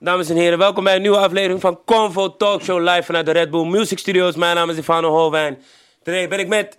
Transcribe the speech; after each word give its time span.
Dames 0.00 0.28
en 0.30 0.36
heren, 0.36 0.58
welkom 0.58 0.84
bij 0.84 0.94
een 0.96 1.00
nieuwe 1.02 1.16
aflevering 1.18 1.60
van 1.60 1.80
Convo 1.84 2.36
Talk 2.36 2.62
Show 2.62 2.80
live 2.88 3.02
vanuit 3.02 3.26
de 3.26 3.32
Red 3.32 3.50
Bull 3.50 3.64
Music 3.66 3.98
Studios. 3.98 4.34
Mijn 4.36 4.54
naam 4.56 4.70
is 4.70 4.76
Ivano 4.76 5.10
Holwijn. 5.10 5.62
Today 6.02 6.28
ben 6.28 6.38
ik 6.38 6.48
met 6.48 6.78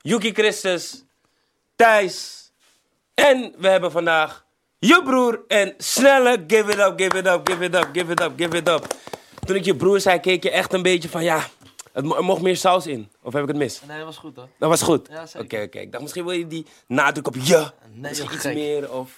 Yuki 0.00 0.32
Christus, 0.32 1.04
Thijs 1.76 2.50
en 3.14 3.54
we 3.58 3.68
hebben 3.68 3.90
vandaag 3.90 4.44
je 4.78 5.02
broer 5.04 5.40
en 5.48 5.74
Snelle. 5.78 6.44
Give 6.46 6.72
it 6.72 6.78
up, 6.78 6.92
give 7.00 7.18
it 7.18 7.26
up, 7.26 7.48
give 7.48 7.64
it 7.64 7.74
up, 7.74 7.88
give 7.92 8.12
it 8.12 8.20
up, 8.20 8.32
give 8.36 8.56
it 8.56 8.68
up. 8.68 8.86
Toen 9.46 9.56
ik 9.56 9.64
je 9.64 9.76
broer 9.76 10.00
zei, 10.00 10.20
keek 10.20 10.42
je 10.42 10.50
echt 10.50 10.72
een 10.72 10.82
beetje 10.82 11.08
van 11.08 11.24
ja, 11.24 11.46
het 11.92 12.04
mo- 12.04 12.16
er 12.16 12.24
mocht 12.24 12.42
meer 12.42 12.56
saus 12.56 12.86
in. 12.86 13.08
Of 13.22 13.32
heb 13.32 13.42
ik 13.42 13.48
het 13.48 13.56
mis? 13.56 13.80
Nee, 13.86 13.96
dat 13.96 14.06
was 14.06 14.16
goed 14.16 14.36
hoor. 14.36 14.48
Dat 14.58 14.68
was 14.68 14.82
goed. 14.82 15.08
Ja, 15.10 15.14
Oké, 15.20 15.26
zeker. 15.28 15.62
oké. 15.62 15.78
Ik 15.78 15.90
dacht 15.90 16.02
misschien 16.02 16.24
wil 16.24 16.34
je 16.34 16.46
die 16.46 16.66
nadruk 16.86 17.26
op 17.26 17.34
je. 17.42 17.56
Nee, 17.56 17.70
misschien 18.00 18.24
joh, 18.24 18.34
iets 18.34 18.42
gek. 18.44 18.54
meer 18.54 18.92
of... 18.92 19.10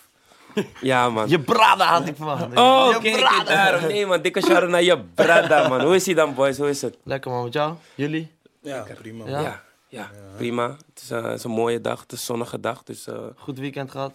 Ja, 0.81 1.11
man. 1.11 1.29
Je 1.29 1.41
brada 1.41 1.85
had 1.87 2.07
ik 2.09 2.17
verwacht. 2.17 2.43
Oh, 2.57 2.97
Je 3.03 3.11
brada. 3.11 3.45
daarom. 3.45 3.89
Nee, 3.89 4.07
man. 4.07 4.23
Dikke 4.23 4.41
shout 4.41 4.69
naar 4.69 4.83
je 4.83 5.01
brada, 5.15 5.69
man. 5.69 5.81
Hoe 5.81 5.95
is 5.95 6.07
hij 6.07 6.15
dan, 6.15 6.35
boys? 6.35 6.57
Hoe 6.59 6.69
is 6.69 6.83
het? 6.83 6.97
Lekker 7.03 7.31
man, 7.31 7.45
met 7.45 7.53
jou? 7.53 7.75
Jullie? 7.95 8.31
Ja, 8.63 8.87
prima. 8.95 9.27
Ja? 9.29 9.41
Ja, 9.41 9.63
ja, 9.89 10.11
prima. 10.37 10.69
Het 10.95 11.03
is, 11.03 11.11
eh, 11.11 11.23
het 11.23 11.39
is 11.39 11.45
een 11.45 11.51
mooie 11.51 11.81
dag. 11.81 12.01
Het 12.01 12.13
is 12.13 12.19
een 12.19 12.25
zonnige 12.25 12.61
dag. 12.61 12.83
Dus 12.83 13.07
eh, 13.07 13.15
Goed 13.37 13.59
weekend 13.59 13.91
gehad? 13.91 14.15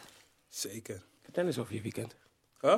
Zeker. 0.50 1.02
vertel 1.24 1.46
eens 1.46 1.58
over 1.60 1.74
je 1.74 1.82
weekend. 1.82 2.16
Huh? 2.62 2.76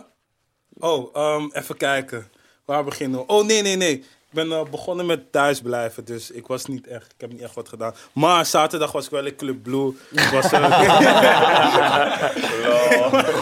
Oh, 0.80 1.16
ehm, 1.16 1.50
even 1.52 1.78
kijken. 1.78 2.32
Waar 2.66 2.84
beginnen 2.84 3.20
we? 3.20 3.26
Oh, 3.28 3.46
nee, 3.46 3.62
nee, 3.62 3.76
nee. 3.76 4.04
Ik 4.34 4.40
ben 4.48 4.52
eh, 4.52 4.70
begonnen 4.70 5.06
met 5.06 5.32
thuisblijven, 5.32 6.06
dus 6.06 6.32
ik 6.32 6.48
was 6.48 6.66
niet 6.66 6.88
echt, 6.88 7.06
ik 7.06 7.22
heb 7.22 7.32
niet 7.32 7.42
echt 7.42 7.56
wat 7.56 7.70
gedaan. 7.70 7.94
Maar 8.14 8.46
zaterdag 8.46 8.92
was 8.92 9.06
ik 9.06 9.12
wel 9.12 9.26
in 9.26 9.36
Club 9.36 9.64
Blue. 9.64 9.94
Ik 10.12 10.30
was, 10.32 10.52
eh, 10.52 10.64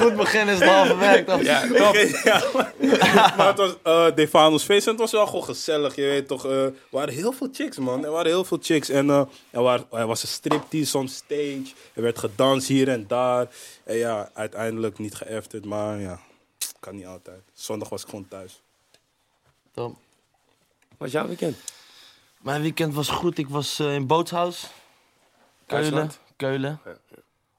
Goed 0.02 0.16
begin 0.16 0.48
is 0.48 0.60
het 0.60 0.70
halve 0.70 0.98
werk 0.98 1.28
toch? 1.28 1.42
Ja, 1.42 1.68
top. 1.68 1.96
ja, 2.24 2.44
maar, 2.54 2.74
maar 3.38 3.48
het 3.48 3.58
was 3.58 3.76
uh, 3.84 4.16
Devanos 4.16 4.64
feest 4.64 4.86
en 4.86 4.92
het 4.92 5.02
was 5.02 5.12
wel 5.12 5.26
gewoon 5.26 5.44
gezellig. 5.44 5.96
Je 5.96 6.02
weet 6.02 6.28
toch, 6.28 6.46
eh, 6.46 6.64
er 6.64 6.74
waren 6.90 7.14
heel 7.14 7.32
veel 7.32 7.50
chicks, 7.52 7.78
man. 7.78 8.06
Er 8.06 8.12
waren 8.12 8.32
heel 8.32 8.44
veel 8.44 8.58
chicks. 8.62 8.90
En 8.90 9.10
eh, 9.10 9.24
er, 9.50 9.62
waren, 9.62 9.86
er 9.92 10.08
was 10.08 10.22
een 10.22 10.30
striptease 10.30 10.98
on 10.98 11.08
stage. 11.08 11.74
Er 11.94 12.02
werd 12.02 12.20
gedanst 12.20 12.68
hier 12.68 12.90
en 12.90 13.08
daar. 13.08 13.48
En 13.84 13.96
ja, 13.96 14.30
uiteindelijk 14.34 14.98
niet 14.98 15.16
geëfterd, 15.16 15.66
maar 15.66 16.00
ja, 16.00 16.20
kan 16.80 16.96
niet 16.96 17.06
altijd. 17.06 17.42
Zondag 17.54 17.90
was 17.90 18.02
ik 18.02 18.10
gewoon 18.10 18.28
thuis. 18.28 18.62
Top. 19.74 19.96
Wat 21.02 21.12
was 21.12 21.22
jouw 21.22 21.28
weekend? 21.30 21.58
Mijn 22.38 22.62
weekend 22.62 22.94
was 22.94 23.10
goed. 23.10 23.38
Ik 23.38 23.50
was 23.50 23.80
eh, 23.80 23.94
in 23.94 24.08
Bootshuis. 24.08 24.68
Keulen. 25.66 26.12
Keulen. 26.36 26.80
Ja, 26.86 26.92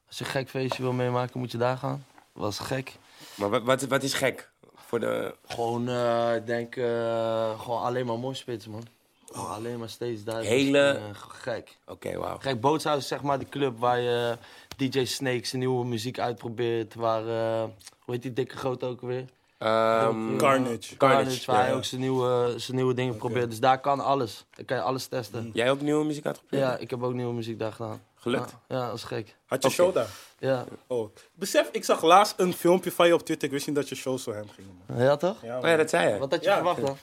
Als 0.08 0.18
je 0.18 0.24
een 0.24 0.30
gek 0.30 0.48
feestje 0.48 0.82
wil 0.82 0.92
meemaken, 0.92 1.40
moet 1.40 1.50
je 1.52 1.58
daar 1.58 1.76
gaan. 1.76 2.06
Was 2.32 2.58
gek. 2.58 2.92
Maar 3.34 3.50
wat, 3.50 3.62
wat, 3.62 3.82
wat 3.82 4.02
is 4.02 4.14
gek? 4.14 4.50
Voor 4.74 5.00
de... 5.00 5.34
Gewoon, 5.46 5.88
eh, 5.88 6.34
ik 6.34 6.46
denk, 6.46 6.76
eh, 6.76 7.60
gewoon 7.60 7.82
alleen 7.82 8.06
maar 8.06 8.18
moshpits, 8.18 8.66
man. 8.66 8.86
Gewoon 9.26 9.50
alleen 9.50 9.78
maar 9.78 9.88
steeds 9.88 10.24
daar. 10.24 10.42
Hele- 10.42 11.00
gek. 11.28 11.76
Oké, 11.86 12.18
wauw. 12.18 12.38
Kijk, 12.38 12.60
Bootshuis 12.60 12.98
is 12.98 13.08
zeg 13.08 13.22
maar 13.22 13.38
de 13.38 13.48
club 13.48 13.78
waar 13.78 14.00
je 14.00 14.38
DJ 14.76 15.04
Snake 15.04 15.46
zijn 15.46 15.60
nieuwe 15.60 15.84
muziek 15.84 16.18
uitprobeert. 16.18 16.94
Waar, 16.94 17.26
eh, 17.28 17.68
hoe 17.98 18.14
heet 18.14 18.22
die 18.22 18.32
dikke 18.32 18.56
grote 18.56 18.86
ook 18.86 19.00
weer? 19.00 19.24
Ehm, 19.62 20.36
Carnage. 20.36 20.96
Carnage, 20.96 21.46
waar 21.46 21.56
ja, 21.56 21.62
hij 21.62 21.70
ja. 21.70 21.76
ook 21.76 21.84
zijn 21.84 22.00
nieuwe, 22.00 22.54
zijn 22.56 22.76
nieuwe 22.76 22.94
dingen 22.94 23.16
probeert. 23.16 23.50
Dus 23.50 23.60
daar 23.60 23.80
kan 23.80 24.00
alles. 24.00 24.44
Daar 24.50 24.64
kan 24.64 24.76
je 24.76 24.82
alles 24.82 25.06
testen. 25.06 25.50
Jij 25.52 25.70
ook 25.70 25.80
nieuwe 25.80 26.04
muziek 26.04 26.26
uitgeprobeerd? 26.26 26.70
Ja, 26.70 26.76
ik 26.76 26.90
heb 26.90 27.02
ook 27.02 27.12
nieuwe 27.14 27.32
muziek 27.34 27.58
daar 27.58 27.72
gedaan. 27.72 28.02
Gelukt? 28.14 28.50
Ja, 28.68 28.76
ja 28.78 28.86
dat 28.86 28.96
is 28.96 29.02
gek. 29.02 29.36
Had 29.46 29.62
je 29.62 29.70
show 29.70 29.94
daar? 29.94 30.08
Ja, 30.38 30.64
Oh. 30.86 31.14
Besef, 31.34 31.68
ik 31.72 31.84
zag 31.84 32.02
laatst 32.02 32.34
een 32.36 32.52
filmpje 32.52 32.92
van 32.92 33.06
je 33.06 33.14
op 33.14 33.24
Twitter. 33.24 33.48
Ik 33.48 33.54
wist 33.54 33.66
niet 33.66 33.76
dat 33.76 33.88
je 33.88 33.94
show 33.94 34.18
zo 34.18 34.32
hem 34.32 34.48
ging. 34.54 34.66
Man. 34.86 34.98
ja 35.04 35.16
toch? 35.16 35.36
Ja, 35.42 35.58
Oh 35.58 35.66
ja, 35.66 35.76
dat 35.76 35.90
zei 35.90 36.12
je. 36.12 36.18
Wat 36.18 36.30
had 36.30 36.40
je 36.44 36.48
Ja, 36.48 36.54
verwacht 36.56 36.80
dan? 36.80 36.96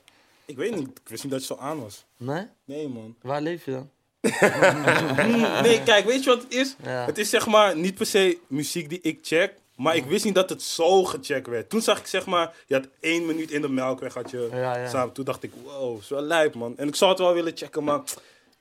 Ik 0.45 0.57
weet 0.57 0.75
niet, 0.75 0.87
ik 0.87 1.09
wist 1.09 1.23
niet 1.23 1.31
dat 1.31 1.41
je 1.41 1.47
zo 1.53 1.59
aan 1.59 1.81
was. 1.81 2.05
Nee? 2.17 2.47
Nee, 2.65 2.87
man. 2.87 3.15
Waar 3.21 3.41
leef 3.41 3.65
je 3.65 3.71
dan? 3.71 3.89
Nee, 5.61 5.83
kijk, 5.83 6.05
weet 6.05 6.23
je 6.23 6.29
wat 6.29 6.43
het 6.43 6.53
is? 6.53 6.75
Ja. 6.83 7.05
Het 7.05 7.17
is 7.17 7.29
zeg 7.29 7.47
maar 7.47 7.75
niet 7.77 7.95
per 7.95 8.05
se 8.05 8.37
muziek 8.47 8.89
die 8.89 9.01
ik 9.01 9.19
check. 9.21 9.53
Maar 9.79 9.95
ik 9.95 10.05
wist 10.05 10.25
niet 10.25 10.35
dat 10.35 10.49
het 10.49 10.61
zo 10.61 11.03
gecheckt 11.03 11.47
werd. 11.47 11.69
Toen 11.69 11.81
zag 11.81 11.99
ik 11.99 12.07
zeg 12.07 12.25
maar, 12.25 12.53
je 12.67 12.73
had 12.75 12.87
één 12.99 13.25
minuut 13.25 13.51
in 13.51 13.61
de 13.61 13.69
melkweg 13.69 14.13
had 14.13 14.31
je 14.31 14.47
Ja, 14.51 14.77
ja. 14.77 14.87
samen. 14.89 15.13
Toen 15.13 15.25
dacht 15.25 15.43
ik, 15.43 15.51
wow, 15.63 15.99
is 15.99 16.09
wel 16.09 16.21
lijp 16.21 16.55
man. 16.55 16.77
En 16.77 16.87
ik 16.87 16.95
zou 16.95 17.11
het 17.11 17.19
wel 17.19 17.33
willen 17.33 17.51
checken, 17.57 17.83
maar 17.83 18.01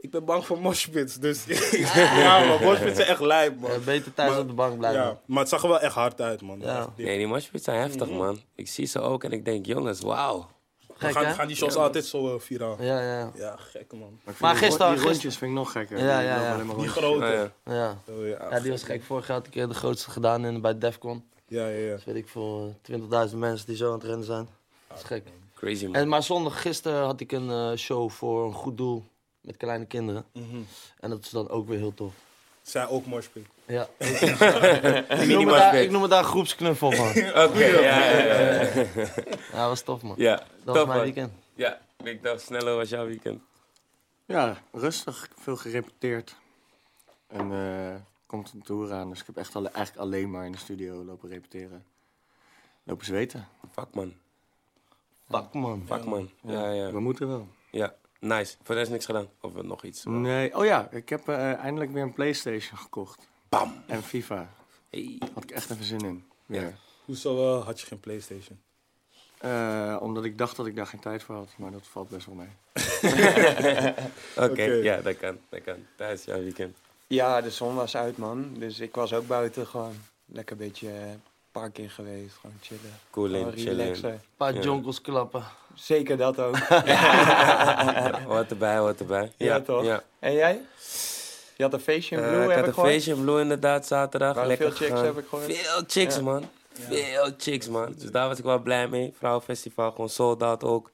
ik 0.01 0.11
ben 0.11 0.25
bang 0.25 0.47
voor 0.47 0.61
moshpits. 0.61 1.15
Dus 1.15 1.45
ja 2.17 2.45
man, 2.45 2.63
moshpits 2.63 2.97
zijn 2.97 3.09
echt 3.09 3.21
lijp 3.21 3.61
man. 3.61 3.71
Beter 3.85 4.15
thuis 4.15 4.31
Maar- 4.31 4.41
op 4.41 4.49
de 4.49 4.55
bank 4.55 4.79
blijven. 4.79 5.01
Ja, 5.03 5.21
maar 5.27 5.39
het 5.41 5.49
zag 5.49 5.63
er 5.63 5.69
wel 5.69 5.81
echt 5.81 5.95
hard 5.95 6.21
uit 6.21 6.43
man. 6.43 6.61
Ja. 6.61 6.93
Nee, 6.97 7.17
die 7.19 7.27
moshpits 7.27 7.65
zijn 7.65 7.81
heftig, 7.81 8.11
man. 8.11 8.41
Ik 8.55 8.69
zie 8.69 8.87
ze 8.87 9.01
ook 9.01 9.25
en 9.25 9.33
ik 9.33 9.45
denk, 9.45 9.67
jongens, 9.67 10.01
wauw. 10.01 10.47
We 10.99 11.05
Gek, 11.07 11.15
gaan, 11.15 11.35
gaan 11.35 11.47
die 11.47 11.57
shows 11.57 11.75
altijd 11.75 12.05
zo 12.05 12.35
eh, 12.35 12.41
viraal. 12.41 12.83
Ja, 12.83 13.01
ja. 13.01 13.33
Ja, 13.35 13.57
gek 13.57 13.93
man. 13.93 14.21
Maar 14.25 14.35
gisteren... 14.35 14.59
Die 14.59 14.67
gisteren 14.67 14.97
rondjes 14.97 15.37
vind 15.37 15.51
ik 15.51 15.57
nog 15.57 15.73
gekker. 15.73 15.99
Ja, 15.99 16.19
Die 16.19 16.29
ja, 16.29 16.57
ja. 16.57 16.65
maar 16.65 16.77
Die 16.77 16.89
grote. 16.89 17.25
Oh, 17.25 17.33
ja. 17.33 17.75
ja. 17.75 17.99
Oh, 18.09 18.27
ja, 18.27 18.49
ja, 18.51 18.61
die 18.61 18.71
was 18.71 18.83
gek. 18.83 19.03
Vorig 19.03 19.27
jaar 19.27 19.37
had 19.37 19.47
ik 19.47 19.69
de 19.69 19.75
grootste 19.75 20.11
gedaan 20.11 20.45
in, 20.45 20.61
bij 20.61 20.79
Defcon. 20.79 21.25
Ja, 21.47 21.69
ja, 21.69 21.79
ja. 21.87 21.95
Dus 21.95 22.05
weet 22.05 22.17
ik 22.17 22.29
voor 22.29 22.73
20.000 23.31 23.37
mensen 23.37 23.67
die 23.67 23.77
zo 23.77 23.87
aan 23.87 23.99
het 23.99 24.05
rennen 24.05 24.27
zijn. 24.27 24.49
Dat 24.89 24.99
is 24.99 25.05
gek. 25.05 25.27
Crazy, 25.55 25.85
man. 25.85 25.95
En, 25.95 26.09
maar 26.09 26.23
zondag, 26.23 26.63
gisteren 26.63 27.05
had 27.05 27.21
ik 27.21 27.33
een 27.33 27.51
eh, 27.51 27.73
show 27.77 28.11
voor 28.11 28.45
een 28.47 28.53
goed 28.53 28.77
doel 28.77 29.05
met 29.41 29.57
kleine 29.57 29.87
kinderen. 29.87 30.25
Mhm. 30.33 30.57
En 31.01 31.11
dat 31.11 31.21
is 31.25 31.31
dan 31.31 31.49
ook 31.49 31.69
weer 31.69 31.79
heel 31.79 31.95
tof. 31.95 32.15
Zij 32.69 32.89
ook 32.89 33.07
moshpit. 33.07 33.47
Ja. 33.67 33.89
ik, 33.99 35.29
noem 35.29 35.47
het 35.47 35.57
daar, 35.57 35.75
ik 35.75 35.91
noem 35.91 36.03
het 36.03 36.11
daar 36.11 36.25
groepsknuffel 36.25 36.91
man. 36.91 37.09
Oké, 37.45 37.65
ja, 37.65 37.81
ja, 37.81 38.23
ja. 38.23 38.63
Ja, 39.53 39.59
dat 39.59 39.69
was 39.69 39.83
tof 39.83 40.03
man. 40.03 40.15
Ja, 40.19 40.37
Dat 40.37 40.47
top, 40.65 40.75
was 40.75 40.75
mijn 40.75 40.89
man. 40.89 41.01
weekend. 41.01 41.33
Ja, 41.55 41.81
ik 42.05 42.23
dacht, 42.23 42.41
sneller 42.41 42.77
was 42.77 42.89
jouw 42.89 43.07
weekend. 43.07 43.43
Ja, 44.25 44.57
rustig. 44.73 45.29
Veel 45.39 45.57
gerepeteerd. 45.57 46.37
En 47.27 47.53
eh 47.53 47.95
komt 48.27 48.53
een 48.53 48.63
tour 48.63 48.93
aan, 48.93 49.09
dus 49.11 49.21
ik 49.21 49.27
heb 49.27 49.37
echt 49.37 49.57
alle, 49.57 49.69
eigenlijk 49.69 50.07
alleen 50.07 50.31
maar 50.31 50.45
in 50.45 50.53
de 50.53 50.59
studio 50.59 51.05
lopen 51.05 51.29
repeteren. 51.29 51.85
Lopen 52.83 53.05
zweten. 53.07 53.49
Fuck, 53.73 53.95
man. 53.95 54.15
Fuck 55.31 55.53
man. 55.53 55.83
Fuck, 55.87 56.05
man. 56.05 56.31
Ja, 56.41 56.71
ja. 56.71 56.91
We 56.93 57.01
moeten 57.01 57.29
wel. 57.29 57.49
Ja, 57.71 57.95
nice. 58.19 58.57
Voor 58.63 58.75
de 58.75 58.81
rest 58.81 58.91
niks 58.91 59.07
gedaan. 59.07 59.29
Of 59.41 59.63
nog 59.63 59.85
iets. 59.85 60.05
Nee, 60.05 60.57
oh 60.57 60.65
ja, 60.65 60.89
ik 60.91 61.09
heb 61.09 61.29
eh, 61.29 61.53
eindelijk 61.53 61.93
weer 61.93 62.03
een 62.03 62.13
Playstation 62.13 62.79
gekocht. 62.79 63.29
Bam. 63.49 63.83
En 63.87 64.03
FIFA. 64.03 64.51
Hey. 64.91 65.21
Had 65.35 65.43
ik 65.43 65.51
echt 65.51 65.71
even 65.71 65.85
zin 65.85 66.01
in. 66.01 66.25
Weer. 66.47 66.61
Ja. 66.61 66.73
Hoezo 67.05 67.59
eh, 67.59 67.65
had 67.65 67.81
je 67.81 67.87
geen 67.87 68.01
Playstation? 68.01 68.61
Eh, 69.39 69.97
omdat 70.01 70.25
ik 70.25 70.39
dacht 70.39 70.57
dat 70.57 70.67
ik 70.67 70.77
daar 70.77 70.87
geen 70.87 71.01
tijd 71.01 71.23
voor 71.23 71.35
had, 71.35 71.55
maar 71.57 71.71
dat 71.71 71.87
valt 71.87 72.09
best 72.09 72.27
wel 72.27 72.35
mee. 72.35 72.49
Oké, 74.37 74.51
Oké. 74.51 74.63
ja, 74.63 75.01
dat 75.01 75.17
kan. 75.17 75.39
Dat 75.49 75.63
kan. 75.63 75.87
Tijdens 75.97 76.25
jouw 76.25 76.41
weekend. 76.41 76.77
Ja, 77.07 77.41
de 77.41 77.51
zon 77.51 77.75
was 77.75 77.97
uit, 77.97 78.17
man. 78.17 78.55
Dus 78.59 78.81
ik 78.81 78.95
was 78.95 79.13
ook 79.13 79.27
buiten 79.27 79.67
gewoon 79.67 79.95
lekker 80.25 80.61
een 80.61 80.69
beetje 80.69 80.91
park 81.59 81.79
in 81.79 81.91
geweest. 81.91 82.35
Gewoon 82.41 82.57
chillen. 82.63 82.99
Cool 83.11 83.27
in, 83.27 83.35
Gewoon 83.37 83.53
chillen. 83.53 83.77
relaxen. 83.77 84.11
Een 84.13 84.21
paar 84.37 84.55
Ja. 84.55 84.61
jonkels 84.61 85.01
klappen. 85.01 85.45
Zeker 85.75 86.17
dat 86.17 86.39
ook. 86.41 86.59
Wat 88.27 88.51
erbij, 88.51 88.81
wat 88.81 88.99
erbij. 89.01 89.33
Ja, 89.37 89.47
Ja, 89.47 89.61
toch? 89.61 89.85
Ja. 89.85 90.03
en 90.19 90.33
jij? 90.35 90.61
Je 91.57 91.63
had 91.63 91.73
een 91.73 91.81
feestje 91.81 92.17
in 92.17 92.23
Eh, 92.23 92.29
Blue, 92.29 92.43
ik 92.43 92.49
heb 92.49 92.57
had 92.59 92.61
ik 92.61 92.67
een 92.67 92.75
gehoord? 92.75 92.93
feestje 92.93 93.15
in 93.15 93.21
Blue 93.23 93.41
inderdaad 93.41 93.87
zaterdag. 93.87 94.37
Lekker 94.37 94.57
veel 94.57 94.77
chicks, 94.77 94.91
gegaan. 94.91 95.05
heb 95.05 95.19
ik 95.19 95.27
gehoord. 95.29 95.53
Veel 95.57 95.83
chicks, 95.87 96.15
Ja. 96.17 96.23
man. 96.23 96.49
Veel 96.73 97.31
chicks, 97.39 97.69
man. 97.69 97.95
Dus 97.99 98.11
daar 98.11 98.29
was 98.29 98.39
ik 98.39 98.45
wel 98.45 98.59
blij 98.59 98.89
mee. 98.89 99.13
Vrouwenfestival, 99.19 99.91
gewoon 99.91 100.09
sold 100.09 100.43
out 100.43 100.65
ook. 100.65 100.91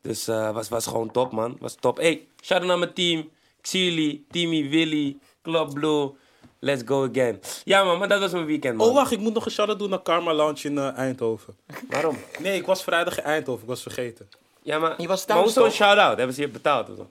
Dus 0.00 0.28
eh 0.28 0.50
was, 0.50 0.68
was 0.68 0.86
gewoon 0.86 1.10
top, 1.10 1.32
man. 1.32 1.56
Was 1.60 1.74
top. 1.74 1.96
Hey, 1.96 2.26
shout 2.42 2.58
out 2.60 2.68
naar 2.68 2.78
mijn 2.78 2.92
team. 2.92 3.18
Ik 3.58 3.66
zie 3.66 3.84
jullie. 3.84 4.26
Timmy, 4.30 4.68
Willy, 4.68 5.16
Club 5.42 5.72
Blue. 5.72 6.10
Let's 6.58 6.82
go 6.84 7.08
again. 7.10 7.40
Ja, 7.64 7.84
man, 7.84 7.98
maar 7.98 8.08
dat 8.08 8.20
was 8.20 8.32
mijn 8.32 8.46
weekend, 8.46 8.76
man. 8.76 8.88
Oh, 8.88 8.94
wacht, 8.94 9.10
ik 9.12 9.18
moet 9.18 9.34
nog 9.34 9.44
een 9.44 9.50
shout-out 9.50 9.78
doen 9.78 9.90
naar 9.90 10.02
Karma 10.02 10.32
Lounge 10.34 10.60
in 10.62 10.78
eh, 10.78 10.96
Eindhoven. 10.96 11.56
Waarom? 11.90 12.18
Nee, 12.38 12.58
ik 12.58 12.66
was 12.66 12.82
vrijdag 12.82 13.18
in 13.18 13.24
Eindhoven, 13.24 13.62
ik 13.62 13.68
was 13.68 13.82
vergeten. 13.82 14.28
Ja, 14.62 14.78
maar... 14.78 14.94
Je 15.00 15.06
was 15.08 15.26
maar 15.26 15.36
thuis, 15.36 15.40
hoezo 15.54 15.64
een 15.64 15.72
shout-out? 15.72 16.16
Hebben 16.16 16.34
ze 16.34 16.40
je 16.40 16.48
betaald 16.48 16.90
of 16.90 16.96
zo? 16.96 17.10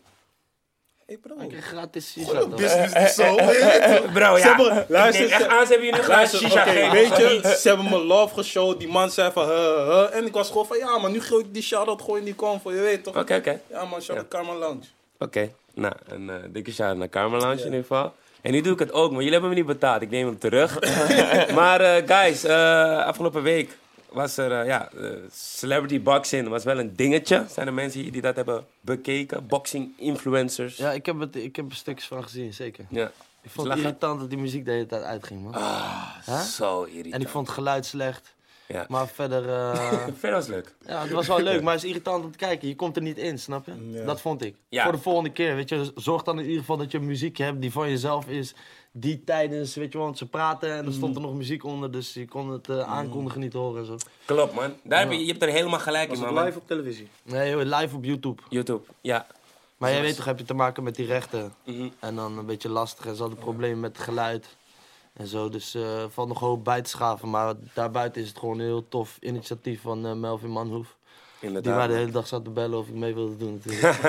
Hey 1.05 1.17
bro. 1.17 1.35
Ik 1.39 1.49
kreeg 1.49 1.65
gratis 1.65 2.11
shisha 2.11 2.39
toch? 2.39 2.55
Business 2.55 2.93
is 2.93 3.15
zo. 3.15 3.35
Bro, 4.13 4.37
Ze 4.37 4.47
hebben- 4.47 4.85
luister, 4.87 5.31
echt 5.31 5.47
aan, 5.47 5.65
ze 5.65 5.71
hebben 5.71 5.87
jullie 5.87 6.03
gratis 6.03 6.07
Luister, 6.07 6.39
shisha 6.39 6.61
oké, 6.61 6.69
gegeven. 6.69 6.91
weet 6.91 7.43
je, 7.43 7.57
ze 7.59 7.67
hebben 7.67 7.89
me 7.89 8.05
love 8.05 8.33
geshowd. 8.33 8.79
Die 8.79 8.87
man 8.87 9.09
zei 9.11 9.31
van, 9.31 9.45
huh, 9.47 9.87
huh. 9.87 10.15
En 10.15 10.25
ik 10.25 10.33
was 10.33 10.47
gewoon 10.47 10.65
van, 10.65 10.77
ja 10.77 10.97
man, 10.97 11.11
nu 11.11 11.21
gooi 11.21 11.43
ik 11.43 11.53
die 11.53 11.63
shout-out 11.63 12.01
gewoon 12.01 12.17
in 12.17 12.25
die 12.25 12.35
convo, 12.35 12.71
je 12.71 12.79
weet 12.81 13.03
toch? 13.03 13.17
Oké, 13.17 13.35
oké. 13.35 13.61
Ja 13.69 13.85
man, 13.85 14.01
shout-out 14.01 14.27
Karma 14.27 14.53
Lounge. 14.53 14.83
Oké, 15.19 15.51
nou, 15.73 15.93
een 16.07 16.29
eh, 16.29 16.35
dikke 16.49 16.71
shout 16.71 16.97
naar 16.97 17.07
Karma 17.07 17.37
Lounge 17.37 17.59
in 17.59 17.65
ieder 17.65 17.79
geval. 17.81 18.13
En 18.45 18.51
nu 18.51 18.61
doe 18.61 18.73
ik 18.73 18.79
het 18.79 18.91
ook, 18.91 19.09
maar 19.11 19.17
jullie 19.17 19.31
hebben 19.31 19.49
me 19.49 19.55
niet 19.55 19.65
betaald. 19.65 20.01
Ik 20.01 20.09
neem 20.09 20.25
hem 20.25 20.39
terug. 20.39 20.79
maar 21.59 21.81
eh, 21.81 22.07
guys, 22.07 22.43
eh, 22.43 23.05
afgelopen 23.05 23.43
week 23.43 23.77
was 24.09 24.37
er, 24.37 24.51
eh, 24.51 24.67
ja, 24.67 24.89
celebrity 25.31 26.01
boxing 26.01 26.47
was 26.47 26.63
wel 26.63 26.79
een 26.79 26.95
dingetje. 26.95 27.45
Zijn 27.49 27.67
er 27.67 27.73
mensen 27.73 28.01
hier 28.01 28.11
die 28.11 28.21
dat 28.21 28.35
hebben 28.35 28.65
bekeken? 28.81 29.47
Boxing 29.47 29.93
influencers. 29.97 30.77
Ja, 30.77 30.91
ik 30.91 31.05
heb, 31.05 31.19
het, 31.19 31.35
ik 31.35 31.55
heb 31.55 31.69
er 31.69 31.75
stukjes 31.75 32.07
van 32.07 32.23
gezien, 32.23 32.53
zeker. 32.53 32.85
Ja. 32.89 33.11
Ik 33.41 33.51
vond 33.51 33.67
het 33.67 33.77
irritant 33.77 34.19
dat 34.19 34.29
die 34.29 34.39
muziek 34.39 34.65
de 34.65 34.71
hele 34.71 34.85
tijd 34.85 35.03
uitging, 35.03 35.43
man. 35.43 35.53
Ah, 35.53 36.15
Huh? 36.25 36.39
zo 36.39 36.83
irritant. 36.83 37.13
En 37.13 37.21
ik 37.21 37.27
vond 37.27 37.47
het 37.47 37.55
geluid 37.55 37.85
slecht. 37.85 38.34
Ja. 38.67 38.85
Maar 38.89 39.07
verder, 39.07 39.49
eh, 39.49 39.93
Verder 40.19 40.31
was 40.31 40.47
het 40.47 40.55
leuk. 40.55 40.75
ja, 40.85 41.01
het 41.01 41.11
was 41.11 41.27
wel 41.27 41.39
leuk, 41.41 41.61
maar 41.63 41.73
het 41.73 41.83
is 41.83 41.89
irritant 41.89 42.23
om 42.23 42.31
te 42.31 42.37
kijken. 42.37 42.67
Je 42.67 42.75
komt 42.75 42.95
er 42.95 43.01
niet 43.01 43.17
in, 43.17 43.39
snap 43.39 43.65
je? 43.65 43.89
Ja. 43.91 44.05
Dat 44.05 44.21
vond 44.21 44.43
ik. 44.43 44.55
Ja. 44.69 44.83
Voor 44.83 44.91
de 44.91 44.97
volgende 44.97 45.31
keer, 45.31 45.55
weet 45.55 45.69
je, 45.69 45.91
zorg 45.95 46.23
dan 46.23 46.37
in 46.39 46.45
ieder 46.45 46.59
geval 46.59 46.77
dat 46.77 46.91
je 46.91 46.99
muziek 46.99 47.37
hebt 47.37 47.61
die 47.61 47.71
van 47.71 47.89
jezelf 47.89 48.27
is. 48.27 48.53
Die 48.91 49.23
tijdens, 49.23 49.75
weet 49.75 49.91
je 49.91 49.97
wel, 49.97 50.07
want 50.07 50.17
ze 50.17 50.25
praten 50.25 50.73
en 50.73 50.85
er 50.85 50.93
stond 50.93 51.15
er 51.15 51.21
nog 51.21 51.33
muziek 51.33 51.63
onder, 51.63 51.91
dus 51.91 52.13
je 52.13 52.27
kon 52.27 52.49
het 52.49 52.69
eh, 52.69 52.79
aankondigen 52.79 53.39
niet 53.39 53.53
horen 53.53 53.79
en 53.79 53.85
zo. 53.85 53.97
Klopt, 54.25 54.53
man. 54.53 54.73
Daar 54.83 54.99
heb 54.99 55.11
je, 55.11 55.19
je 55.19 55.25
hebt 55.31 55.41
er 55.43 55.49
helemaal 55.49 55.79
gelijk 55.79 56.09
Was 56.09 56.17
in, 56.17 56.23
het 56.23 56.33
man. 56.33 56.45
live 56.45 56.57
op 56.57 56.67
televisie? 56.67 57.07
Nee, 57.23 57.49
joh, 57.49 57.79
live 57.79 57.95
op 57.95 58.03
YouTube. 58.03 58.41
YouTube, 58.49 58.83
ja. 59.01 59.27
Maar 59.77 59.91
jij 59.91 60.01
weet 60.01 60.15
toch, 60.15 60.25
heb 60.25 60.39
je 60.39 60.45
te 60.45 60.53
maken 60.53 60.83
met 60.83 60.95
die 60.95 61.05
rechten. 61.05 61.53
Mhm. 61.65 61.87
En 61.99 62.15
dan 62.15 62.37
een 62.37 62.45
beetje 62.45 62.69
lastig 62.69 63.05
en 63.05 63.15
ze 63.15 63.21
hadden 63.21 63.39
problemen 63.39 63.79
met 63.79 63.97
het 63.97 64.05
geluid. 64.05 64.55
En 65.15 65.27
zo, 65.27 65.49
dus 65.49 65.75
eh 65.75 66.03
valt 66.09 66.27
nog 66.27 66.39
hoop 66.39 66.63
bij 66.63 66.81
te 66.81 66.89
schaven. 66.89 67.29
Maar 67.29 67.53
daarbuiten 67.73 68.21
is 68.21 68.27
het 68.27 68.37
gewoon 68.39 68.59
een 68.59 68.65
heel 68.65 68.87
tof 68.89 69.17
initiatief 69.21 69.81
van 69.81 70.05
eh, 70.05 70.13
Melvin 70.13 70.49
Manhoef. 70.51 70.95
Die 71.39 71.49
mij 71.51 71.61
de 71.61 71.67
Inderdaad. 71.69 71.95
hele 71.97 72.11
dag 72.11 72.27
zat 72.27 72.43
te 72.43 72.49
bellen 72.49 72.79
of 72.79 72.87
ik 72.87 72.93
mee 72.93 73.13
wilde 73.13 73.37
doen 73.37 73.61
natuurlijk. 73.65 74.03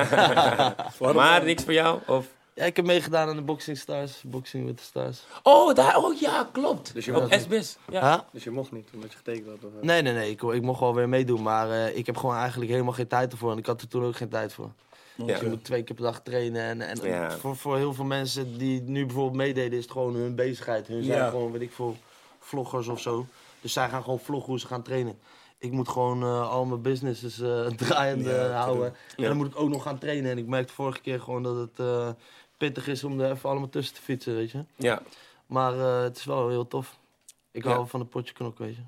Maar 1.15 1.45
niks 1.45 1.65
voor 1.65 1.73
jou? 1.73 2.01
Of... 2.07 2.27
ja, 2.55 2.65
ik 2.65 2.77
heb 2.77 2.85
meegedaan 2.85 3.29
aan 3.29 3.37
de 3.37 3.43
Boxing 3.43 3.79
Stars. 3.79 4.23
Boxing 4.27 4.67
with 4.67 4.77
the 4.77 4.83
Stars. 4.83 5.23
Oh, 5.43 5.75
daar, 5.75 5.97
oh 5.97 6.21
ja, 6.21 6.49
klopt. 6.53 6.95
Dus 6.95 7.05
je 7.05 7.17
Op 7.17 7.29
was- 7.31 7.41
SBS. 7.41 7.77
Ja. 7.91 8.01
Huh? 8.13 8.19
Dus 8.33 8.45
je 8.45 8.51
mocht 8.51 8.73
niet, 8.73 8.89
omdat 8.95 9.11
je 9.13 9.17
getekend 9.17 9.47
had? 9.47 9.57
Of, 9.65 9.71
eh? 9.81 9.83
Nee, 9.87 10.03
nee, 10.03 10.13
nee. 10.13 10.31
Ik, 10.31 10.43
ik 10.43 10.63
mocht 10.63 10.81
wel 10.81 10.95
weer 10.95 11.09
meedoen. 11.09 11.43
Maar 11.43 11.71
eh, 11.71 11.97
ik 11.97 12.07
heb 12.07 12.17
gewoon 12.17 12.37
eigenlijk 12.37 12.71
helemaal 12.71 12.93
geen 12.93 13.07
tijd 13.09 13.33
ervoor. 13.33 13.53
En 13.53 13.59
ik 13.59 13.67
had 13.67 13.81
er 13.81 13.89
toen 13.89 14.05
ook 14.05 14.17
geen 14.17 14.29
tijd 14.29 14.53
voor. 14.53 14.71
Ja. 15.17 15.41
Je 15.41 15.49
moet 15.49 15.65
twee 15.65 15.83
keer 15.83 15.95
per 15.97 16.05
dag 16.05 16.23
trainen. 16.23 16.63
En, 16.63 16.81
en 16.81 17.09
Ja. 17.09 17.31
voor, 17.31 17.57
voor 17.57 17.77
heel 17.77 17.95
veel 17.95 18.05
mensen 18.05 18.59
die 18.59 18.83
nu 18.83 19.05
bijvoorbeeld 19.07 19.37
meededen, 19.37 19.79
is 19.79 19.83
het 19.85 19.93
gewoon 19.93 20.15
hun 20.15 20.35
bezigheid. 20.35 20.87
Hun 20.87 21.03
zijn 21.05 21.19
Ja. 21.19 21.29
gewoon, 21.29 21.53
weet 21.53 21.61
ik 21.61 21.73
veel, 21.73 21.97
vloggers 22.39 22.89
of 22.89 23.01
zo. 23.01 23.27
Dus 23.61 23.73
zij 23.73 23.89
gaan 23.89 24.03
gewoon 24.03 24.19
vloggen 24.19 24.51
hoe 24.51 24.61
ze 24.61 24.67
gaan 24.67 24.83
trainen. 24.83 25.19
Ik 25.59 25.71
moet 25.73 25.89
gewoon 25.89 26.23
eh, 26.23 26.51
al 26.51 26.65
mijn 26.65 26.83
businesses 26.83 27.41
eh 27.41 27.67
draaiende 27.87 28.31
Ja, 28.31 28.51
houden. 28.63 28.87
En 28.87 29.23
Ja. 29.23 29.29
dan 29.29 29.37
moet 29.37 29.47
ik 29.47 29.59
ook 29.61 29.69
nog 29.69 29.83
gaan 29.83 29.99
trainen. 29.99 30.31
En 30.31 30.39
ik 30.39 30.47
merkte 30.47 30.73
vorige 30.73 31.01
keer 31.01 31.21
gewoon 31.21 31.43
dat 31.43 31.57
het 31.57 31.79
eh, 31.79 32.09
pittig 32.57 32.89
is 32.89 33.05
om 33.05 33.21
er 33.21 33.31
even 33.31 33.51
allemaal 33.51 33.69
tussen 33.69 33.95
te 33.95 34.01
fietsen, 34.03 34.35
weet 34.35 34.51
je. 34.51 34.65
Ja. 34.77 35.03
Maar 35.47 35.73
eh, 35.79 36.03
het 36.03 36.17
is 36.17 36.25
wel 36.25 36.49
heel 36.49 36.67
tof. 36.69 36.99
Ik 37.51 37.65
Ja. 37.65 37.71
hou 37.73 37.89
van 37.89 38.01
de 38.01 38.07
potje 38.07 38.35
knok, 38.35 38.59
weet 38.59 38.77
je. 38.77 38.83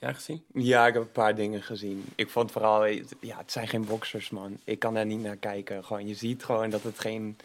Ja, 0.00 0.12
gezien? 0.12 0.44
Ja, 0.52 0.86
ik 0.86 0.92
heb 0.94 1.02
een 1.02 1.12
paar 1.12 1.34
dingen 1.34 1.62
gezien. 1.62 2.04
Ik 2.14 2.30
vond 2.30 2.52
vooral, 2.52 2.84
ja, 2.84 3.36
het 3.36 3.52
zijn 3.52 3.68
geen 3.68 3.84
boxers, 3.84 4.30
man. 4.30 4.58
Ik 4.64 4.78
kan 4.78 4.94
daar 4.94 5.06
niet 5.06 5.22
naar 5.22 5.36
kijken. 5.36 5.84
Gewoon, 5.84 6.06
je 6.08 6.14
ziet 6.14 6.44
gewoon 6.44 6.70
dat 6.70 6.82
het 6.82 6.98
geen, 6.98 7.36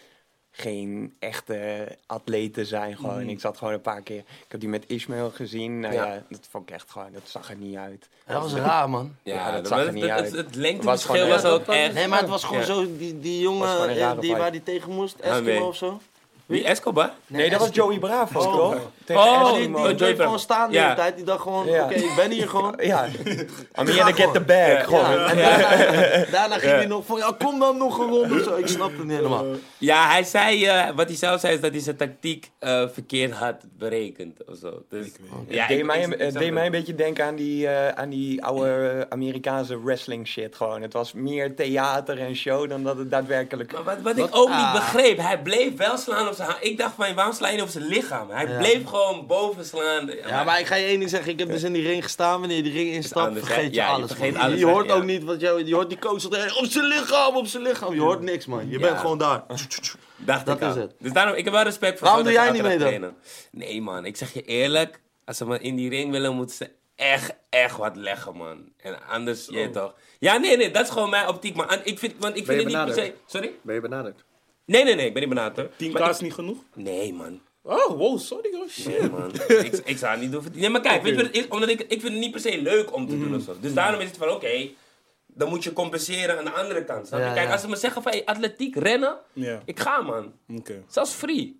geen 0.52 1.16
echte 1.20 1.88
atleten 2.06 2.66
zijn. 2.66 2.98
Gewoon. 2.98 3.30
Ik 3.30 3.40
zat 3.40 3.58
gewoon 3.58 3.74
een 3.74 3.82
paar 3.82 4.02
keer. 4.02 4.18
Ik 4.18 4.46
heb 4.48 4.60
die 4.60 4.70
met 4.70 4.84
Ismail 4.88 5.30
gezien. 5.30 5.80
Nou 5.80 5.94
Ja. 5.94 6.06
ja, 6.14 6.24
dat 6.30 6.48
vond 6.50 6.70
ik 6.70 6.76
echt 6.76 6.92
gewoon, 6.92 7.12
dat 7.12 7.22
zag 7.26 7.50
er 7.50 7.56
niet 7.56 7.76
uit. 7.78 8.10
Dat 8.26 8.42
was 8.42 8.54
raar, 8.54 8.90
man. 8.90 9.16
Ja, 9.24 9.46
dat 9.46 9.54
dat 9.54 9.68
zag 9.68 9.78
was- 9.78 9.88
er 9.88 9.94
niet 9.94 10.04
het, 10.04 10.12
uit. 10.12 10.26
Het, 10.26 10.36
het 10.36 10.46
Was 10.46 10.56
lengteverschil 10.56 11.28
was 11.28 11.46
ook 11.46 11.68
echt... 11.68 11.94
Nee, 11.94 12.08
maar 12.08 12.20
het 12.20 12.30
was 12.30 12.44
gewoon 12.44 12.60
Ja. 12.62 12.66
zo, 12.66 12.98
die, 12.98 13.20
die 13.20 13.40
jongen 13.42 13.90
eh, 14.00 14.20
die, 14.20 14.36
waar 14.36 14.52
die 14.52 14.64
tegen 14.64 14.92
moest, 14.92 15.16
nee. 15.24 15.32
Eskimo 15.32 15.68
of 15.68 15.76
zo. 15.76 16.02
Wie? 16.46 16.64
Escobar? 16.64 17.12
Nee, 17.28 17.50
dat 17.50 17.60
was 17.60 17.70
Joey 17.72 18.00
Bravo, 18.00 18.40
Oh. 18.40 18.56
toch? 18.56 18.78
Tegen 19.06 19.22
Oh, 19.22 19.54
die, 19.54 19.62
die 19.68 19.72
Joey 19.78 19.96
bleef 19.96 20.18
gewoon 20.18 20.40
staan 20.40 20.72
de 20.72 20.80
hele 20.80 20.94
tijd. 20.96 21.16
Die 21.16 21.26
dacht 21.26 21.42
gewoon, 21.42 21.70
oké, 21.70 21.94
ik 21.94 22.14
ben 22.16 22.32
hier 22.32 22.50
gewoon. 22.50 22.74
Ja, 22.86 23.06
I'm 23.80 23.88
here 23.88 24.14
to 24.14 24.24
get 24.24 24.34
the 24.34 24.42
bag. 24.42 24.68
Ja. 24.68 24.84
Gewoon. 24.84 25.12
Ja, 25.12 25.30
en 25.30 25.38
daarna, 25.38 26.26
daarna 26.32 26.58
ging 26.58 26.72
hij 26.72 26.86
nog 26.86 27.06
van, 27.06 27.18
ja, 27.18 27.32
kom 27.40 27.60
dan 27.60 27.78
nog 27.78 27.98
een 28.00 28.10
ronde. 28.10 28.44
Zo, 28.44 28.56
ik 28.56 28.68
snap 28.68 28.92
het 28.92 29.04
niet 29.04 29.16
helemaal. 29.18 29.46
Ja, 29.78 30.08
hij 30.10 30.24
zei, 30.24 30.66
eh, 30.66 30.90
wat 30.96 31.08
hij 31.08 31.16
zelf 31.16 31.40
zei, 31.40 31.54
is 31.54 31.62
dat 31.62 31.72
hij 31.72 31.80
zijn 31.82 31.96
tactiek 31.96 32.52
eh, 32.60 32.84
verkeerd 32.94 33.32
had 33.34 33.56
berekend 33.78 34.40
of 34.50 34.58
zo. 34.62 34.84
Dus, 34.90 35.08
ja, 35.48 35.60
Het 35.60 35.68
deed, 35.68 35.80
ik- 35.80 35.86
mij, 35.86 36.02
ik- 36.02 36.14
ik 36.20 36.34
deed 36.34 36.52
mij 36.54 36.66
een 36.66 36.72
beetje 36.72 36.96
denken 36.96 37.26
aan 37.26 37.36
die, 37.36 37.68
eh, 37.68 37.88
aan 37.88 38.10
die 38.10 38.44
oude 38.44 39.06
Amerikaanse 39.10 39.84
wrestling 39.84 40.28
shit 40.28 40.56
gewoon. 40.56 40.82
Het 40.82 40.94
was 40.94 41.14
meer 41.14 41.56
theater 41.56 42.20
en 42.20 42.36
show 42.36 42.70
dan 42.70 42.84
dat 42.84 42.98
het 42.98 43.12
daadwerkelijk... 43.12 43.72
Maar 43.72 43.84
wat, 43.84 43.98
wat 44.02 44.18
ik 44.18 44.36
ook 44.36 44.48
niet 44.50 44.58
Ah. 44.58 44.74
begreep, 44.74 45.18
hij 45.18 45.40
bleef 45.42 45.76
wel 45.78 45.98
slaan 45.98 46.28
op 46.28 46.34
zijn. 46.36 46.56
Ik 46.60 46.78
dacht 46.78 46.96
van, 46.96 47.16
waarom 47.16 47.34
sla 47.34 47.50
je 47.50 47.62
op 47.62 47.68
zijn 47.68 47.86
lichaam? 47.86 48.30
Hij 48.30 48.48
Ja. 48.48 48.58
bleef 48.58 48.86
gewoon 48.86 49.28
boven 49.28 49.66
slaan. 49.66 50.12
Ja, 50.28 50.44
maar 50.44 50.60
ik 50.60 50.66
ga 50.66 50.76
je 50.76 50.86
één 50.86 50.98
ding 51.00 51.10
zeggen. 51.10 51.32
Ik 51.32 51.40
heb 51.40 51.50
dus 51.50 51.64
in 51.64 51.74
die 51.74 51.88
ring 51.88 52.04
gestaan. 52.04 52.40
Wanneer 52.40 52.58
je 52.58 52.64
die 52.64 52.72
ring 52.74 52.90
instapt, 52.90 53.28
anders, 53.28 53.46
vergeet 53.46 53.70
je 53.70 53.76
Ja, 53.76 53.86
je 53.88 53.92
alles. 53.94 54.08
vergeet 54.12 54.34
man. 54.34 54.42
alles, 54.42 54.60
je 54.60 54.66
hè? 54.66 54.72
hoort 54.72 54.86
Ja. 54.88 54.94
ook 54.94 55.04
niet 55.04 55.24
wat 55.24 55.40
jou, 55.42 55.66
je 55.66 55.74
hoort 55.74 55.90
die 55.90 56.00
coach 56.00 56.26
op 56.26 56.66
zijn 56.70 56.86
lichaam, 56.86 57.36
op 57.36 57.46
zijn 57.48 57.64
lichaam. 57.64 57.94
Je 57.94 58.00
hoort 58.02 58.22
niks, 58.22 58.46
man. 58.46 58.70
Je 58.70 58.80
Ja. 58.80 58.88
bent 58.88 58.98
gewoon 59.00 59.18
daar. 59.18 59.44
Dacht 60.18 60.46
Dat 60.46 60.62
ik 60.62 60.68
is 60.70 60.76
het. 60.76 60.96
Dus 61.00 61.12
daarom, 61.14 61.36
ik 61.36 61.44
heb 61.44 61.54
wel 61.54 61.64
respect 61.64 61.98
voor 62.00 62.08
Waarom 62.08 62.24
doe 62.26 62.34
dat 62.34 62.44
jij 62.44 62.52
niet 62.52 62.62
mee 62.62 62.78
trainen. 62.78 63.16
Nee 63.52 63.82
man, 63.82 64.06
ik 64.06 64.18
zeg 64.18 64.34
je 64.34 64.42
eerlijk, 64.42 65.02
als 65.26 65.38
ze 65.38 65.46
me 65.46 65.60
in 65.60 65.76
die 65.76 65.90
ring 65.90 66.12
willen, 66.12 66.36
moeten 66.36 66.56
ze 66.56 66.70
echt, 66.96 67.34
echt 67.50 67.78
wat 67.78 67.96
leggen 67.96 68.36
man. 68.38 68.70
En 68.78 69.08
anders, 69.08 69.46
je 69.46 69.52
weet 69.52 69.74
toch. 69.74 69.94
Ja, 70.20 70.38
nee, 70.38 70.58
nee, 70.58 70.72
dat 70.72 70.84
is 70.84 70.90
gewoon 70.90 71.10
mijn 71.10 71.28
optiek. 71.28 71.56
Maar 71.56 71.80
ik 71.84 72.00
vind, 72.00 72.14
want 72.20 72.38
ik 72.38 72.46
vind 72.46 72.58
het 72.64 72.68
niet 72.68 72.86
per 72.86 72.94
se... 72.94 73.14
Sorry? 73.26 73.52
Ben 73.62 73.76
je 73.76 73.82
benaderd? 73.82 74.24
Nee, 74.66 74.84
nee, 74.84 74.96
nee, 74.96 75.06
ik 75.06 75.14
ben 75.14 75.22
niet 75.22 75.34
benaderd 75.34 75.58
hoor. 75.78 75.90
10k 75.90 75.92
Maar 75.92 76.10
is 76.10 76.20
niet 76.20 76.34
genoeg? 76.34 76.58
Nee 76.74 77.14
man. 77.14 77.42
Oh, 77.62 77.88
wow, 77.98 78.20
sorry 78.20 78.50
hoor. 78.54 78.70
Shit. 78.70 79.00
Nee, 79.00 79.10
man. 79.10 79.32
ik, 79.66 79.82
ik 79.86 79.98
zou 79.98 80.12
het 80.12 80.22
niet 80.22 80.32
doen. 80.32 80.44
Nee, 80.54 80.70
maar 80.70 80.82
kijk, 80.82 81.02
weet 81.04 81.12
je 81.12 81.18
wat 81.18 81.26
het 81.26 81.36
is? 81.36 81.48
Omdat 81.48 81.70
ik, 81.70 81.80
ik 81.82 81.88
vind 82.02 82.04
het 82.04 82.14
niet 82.14 82.32
per 82.32 82.40
se 82.40 82.62
leuk 82.62 82.94
om 82.94 83.08
te 83.08 83.20
doen 83.20 83.36
of 83.36 83.42
zo. 83.44 83.56
Dus 83.60 83.74
daarom 83.74 84.00
is 84.00 84.08
het 84.08 84.18
van, 84.18 84.30
oké, 84.30 84.70
dan 85.28 85.50
moet 85.50 85.64
je 85.64 85.74
compenseren 85.74 86.38
aan 86.38 86.46
de 86.46 86.52
andere 86.52 86.84
kant. 86.84 87.10
Ja, 87.10 87.34
Kijk, 87.34 87.46
ja. 87.48 87.52
als 87.52 87.62
ze 87.62 87.68
me 87.70 87.76
zeggen 87.76 88.02
van, 88.04 88.12
hey, 88.12 88.26
atletiek, 88.26 88.76
rennen, 88.76 89.18
Ja, 89.34 89.62
ik 89.66 89.80
ga 89.80 90.02
man. 90.02 90.34
oké. 90.58 90.84
Zelfs 90.88 91.12
free. 91.14 91.60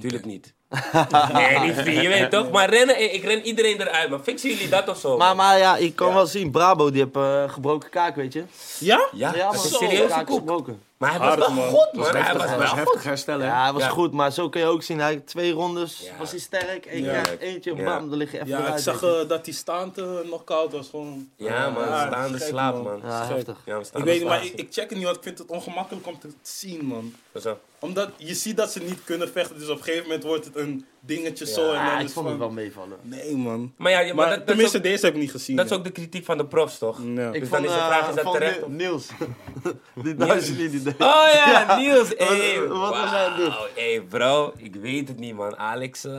Tuurlijk 0.00 0.24
niet. 0.24 0.54
nee, 1.32 1.58
niet 1.58 1.74
free, 1.74 2.00
je 2.02 2.08
weet 2.08 2.30
toch? 2.30 2.50
Maar 2.50 2.70
rennen, 2.70 3.14
ik 3.14 3.22
ren 3.24 3.42
iedereen 3.46 3.80
eruit. 3.80 4.10
Maar 4.10 4.18
fixen 4.20 4.50
jullie 4.50 4.68
dat 4.68 4.88
of 4.88 4.98
zo? 4.98 5.16
Maar, 5.16 5.36
maar 5.36 5.58
ja, 5.58 5.76
ik 5.76 5.96
kan 5.96 6.14
wel 6.14 6.26
zien. 6.26 6.50
Brabo, 6.50 6.90
die 6.90 7.02
heeft 7.02 7.16
eh, 7.16 7.50
gebroken 7.52 7.90
kaak, 7.90 8.16
weet 8.16 8.32
je. 8.32 8.44
Ja? 8.78 9.08
ja, 9.12 9.34
Ja, 9.34 9.46
man. 9.46 9.56
serieus 9.58 10.08
Kaak 10.10 10.30
gebroken. 10.30 10.82
Maar 10.96 11.10
hij 11.10 11.18
was 11.18 11.28
Hard, 11.28 11.38
wel 11.40 11.50
man. 11.54 11.68
goed, 11.68 11.92
man. 11.92 12.16
Hij 12.16 12.34
was 12.34 12.50
wel 12.50 12.62
is 12.62 12.68
goed. 12.68 12.78
heftig 12.78 13.02
herstellen, 13.02 13.46
hè? 13.46 13.52
Ja, 13.52 13.62
hij 13.62 13.72
was 13.72 13.82
Ja. 13.82 13.88
goed, 13.88 14.12
maar 14.12 14.32
zo 14.32 14.48
kun 14.48 14.60
je 14.60 14.66
ook 14.66 14.82
zien. 14.82 14.98
Hij 15.00 15.14
had 15.14 15.26
twee 15.26 15.52
rondes, 15.52 16.00
Ja. 16.04 16.16
was 16.18 16.30
hij 16.30 16.40
sterk. 16.40 16.86
Eén 16.86 17.02
Ja. 17.04 17.22
eentje, 17.38 17.74
Ja. 17.76 17.84
bam, 17.84 18.08
dan 18.08 18.18
lig 18.18 18.30
je 18.32 18.36
even 18.36 18.48
Ja, 18.48 18.58
ik 18.58 18.64
eruit. 18.64 18.82
zag 18.82 19.00
weet 19.00 19.10
je. 19.14 19.20
eh, 19.22 19.28
dat 19.28 19.44
die 19.44 19.54
staande 19.54 20.22
nog 20.30 20.44
koud 20.44 20.72
was. 20.72 20.88
Gewoon... 20.88 21.28
Ja, 21.36 21.70
man. 21.70 21.82
Ja, 21.88 22.06
staande 22.06 22.38
gek, 22.38 22.48
slaap, 22.48 22.82
man. 22.82 23.00
Ja, 23.04 23.24
Gek. 23.24 23.34
heftig. 23.36 23.56
Ja, 23.64 23.78
Ik 23.78 24.04
weet 24.04 24.18
niet, 24.18 24.28
maar 24.28 24.44
ik, 24.44 24.52
ik 24.54 24.66
check 24.72 24.88
het 24.88 24.94
niet, 24.98 25.04
want 25.04 25.16
ik 25.16 25.22
vind 25.22 25.38
het 25.38 25.48
ongemakkelijk 25.48 26.06
om 26.06 26.18
te 26.18 26.28
zien, 26.42 26.84
man. 26.84 27.14
Zo. 27.40 27.58
Omdat 27.78 28.08
je 28.16 28.34
ziet 28.34 28.56
dat 28.56 28.72
ze 28.72 28.80
niet 28.80 29.04
kunnen 29.04 29.28
vechten, 29.30 29.58
dus 29.58 29.68
op 29.68 29.76
een 29.78 29.82
gegeven 29.84 30.04
moment 30.06 30.22
wordt 30.24 30.44
het 30.44 30.56
een 30.56 30.86
dingetje 31.06 31.46
Ja. 31.46 31.52
zo. 31.52 31.72
En 31.72 31.84
dan 31.86 31.98
ik 31.98 32.04
is 32.06 32.12
vond 32.12 32.26
het 32.28 32.36
van- 32.36 32.46
wel 32.46 32.50
meevallen. 32.50 32.98
Nee, 33.02 33.36
man. 33.36 33.74
Maar 33.76 33.90
ja, 33.90 34.00
ja, 34.00 34.06
maar, 34.06 34.14
Maar 34.14 34.24
dat, 34.26 34.34
dat, 34.38 34.40
is 34.40 34.46
tenminste, 34.52 34.76
ook, 34.76 34.82
deze 34.82 35.04
heb 35.04 35.14
ik 35.14 35.20
niet 35.20 35.30
gezien. 35.30 35.56
dat 35.56 35.66
is 35.66 35.72
ook 35.72 35.84
de 35.84 35.90
kritiek 35.90 36.24
van 36.24 36.36
de 36.38 36.46
profs, 36.46 36.78
toch? 36.78 37.00
Ja. 37.04 37.32
Ik 37.32 37.40
Dus 37.40 37.48
vond, 37.48 37.62
dan 37.62 37.64
is 37.64 37.70
de 37.70 37.76
eh, 37.82 37.86
vraag, 37.86 38.08
is 38.08 38.14
dat 38.14 38.24
van 38.24 38.32
terecht 38.32 38.58
Ni- 38.58 38.64
of- 38.64 38.70
Niels. 38.70 39.08
die 40.04 40.14
duizend 40.14 40.56
die 40.58 40.70
die 40.70 40.82
deed. 40.82 40.94
Oh 41.00 41.28
ja, 41.32 41.76
Niels. 41.78 42.12
Hey, 42.16 42.66
wat 42.68 42.90
was 42.90 43.10
hij 43.10 43.24
aan 43.26 43.32
het 43.32 43.40
doen? 43.40 43.48
wauw. 43.48 43.66
Hey 43.74 44.02
bro, 44.08 44.52
ik 44.56 44.74
weet 44.74 45.08
het 45.08 45.18
niet 45.18 45.34
man. 45.34 45.56
Alex, 45.56 46.04
eh, 46.04 46.12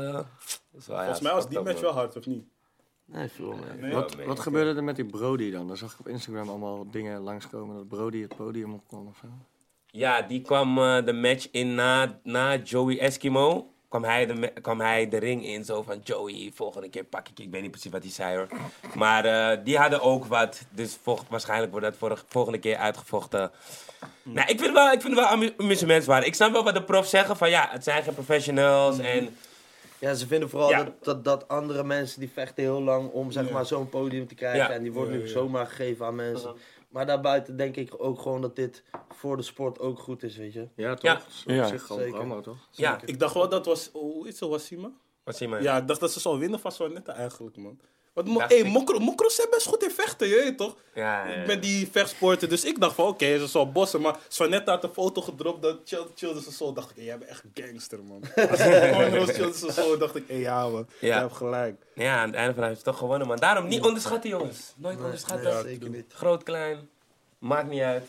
is 0.78 0.88
wel, 0.88 0.96
ja, 0.98 1.02
Volgens 1.02 1.22
mij 1.22 1.34
was 1.34 1.48
die 1.48 1.54
fucked 1.58 1.72
match 1.74 1.82
wel 1.82 1.94
hard, 1.94 2.16
of 2.18 2.26
niet? 2.26 2.44
Nee, 3.06 3.28
veel 3.30 3.56
mee. 3.80 3.94
Wat, 3.94 4.16
nee, 4.18 4.26
wat 4.26 4.34
oké. 4.36 4.42
gebeurde 4.44 4.78
er 4.78 4.84
met 4.84 4.96
die 4.96 5.06
Brody 5.06 5.52
dan? 5.52 5.68
Daar 5.68 5.78
zag 5.78 5.94
ik 5.94 6.00
op 6.00 6.08
Instagram 6.08 6.50
allemaal 6.50 6.88
dingen 6.92 7.22
langskomen 7.22 7.76
dat 7.76 7.88
Brody 7.88 8.22
het 8.22 8.36
podium 8.36 8.74
op 8.74 8.84
kon 8.88 9.08
of 9.08 9.18
zo. 9.22 9.28
Ja, 9.86 10.22
die 10.22 10.42
kwam 10.42 10.78
eh, 10.78 11.06
de 11.06 11.14
match 11.14 11.48
in 11.52 11.76
na, 11.76 12.20
na 12.24 12.56
Joey 12.58 13.00
Eskimo. 13.00 13.72
Kwam 13.98 14.10
hij, 14.10 14.26
de, 14.26 14.52
kwam 14.62 14.80
hij 14.82 15.10
de 15.10 15.18
ring 15.18 15.46
in, 15.46 15.66
zo 15.66 15.82
van 15.84 16.00
Joey, 16.04 16.52
volgende 16.54 16.90
keer 16.90 17.04
pak 17.04 17.28
ik 17.28 17.38
je. 17.38 17.44
Ik 17.44 17.52
weet 17.52 17.62
niet 17.62 17.72
precies 17.72 17.92
wat 17.92 18.02
hij 18.04 18.12
zei 18.12 18.38
hoor. 18.38 18.48
Maar 18.96 19.26
eh, 19.26 19.58
die 19.64 19.78
hadden 19.78 20.02
ook 20.02 20.26
wat. 20.26 20.62
Dus 20.70 20.98
vol- 21.02 21.20
waarschijnlijk 21.30 21.72
wordt 21.72 21.86
dat 21.86 21.96
vorig- 21.98 22.26
volgende 22.28 22.58
keer 22.60 22.76
uitgevochten. 22.78 23.52
Nou, 24.24 24.40
ik 24.40 24.60
vind 24.60 24.62
het 24.62 24.72
wel, 24.74 24.92
ik 24.92 25.02
vind 25.02 26.06
wel. 26.06 26.22
Ik 26.24 26.36
snap 26.36 26.52
wel 26.52 26.64
wat 26.64 26.74
de 26.76 26.84
profs 26.84 27.10
zeggen 27.10 27.38
van 27.38 27.50
ja, 27.50 27.68
het 27.72 27.84
zijn 27.84 28.04
geen 28.04 28.14
professionals. 28.14 29.00
En 29.00 29.38
Ja, 30.00 30.14
ze 30.14 30.28
vinden 30.28 30.50
vooral 30.50 30.70
Ja. 30.70 30.84
dat, 30.84 31.04
dat, 31.04 31.24
dat 31.24 31.48
andere 31.48 31.84
mensen 31.84 32.20
die 32.20 32.32
vechten 32.34 32.64
heel 32.64 32.82
lang 32.82 33.12
om 33.12 33.32
zeg 33.32 33.48
Ja. 33.48 33.54
maar 33.54 33.66
zo'n 33.66 33.90
podium 33.90 34.28
te 34.28 34.36
krijgen. 34.36 34.60
Ja. 34.60 34.70
En 34.72 34.82
die 34.84 34.92
worden 34.92 35.14
Ja, 35.14 35.20
nu 35.20 35.28
zomaar 35.28 35.66
gegeven 35.68 36.06
aan 36.06 36.16
mensen. 36.16 36.54
Maar 36.98 37.06
daarbuiten 37.06 37.58
denk 37.58 37.76
ik 37.76 37.94
ook 37.98 38.22
gewoon 38.22 38.42
dat 38.42 38.56
dit 38.56 38.84
voor 39.10 39.38
de 39.38 39.44
sport 39.44 39.80
ook 39.80 40.00
goed 40.00 40.24
is, 40.24 40.38
weet 40.38 40.54
je. 40.54 40.68
Ja, 40.76 40.94
toch? 40.94 41.26
Ja. 41.46 41.54
Ja. 41.54 41.68
zich 41.68 41.84
gewoon 41.86 42.02
Zeker. 42.02 42.18
promo, 42.18 42.42
toch? 42.42 42.68
ja, 42.72 43.00
Ik 43.06 43.20
dacht 43.20 43.34
wel 43.34 43.50
dat 43.50 43.66
was... 43.66 43.90
Hoe 43.94 44.28
is 44.28 44.40
het, 44.40 44.62
zie 44.62 44.78
je 44.78 45.48
maar? 45.48 45.62
Ja, 45.62 45.78
ik 45.78 45.88
dacht 45.88 46.00
dat 46.00 46.12
ze 46.12 46.20
zou 46.20 46.40
winnen 46.40 46.60
van 46.60 46.72
Swanetta 46.72 47.14
eigenlijk, 47.14 47.58
man. 47.58 47.80
Want 48.18 48.30
mo 48.30 48.40
hey, 48.40 48.58
ik. 48.58 48.66
Mokro, 48.66 49.00
Mokro 49.00 49.30
zijn 49.30 49.48
best 49.50 49.68
goed 49.68 49.84
in 49.84 49.92
vechten, 49.92 50.28
je 50.28 50.36
weet 50.36 50.58
toch? 50.58 50.76
Ja, 50.94 51.28
ja, 51.28 51.34
ja. 51.34 51.46
Met 51.46 51.62
die 51.62 51.88
vechtsporten. 51.92 52.50
Dus 52.50 52.66
ik 52.66 52.80
dacht 52.80 52.96
van, 52.96 53.08
oké, 53.08 53.40
ze 53.40 53.48
zal 53.48 53.72
bossen. 53.72 54.02
Maar 54.02 54.18
Swanetta 54.28 54.72
had 54.72 54.84
een 54.84 54.94
foto 54.94 55.22
gedropt, 55.22 55.62
dat 55.62 55.78
chill, 55.86 56.06
chillde 56.16 56.42
ze 56.42 56.52
zo. 56.52 56.74
dacht 56.74 56.90
ik, 56.90 56.96
hey, 56.96 57.06
jij 57.06 57.18
bent 57.18 57.30
echt 57.30 57.44
gangster, 57.54 58.00
man. 58.04 58.22
Als 59.20 59.32
chillde 59.32 59.58
ze 59.58 59.72
zo, 59.72 59.98
dacht 59.98 60.16
ik, 60.16 60.24
hé, 60.28 60.36
ja, 60.36 60.68
man. 60.68 60.88
Ja. 61.00 61.16
Je 61.16 61.22
hebt 61.22 61.34
gelijk. 61.34 61.86
Ja, 61.94 62.18
aan 62.18 62.28
het 62.28 62.36
einde 62.36 62.54
van 62.54 62.62
de 62.62 62.68
heeft 62.68 62.80
ze 62.80 62.86
toch 62.86 62.98
gewonnen, 62.98 63.28
man. 63.28 63.38
Daarom 63.38 63.68
niet 63.68 63.84
onderschatten, 63.84 64.30
jongens. 64.30 64.74
Nooit 64.76 64.98
onderschatten. 64.98 65.54
Nee, 65.54 65.64
zeker 65.64 65.90
niet. 65.90 66.14
Groot, 66.14 66.44
klein, 66.44 66.90
maakt 67.40 67.70
niet 67.70 67.82
uit. 67.82 68.04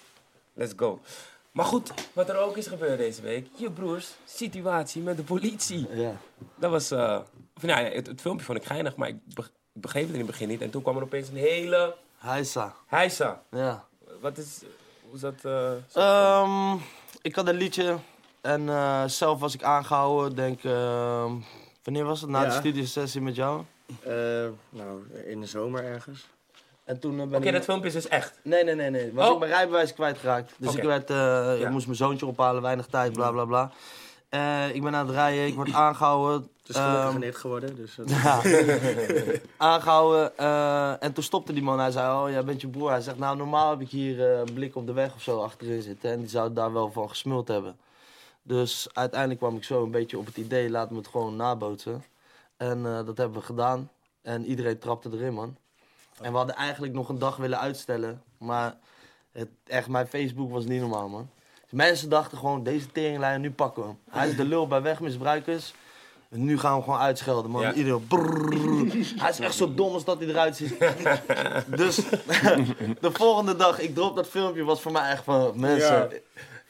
Let's 0.54 0.72
go. 0.76 1.00
Maar 1.52 1.64
goed, 1.64 1.92
wat 2.12 2.28
er 2.28 2.36
ook 2.36 2.56
is 2.56 2.66
gebeurd 2.66 2.98
deze 2.98 3.22
week. 3.22 3.46
Je 3.54 3.70
broers, 3.70 4.08
situatie 4.24 5.02
met 5.02 5.16
de 5.16 5.22
politie. 5.22 5.86
Ja. 5.90 6.16
Dat 6.54 6.70
was, 6.70 6.90
eh, 6.90 7.20
of, 7.56 7.62
nou 7.62 7.84
ja, 7.84 7.90
het, 7.90 8.06
het 8.06 8.20
filmpje 8.20 8.44
vond 8.44 8.58
ik 8.58 8.64
geinig, 8.64 8.96
maar 8.96 9.08
ik, 9.08 9.16
begreep 9.80 10.02
het 10.04 10.12
in 10.12 10.18
het 10.18 10.26
begin 10.26 10.48
niet. 10.48 10.60
En 10.60 10.70
toen 10.70 10.82
kwam 10.82 10.96
er 10.96 11.02
opeens 11.02 11.28
een 11.28 11.36
hele 11.36 11.94
Heisa. 12.18 12.74
heisa. 12.86 13.42
Ja. 13.50 13.84
Wat 14.20 14.38
is, 14.38 14.60
hoe 15.06 15.14
is 15.14 15.20
dat? 15.20 15.34
eh, 15.42 15.72
Ehm, 15.92 16.76
ik 17.22 17.34
had 17.34 17.48
een 17.48 17.54
liedje 17.56 17.96
en 18.40 18.68
eh, 18.68 19.04
zelf 19.06 19.40
was 19.40 19.54
ik 19.54 19.62
aangehouden, 19.62 20.36
denk 20.36 20.64
ehm, 20.64 21.32
wanneer 21.82 22.04
was 22.04 22.20
het? 22.20 22.30
Na 22.30 22.44
de 22.44 22.50
studiosessie 22.50 23.20
met 23.20 23.34
jou. 23.34 23.62
Eh, 24.02 24.12
nou, 24.68 25.02
in 25.26 25.40
de 25.40 25.46
zomer 25.46 25.84
ergens. 25.84 26.26
En 26.84 26.98
toen 27.00 27.16
ben 27.16 27.34
Oké, 27.34 27.46
ik... 27.46 27.52
dat 27.52 27.64
filmpje 27.64 27.86
is 27.88 27.92
dus 27.94 28.08
echt. 28.08 28.38
Nee, 28.42 28.64
nee, 28.64 28.74
nee, 28.74 28.90
nee. 28.90 29.12
Was 29.12 29.26
Oh. 29.28 29.32
ik 29.32 29.38
mijn 29.38 29.50
rijbewijs 29.50 29.94
kwijtgeraakt. 29.94 30.52
Dus 30.58 30.74
ik, 30.74 30.82
werd, 30.82 31.10
eh, 31.10 31.16
Ja. 31.16 31.52
ik 31.66 31.70
moest 31.70 31.86
mijn 31.86 31.98
zoontje 31.98 32.26
ophalen, 32.26 32.62
weinig 32.62 32.86
tijd, 32.86 33.12
bla 33.12 33.30
bla 33.30 33.44
bla. 33.44 33.70
Eh, 34.28 34.74
ik 34.74 34.82
ben 34.82 34.94
aan 34.94 35.06
het 35.06 35.14
rijden, 35.14 35.46
ik 35.46 35.54
word 35.54 35.72
aangehouden. 35.72 36.40
Het 36.60 36.68
is 36.68 36.76
gelukkig 36.76 37.04
Ehm, 37.06 37.16
een 37.16 37.22
hit 37.22 37.36
geworden, 37.36 37.76
dus... 37.76 37.94
dat- 37.94 38.10
Ja. 38.10 38.40
Aangehouden. 39.56 40.36
eh, 40.38 41.02
en 41.02 41.12
toen 41.12 41.22
stopte 41.24 41.52
die 41.52 41.62
man. 41.62 41.78
Hij 41.78 41.90
zei, 41.90 42.24
oh, 42.24 42.30
jij 42.30 42.44
bent 42.44 42.60
je 42.60 42.68
broer. 42.68 42.90
Hij 42.90 43.00
zegt, 43.00 43.18
nou, 43.18 43.36
normaal 43.36 43.70
heb 43.70 43.80
ik 43.80 43.88
hier 43.88 44.32
eh, 44.32 44.38
een 44.38 44.52
blik 44.54 44.76
op 44.76 44.86
de 44.86 44.92
weg 44.92 45.14
of 45.14 45.22
zo 45.22 45.40
achterin 45.42 45.82
zitten. 45.82 46.10
En 46.10 46.18
die 46.18 46.28
zou 46.28 46.52
daar 46.52 46.72
wel 46.72 46.90
van 46.92 47.08
gesmuld 47.08 47.48
hebben. 47.48 47.76
Dus 48.42 48.88
uiteindelijk 48.92 49.40
kwam 49.40 49.56
ik 49.56 49.64
zo 49.64 49.82
een 49.82 49.90
beetje 49.90 50.18
op 50.18 50.26
het 50.26 50.36
idee, 50.36 50.70
laten 50.70 50.92
we 50.94 51.00
het 51.00 51.08
gewoon 51.10 51.36
nabootsen. 51.36 52.04
En 52.56 52.86
eh, 52.86 53.06
dat 53.06 53.16
hebben 53.16 53.38
we 53.38 53.44
gedaan. 53.44 53.90
En 54.22 54.44
iedereen 54.46 54.78
trapte 54.78 55.10
erin, 55.12 55.34
man. 55.34 55.56
En 56.20 56.30
we 56.30 56.36
hadden 56.36 56.54
eigenlijk 56.56 56.92
nog 56.92 57.08
een 57.08 57.18
dag 57.18 57.36
willen 57.36 57.58
uitstellen. 57.60 58.22
Maar 58.38 58.76
het, 59.32 59.48
echt, 59.66 59.88
mijn 59.88 60.06
Facebook 60.08 60.50
was 60.50 60.64
niet 60.64 60.80
normaal, 60.80 61.08
man. 61.08 61.30
Dus 61.70 61.78
mensen 61.78 62.08
dachten 62.08 62.38
gewoon, 62.38 62.62
deze 62.62 62.92
teringlijn, 62.92 63.40
nu 63.40 63.50
pakken 63.50 63.82
we 63.82 63.88
hem. 63.88 63.98
Hij 64.10 64.28
is 64.28 64.36
de 64.36 64.44
lul 64.44 64.66
bij 64.66 64.82
wegmisbruikers. 64.82 65.74
En 66.30 66.44
nu 66.44 66.58
gaan 66.58 66.70
we 66.70 66.76
hem 66.76 66.84
gewoon 66.84 66.98
uitschelden, 66.98 67.50
man. 67.50 67.62
Ja. 67.62 67.72
Iedereen. 67.72 68.06
Hij 69.16 69.30
is 69.30 69.40
echt 69.40 69.54
zo 69.54 69.74
dom 69.74 69.92
als 69.92 70.04
dat 70.04 70.18
hij 70.18 70.28
eruit 70.28 70.56
ziet. 70.56 70.78
dus 71.80 71.96
de 73.00 73.10
volgende 73.12 73.56
dag, 73.56 73.80
ik 73.80 73.94
drop 73.94 74.16
dat 74.16 74.28
filmpje, 74.28 74.64
was 74.64 74.80
voor 74.80 74.92
mij 74.92 75.10
echt 75.10 75.24
van, 75.24 75.52
mensen... 75.60 75.96
Ja. 75.96 76.08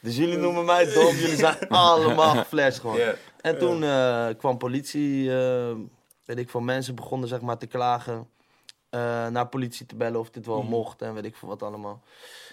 Dus 0.01 0.17
jullie 0.17 0.37
noemen 0.37 0.65
mij 0.65 0.93
dom, 0.93 1.15
jullie 1.15 1.35
zijn 1.35 1.57
allemaal 1.69 2.35
geflasht 2.35 2.79
gewoon. 2.79 2.99
En 3.41 3.57
toen 3.57 3.83
eh, 3.83 4.27
kwam 4.37 4.57
politie, 4.57 5.37
eh, 5.37 5.75
weet 6.25 6.37
ik 6.37 6.49
veel, 6.49 6.59
mensen 6.61 6.95
begonnen 6.95 7.29
zeg 7.29 7.41
maar 7.41 7.57
te 7.57 7.67
klagen. 7.67 8.27
eh, 8.89 9.27
naar 9.27 9.47
politie 9.47 9.85
te 9.85 9.95
bellen 9.95 10.19
of 10.19 10.29
dit 10.29 10.45
wel 10.45 10.61
mocht 10.61 11.01
en 11.01 11.13
weet 11.13 11.25
ik 11.25 11.35
veel 11.35 11.47
wat 11.47 11.63
allemaal. 11.63 12.01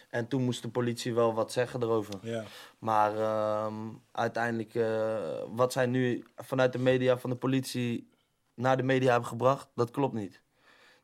En 0.08 0.28
toen 0.28 0.42
moest 0.42 0.62
de 0.62 0.68
politie 0.68 1.14
wel 1.14 1.34
wat 1.34 1.52
zeggen 1.52 1.82
erover. 1.82 2.14
Ja. 2.22 2.44
Maar 2.78 3.18
ehm, 3.18 3.74
uiteindelijk, 4.12 4.74
eh, 4.74 5.42
wat 5.48 5.72
zij 5.72 5.86
nu 5.86 6.24
vanuit 6.36 6.72
de 6.72 6.78
media 6.78 7.18
van 7.18 7.30
de 7.30 7.36
politie 7.36 8.08
naar 8.54 8.76
de 8.76 8.82
media 8.82 9.10
hebben 9.10 9.28
gebracht, 9.28 9.68
dat 9.74 9.90
klopt 9.90 10.14
niet. 10.14 10.40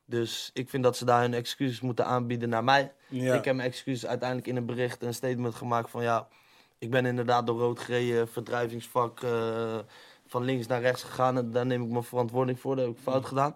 Dus 0.05 0.49
ik 0.53 0.69
vind 0.69 0.83
dat 0.83 0.97
ze 0.97 1.05
daar 1.05 1.21
hun 1.21 1.33
excuses 1.33 1.81
moeten 1.81 2.05
aanbieden 2.05 2.49
naar 2.49 2.63
mij. 2.63 2.93
Ja. 3.07 3.35
Ik 3.35 3.45
heb 3.45 3.55
mijn 3.55 3.67
excuses 3.67 4.05
uiteindelijk 4.05 4.47
in 4.49 4.55
een 4.55 4.65
bericht, 4.65 5.03
een 5.03 5.13
statement 5.13 5.55
gemaakt 5.55 5.89
van 5.89 6.03
ja, 6.03 6.27
ik 6.77 6.89
ben 6.89 7.05
inderdaad 7.05 7.47
door 7.47 7.59
rood 7.59 7.79
gereden, 7.79 8.27
verdrijvingsvak 8.27 9.21
eh, 9.21 9.79
van 10.27 10.43
links 10.43 10.67
naar 10.67 10.81
rechts 10.81 11.03
gegaan. 11.03 11.37
En 11.37 11.51
daar 11.51 11.65
neem 11.65 11.83
ik 11.83 11.89
mijn 11.89 12.03
verantwoording 12.03 12.59
voor, 12.59 12.75
dat 12.75 12.85
heb 12.85 12.95
ik 12.95 13.01
fout 13.01 13.25
gedaan. 13.25 13.55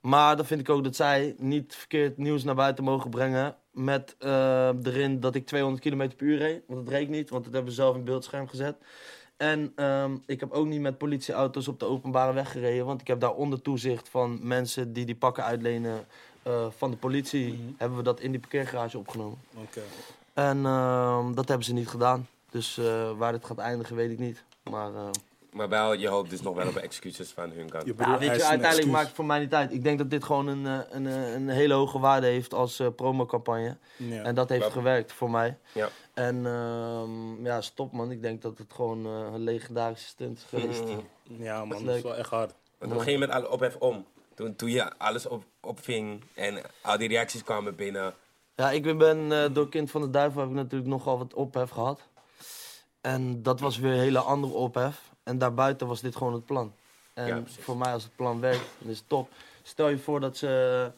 Maar 0.00 0.36
dan 0.36 0.46
vind 0.46 0.60
ik 0.60 0.68
ook 0.68 0.84
dat 0.84 0.96
zij 0.96 1.34
niet 1.38 1.74
verkeerd 1.74 2.16
nieuws 2.16 2.44
naar 2.44 2.54
buiten 2.54 2.84
mogen 2.84 3.10
brengen. 3.10 3.56
Met 3.78 4.16
eh, 4.18 4.68
erin 4.82 5.20
dat 5.20 5.34
ik 5.34 5.46
200 5.46 5.82
km 5.82 6.16
per 6.16 6.26
uur 6.26 6.38
reed. 6.38 6.62
Want 6.66 6.84
dat 6.84 6.94
reed 6.94 7.02
ik 7.02 7.08
niet, 7.08 7.30
want 7.30 7.44
dat 7.44 7.52
hebben 7.52 7.70
we 7.70 7.76
zelf 7.76 7.96
in 7.96 8.04
beeldscherm 8.04 8.48
gezet. 8.48 8.76
En 9.36 9.72
ehm, 9.74 10.16
ik 10.26 10.40
heb 10.40 10.52
ook 10.52 10.66
niet 10.66 10.80
met 10.80 10.98
politieauto's 10.98 11.68
op 11.68 11.78
de 11.80 11.86
openbare 11.86 12.32
weg 12.32 12.50
gereden. 12.50 12.86
Want 12.86 13.00
ik 13.00 13.06
heb 13.06 13.20
daar 13.20 13.34
onder 13.34 13.62
toezicht 13.62 14.08
van 14.08 14.38
mensen 14.42 14.92
die 14.92 15.04
die 15.04 15.14
pakken 15.14 15.44
uitlenen 15.44 16.06
eh, 16.42 16.66
van 16.70 16.90
de 16.90 16.96
politie. 16.96 17.74
Hebben 17.76 17.98
we 17.98 18.04
dat 18.04 18.20
in 18.20 18.30
die 18.30 18.40
parkeergarage 18.40 18.98
opgenomen. 18.98 19.38
Oké. 19.54 19.80
En 20.32 20.66
ehm, 20.66 21.34
dat 21.34 21.48
hebben 21.48 21.66
ze 21.66 21.72
niet 21.72 21.88
gedaan. 21.88 22.28
Dus 22.50 22.78
eh, 22.78 23.10
waar 23.16 23.32
dit 23.32 23.44
gaat 23.44 23.58
eindigen 23.58 23.96
weet 23.96 24.10
ik 24.10 24.18
niet. 24.18 24.44
Maar 24.62 24.90
Maar 25.52 25.68
wel, 25.68 25.92
je 25.92 26.08
hoopt 26.08 26.30
dus 26.30 26.40
nog 26.40 26.54
wel 26.54 26.68
op 26.68 26.76
excuses 26.76 27.30
van 27.30 27.50
hun 27.50 27.70
kant. 27.70 27.84
Je 27.86 27.94
broer 27.94 28.08
ja, 28.12 28.18
weet 28.18 28.22
je, 28.22 28.30
eist 28.30 28.44
een 28.44 28.50
uiteindelijk 28.50 28.90
maakt 28.90 29.06
het 29.06 29.14
voor 29.14 29.24
mij 29.24 29.38
niet 29.38 29.54
uit. 29.54 29.72
Ik 29.72 29.82
denk 29.82 29.98
dat 29.98 30.10
dit 30.10 30.24
gewoon 30.24 30.46
een, 30.46 30.66
eh, 30.66 30.78
een, 30.90 31.06
eh, 31.06 31.32
een 31.32 31.48
hele 31.48 31.74
hoge 31.74 31.98
waarde 31.98 32.26
heeft 32.26 32.54
als 32.54 32.78
eh, 32.80 32.86
promocampagne. 32.96 33.76
Ja. 33.96 34.22
En 34.22 34.34
dat 34.34 34.48
heeft 34.48 34.60
Wel- 34.60 34.70
gewerkt 34.70 35.12
voor 35.12 35.30
mij. 35.30 35.58
Ja. 35.72 35.88
En 36.14 36.46
ehm, 36.46 37.44
ja, 37.46 37.60
stop 37.60 37.92
man. 37.92 38.10
Ik 38.10 38.22
denk 38.22 38.42
dat 38.42 38.58
het 38.58 38.72
gewoon 38.72 39.06
eh, 39.06 39.32
een 39.32 39.40
legendarische 39.42 40.06
stunt 40.08 40.38
is 40.38 40.44
geweest. 40.60 40.82
Ja, 41.38 41.58
man, 41.64 41.68
Dat 41.68 41.86
dat 41.86 41.96
is 41.96 42.02
wel 42.02 42.16
echt 42.16 42.30
hard. 42.30 42.54
Want 42.78 42.92
hoe 42.92 43.00
ging 43.00 43.12
je 43.12 43.18
met 43.26 43.30
alle 43.30 43.50
ophef 43.50 43.76
om? 43.76 44.06
Toen, 44.34 44.56
toen 44.56 44.70
je 44.70 44.96
alles 44.98 45.26
op, 45.26 45.44
opving 45.60 46.22
en 46.34 46.60
al 46.80 46.98
die 46.98 47.08
reacties 47.08 47.42
kwamen 47.44 47.76
binnen. 47.76 48.14
Ja, 48.56 48.70
ik 48.70 48.98
ben 48.98 49.32
eh, 49.32 49.54
door 49.54 49.68
Kind 49.68 49.90
van 49.90 50.00
de 50.00 50.10
Duivel 50.10 50.40
heb 50.40 50.50
ik 50.50 50.56
natuurlijk 50.56 50.90
nogal 50.90 51.18
wat 51.18 51.34
ophef 51.34 51.70
gehad. 51.70 52.00
En 53.00 53.42
dat 53.42 53.60
was 53.60 53.78
weer 53.78 53.92
een 53.92 53.98
hele 53.98 54.18
andere 54.18 54.52
ophef. 54.52 55.00
En 55.28 55.38
daarbuiten 55.38 55.86
was 55.86 56.00
dit 56.00 56.16
gewoon 56.16 56.32
het 56.32 56.44
plan. 56.46 56.72
En 57.14 57.26
Ja, 57.26 57.42
voor 57.60 57.76
mij 57.76 57.92
als 57.92 58.02
het 58.02 58.16
plan 58.16 58.40
werkt, 58.40 58.64
dan 58.78 58.90
is 58.90 58.98
het 58.98 59.08
top. 59.08 59.28
Stel 59.62 59.88
je 59.88 59.98
voor 59.98 60.20
dat 60.20 60.36
ze, 60.36 60.90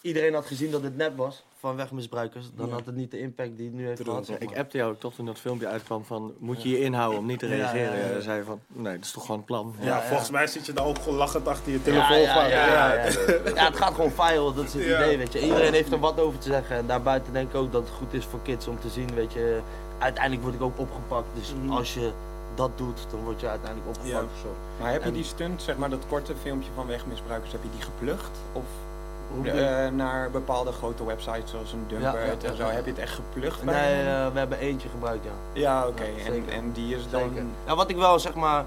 iedereen 0.00 0.34
had 0.34 0.46
gezien 0.46 0.70
dat 0.70 0.82
het 0.82 0.96
nep 0.96 1.16
was 1.16 1.42
van 1.60 1.76
wegmisbruikers. 1.76 2.46
Dan 2.56 2.66
Ja. 2.66 2.72
had 2.72 2.86
het 2.86 2.94
niet 2.96 3.10
de 3.10 3.20
impact 3.20 3.56
die 3.56 3.66
het 3.66 3.74
nu 3.74 3.86
heeft 3.86 4.02
gehad. 4.02 4.28
Ik 4.38 4.56
appte 4.58 4.76
jou 4.76 4.92
ook 4.92 5.00
toch 5.00 5.14
toen 5.14 5.26
dat 5.26 5.38
filmpje 5.38 5.66
uitkwam 5.66 6.04
van... 6.04 6.34
Moet 6.38 6.62
je 6.62 6.68
je 6.68 6.80
inhouden 6.80 7.18
om 7.18 7.26
niet 7.26 7.38
te 7.38 7.46
reageren? 7.46 7.98
ja, 7.98 8.04
ja. 8.06 8.12
Ja, 8.14 8.20
zei 8.20 8.38
je 8.38 8.44
van, 8.44 8.60
nee, 8.66 8.94
dat 8.96 9.04
is 9.04 9.10
toch 9.10 9.22
gewoon 9.22 9.36
het 9.36 9.46
plan. 9.46 9.74
Ja, 9.80 9.86
ja. 9.86 10.02
volgens 10.02 10.30
mij 10.30 10.46
zit 10.46 10.66
je 10.66 10.72
daar 10.72 10.84
ook 10.86 10.98
gewoon 10.98 11.18
lachend 11.18 11.48
achter 11.48 11.72
je 11.72 11.82
telefoon. 11.82 12.20
ja, 12.20 12.34
van, 12.34 12.48
ja, 12.48 12.66
ja, 12.66 12.94
ja. 12.94 13.04
ja. 13.04 13.10
Ja, 13.54 13.64
het 13.64 13.76
gaat 13.76 13.94
gewoon 13.94 14.10
viral, 14.10 14.54
dat 14.54 14.64
is 14.64 14.72
het 14.74 14.84
Ja. 14.84 15.02
idee, 15.04 15.16
weet 15.18 15.32
je. 15.32 15.40
Iedereen 15.44 15.72
heeft 15.72 15.92
er 15.92 15.98
wat 15.98 16.20
over 16.20 16.38
te 16.38 16.48
zeggen. 16.48 16.76
En 16.76 16.86
daarbuiten 16.86 17.32
denk 17.32 17.48
ik 17.48 17.54
ook 17.54 17.72
dat 17.72 17.82
het 17.82 17.90
goed 17.90 18.12
is 18.12 18.24
voor 18.24 18.42
kids 18.42 18.66
om 18.66 18.80
te 18.80 18.88
zien, 18.88 19.14
weet 19.14 19.32
je. 19.32 19.60
Uiteindelijk 19.98 20.42
word 20.42 20.54
ik 20.54 20.62
ook 20.62 20.78
opgepakt, 20.78 21.26
dus 21.34 21.52
Mhm. 21.54 21.70
als 21.72 21.94
je 21.94 22.12
dat 22.54 22.70
doet, 22.78 23.06
dan 23.10 23.20
word 23.24 23.40
je 23.40 23.48
uiteindelijk 23.48 23.88
opgepakt 23.88 24.12
Ja. 24.14 24.20
of 24.34 24.40
zo. 24.42 24.54
Maar 24.80 24.92
heb 24.92 25.02
je 25.02 25.08
En- 25.08 25.14
die 25.14 25.24
stunt, 25.24 25.62
zeg 25.62 25.76
maar 25.76 25.90
dat 25.90 26.06
korte 26.08 26.34
filmpje 26.42 26.70
van 26.74 26.86
wegmisbruikers, 26.86 27.52
heb 27.52 27.62
je 27.62 27.70
die 27.70 27.82
geplucht? 27.82 28.30
Of 28.52 28.62
je? 29.42 29.50
eh, 29.50 29.90
naar 29.90 30.30
bepaalde 30.30 30.72
grote 30.72 31.04
websites 31.04 31.50
zoals 31.50 31.72
een 31.72 31.84
Dumpert 31.88 32.42
Ja, 32.42 32.48
en 32.48 32.56
zo? 32.56 32.64
Heb 32.64 32.84
je 32.84 32.90
het 32.90 33.00
echt 33.00 33.14
geplucht? 33.14 33.62
bij 33.62 33.92
Nee, 33.94 34.06
eh, 34.14 34.32
we 34.32 34.38
hebben 34.38 34.58
eentje 34.58 34.88
gebruikt, 34.88 35.24
ja. 35.24 35.60
ja, 35.60 35.86
oké. 35.86 36.04
ja, 36.04 36.24
en, 36.24 36.48
en 36.50 36.72
die 36.72 36.96
is 36.96 37.10
dan... 37.10 37.20
Zeker. 37.28 37.44
Ja, 37.66 37.74
wat 37.76 37.90
ik 37.90 37.96
wel 37.96 38.18
zeg 38.18 38.34
maar 38.34 38.64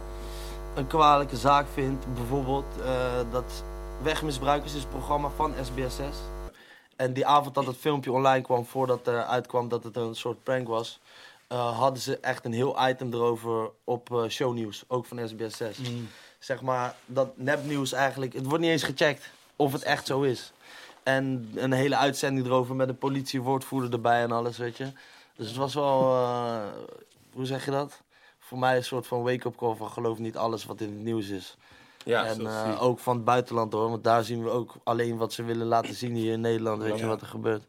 een 0.75 0.88
kwalijke 0.88 1.38
zaak 1.38 1.65
vind, 1.73 2.05
bijvoorbeeld 2.13 2.65
eh, 2.85 2.91
dat 3.31 3.63
Wegmisbruikers 4.03 4.73
is 4.75 4.83
een 4.83 4.89
programma 4.89 5.29
van 5.35 5.53
SBS6. 5.63 6.15
En 6.95 7.13
die 7.13 7.25
avond 7.25 7.55
dat 7.55 7.65
het 7.65 7.77
filmpje 7.77 8.11
online 8.11 8.41
kwam, 8.43 8.65
voordat 8.65 9.07
er 9.07 9.23
uitkwam 9.23 9.69
dat 9.69 9.83
het 9.83 9.95
een 9.95 10.15
soort 10.15 10.43
prank 10.43 10.67
was, 10.67 11.00
eh, 11.51 11.77
hadden 11.77 12.01
ze 12.01 12.17
echt 12.17 12.46
een 12.46 12.53
heel 12.53 12.88
item 12.88 13.13
erover 13.13 13.72
op 13.84 14.12
eh, 14.12 14.27
shownieuws, 14.27 14.84
ook 14.88 15.05
van 15.05 15.29
SBS6. 15.29 15.81
Zeg 16.39 16.62
maar 16.62 16.96
dat 17.05 17.38
nepnieuws 17.38 17.91
eigenlijk, 17.91 18.34
het 18.34 18.46
wordt 18.46 18.62
niet 18.62 18.72
eens 18.72 18.84
gecheckt 18.84 19.29
of 19.55 19.72
het 19.72 19.84
echt 19.84 20.05
zo 20.05 20.22
is. 20.22 20.51
En 21.03 21.51
een 21.55 21.72
hele 21.72 21.96
uitzending 21.96 22.46
erover 22.46 22.75
met 22.75 22.89
een 22.89 22.98
politiewoordvoerder 22.98 23.91
erbij 23.91 24.22
en 24.22 24.31
alles, 24.31 24.58
weet 24.58 24.77
je. 24.77 24.91
Dus 25.36 25.48
het 25.48 25.55
was 25.55 25.74
wel, 25.74 26.01
eh, 26.01 26.63
hoe 27.34 27.46
zeg 27.46 27.65
je 27.65 27.72
dat? 27.72 28.01
Voor 28.39 28.60
mij 28.60 28.75
een 28.75 28.84
soort 28.84 29.08
van 29.08 29.24
wake-up 29.24 29.55
call 29.55 29.75
van 29.75 29.89
geloof 29.89 30.17
niet 30.17 30.38
alles 30.38 30.65
wat 30.65 30.81
in 30.81 30.89
het 30.89 31.03
nieuws 31.03 31.27
is. 31.27 31.58
Ja, 32.05 32.25
en 32.25 32.48
ook 32.77 33.00
van 33.00 33.15
het 33.15 33.25
buitenland 33.25 33.74
hoor, 33.74 33.89
want 33.89 34.03
daar 34.03 34.24
zien 34.24 34.43
we 34.43 34.50
ook 34.50 34.74
alleen 34.84 35.17
wat 35.17 35.34
ze 35.34 35.43
willen 35.43 35.67
laten 35.67 35.96
zien 35.96 36.15
hier 36.15 36.34
in 36.34 36.41
Nederland. 36.41 36.81
Weet 36.81 37.00
je 37.00 37.05
wat 37.05 37.22
er 37.22 37.27
gebeurt. 37.27 37.63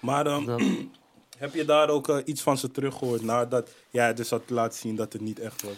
Maar 0.00 0.24
Dan, 0.24 0.90
heb 1.38 1.54
je 1.54 1.64
daar 1.64 1.88
ook 1.88 2.08
eh, 2.08 2.16
iets 2.24 2.42
van 2.42 2.58
ze 2.58 2.70
teruggehoord 2.70 3.22
nadat 3.22 3.70
jij 3.90 4.14
dus 4.14 4.30
had 4.30 4.50
laten 4.50 4.78
zien 4.78 4.96
dat 4.96 5.12
het 5.12 5.22
niet 5.22 5.38
echt 5.40 5.62
was? 5.62 5.74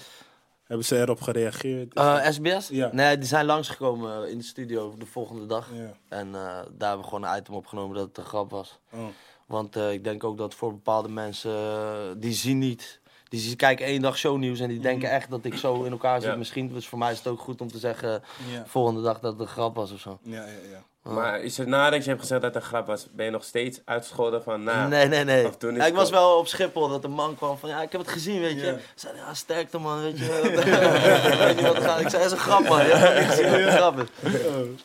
Hebben 0.64 0.86
ze 0.86 1.00
erop 1.00 1.20
gereageerd? 1.20 1.94
Eh, 1.94 2.26
SBS? 2.30 2.68
Ja. 2.68 2.90
Nee, 2.92 3.18
die 3.18 3.28
zijn 3.28 3.46
langsgekomen 3.46 4.30
in 4.30 4.38
de 4.38 4.44
studio 4.44 4.94
de 4.98 5.06
volgende 5.06 5.46
dag. 5.46 5.68
ja. 5.74 5.92
En 6.08 6.26
eh, 6.26 6.32
daar 6.72 6.88
hebben 6.88 6.98
we 6.98 7.04
gewoon 7.04 7.24
een 7.24 7.38
item 7.38 7.54
opgenomen 7.54 7.96
dat 7.96 8.06
het 8.08 8.18
een 8.18 8.24
grap 8.24 8.50
was. 8.50 8.78
Oh. 8.92 9.04
Want 9.46 9.76
eh, 9.76 9.92
ik 9.92 10.04
denk 10.04 10.24
ook 10.24 10.38
dat 10.38 10.54
voor 10.54 10.72
bepaalde 10.72 11.08
mensen, 11.08 11.50
eh, 11.54 11.92
die 12.16 12.32
zien 12.32 12.58
niet... 12.58 13.00
Die 13.28 13.40
zien- 13.40 13.56
kijken 13.56 13.86
één 13.86 14.02
dag 14.02 14.18
shownieuws 14.18 14.60
en 14.60 14.68
die 14.68 14.80
denken 14.80 15.10
echt 15.10 15.30
dat 15.30 15.44
ik 15.44 15.54
zo 15.54 15.82
in 15.82 15.90
elkaar 15.92 16.20
zit 16.20 16.30
Ja. 16.30 16.36
misschien. 16.36 16.72
Dus 16.72 16.86
voor 16.88 16.98
mij 16.98 17.12
is 17.12 17.18
het 17.18 17.26
ook 17.26 17.40
goed 17.40 17.60
om 17.60 17.68
te 17.68 17.78
zeggen, 17.78 18.22
Ja. 18.52 18.66
volgende 18.66 19.02
dag 19.02 19.20
dat 19.20 19.32
het 19.32 19.40
een 19.40 19.46
grap 19.46 19.74
was 19.76 19.92
of 19.92 20.00
zo. 20.00 20.18
Ja, 20.22 20.44
ja, 20.44 20.50
ja. 20.70 20.82
Maar 21.14 21.40
is 21.40 21.56
het 21.58 21.66
nadat 21.68 22.02
je 22.02 22.08
hebt 22.08 22.20
gezegd 22.20 22.42
dat 22.42 22.54
het 22.54 22.62
een 22.62 22.68
grap 22.68 22.86
was, 22.86 23.06
ben 23.12 23.24
je 23.24 23.30
nog 23.30 23.44
steeds 23.44 23.80
uitgescholden 23.84 24.42
van 24.42 24.62
na? 24.62 24.86
Nee, 24.88 25.06
nee, 25.08 25.24
nee. 25.24 25.46
Of 25.46 25.56
toen 25.56 25.70
is 25.70 25.76
Ja, 25.76 25.86
ik 25.86 25.94
was 25.94 26.10
wel- 26.10 26.28
wel 26.28 26.38
op 26.38 26.46
Schiphol 26.46 26.88
dat 26.88 27.04
een 27.04 27.10
man 27.10 27.34
kwam 27.36 27.58
van 27.58 27.68
ja, 27.68 27.82
ik 27.82 27.92
heb 27.92 28.00
het 28.00 28.10
gezien, 28.10 28.40
weet 28.40 28.60
je. 28.60 28.66
Ja. 28.66 28.72
Ik 28.72 28.80
zei 28.94 29.16
ja, 29.16 29.34
sterkte 29.34 29.78
man, 29.78 30.02
weet 30.02 30.18
je. 30.18 30.24
weet 31.46 31.58
je 31.58 31.62
wat 31.66 31.78
gaat? 31.82 32.00
Ik 32.00 32.08
zei, 32.08 32.22
het 32.22 32.32
is 32.32 32.38
een 32.38 32.44
grap 32.44 32.68
man. 32.68 32.86
Ja, 32.86 33.10
ik 33.12 33.26
dat 33.28 33.36
het 33.36 33.52
een 33.66 33.70
grap 33.70 33.98
is. 33.98 34.08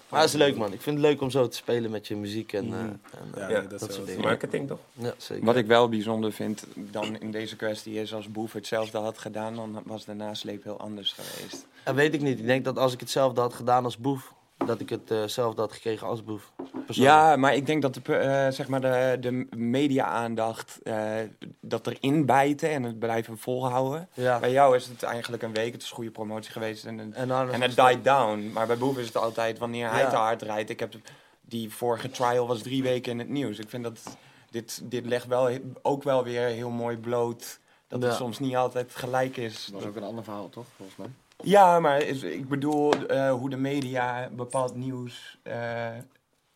Maar 0.10 0.20
het 0.22 0.30
is 0.30 0.36
leuk 0.36 0.56
man. 0.58 0.74
Ik 0.74 0.82
vind 0.82 0.98
het 0.98 1.06
leuk 1.06 1.22
om 1.22 1.30
zo 1.30 1.48
te 1.48 1.58
spelen 1.58 1.92
met 1.92 2.08
je 2.08 2.16
muziek 2.16 2.54
en, 2.54 2.66
eh, 2.74 2.80
en 2.80 3.00
Ja, 3.36 3.42
eh, 3.42 3.50
Ja, 3.50 3.62
dat, 3.62 3.80
dat 3.80 3.90
is 3.90 3.96
soort 3.96 4.08
dingen. 4.08 4.22
Marketing 4.22 4.68
toch? 4.68 4.80
ja, 4.94 5.13
zeker. 5.18 5.46
Wat 5.46 5.56
ik 5.56 5.66
wel 5.66 5.90
bijzonder 5.90 6.32
vind 6.32 6.63
dan 6.75 7.20
in 7.20 7.32
deze 7.32 7.56
kwestie 7.56 8.01
is 8.01 8.13
als 8.13 8.32
Boef 8.32 8.54
hetzelfde 8.54 8.98
had 8.98 9.18
gedaan, 9.18 9.56
dan 9.56 9.82
was 9.86 10.06
de 10.06 10.13
nasleep 10.13 10.63
heel 10.63 10.80
anders 10.80 11.16
geweest. 11.20 11.66
Dat 11.84 11.96
weet 11.96 12.13
ik 12.13 12.22
niet. 12.22 12.40
Ik 12.40 12.46
denk 12.46 12.66
dat 12.66 12.78
als 12.78 12.94
ik 12.94 13.00
hetzelfde 13.00 13.42
had 13.42 13.54
gedaan 13.54 13.84
als 13.84 13.98
Boef, 13.98 14.34
dat 14.65 14.80
ik 14.80 14.89
het 14.89 15.12
eh, 15.12 15.24
zelf 15.24 15.56
had 15.56 15.72
gekregen 15.72 16.08
als 16.08 16.24
boef. 16.24 16.51
persoonlijk. 16.86 17.15
Ja, 17.15 17.36
maar 17.36 17.56
ik 17.56 17.65
denk 17.65 17.82
dat 17.82 17.94
de, 17.94 18.15
eh, 18.15 18.51
zeg 18.51 18.68
maar 18.68 18.82
de, 18.82 19.18
de 19.20 19.48
media-aandacht 19.56 20.80
eh, 20.84 21.12
dat 21.60 21.88
erin 21.88 22.25
bijten 22.25 22.70
en 22.70 22.84
het 22.84 23.00
blijven 23.00 23.38
volhouden. 23.38 24.10
Ja. 24.13 24.39
Bij 24.39 24.51
jou 24.51 24.75
is 24.75 24.88
het 24.88 25.03
eigenlijk 25.03 25.44
een 25.44 25.53
week, 25.53 25.74
het 25.74 25.82
is 25.82 25.89
een 25.89 25.96
goede 25.96 26.12
promotie 26.12 26.51
geweest 26.51 26.86
en, 26.86 27.00
en, 27.00 27.13
En, 27.13 27.27
dan 27.27 27.48
is 27.48 27.53
en 27.53 27.62
het 27.62 27.75
died 27.75 28.03
down. 28.03 28.51
Maar 28.53 28.68
bij 28.68 28.77
Boef 28.77 28.98
is 28.98 29.06
het 29.08 29.18
altijd 29.18 29.58
wanneer 29.60 29.89
hij 29.89 30.01
Ja. 30.01 30.10
te 30.10 30.15
hard 30.15 30.41
rijdt. 30.41 30.70
Ik 30.70 30.80
heb 30.80 30.94
die 31.41 31.72
vorige 31.74 32.10
trial 32.10 32.48
was 32.48 32.62
drie 32.62 32.84
weken 32.84 33.12
in 33.12 33.20
het 33.20 33.30
nieuws. 33.30 33.60
Ik 33.60 33.70
vind 33.70 33.84
dat 33.84 34.18
dit, 34.50 34.82
dit 34.84 35.06
legt 35.06 35.27
wel, 35.27 35.50
ook 35.82 36.03
wel 36.03 36.24
weer 36.24 36.46
heel 36.48 36.70
mooi 36.70 36.98
bloot 36.98 37.60
dat 37.88 38.01
het 38.01 38.13
soms 38.13 38.39
niet 38.39 38.56
altijd 38.56 38.96
gelijk 38.96 39.38
is. 39.38 39.65
Dat 39.65 39.74
was 39.82 39.89
ook 39.89 39.96
een 39.96 40.03
ander 40.03 40.24
verhaal, 40.24 40.50
toch? 40.50 40.65
Volgens 40.75 40.98
mij. 40.98 41.08
Ja, 41.43 41.79
maar 41.79 42.01
is, 42.03 42.24
ik 42.24 42.48
bedoel 42.50 42.93
eh, 43.07 43.31
hoe 43.31 43.50
de 43.50 43.57
media 43.57 44.29
bepaald 44.31 44.75
nieuws 44.75 45.38
eh, 45.43 45.88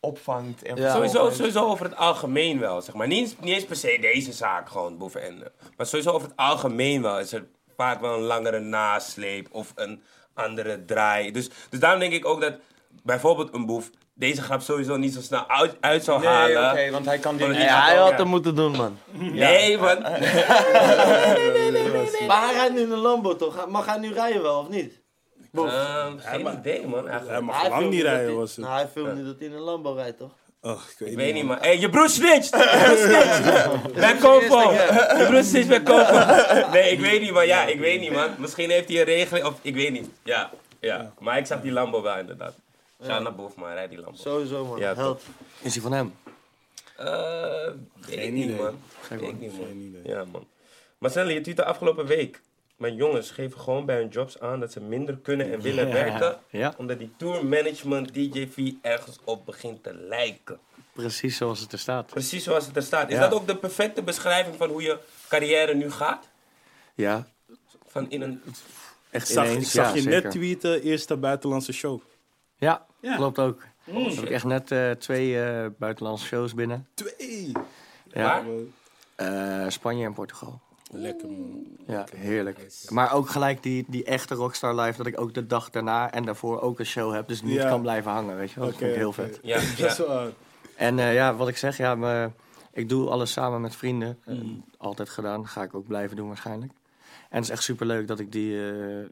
opvangt. 0.00 0.62
En 0.62 0.76
Ja. 0.76 0.92
Sowieso, 0.94 1.30
sowieso 1.30 1.64
over 1.66 1.84
het 1.86 1.96
algemeen 1.96 2.58
wel, 2.58 2.82
zeg 2.82 2.94
maar. 2.94 3.06
Niet, 3.06 3.18
eens- 3.18 3.36
niet 3.40 3.54
eens 3.54 3.64
per 3.66 3.76
se 3.76 3.98
deze 4.00 4.32
zaak 4.32 4.68
gewoon, 4.68 4.98
boeven 4.98 5.22
en... 5.22 5.42
eh, 5.44 5.48
Maar 5.76 5.86
sowieso 5.86 6.10
over 6.10 6.28
het 6.28 6.36
algemeen 6.36 7.02
wel 7.02 7.18
is 7.18 7.32
er 7.32 7.46
vaak 7.76 8.00
wel 8.00 8.14
een 8.14 8.22
langere 8.22 8.60
nasleep 8.60 9.48
of 9.50 9.72
een 9.74 10.02
andere 10.34 10.84
draai. 10.84 11.30
Dus, 11.32 11.50
dus 11.70 11.80
daarom 11.80 12.00
denk 12.00 12.12
ik 12.12 12.26
ook 12.26 12.40
dat 12.40 12.54
bijvoorbeeld 13.02 13.54
een 13.54 13.66
boef 13.66 13.90
deze 14.18 14.42
grap 14.42 14.60
sowieso 14.60 14.96
niet 14.96 15.14
zo 15.14 15.20
snel 15.20 15.48
uit, 15.48 15.76
uit 15.80 16.04
zou 16.04 16.20
Nee, 16.20 16.28
halen. 16.28 16.70
oké, 16.70 16.90
want 16.90 17.06
hij 17.06 17.18
kan 17.18 17.36
dit 17.36 17.46
Want 17.46 17.58
niet. 17.58 17.68
Ja, 17.68 17.82
hij 17.84 17.94
Ja. 17.94 18.00
had 18.00 18.18
hem 18.18 18.28
moeten 18.28 18.54
doen, 18.54 18.76
man. 18.76 18.98
Nee, 19.12 19.78
want... 19.78 20.00
Maar 22.26 22.44
hij 22.44 22.52
rijdt 22.54 22.74
nu 22.74 22.80
in 22.80 22.90
een 22.90 22.98
Lambo, 22.98 23.36
toch? 23.36 23.66
Mag 23.68 23.86
hij 23.86 23.98
nu 23.98 24.12
rijden 24.12 24.42
wel, 24.42 24.58
of 24.60 24.68
niet? 24.68 25.00
Boef. 25.52 25.70
Ehm, 25.72 26.18
geen 26.18 26.46
idee, 26.58 26.86
man. 26.86 27.02
Hij 27.04 27.10
Eigenlijk. 27.12 27.44
mag 27.44 27.60
Hij 27.60 27.68
lang 27.68 27.80
filmt 27.80 27.94
niet 27.94 28.02
rijden, 28.02 28.24
hij- 28.26 28.34
was 28.34 28.56
het. 28.56 28.64
Nou, 28.64 28.76
hij 28.78 28.88
filmt 28.88 29.14
nu 29.14 29.24
dat 29.24 29.34
hij 29.38 29.48
in 29.48 29.54
een 29.54 29.60
Lambo 29.60 29.92
rijdt, 29.92 30.18
toch? 30.18 30.30
Oh, 30.62 30.72
ik 30.90 30.98
weet, 30.98 31.10
Ik 31.10 31.16
weet 31.16 31.34
niet, 31.34 31.44
man. 31.44 31.56
man. 31.56 31.64
Hé, 31.64 31.70
je 31.70 31.88
broer 31.90 32.08
snitcht! 32.08 32.46
snitcht! 32.96 33.42
Bij 34.00 34.16
Convo! 34.18 34.72
Je 34.72 35.24
broer 35.28 35.42
snitcht 35.44 35.68
bij 35.68 35.82
Convo! 35.82 36.70
Nee, 36.70 36.90
ik 36.90 37.00
weet 37.00 37.20
niet, 37.20 37.32
man. 37.32 37.46
Ja, 37.46 37.64
ik 37.64 37.78
weet 37.80 38.00
niet, 38.00 38.12
man. 38.12 38.28
Misschien 38.38 38.70
heeft 38.70 38.88
hij 38.88 38.98
een 38.98 39.04
regeling, 39.04 39.46
of 39.46 39.54
ik 39.62 39.74
weet 39.74 39.90
niet. 39.92 40.08
Ja, 40.24 40.50
ja. 40.80 41.12
Maar 41.18 41.38
ik 41.38 41.46
zag 41.46 41.60
die 41.60 41.72
Lambo 41.72 42.02
wel, 42.02 42.18
inderdaad. 42.18 42.54
Ga 43.00 43.18
naar 43.18 43.34
boven, 43.34 43.60
maar 43.60 43.74
rijd 43.74 43.90
die 43.90 43.98
Lambo. 44.00 44.16
Sowieso, 44.18 44.64
man. 44.64 44.78
Ja, 44.78 44.94
Held. 44.94 45.22
Is 45.60 45.72
die 45.72 45.82
van 45.82 45.92
hem? 45.92 46.14
Eh, 46.96 47.06
weet 48.06 48.18
ik 48.18 48.32
niet, 48.32 48.44
idee. 48.44 48.56
man. 48.56 48.78
Geen 49.00 49.18
Weet 49.18 49.28
ik 49.28 49.40
niet, 49.40 49.52
man. 49.58 49.66
Geen 49.66 49.80
idee. 49.80 50.12
Ja, 50.14 50.24
man. 50.24 50.46
Maar 50.98 51.10
Stanley, 51.10 51.34
je 51.34 51.40
tweette 51.40 51.64
afgelopen 51.64 52.06
week. 52.06 52.40
Mijn 52.76 52.94
jongens 52.94 53.30
geven 53.30 53.60
gewoon 53.60 53.84
bij 53.86 53.96
hun 53.96 54.08
jobs 54.08 54.40
aan 54.40 54.60
dat 54.60 54.72
ze 54.72 54.80
minder 54.80 55.16
kunnen 55.16 55.52
en 55.52 55.60
willen 55.60 55.86
Ja, 55.86 55.92
werken. 55.92 56.38
ja. 56.50 56.74
Omdat 56.76 56.98
die 56.98 57.10
tour 57.16 57.44
management 57.46 58.14
DJ-V 58.14 58.72
ergens 58.82 59.18
op 59.24 59.46
begint 59.46 59.82
te 59.82 59.94
lijken. 59.94 60.58
Precies 60.92 61.36
zoals 61.36 61.60
het 61.60 61.72
er 61.72 61.78
staat. 61.78 62.06
Precies 62.06 62.44
zoals 62.44 62.66
het 62.66 62.76
er 62.76 62.82
staat. 62.82 63.08
Is 63.08 63.14
Ja. 63.14 63.20
dat 63.28 63.32
ook 63.40 63.46
de 63.46 63.56
perfecte 63.56 64.02
beschrijving 64.02 64.56
van 64.56 64.68
hoe 64.68 64.82
je 64.82 64.98
carrière 65.28 65.74
nu 65.74 65.90
gaat? 65.90 66.28
Ja, 66.94 67.26
Van 67.86 68.10
in 68.10 68.22
een... 68.22 68.42
echt 69.10 69.28
Ik 69.28 69.34
zag, 69.34 69.44
ineens. 69.46 69.64
ik 69.64 69.70
zag 69.70 69.88
ja, 69.88 69.94
je 69.94 70.00
zeker. 70.00 70.22
net 70.22 70.30
tweeten, 70.32 70.82
eerste 70.82 71.16
buitenlandse 71.16 71.72
show. 71.72 72.00
Ja, 72.56 72.86
Ja. 73.00 73.16
klopt 73.16 73.38
ook. 73.38 73.62
Dan 73.84 74.02
heb 74.02 74.24
ik 74.24 74.30
echt 74.30 74.44
net 74.44 74.70
eh, 74.70 74.90
twee 74.90 75.42
eh, 75.44 75.66
buitenlandse 75.78 76.26
shows 76.26 76.54
binnen. 76.54 76.86
Twee! 76.94 77.52
Ja. 78.12 78.22
Waar? 78.22 78.44
Eh, 79.14 79.68
Spanje 79.70 80.04
en 80.04 80.12
Portugal. 80.12 80.60
Lekker 80.90 81.28
man. 81.30 81.64
Ja, 81.86 82.04
heerlijk. 82.16 82.66
Maar 82.88 83.12
ook 83.12 83.28
gelijk 83.28 83.62
die, 83.62 83.84
die 83.88 84.04
echte 84.04 84.34
Rockstar 84.34 84.74
Live, 84.74 84.96
dat 84.96 85.06
ik 85.06 85.20
ook 85.20 85.34
de 85.34 85.46
dag 85.46 85.70
daarna 85.70 86.12
en 86.12 86.24
daarvoor 86.24 86.60
ook 86.60 86.78
een 86.78 86.86
show 86.86 87.12
heb. 87.14 87.28
Dus 87.28 87.42
niet 87.42 87.54
Ja. 87.54 87.68
kan 87.68 87.80
blijven 87.80 88.10
hangen, 88.10 88.36
weet 88.36 88.50
je 88.50 88.60
wel. 88.60 88.68
Dat 88.68 88.78
vind 88.78 88.90
ik 88.90 88.96
heel 88.96 89.12
vet. 89.12 89.38
Ja, 89.42 89.56
Dat 89.78 89.90
is 89.90 89.98
wel. 89.98 90.32
En 90.76 90.98
eh, 90.98 91.14
ja, 91.14 91.34
wat 91.34 91.48
ik 91.48 91.56
zeg, 91.56 91.76
ja, 91.76 91.94
me, 91.94 92.30
ik 92.72 92.88
doe 92.88 93.08
alles 93.08 93.32
samen 93.32 93.60
met 93.60 93.76
vrienden. 93.76 94.18
Mm. 94.24 94.64
altijd 94.78 95.08
gedaan, 95.08 95.46
ga 95.48 95.62
ik 95.62 95.74
ook 95.74 95.86
blijven 95.86 96.16
doen 96.16 96.28
waarschijnlijk. 96.28 96.72
En 97.30 97.36
het 97.36 97.44
is 97.44 97.50
echt 97.50 97.62
super 97.62 97.86
leuk 97.86 98.06
dat 98.06 98.18
ik 98.18 98.32
die, 98.32 98.70
eh, 98.70 99.04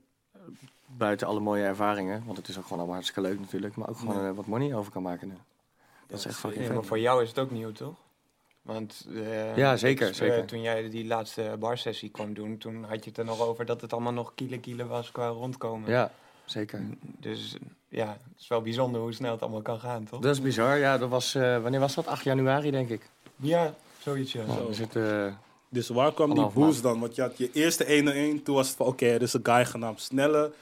buiten 0.97 1.27
alle 1.27 1.41
mooie 1.41 1.65
ervaringen, 1.65 2.23
want 2.25 2.37
het 2.37 2.49
is 2.49 2.57
ook 2.57 2.63
gewoon 2.63 2.79
allemaal 2.79 2.97
hartstikke 2.97 3.29
leuk 3.29 3.41
natuurlijk, 3.41 3.77
maar 3.77 3.89
ook 3.89 3.99
gewoon 3.99 4.27
eh, 4.27 4.31
wat 4.35 4.47
money 4.47 4.75
over 4.75 4.93
kan 4.93 5.03
maken 5.03 5.29
nu. 5.29 5.35
Dat 6.07 6.19
is 6.19 6.27
echt 6.27 6.37
fucking 6.37 6.67
Ja, 6.67 6.73
maar 6.73 6.85
voor 6.85 6.99
jou 6.99 7.23
is 7.23 7.29
het 7.29 7.39
ook 7.39 7.51
nieuw, 7.51 7.73
toch? 7.73 7.95
Want 8.63 9.07
eh, 9.15 9.57
Ja, 9.57 9.77
zeker, 9.77 10.09
eh, 10.09 10.15
zeker. 10.15 10.45
toen 10.45 10.63
jij 10.63 10.91
die 10.91 11.07
laatste 11.07 11.57
barsessie 11.59 12.11
kwam 12.11 12.35
doen, 12.35 12.59
toen 12.59 12.85
had 12.85 13.05
je 13.05 13.11
het 13.11 13.19
er 13.19 13.25
nog 13.25 13.41
over 13.41 13.65
dat 13.65 13.81
het 13.81 13.93
allemaal 13.93 14.13
nog 14.13 14.33
kiele 14.35 14.59
kiele 14.59 14.87
was 14.87 15.11
qua 15.11 15.29
rondkomen. 15.29 15.91
Ja, 15.91 16.11
zeker. 16.45 16.83
Dus 17.01 17.57
ja, 17.89 18.09
het 18.09 18.41
is 18.41 18.49
wel 18.49 18.63
bijzonder 18.63 19.01
hoe 19.01 19.13
snel 19.13 19.33
het 19.33 19.43
allemaal 19.43 19.63
kan 19.63 19.81
gaan, 19.81 20.05
toch? 20.05 20.21
Dat 20.21 20.35
is 20.35 20.41
bizar. 20.41 20.79
Ja, 20.79 20.99
dat 20.99 21.09
was, 21.09 21.35
eh, 21.35 21.63
wanneer 21.63 21.81
was 21.81 21.95
dat? 21.95 22.07
8 22.07 22.25
januari, 22.25 22.71
denk 22.71 22.89
ik. 22.89 23.09
Ja, 23.37 23.75
zoiets 23.99 24.33
ja. 24.33 24.45
Oh, 24.45 24.97
eh, 25.27 25.33
Dus 25.69 25.89
waar 25.89 26.13
kwam 26.13 26.35
die 26.35 26.47
boost 26.47 26.83
dan? 26.83 27.01
Want 27.01 27.15
je 27.15 27.23
had 27.23 27.39
je 27.39 27.51
eerste 27.53 27.85
1-1, 27.97 28.43
toen 28.43 28.55
was 28.55 28.69
het 28.69 28.77
van 28.77 28.87
oké, 28.87 29.07
er 29.07 29.23
is 29.23 29.33
een 29.33 29.41
guy 29.43 29.65
genaamd 29.65 30.01
Snelle. 30.01 30.53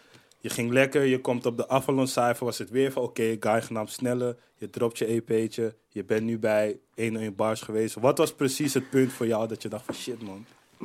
Je 0.43 0.49
ging 0.51 0.71
lekker, 0.71 1.03
je 1.05 1.21
komt 1.21 1.47
op 1.47 1.57
de 1.57 1.69
Avalon 1.69 2.07
cijfer, 2.07 2.45
was 2.45 2.59
het 2.59 2.71
weer 2.71 2.93
van 2.93 3.03
oké, 3.03 3.37
guy 3.41 3.63
genaamd 3.63 3.91
Snelle. 3.91 4.37
Je 4.57 4.71
dropt 4.71 4.99
je 4.99 5.07
EP'tje, 5.07 5.75
je 5.89 6.05
bent 6.05 6.23
nu 6.23 6.39
bij 6.39 6.79
1-1 7.01 7.35
bars 7.37 7.61
geweest. 7.61 7.95
Wat 7.95 8.19
was 8.19 8.33
precies 8.35 8.75
het 8.75 8.91
punt 8.91 9.13
voor 9.13 9.27
jou 9.27 9.49
dat 9.49 9.63
je 9.63 9.69
dacht 9.69 9.85
van 9.85 9.95
shit 9.95 10.23
man, 10.23 10.45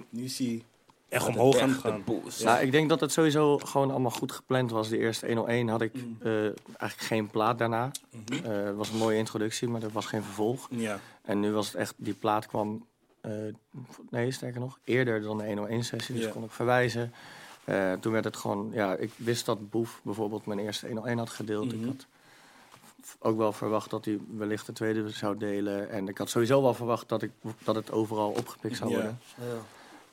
nu 0.09 0.23
is 0.23 0.37
hij 0.37 0.63
echt 1.09 1.27
omhoog 1.27 1.57
aan 1.59 1.69
gaan. 1.69 2.03
boost. 2.05 2.43
Nou, 2.43 2.59
ik 2.61 2.71
denk 2.71 2.89
dat 2.89 2.99
het 2.99 3.11
sowieso 3.11 3.57
gewoon 3.57 3.91
allemaal 3.91 4.11
goed 4.11 4.31
gepland 4.31 4.71
was. 4.71 4.89
De 4.89 4.97
eerste 4.97 5.25
101 5.25 5.67
had 5.67 5.81
ik 5.81 5.93
eh, 6.19 6.33
eigenlijk 6.43 7.01
geen 7.01 7.27
plaat 7.27 7.57
daarna. 7.57 7.91
Eh, 8.43 8.63
het 8.65 8.75
was 8.75 8.89
een 8.89 8.97
mooie 8.97 9.17
introductie, 9.17 9.67
maar 9.67 9.83
er 9.83 9.91
was 9.91 10.05
geen 10.05 10.23
vervolg. 10.23 10.67
Ja, 10.71 10.99
En 11.21 11.39
nu 11.39 11.51
was 11.51 11.67
het 11.67 11.75
echt, 11.75 11.93
die 11.97 12.13
plaat 12.13 12.45
kwam, 12.47 12.85
eh, 13.21 13.31
nee 14.09 14.31
sterker 14.31 14.59
nog, 14.59 14.79
eerder 14.83 15.21
dan 15.21 15.37
de 15.37 15.43
101-sessie. 15.45 16.15
Dus 16.15 16.23
Ja. 16.23 16.29
kon 16.31 16.43
ik 16.43 16.51
verwijzen. 16.51 17.13
Eh, 17.67 17.93
toen 17.93 18.12
werd 18.12 18.23
het 18.25 18.38
gewoon, 18.38 18.69
ja, 18.73 18.95
ik 18.95 19.12
wist 19.15 19.45
dat 19.45 19.69
Boef 19.69 19.99
bijvoorbeeld 20.03 20.45
mijn 20.45 20.60
eerste 20.60 20.86
101 20.88 21.17
had 21.17 21.30
gedeeld. 21.30 21.73
Ik 21.73 21.86
had 21.86 22.06
v- 23.01 23.13
ook 23.19 23.38
wel 23.38 23.53
verwacht 23.53 23.89
dat 23.89 24.06
hij 24.06 24.19
wellicht 24.38 24.65
de 24.65 24.73
tweede 24.73 25.10
zou 25.10 25.38
delen. 25.38 25.89
En 25.89 26.08
ik 26.08 26.17
had 26.17 26.30
sowieso 26.30 26.62
wel 26.62 26.73
verwacht 26.73 27.10
dat, 27.10 27.21
ik, 27.21 27.32
dat 27.63 27.75
het 27.75 27.91
overal 27.91 28.30
opgepikt 28.30 28.77
zou 28.77 28.89
worden. 28.89 29.19
Ja. 29.36 29.43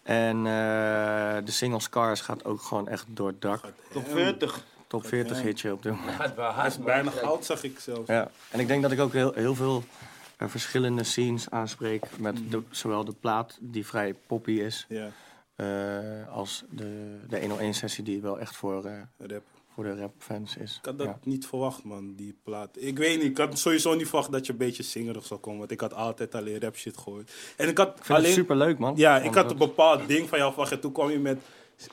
En 0.03 0.37
eh, 0.37 1.45
de 1.45 1.51
single 1.53 1.81
Scars 1.81 2.21
gaat 2.21 2.45
ook 2.45 2.63
gewoon 2.63 2.89
echt 2.89 3.07
door 3.09 3.27
het 3.29 3.41
dak. 3.43 3.61
Top 3.93 4.09
40. 4.09 4.65
Top 4.87 5.07
40 5.07 5.37
Ja. 5.39 5.43
hitje 5.45 5.73
op 5.73 5.83
dit 5.83 5.93
moment. 5.93 6.21
Is 6.67 6.79
bijna 6.79 7.11
goud 7.11 7.45
zag 7.45 7.63
ik 7.63 7.79
zelfs. 7.79 8.09
Ja. 8.09 8.31
En 8.51 8.61
ik 8.61 8.67
denk 8.67 8.83
dat 8.83 8.93
ik 8.93 9.01
ook 9.01 9.13
heel, 9.13 9.33
heel 9.33 9.55
veel 9.55 9.85
eh, 10.37 10.49
verschillende 10.49 11.05
scenes 11.05 11.51
aanspreek. 11.51 12.05
Met 12.19 12.37
de, 12.51 12.63
zowel 12.71 13.05
de 13.05 13.15
plaat, 13.21 13.57
die 13.61 13.87
vrij 13.87 14.15
poppy 14.27 14.53
is, 14.53 14.87
Ja, 14.89 15.09
eh, 15.57 15.67
als 16.33 16.65
de, 16.71 17.17
de 17.29 17.41
101-sessie 17.41 18.05
die 18.05 18.21
wel 18.23 18.39
echt 18.41 18.57
voor, 18.57 18.85
eh, 18.85 18.93
rap. 19.19 19.43
voor 19.75 19.85
de 19.85 19.95
rapfans 19.97 20.57
is. 20.57 20.77
Ik 20.79 20.85
had 20.85 20.99
dat 20.99 21.07
Ja. 21.07 21.19
niet 21.23 21.47
verwacht, 21.47 21.85
man, 21.85 22.15
die 22.17 22.37
plaat. 22.45 22.69
Ik 22.75 22.99
weet 22.99 23.17
niet, 23.23 23.31
ik 23.31 23.39
had 23.39 23.59
sowieso 23.59 23.95
niet 23.95 24.09
verwacht 24.09 24.33
dat 24.33 24.47
je 24.47 24.53
een 24.53 24.59
beetje 24.59 24.83
zingerig 24.83 25.27
zou 25.27 25.41
komen. 25.41 25.59
Want 25.59 25.71
ik 25.71 25.81
had 25.81 25.95
altijd 25.95 26.35
alleen 26.35 26.61
rap 26.61 26.77
shit 26.77 26.97
gehoord. 26.99 27.33
En 27.57 27.69
ik 27.69 27.79
had 27.79 27.89
Ik 27.89 27.95
vind 28.05 28.09
alleen... 28.19 28.25
het 28.25 28.35
super 28.35 28.57
leuk, 28.57 28.79
man. 28.79 28.93
Ja, 28.97 29.19
ik 29.19 29.35
had 29.35 29.51
een 29.51 29.57
bepaald 29.59 30.09
ding 30.09 30.29
van 30.29 30.39
jou 30.39 30.51
verwacht. 30.53 30.73
En 30.73 30.81
toen 30.81 30.93
kwam 30.93 31.11
je 31.11 31.19
met... 31.19 31.39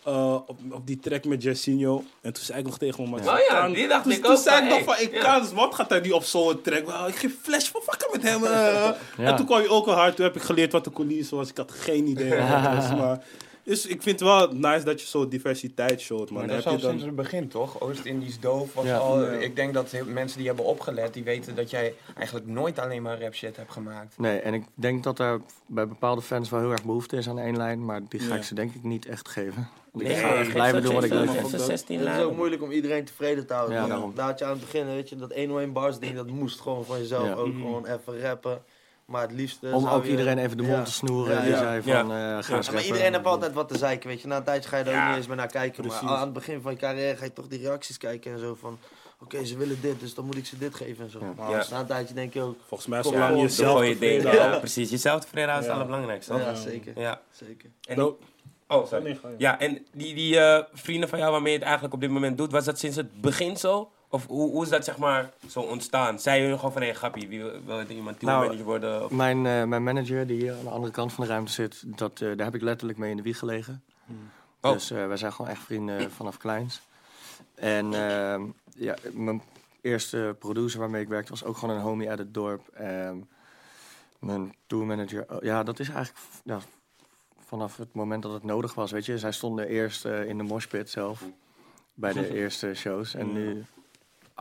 eh, 0.03 0.33
op, 0.33 0.57
op 0.69 0.87
die 0.87 0.99
track 0.99 1.25
met 1.25 1.43
Jessinho. 1.43 2.03
En 2.21 2.33
toen 2.33 2.43
zei 2.43 2.59
ik 2.59 2.65
nog 2.65 2.77
tegen 2.77 3.01
hem... 3.03 3.11
maar 3.11 3.19
Oh 3.19 3.39
ja, 3.49 3.59
kan- 3.61 3.73
die 3.73 3.87
dacht 3.87 4.03
toen, 4.03 4.11
ik 4.11 4.21
toen 4.23 4.31
ook 4.31 4.37
zei 4.37 4.55
van, 4.57 4.65
ik 4.79 4.85
nog 4.85 4.95
van, 4.95 5.05
ik 5.05 5.13
ja. 5.13 5.21
kan. 5.23 5.41
Dus 5.41 5.51
wat 5.53 5.75
gaat 5.75 5.89
hij 5.89 5.99
niet 5.99 6.13
op 6.13 6.23
zo'n 6.23 6.61
track? 6.61 7.07
Ik 7.07 7.15
geef 7.15 7.35
flash 7.41 7.69
van 7.69 7.81
fucken 7.81 8.07
met 8.11 8.21
hem. 8.23 8.43
Ja. 8.43 8.95
En 9.17 9.35
toen 9.35 9.45
kwam 9.45 9.61
je 9.61 9.69
ook 9.69 9.87
al 9.87 9.93
hard. 9.93 10.15
Toen 10.15 10.25
heb 10.25 10.35
ik 10.35 10.41
geleerd 10.41 10.71
wat 10.71 10.83
de 10.83 10.91
coulisse 10.91 11.35
was. 11.35 11.49
Ik 11.49 11.57
had 11.57 11.71
geen 11.71 12.07
idee 12.07 12.29
wat 12.29 12.47
het 12.47 12.63
was. 12.75 12.95
Maar, 12.97 13.23
dus 13.71 13.85
ik 13.85 14.01
vind 14.01 14.19
het 14.19 14.29
wel 14.29 14.51
nice 14.51 14.85
dat 14.85 15.01
je 15.01 15.07
zo 15.07 15.27
diversiteit 15.27 16.01
showt, 16.01 16.29
man. 16.29 16.37
Maar 16.39 16.47
Dan 16.47 16.55
dat 16.55 16.65
heb 16.65 16.73
is 16.75 16.81
je 16.81 16.87
al 16.87 16.91
dan... 16.93 17.01
sinds 17.01 17.05
het 17.17 17.29
begin, 17.29 17.47
toch? 17.47 17.79
Oost-Indisch 17.81 18.39
doof 18.39 18.73
was 18.73 18.85
Ja. 18.85 18.97
al... 18.97 19.31
Ik 19.33 19.55
denk 19.55 19.73
dat 19.73 19.91
heel- 19.91 20.05
mensen 20.05 20.37
die 20.37 20.47
hebben 20.47 20.65
opgelet, 20.65 21.13
die 21.13 21.23
weten 21.23 21.55
dat 21.55 21.69
jij 21.69 21.93
eigenlijk 22.17 22.47
nooit 22.47 22.79
alleen 22.79 23.01
maar 23.01 23.21
rap 23.21 23.33
shit 23.35 23.55
hebt 23.57 23.71
gemaakt. 23.71 24.17
Nee, 24.17 24.39
en 24.39 24.53
ik 24.53 24.63
denk 24.73 25.03
dat 25.03 25.19
er 25.19 25.41
bij 25.65 25.87
bepaalde 25.87 26.21
fans 26.21 26.49
wel 26.49 26.59
heel 26.59 26.71
erg 26.71 26.83
behoefte 26.83 27.17
is 27.17 27.29
aan 27.29 27.39
één 27.39 27.57
lijn. 27.57 27.85
Maar 27.85 28.01
die 28.09 28.19
ga 28.19 28.27
Ja. 28.33 28.35
ik 28.35 28.43
ze 28.43 28.55
denk 28.55 28.73
ik 28.75 28.83
niet 28.83 29.05
echt 29.05 29.29
geven. 29.29 29.67
Want 29.91 30.03
Nee, 30.05 30.13
ik 30.13 30.19
ga 30.21 30.33
echt 30.35 30.53
blijven 30.53 30.81
doen 30.83 30.93
wat 30.93 31.03
ik 31.03 31.11
leuk 31.11 31.27
ze- 31.27 31.33
vind. 31.33 31.47
geef 31.49 31.59
ze 31.59 31.65
16 31.65 31.99
Het 31.99 32.17
is 32.17 32.23
ook 32.23 32.35
moeilijk 32.35 32.61
om 32.63 32.71
iedereen 32.71 33.05
tevreden 33.05 33.47
te 33.47 33.53
houden. 33.53 33.75
Ja, 33.75 33.87
daarom. 33.87 34.11
Daar 34.15 34.25
had 34.25 34.39
je 34.39 34.45
aan 34.45 34.51
het 34.51 34.59
begin, 34.59 34.85
weet 34.85 35.09
je, 35.09 35.15
dat 35.15 35.33
101 35.33 35.71
bars 35.73 35.99
ding, 35.99 36.15
dat 36.15 36.27
moest 36.27 36.59
gewoon 36.59 36.85
van 36.85 36.97
jezelf 36.97 37.27
Ja. 37.27 37.33
ook 37.33 37.53
gewoon 37.53 37.85
even 37.85 38.21
rappen. 38.21 38.61
Maar 39.11 39.21
het 39.21 39.31
liefste 39.31 39.71
Om 39.73 39.81
zou 39.81 39.95
ook 39.95 40.03
je- 40.03 40.09
iedereen 40.09 40.37
even 40.37 40.57
de 40.57 40.63
mond 40.63 40.75
Ja. 40.77 40.83
te 40.83 40.91
snoeren. 40.91 41.35
Ja, 41.35 41.41
die 41.41 41.55
zei 41.55 41.81
van, 41.81 41.91
Ja. 41.91 42.37
eh 42.37 42.43
ga 42.43 42.55
eens 42.55 42.69
maar 42.71 42.83
iedereen 42.85 43.13
heeft 43.13 43.25
altijd 43.25 43.53
wat 43.53 43.67
te 43.67 43.77
zeiken, 43.77 44.09
weet 44.09 44.21
je. 44.21 44.27
Na 44.27 44.37
een 44.37 44.43
tijdje 44.43 44.69
ga 44.69 44.77
je 44.77 44.83
er 44.83 44.89
ook 44.89 44.95
Ja. 44.95 45.07
niet 45.07 45.17
eens 45.17 45.27
meer 45.27 45.35
naar 45.35 45.47
kijken. 45.47 45.83
Precies. 45.83 46.01
Maar 46.01 46.13
aan 46.15 46.21
het 46.23 46.33
begin 46.33 46.61
van 46.61 46.71
je 46.71 46.77
carrière 46.77 47.17
ga 47.17 47.23
je 47.23 47.33
toch 47.33 47.47
die 47.47 47.59
reacties 47.61 47.97
kijken 47.97 48.31
en 48.33 48.39
zo 48.39 48.55
van... 48.59 48.79
Oké, 49.23 49.45
ze 49.45 49.57
willen 49.57 49.81
dit, 49.81 49.99
dus 49.99 50.13
dan 50.13 50.25
moet 50.25 50.37
ik 50.37 50.45
ze 50.45 50.57
dit 50.57 50.75
geven 50.75 51.03
en 51.05 51.11
zo. 51.11 51.19
Ja. 51.19 51.33
Maar 51.37 51.49
Ja. 51.49 51.65
na 51.69 51.79
een 51.79 51.85
tijdje 51.85 52.13
denk 52.13 52.33
je 52.33 52.41
ook... 52.41 52.55
Volgens 52.67 52.89
mij, 52.89 53.01
Kom 53.01 53.11
zolang 53.11 53.29
op, 53.29 53.35
je 53.35 53.41
doe 53.41 53.55
Doe 53.55 53.55
zelf 53.65 53.69
gewoon 53.77 53.87
je 53.89 53.97
ding. 53.99 54.21
tevreden 54.21 54.49
Ja, 54.51 54.57
precies. 54.57 54.89
Jezelf 54.89 55.19
tevreden 55.21 55.49
houden 55.49 55.69
is 55.69 55.75
het 55.75 55.83
allerbelangrijkste. 55.85 56.33
Ja, 56.33 56.53
toch? 56.53 56.61
zeker. 56.61 56.99
Ja. 56.99 57.21
zeker. 57.31 57.69
En 57.87 57.95
die- 57.95 58.13
Oh, 58.67 58.87
sorry. 58.87 59.19
Ja, 59.37 59.59
en 59.59 59.85
die, 59.93 60.15
die 60.15 60.39
eh, 60.39 60.63
vrienden 60.73 61.09
van 61.09 61.19
jou 61.19 61.31
waarmee 61.31 61.51
je 61.51 61.57
het 61.57 61.63
eigenlijk 61.65 61.93
op 61.95 62.01
dit 62.01 62.09
moment 62.09 62.37
doet, 62.37 62.51
was 62.51 62.65
dat 62.65 62.79
sinds 62.79 62.95
het 62.95 63.21
begin 63.21 63.57
zo? 63.57 63.91
Of 64.13 64.27
hoe, 64.27 64.51
hoe 64.51 64.63
is 64.63 64.69
dat 64.69 64.83
zeg 64.83 64.97
maar 64.97 65.29
zo 65.49 65.59
ontstaan? 65.59 66.19
Zei 66.19 66.41
jullie 66.41 66.55
gewoon 66.55 66.71
van, 66.71 66.81
hé 66.81 66.93
grappie, 66.93 67.27
wie 67.27 67.43
wil, 67.43 67.51
wil 67.65 67.89
iemand 67.89 68.19
teammanager 68.19 68.55
Nou, 68.55 68.63
worden? 68.63 69.03
Of, 69.03 69.11
Mijn, 69.11 69.45
eh, 69.45 69.63
mijn 69.63 69.83
manager, 69.83 70.27
die 70.27 70.41
hier 70.41 70.53
aan 70.53 70.63
de 70.63 70.69
andere 70.69 70.91
kant 70.91 71.13
van 71.13 71.23
de 71.23 71.29
ruimte 71.29 71.51
zit, 71.51 71.83
dat, 71.85 72.21
eh, 72.21 72.27
daar 72.35 72.45
heb 72.45 72.55
ik 72.55 72.61
letterlijk 72.61 72.99
mee 72.99 73.11
in 73.11 73.17
de 73.17 73.23
wieg 73.23 73.37
gelegen. 73.37 73.83
Oh. 74.61 74.71
Dus 74.71 74.91
eh, 74.91 75.07
wij 75.07 75.17
zijn 75.17 75.33
gewoon 75.33 75.51
echt 75.51 75.61
vrienden 75.61 76.11
vanaf 76.17 76.37
kleins. 76.37 76.81
En 77.55 77.93
ehm, 77.93 78.43
ja, 78.75 78.95
mijn 79.11 79.41
eerste 79.81 80.35
producer 80.39 80.79
waarmee 80.79 81.01
ik 81.01 81.07
werkte 81.07 81.31
was 81.31 81.43
ook 81.43 81.57
gewoon 81.57 81.75
een 81.75 81.81
homie 81.81 82.09
uit 82.09 82.19
het 82.19 82.33
dorp. 82.33 82.67
Ehm, 82.73 83.17
mijn 84.19 84.55
tourmanager, 84.67 85.25
oh, 85.29 85.43
ja, 85.43 85.63
dat 85.63 85.79
is 85.79 85.89
eigenlijk 85.89 86.25
ja, 86.43 86.59
vanaf 87.45 87.77
het 87.77 87.93
moment 87.93 88.23
dat 88.23 88.33
het 88.33 88.43
nodig 88.43 88.73
was, 88.73 88.91
weet 88.91 89.05
je. 89.05 89.17
Zij 89.17 89.31
stonden 89.31 89.67
eerst 89.67 90.05
in 90.05 90.37
de 90.37 90.43
moshpit 90.43 90.89
zelf, 90.89 91.23
bij 91.93 92.13
de 92.13 92.33
eerste 92.41 92.73
shows. 92.73 93.13
En 93.13 93.33
nu 93.33 93.65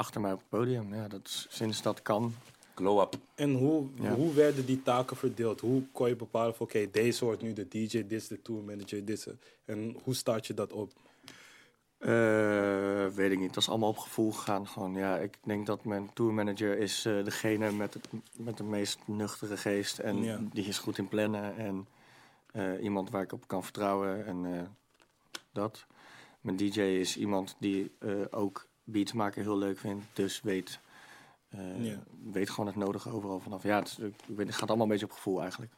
achter 0.01 0.21
mij 0.21 0.33
op 0.33 0.39
het 0.39 0.49
podium. 0.49 0.95
Ja, 0.95 1.09
dat 1.09 1.21
is, 1.25 1.47
sinds 1.51 1.83
dat 1.83 2.03
kan, 2.03 2.35
glow 2.75 3.01
up. 3.01 3.15
En 3.35 3.53
hoe, 3.55 3.87
Ja. 3.95 4.15
hoe 4.15 4.33
werden 4.35 4.67
die 4.67 4.83
taken 4.83 5.17
verdeeld? 5.17 5.61
Hoe 5.61 5.83
kon 5.93 6.09
je 6.09 6.17
bepalen 6.17 6.55
van 6.55 6.67
oké, 6.67 6.91
deze 6.91 7.25
hoort 7.25 7.43
nu 7.43 7.53
de 7.53 7.69
DJ, 7.69 7.87
dit 7.89 8.13
is 8.13 8.29
de 8.29 8.43
tourmanager, 8.43 9.05
dit. 9.05 9.27
En 9.65 9.97
hoe 10.03 10.15
start 10.15 10.47
je 10.47 10.55
dat 10.55 10.73
op? 10.73 10.93
Eh, 11.99 13.07
weet 13.07 13.31
ik 13.33 13.39
niet. 13.39 13.55
Dat 13.55 13.63
is 13.63 13.69
allemaal 13.69 13.89
op 13.89 13.99
gevoel 13.99 14.33
gegaan. 14.33 14.67
Gewoon, 14.67 14.95
ja, 14.95 15.17
ik 15.19 15.35
denk 15.45 15.67
dat 15.67 15.85
mijn 15.85 16.11
tourmanager 16.13 16.79
is 16.79 17.05
eh, 17.05 17.25
degene 17.25 17.73
met, 17.73 17.95
het, 17.95 18.09
met 18.39 18.57
de 18.57 18.63
meest 18.65 18.99
nuchtere 19.05 19.57
geest. 19.57 19.99
En 19.99 20.23
Ja. 20.23 20.41
die 20.53 20.65
is 20.65 20.79
goed 20.79 20.99
in 20.99 21.09
plannen. 21.09 21.57
En 21.57 21.87
eh, 22.53 22.83
iemand 22.83 23.11
waar 23.11 23.23
ik 23.23 23.33
op 23.33 23.47
kan 23.49 23.63
vertrouwen. 23.63 24.27
En 24.27 24.55
eh, 24.55 24.63
dat. 25.53 25.87
Mijn 26.41 26.57
DJ 26.57 26.81
is 26.81 27.17
iemand 27.17 27.57
die 27.59 27.91
eh, 27.99 28.11
ook 28.31 28.69
beats 28.93 29.13
maken 29.13 29.43
heel 29.43 29.59
leuk 29.59 29.79
vindt. 29.79 30.05
Dus 30.13 30.41
weet, 30.43 30.79
eh, 31.51 31.85
Ja. 31.85 31.97
weet 32.33 32.51
gewoon 32.51 32.67
het 32.67 32.77
nodige 32.77 33.11
overal 33.11 33.41
vanaf. 33.41 33.63
Ja, 33.63 33.79
het, 33.79 33.89
is- 33.89 33.99
ik 33.99 34.15
weet, 34.37 34.47
het 34.47 34.57
gaat 34.57 34.69
allemaal 34.69 34.87
een 34.87 34.93
beetje 34.93 35.07
op 35.07 35.13
gevoel 35.13 35.41
eigenlijk. 35.41 35.73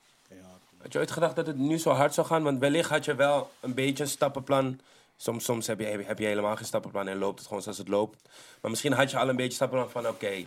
Had 0.82 0.92
je 0.92 0.98
ooit 0.98 1.10
gedacht 1.10 1.36
dat 1.36 1.46
het 1.46 1.56
nu 1.56 1.78
zo 1.78 1.90
hard 1.90 2.14
zou 2.14 2.26
gaan? 2.26 2.42
Want 2.42 2.58
wellicht 2.58 2.90
had 2.90 3.04
je 3.04 3.14
wel 3.14 3.50
een 3.60 3.74
beetje 3.74 4.02
een 4.02 4.08
stappenplan. 4.10 4.80
Soms, 5.16 5.44
soms 5.44 5.66
heb, 5.66 5.80
je, 5.80 5.84
heb 5.86 6.18
je 6.18 6.24
helemaal 6.26 6.56
geen 6.56 6.66
stappenplan 6.66 7.08
en 7.08 7.18
loopt 7.18 7.38
het 7.38 7.46
gewoon 7.48 7.62
zoals 7.62 7.78
het 7.78 7.88
loopt. 7.88 8.28
Maar 8.60 8.70
misschien 8.70 8.92
had 8.92 9.10
je 9.10 9.18
al 9.18 9.28
een 9.28 9.36
beetje 9.36 9.52
stappenplan 9.52 9.90
van... 9.90 10.08
oké, 10.08 10.44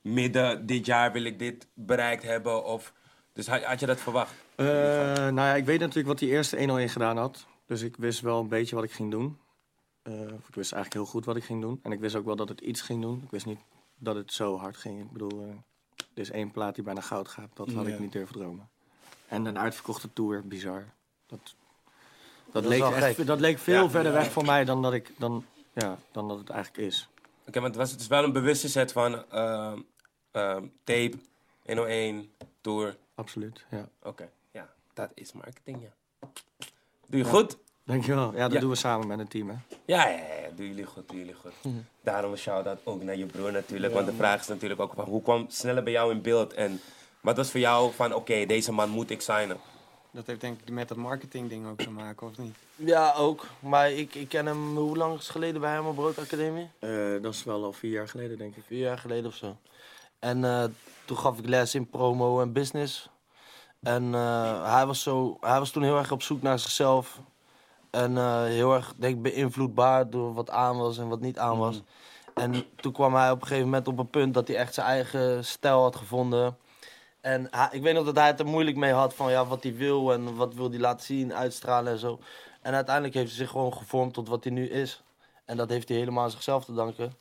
midden 0.00 0.66
dit 0.66 0.86
jaar 0.86 1.12
wil 1.12 1.24
ik 1.24 1.38
dit 1.38 1.66
bereikt 1.74 2.22
hebben. 2.22 2.64
Of, 2.64 2.92
dus 3.32 3.46
had, 3.46 3.62
had 3.62 3.80
je 3.80 3.86
dat 3.86 4.00
verwacht? 4.00 4.32
Eh, 4.54 4.66
nou 4.66 5.34
ja, 5.34 5.54
ik 5.54 5.64
weet 5.64 5.80
natuurlijk 5.80 6.06
wat 6.08 6.18
die 6.18 6.28
eerste 6.30 6.56
101 6.56 6.88
gedaan 6.88 7.16
had. 7.16 7.46
Dus 7.66 7.82
ik 7.82 7.96
wist 7.96 8.20
wel 8.20 8.40
een 8.40 8.48
beetje 8.48 8.74
wat 8.74 8.84
ik 8.84 8.92
ging 8.92 9.10
doen. 9.10 9.38
Eh, 10.06 10.20
ik 10.22 10.54
wist 10.54 10.72
eigenlijk 10.72 10.92
heel 10.92 11.04
goed 11.12 11.24
wat 11.24 11.36
ik 11.36 11.44
ging 11.44 11.60
doen. 11.60 11.80
En 11.82 11.92
ik 11.92 12.00
wist 12.00 12.14
ook 12.14 12.24
wel 12.24 12.36
dat 12.36 12.48
het 12.48 12.60
iets 12.60 12.80
ging 12.80 13.02
doen. 13.02 13.20
Ik 13.24 13.30
wist 13.30 13.46
niet 13.46 13.58
dat 13.98 14.14
het 14.16 14.32
zo 14.32 14.56
hard 14.58 14.76
ging. 14.76 15.00
Ik 15.00 15.10
bedoel, 15.10 15.40
eh, 15.40 15.48
er 15.96 16.20
is 16.20 16.30
één 16.30 16.50
plaat 16.50 16.74
die 16.74 16.84
bijna 16.84 17.00
goud 17.00 17.28
gaat. 17.28 17.50
Dat 17.54 17.72
had 17.72 17.86
Ja. 17.86 17.92
ik 17.92 17.98
niet 17.98 18.12
durven 18.12 18.34
dromen. 18.36 18.68
En 19.28 19.44
een 19.44 19.58
uitverkochte 19.58 20.12
tour, 20.12 20.46
bizar. 20.46 20.84
Dat, 21.26 21.54
dat, 22.52 22.64
leek, 22.64 22.82
echt, 22.82 23.26
dat 23.26 23.40
leek 23.40 23.58
veel 23.58 23.82
Ja. 23.82 23.90
verder 23.90 24.12
weg 24.12 24.32
voor 24.32 24.44
mij 24.44 24.64
dan 24.64 24.82
dat, 24.82 24.92
ik, 24.92 25.10
dan, 25.18 25.44
ja, 25.72 25.98
dan 26.12 26.28
dat 26.28 26.38
het 26.38 26.50
eigenlijk 26.50 26.86
is. 26.86 27.08
Oké, 27.46 27.60
want 27.60 27.66
het 27.74 27.76
was 27.76 27.90
het 27.90 28.00
is 28.00 28.06
wel 28.06 28.24
een 28.24 28.32
bewuste 28.32 28.68
set 28.68 28.92
van 28.92 29.30
ehm, 29.30 29.80
ehm, 30.30 30.66
tape, 30.84 31.12
101, 31.64 32.30
tour. 32.60 32.96
Absoluut, 33.14 33.64
ja. 33.70 33.88
Oké, 34.02 34.30
ja, 34.50 34.72
dat 34.94 35.10
is 35.14 35.32
marketing, 35.32 35.82
ja. 35.82 36.28
Doe 37.06 37.18
je 37.18 37.24
goed? 37.24 37.58
Dankjewel. 37.86 38.32
Ja, 38.34 38.42
dat 38.42 38.52
Ja. 38.52 38.60
doen 38.60 38.70
we 38.70 38.76
samen 38.76 39.06
met 39.06 39.18
een 39.18 39.28
team, 39.28 39.48
hè. 39.48 39.54
Ja, 39.84 40.08
ja, 40.08 40.16
ja, 40.16 40.48
doen 40.56 40.66
jullie 40.66 40.84
goed, 40.84 41.08
doen 41.08 41.18
jullie 41.18 41.34
goed. 41.34 41.52
Daarom 42.02 42.30
een 42.32 42.38
shout-out 42.38 42.78
ook 42.84 43.02
naar 43.02 43.16
je 43.16 43.26
broer 43.26 43.52
natuurlijk. 43.52 43.92
want 43.94 44.06
de 44.06 44.12
vraag 44.12 44.40
is 44.40 44.46
natuurlijk 44.46 44.80
ook 44.80 44.92
van, 44.94 45.04
hoe 45.04 45.22
kwam 45.22 45.44
Sneller 45.48 45.82
bij 45.82 45.92
jou 45.92 46.12
in 46.12 46.22
beeld? 46.22 46.52
En 46.52 46.80
wat 47.20 47.36
was 47.36 47.50
voor 47.50 47.60
jou 47.60 47.92
van, 47.92 48.14
oké, 48.14 48.46
deze 48.46 48.72
man 48.72 48.88
moet 48.88 49.10
ik 49.10 49.20
signen? 49.20 49.56
Dat 50.10 50.26
heeft 50.26 50.40
denk 50.40 50.60
ik 50.60 50.70
met 50.70 50.88
dat 50.88 50.96
marketing 50.96 51.48
ding 51.48 51.66
ook 51.66 51.78
te 51.78 51.90
maken, 51.90 52.26
of 52.26 52.38
niet? 52.38 52.56
Ja, 52.76 53.14
ook. 53.14 53.46
Maar 53.58 53.90
ik, 53.90 54.14
ik 54.14 54.28
ken 54.28 54.46
hem, 54.46 54.76
hoe 54.76 54.96
lang 54.96 55.14
is 55.14 55.20
het 55.22 55.30
geleden 55.30 55.60
bij 55.60 55.72
hem 55.72 55.86
op 55.86 55.94
Brood 55.94 56.18
Academie? 56.18 56.68
Eh, 56.78 56.90
dat 57.22 57.34
is 57.34 57.44
wel 57.44 57.64
al 57.64 57.72
vier 57.72 57.90
jaar 57.90 58.08
geleden, 58.08 58.38
denk 58.38 58.56
ik. 58.56 58.62
Vier 58.66 58.78
jaar 58.78 58.98
geleden 58.98 59.26
of 59.26 59.34
zo. 59.34 59.56
En 60.18 60.44
eh, 60.44 60.64
toen 61.04 61.16
gaf 61.16 61.38
ik 61.38 61.46
les 61.46 61.74
in 61.74 61.88
promo 61.90 62.40
en 62.40 62.52
business. 62.52 63.08
En 63.82 64.14
eh, 64.14 64.72
hij, 64.74 64.86
was 64.86 65.02
zo, 65.02 65.36
hij 65.40 65.58
was 65.58 65.70
toen 65.70 65.82
heel 65.82 65.98
erg 65.98 66.12
op 66.12 66.22
zoek 66.22 66.42
naar 66.42 66.58
zichzelf. 66.58 67.20
En 67.96 68.16
eh, 68.16 68.42
heel 68.44 68.74
erg, 68.74 68.94
denk 68.96 69.16
ik, 69.16 69.22
beïnvloedbaar 69.22 70.10
door 70.10 70.34
wat 70.34 70.50
aan 70.50 70.76
was 70.76 70.98
en 70.98 71.08
wat 71.08 71.20
niet 71.20 71.38
aan 71.38 71.58
was. 71.58 71.82
En 72.34 72.64
toen 72.76 72.92
kwam 72.92 73.14
hij 73.14 73.30
op 73.30 73.40
een 73.40 73.46
gegeven 73.46 73.68
moment 73.68 73.88
op 73.88 73.98
een 73.98 74.10
punt 74.10 74.34
dat 74.34 74.48
hij 74.48 74.56
echt 74.56 74.74
zijn 74.74 74.86
eigen 74.86 75.44
stijl 75.44 75.82
had 75.82 75.96
gevonden. 75.96 76.56
En 77.20 77.48
hij- 77.50 77.68
ik 77.72 77.82
weet 77.82 77.94
nog 77.94 78.04
dat 78.04 78.16
hij 78.16 78.26
het 78.26 78.40
er 78.40 78.46
moeilijk 78.46 78.76
mee 78.76 78.92
had 78.92 79.14
van 79.14 79.30
ja, 79.30 79.46
wat 79.46 79.62
hij 79.62 79.74
wil 79.76 80.12
en 80.12 80.36
wat 80.36 80.54
wil 80.54 80.70
hij 80.70 80.78
laten 80.78 81.06
zien, 81.06 81.34
uitstralen 81.34 81.92
en 81.92 81.98
zo. 81.98 82.18
En 82.62 82.74
uiteindelijk 82.74 83.14
heeft 83.14 83.28
hij 83.28 83.36
zich 83.36 83.50
gewoon 83.50 83.72
gevormd 83.74 84.14
tot 84.14 84.28
wat 84.28 84.44
hij 84.44 84.52
nu 84.52 84.68
is. 84.68 85.02
En 85.44 85.56
dat 85.56 85.70
heeft 85.70 85.88
hij 85.88 85.98
helemaal 85.98 86.24
aan 86.24 86.30
zichzelf 86.30 86.64
te 86.64 86.74
danken. 86.74 87.14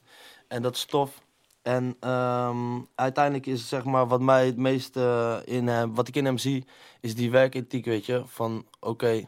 En 0.47 0.61
dat 0.61 0.75
is 0.75 0.85
tof. 0.85 1.21
En 1.61 1.97
ehm, 1.99 2.79
uiteindelijk 2.95 3.45
is 3.45 3.67
zeg 3.69 3.83
maar 3.83 4.07
wat 4.07 4.21
mij 4.21 4.45
het 4.45 4.57
meeste 4.57 5.41
in 5.45 5.67
hem, 5.67 5.95
wat 5.95 6.07
ik 6.07 6.15
in 6.15 6.25
hem 6.25 6.37
zie, 6.37 6.65
is 7.01 7.15
die 7.15 7.31
werkethiek, 7.31 7.85
weet 7.85 8.05
je. 8.05 8.21
Van 8.25 8.65
oké, 8.79 9.27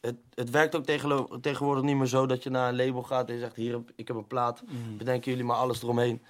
het, 0.00 0.16
het 0.34 0.50
werkt 0.50 0.74
ook 0.76 0.84
tegenwoordig 1.40 1.82
niet 1.84 1.96
meer 1.96 2.06
zo 2.06 2.26
dat 2.26 2.42
je 2.42 2.50
naar 2.50 2.68
een 2.68 2.76
label 2.76 3.02
gaat 3.02 3.28
en 3.28 3.34
je 3.34 3.40
zegt 3.40 3.56
hier, 3.56 3.72
heb- 3.72 3.90
ik 3.96 4.08
heb 4.08 4.16
een 4.16 4.26
plaat, 4.26 4.62
bedenken 4.98 5.30
jullie 5.30 5.46
maar 5.46 5.56
alles 5.56 5.82
eromheen. 5.82 6.22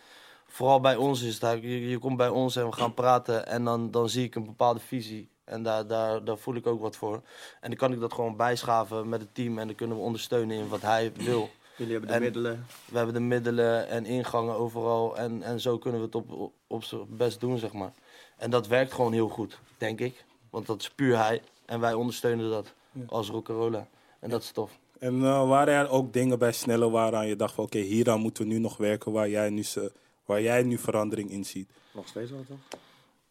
Vooral 0.47 0.81
bij 0.81 0.97
ons 0.97 1.23
is 1.23 1.41
het 1.41 1.63
je, 1.63 1.89
je 1.89 1.99
komt 1.99 2.17
bij 2.17 2.29
ons 2.29 2.57
en 2.57 2.67
we 2.67 2.73
gaan 2.73 2.95
praten 2.95 3.47
en 3.47 3.65
dan, 3.65 3.91
dan 3.91 4.09
zie 4.09 4.25
ik 4.25 4.35
een 4.35 4.45
bepaalde 4.45 4.81
visie. 4.81 5.29
En 5.45 5.63
daar, 5.63 5.87
daar, 5.87 6.25
daar 6.25 6.39
voel 6.39 6.55
ik 6.55 6.67
ook 6.67 6.81
wat 6.81 6.97
voor. 6.97 7.15
En 7.61 7.69
dan 7.69 7.77
kan 7.77 7.93
ik 7.93 8.01
dat 8.01 8.13
gewoon 8.13 8.37
bijschaven 8.37 9.09
met 9.09 9.21
het 9.21 9.35
team 9.35 9.59
en 9.59 9.67
dan 9.67 9.77
kunnen 9.77 9.97
we 9.97 10.03
ondersteunen 10.03 10.57
in 10.57 10.69
wat 10.69 10.81
hij 10.83 11.13
wil. 11.17 11.49
Jullie 11.77 11.93
hebben 11.93 12.11
de 12.11 12.17
En- 12.17 12.23
middelen. 12.23 12.67
We 12.85 12.97
hebben 12.97 13.15
de 13.15 13.21
middelen 13.21 13.89
en 13.89 14.07
ingangen 14.07 14.55
overal. 14.55 15.17
En, 15.17 15.43
en 15.43 15.61
zo 15.61 15.79
kunnen 15.79 16.01
we 16.01 16.07
het 16.07 16.15
op, 16.15 16.31
op, 16.33 16.53
op 16.67 16.85
z'n 16.85 17.07
best 17.09 17.41
doen, 17.41 17.59
zeg 17.59 17.73
maar. 17.73 17.93
En 18.37 18.51
dat 18.51 18.67
werkt 18.67 18.93
gewoon 18.93 19.13
heel 19.13 19.29
goed, 19.29 19.59
denk 19.79 20.01
ik. 20.01 20.25
Want 20.51 20.67
dat 20.67 20.81
is 20.81 20.91
puur 20.91 21.17
hij. 21.17 21.43
En 21.67 21.81
wij 21.81 21.95
ondersteunen 21.95 22.51
dat 22.51 22.73
als 23.07 23.29
Rock'n'Rolla. 23.29 23.89
En 24.21 24.31
dat 24.31 24.43
is 24.43 24.51
tof. 24.51 24.79
En 24.99 25.15
eh, 25.25 25.49
waren 25.49 25.75
er 25.75 25.91
ook 25.91 26.13
dingen 26.13 26.39
bij 26.39 26.53
Snelle 26.53 26.91
waaraan 26.91 27.27
je 27.27 27.37
dacht 27.37 27.55
van 27.55 27.65
oké, 27.65 27.79
hieraan 27.79 28.21
moeten 28.21 28.43
we 28.43 28.53
nu 28.53 28.59
nog 28.59 28.77
werken 28.77 29.13
waar 29.13 29.29
jij 29.29 29.51
nu, 29.51 29.63
ze, 29.63 29.93
waar 30.25 30.43
jij 30.43 30.63
nu 30.63 30.79
verandering 30.79 31.31
in 31.31 31.45
ziet? 31.45 31.69
Nog 31.93 32.09
steeds 32.09 32.31
wel, 32.31 32.45
toch? 32.49 32.81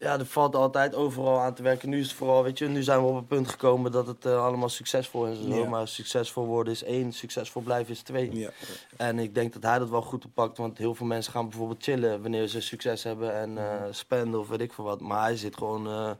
Ja, 0.00 0.18
er 0.18 0.26
valt 0.26 0.54
altijd 0.54 0.94
overal 0.94 1.40
aan 1.40 1.54
te 1.54 1.62
werken. 1.62 1.88
Nu 1.88 1.98
is 1.98 2.06
het 2.06 2.16
vooral, 2.16 2.42
weet 2.42 2.58
je, 2.58 2.68
nu 2.68 2.82
zijn 2.82 3.00
we 3.00 3.06
op 3.06 3.16
een 3.16 3.26
punt 3.26 3.48
gekomen 3.48 3.92
dat 3.92 4.06
het 4.06 4.24
eh, 4.24 4.44
allemaal 4.44 4.68
succesvol 4.68 5.26
is. 5.26 5.38
Ja. 5.40 5.68
Maar 5.68 5.88
succesvol 5.88 6.46
worden 6.46 6.72
is 6.72 6.82
één, 6.82 7.12
succesvol 7.12 7.62
blijven 7.62 7.92
is 7.92 8.02
twee. 8.02 8.36
Ja. 8.36 8.50
En 8.96 9.18
ik 9.18 9.34
denk 9.34 9.52
dat 9.52 9.62
hij 9.62 9.78
dat 9.78 9.88
wel 9.88 10.02
goed 10.02 10.24
oppakt. 10.24 10.58
Want 10.58 10.78
heel 10.78 10.94
veel 10.94 11.06
mensen 11.06 11.32
gaan 11.32 11.48
bijvoorbeeld 11.48 11.82
chillen 11.82 12.22
wanneer 12.22 12.46
ze 12.46 12.60
succes 12.60 13.02
hebben 13.02 13.34
en 13.34 13.58
eh, 13.58 13.82
spenden 13.90 14.40
of 14.40 14.48
weet 14.48 14.60
ik 14.60 14.72
veel 14.72 14.84
wat. 14.84 15.00
Maar 15.00 15.22
hij 15.22 15.36
zit 15.36 15.56
gewoon, 15.56 15.86
eh, 15.86 16.10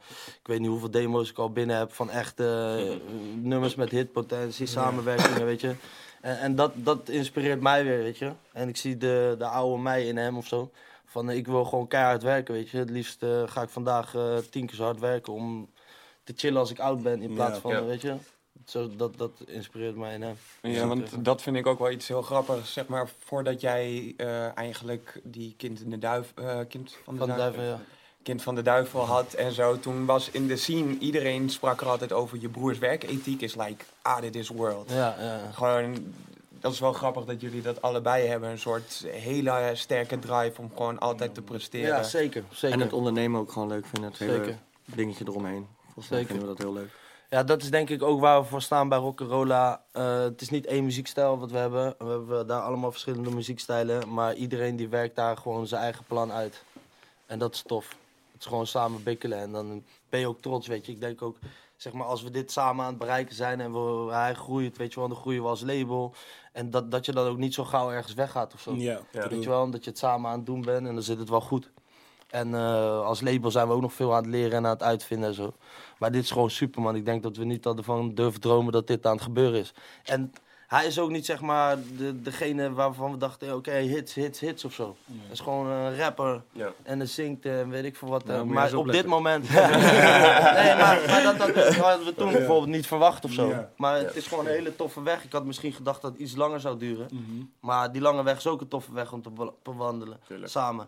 ik 0.41 0.47
weet 0.47 0.59
niet 0.59 0.69
hoeveel 0.69 0.91
demo's 0.91 1.29
ik 1.29 1.37
al 1.37 1.51
binnen 1.51 1.77
heb 1.77 1.93
van 1.93 2.09
echte 2.09 2.99
nummers 3.35 3.75
met 3.75 3.89
hitpotentie, 3.89 4.65
samenwerkingen, 4.65 5.45
weet 5.45 5.61
je. 5.61 5.75
En, 6.21 6.39
en 6.39 6.55
dat, 6.55 6.71
dat 6.75 7.09
inspireert 7.09 7.61
mij 7.61 7.83
weer, 7.83 7.97
weet 7.97 8.17
je. 8.17 8.31
En 8.51 8.67
ik 8.67 8.77
zie 8.77 8.97
de, 8.97 9.35
de 9.37 9.45
oude 9.45 9.81
mij 9.81 10.07
in 10.07 10.17
hem 10.17 10.37
of 10.37 10.47
zo. 10.47 10.71
Van 11.09 11.29
eh, 11.29 11.35
ik 11.37 11.47
wil 11.47 11.65
gewoon 11.65 11.87
keihard 11.87 12.23
werken, 12.23 12.53
weet 12.53 12.69
je. 12.69 12.77
Het 12.77 12.89
liefst 12.89 13.23
eh, 13.23 13.43
ga 13.45 13.61
ik 13.61 13.69
vandaag 13.69 14.15
eh, 14.15 14.37
tien 14.49 14.65
keer 14.65 14.75
zo 14.75 14.83
hard 14.83 14.99
werken 14.99 15.33
om 15.33 15.69
te 16.23 16.33
chillen 16.35 16.59
als 16.59 16.71
ik 16.71 16.79
oud 16.79 17.01
ben. 17.03 17.21
In 17.21 17.33
plaats 17.33 17.53
Ja. 17.55 17.59
van, 17.61 17.71
Ja. 17.71 17.83
weet 17.83 18.01
je. 18.01 18.15
Zo, 18.65 18.89
dat, 18.95 19.17
dat 19.17 19.31
inspireert 19.45 19.95
mij 19.95 20.13
in 20.13 20.21
hem. 20.21 20.35
Ja, 20.61 20.87
want 20.87 21.25
dat 21.25 21.41
vind 21.41 21.55
ik 21.55 21.67
ook 21.67 21.79
wel 21.79 21.91
iets 21.91 22.07
heel 22.07 22.21
grappigs. 22.21 22.73
Zeg 22.73 22.87
maar, 22.87 23.09
voordat 23.17 23.61
jij 23.61 24.13
eigenlijk 24.55 25.21
die 25.23 25.53
kind 25.57 25.81
in 25.81 25.89
de 25.89 25.97
duif, 25.97 26.33
kind 26.67 26.95
van 27.03 27.13
de, 27.13 27.19
Van 27.19 27.29
de 27.29 27.35
duif- 27.35 27.37
duivel, 27.55 27.63
ja. 27.63 27.79
kind 28.23 28.41
van 28.41 28.55
de 28.55 28.61
duivel 28.61 29.05
had 29.05 29.33
en 29.33 29.51
zo. 29.51 29.79
Toen 29.79 30.05
was 30.05 30.29
in 30.31 30.47
de 30.47 30.55
scene, 30.57 30.97
iedereen 30.97 31.49
sprak 31.49 31.81
er 31.81 31.87
altijd 31.87 32.13
over 32.13 32.37
je 32.41 32.49
broers 32.49 32.77
werkethiek 32.77 33.41
is 33.41 33.55
like 33.55 33.85
out 34.01 34.23
of 34.23 34.29
this 34.29 34.47
world. 34.49 34.89
Ja, 34.91 35.15
ja. 35.19 35.39
Gewoon, 35.51 36.13
dat 36.59 36.73
is 36.73 36.79
wel 36.79 36.93
grappig 36.93 37.25
dat 37.25 37.41
jullie 37.41 37.61
dat 37.61 37.81
allebei 37.81 38.27
hebben. 38.27 38.49
Een 38.49 38.59
soort 38.59 39.05
hele 39.07 39.71
sterke 39.73 40.19
drive 40.19 40.61
om 40.61 40.71
gewoon 40.75 40.99
altijd 40.99 41.33
te 41.33 41.41
presteren. 41.41 41.87
Ja, 41.87 42.03
zeker. 42.03 42.43
zeker. 42.51 42.77
En 42.77 42.83
het 42.83 42.93
ondernemen 42.93 43.39
ook 43.39 43.51
gewoon 43.51 43.67
leuk 43.67 43.85
vinden. 43.85 44.09
Het 44.09 44.19
hele 44.19 44.33
Zeker. 44.33 44.57
dingetje 44.85 45.25
eromheen. 45.27 45.67
Volgens 45.83 46.09
mij 46.09 46.19
Zeker. 46.19 46.35
vinden 46.35 46.49
we 46.49 46.55
dat 46.55 46.63
heel 46.63 46.73
leuk. 46.73 46.89
Ja, 47.29 47.43
dat 47.43 47.61
is 47.61 47.69
denk 47.69 47.89
ik 47.89 48.03
ook 48.03 48.19
waar 48.19 48.41
we 48.41 48.47
voor 48.47 48.61
staan 48.61 48.89
bij 48.89 48.97
Rock'n'Rolla. 48.97 49.83
Eh 49.91 50.19
het 50.19 50.41
is 50.41 50.49
niet 50.49 50.65
één 50.65 50.83
muziekstijl 50.83 51.39
wat 51.39 51.51
we 51.51 51.57
hebben. 51.57 51.95
We 51.97 52.05
hebben 52.05 52.47
daar 52.47 52.61
allemaal 52.61 52.91
verschillende 52.91 53.31
muziekstijlen. 53.31 54.13
Maar 54.13 54.33
iedereen 54.35 54.75
die 54.75 54.87
werkt 54.87 55.15
daar 55.15 55.37
gewoon 55.37 55.67
zijn 55.67 55.81
eigen 55.81 56.03
plan 56.07 56.31
uit. 56.31 56.63
En 57.25 57.39
dat 57.39 57.53
is 57.53 57.61
tof. 57.61 57.87
Het 58.31 58.41
is 58.41 58.45
gewoon 58.45 58.67
samen 58.67 59.03
bikkelen 59.03 59.39
en 59.39 59.51
dan 59.51 59.83
ben 60.09 60.19
je 60.19 60.27
ook 60.27 60.41
trots, 60.41 60.67
weet 60.67 60.85
je. 60.85 60.91
Ik 60.91 60.99
denk 60.99 61.21
ook, 61.21 61.37
zeg 61.75 61.93
maar, 61.93 62.05
als 62.05 62.23
we 62.23 62.31
dit 62.31 62.51
samen 62.51 62.83
aan 62.83 62.89
het 62.89 62.99
bereiken 62.99 63.35
zijn 63.35 63.61
en 63.61 63.71
we, 63.73 64.11
hij 64.11 64.33
groeit, 64.33 64.77
weet 64.77 64.93
je 64.93 64.99
wel, 64.99 65.09
dan 65.09 65.17
groeien 65.17 65.41
we 65.41 65.47
als 65.47 65.61
label. 65.61 66.13
En 66.59 66.69
dat, 66.69 66.91
dat 66.91 67.05
je 67.05 67.11
dan 67.11 67.27
ook 67.27 67.37
niet 67.37 67.53
zo 67.53 67.63
gauw 67.63 67.91
ergens 67.91 68.13
weggaat 68.13 68.53
of 68.53 68.61
zo. 68.61 68.75
Ja, 68.75 69.01
Weet 69.11 69.43
je 69.43 69.49
wel, 69.49 69.61
omdat 69.61 69.83
je 69.83 69.89
het 69.89 69.99
samen 69.99 70.29
aan 70.31 70.37
het 70.37 70.45
doen 70.45 70.61
bent 70.61 70.87
en 70.87 70.93
dan 70.93 71.03
zit 71.03 71.19
het 71.19 71.29
wel 71.29 71.41
goed. 71.41 71.71
En 72.29 72.53
eh, 72.53 73.01
als 73.05 73.21
label 73.21 73.51
zijn 73.51 73.67
we 73.67 73.73
ook 73.73 73.81
nog 73.81 73.93
veel 73.93 74.15
aan 74.15 74.21
het 74.21 74.31
leren 74.31 74.51
en 74.51 74.65
aan 74.65 74.71
het 74.71 74.83
uitvinden 74.83 75.29
en 75.29 75.35
zo. 75.35 75.53
Maar 75.99 76.11
dit 76.11 76.23
is 76.23 76.31
gewoon 76.31 76.49
super, 76.49 76.81
man. 76.81 76.95
Ik 76.95 77.05
denk 77.05 77.23
dat 77.23 77.37
we 77.37 77.43
niet 77.43 77.63
hadden 77.63 77.83
van 77.85 78.13
durven 78.13 78.41
dromen 78.41 78.71
dat 78.71 78.87
dit 78.87 79.05
aan 79.05 79.13
het 79.13 79.21
gebeuren 79.21 79.59
is. 79.59 79.73
En 80.03 80.31
hij 80.69 80.85
is 80.85 80.99
ook 80.99 81.09
niet, 81.09 81.25
zeg 81.25 81.41
maar, 81.41 81.77
de, 81.97 82.21
degene 82.21 82.73
waarvan 82.73 83.11
we 83.11 83.17
dachten, 83.17 83.55
oké, 83.55 83.71
hits, 83.71 84.13
hits, 84.13 84.39
hits 84.39 84.65
of 84.65 84.73
zo. 84.73 84.95
Hij 85.05 85.31
is 85.31 85.39
gewoon 85.39 85.67
een 85.67 85.97
rapper 85.97 86.41
Ja. 86.51 86.71
en 86.83 86.97
hij 86.97 87.07
zingt 87.07 87.45
en 87.45 87.69
weet 87.69 87.83
ik 87.85 87.95
veel 87.95 88.07
wat. 88.07 88.21
eh, 88.23 88.27
Nou, 88.27 88.47
je 88.47 88.53
maar 88.53 88.75
op 88.75 88.91
dit 88.91 89.05
moment... 89.05 89.49
nee, 89.53 89.59
maar, 90.75 90.99
maar 91.07 91.21
dat, 91.23 91.37
dat, 91.37 91.55
dat 91.55 91.75
hadden 91.75 92.05
we 92.05 92.13
toen 92.15 92.31
bijvoorbeeld 92.31 92.67
niet 92.75 92.87
verwacht 92.87 93.25
of 93.25 93.31
zo. 93.31 93.47
Ja. 93.49 93.69
Maar 93.77 93.95
het 93.97 94.15
is 94.15 94.27
gewoon 94.27 94.45
een 94.45 94.51
hele 94.51 94.75
toffe 94.75 95.01
weg. 95.03 95.23
Ik 95.23 95.31
had 95.31 95.45
misschien 95.45 95.73
gedacht 95.73 96.01
dat 96.01 96.11
het 96.11 96.19
iets 96.21 96.35
langer 96.35 96.59
zou 96.59 96.77
duren. 96.77 97.07
Mhm. 97.11 97.43
Maar 97.59 97.91
die 97.91 98.01
lange 98.01 98.23
weg 98.23 98.37
is 98.37 98.47
ook 98.47 98.61
een 98.61 98.67
toffe 98.67 98.93
weg 98.93 99.11
om 99.13 99.21
te 99.21 99.29
be- 99.29 99.53
bewandelen. 99.63 100.19
Tuurlijk. 100.27 100.51
Samen. 100.51 100.87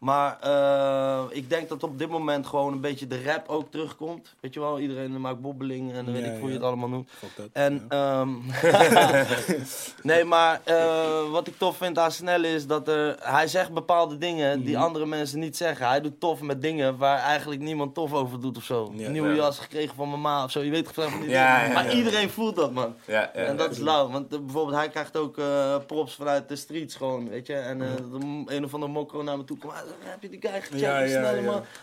Ja. 0.00 0.06
Maar 0.06 0.38
eh, 0.40 1.22
ik 1.36 1.50
denk 1.50 1.68
dat 1.68 1.82
op 1.82 1.98
dit 1.98 2.08
moment 2.08 2.46
gewoon 2.46 2.72
een 2.72 2.80
beetje 2.80 3.06
de 3.06 3.22
rap 3.22 3.48
ook 3.48 3.70
terugkomt. 3.70 4.34
Weet 4.40 4.54
je 4.54 4.60
wel, 4.60 4.78
iedereen 4.80 5.20
maakt 5.20 5.40
bobbeling 5.40 5.92
en 5.92 6.12
weet 6.12 6.24
Ja, 6.24 6.30
ik 6.30 6.38
hoe 6.38 6.46
je 6.46 6.48
ja. 6.48 6.52
het 6.58 6.62
allemaal 6.62 6.88
noemt. 6.88 7.10
Dat. 7.36 7.46
En, 7.52 7.84
ehm, 7.88 8.28
nee, 10.02 10.24
maar 10.24 10.60
eh, 10.64 11.30
wat 11.30 11.46
ik 11.46 11.58
tof 11.58 11.76
vind 11.76 11.98
aan 11.98 12.12
Snelle 12.12 12.48
is 12.48 12.66
dat 12.66 12.88
er, 12.88 13.16
hij 13.20 13.46
zegt 13.48 13.72
bepaalde 13.72 14.18
dingen 14.18 14.56
Mhm. 14.58 14.66
die 14.66 14.78
andere 14.78 15.06
mensen 15.06 15.38
niet 15.38 15.56
zeggen. 15.56 15.86
Hij 15.88 16.00
doet 16.00 16.20
tof 16.20 16.40
met 16.40 16.62
dingen 16.62 16.96
waar 16.96 17.18
eigenlijk 17.18 17.60
niemand 17.60 17.94
tof 17.94 18.12
over 18.12 18.40
doet 18.40 18.56
of 18.56 18.64
zo. 18.64 18.92
Ja. 18.96 19.08
Nieuwe 19.10 19.28
Ja. 19.28 19.34
jas 19.34 19.58
gekregen 19.58 19.94
van 19.96 20.08
mama 20.10 20.44
of 20.44 20.50
zo, 20.50 20.60
je 20.60 20.70
weet 20.70 20.84
toch 20.84 20.94
van 21.10 21.20
die 21.20 21.28
Ja, 21.30 21.54
dingen. 21.56 21.68
ja, 21.68 21.74
Maar 21.74 21.84
ja. 21.90 21.92
iedereen 21.96 22.30
voelt 22.30 22.56
dat, 22.56 22.72
man. 22.72 22.94
Ja, 23.04 23.20
ja, 23.20 23.40
En 23.40 23.56
dat 23.56 23.66
ja. 23.66 23.72
is 23.72 23.78
lauw, 23.78 24.10
want 24.10 24.32
eh, 24.32 24.38
bijvoorbeeld 24.40 24.76
hij 24.76 24.88
krijgt 24.88 25.16
ook 25.16 25.40
props 25.86 26.14
vanuit 26.14 26.48
de 26.48 26.56
streets 26.56 26.94
gewoon, 26.94 27.28
weet 27.28 27.46
je. 27.46 27.54
En 27.54 27.78
de- 27.78 28.44
een 28.54 28.64
of 28.64 28.74
andere 28.74 28.92
mokro 28.92 29.22
naar 29.22 29.36
me 29.36 29.44
toe 29.44 29.58
komt, 29.58 29.72
heb 29.98 30.22
je 30.22 30.28
die 30.28 30.40
guy 30.40 30.50
gecheckt, 30.50 30.80
Ja, 30.80 30.98
ja. 31.00 31.32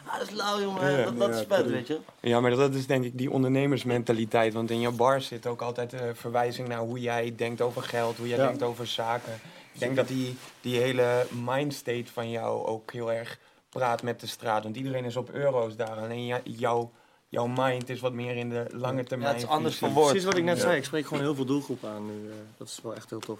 Ah, 0.05 0.19
dat 0.19 0.27
is 0.27 0.33
lauw, 0.35 0.59
jongen, 0.61 1.03
dat, 1.03 1.17
dat 1.19 1.29
is 1.35 1.45
vet, 1.47 1.65
weet 1.67 1.87
je. 1.87 1.99
Ja, 2.19 2.39
maar 2.39 2.55
dat 2.55 2.73
is 2.73 2.87
denk 2.87 3.03
ik 3.05 3.17
die 3.17 3.31
ondernemersmentaliteit. 3.31 4.53
Want 4.53 4.71
in 4.71 4.79
je 4.79 4.91
bar 4.91 5.21
zit 5.21 5.47
ook 5.47 5.61
altijd 5.61 5.93
eh, 5.93 6.01
verwijzing 6.13 6.67
naar 6.67 6.79
hoe 6.79 6.99
jij 6.99 7.33
denkt 7.35 7.61
over 7.61 7.81
geld, 7.83 8.17
hoe 8.17 8.27
jij 8.27 8.37
Ja. 8.37 8.45
denkt 8.47 8.63
over 8.63 8.87
zaken. 8.87 9.33
Ik 9.73 9.79
denk 9.79 9.95
dat 9.95 10.07
die, 10.07 10.37
die 10.61 10.79
hele 10.79 11.25
mindstate 11.45 12.05
van 12.13 12.29
jou 12.29 12.65
ook 12.65 12.91
heel 12.91 13.11
erg 13.11 13.39
praat 13.69 14.03
met 14.03 14.19
de 14.19 14.27
straat. 14.27 14.63
Want 14.63 14.75
iedereen 14.75 15.05
is 15.05 15.15
op 15.15 15.29
euro's 15.29 15.75
daar. 15.75 15.97
Alleen 15.97 16.25
jouw, 16.43 16.91
jouw 17.29 17.47
mind 17.47 17.89
is 17.89 17.99
wat 17.99 18.13
meer 18.13 18.35
in 18.35 18.49
de 18.49 18.65
lange 18.71 19.03
termijn. 19.03 19.29
Ja, 19.29 19.35
het 19.37 19.43
is 19.45 19.49
anders 19.51 19.73
visie. 19.73 19.87
verwoord. 19.87 20.09
Precies 20.11 20.27
wat 20.29 20.37
ik 20.37 20.43
net 20.43 20.55
Ja. 20.57 20.61
zei, 20.63 20.77
ik 20.77 20.83
spreek 20.85 21.05
gewoon 21.07 21.23
heel 21.23 21.35
veel 21.35 21.45
doelgroepen 21.45 21.89
aan 21.89 22.05
nu. 22.05 22.29
eh, 22.29 22.35
dat 22.57 22.67
is 22.67 22.79
wel 22.83 22.95
echt 22.95 23.09
heel 23.09 23.19
tof. 23.19 23.39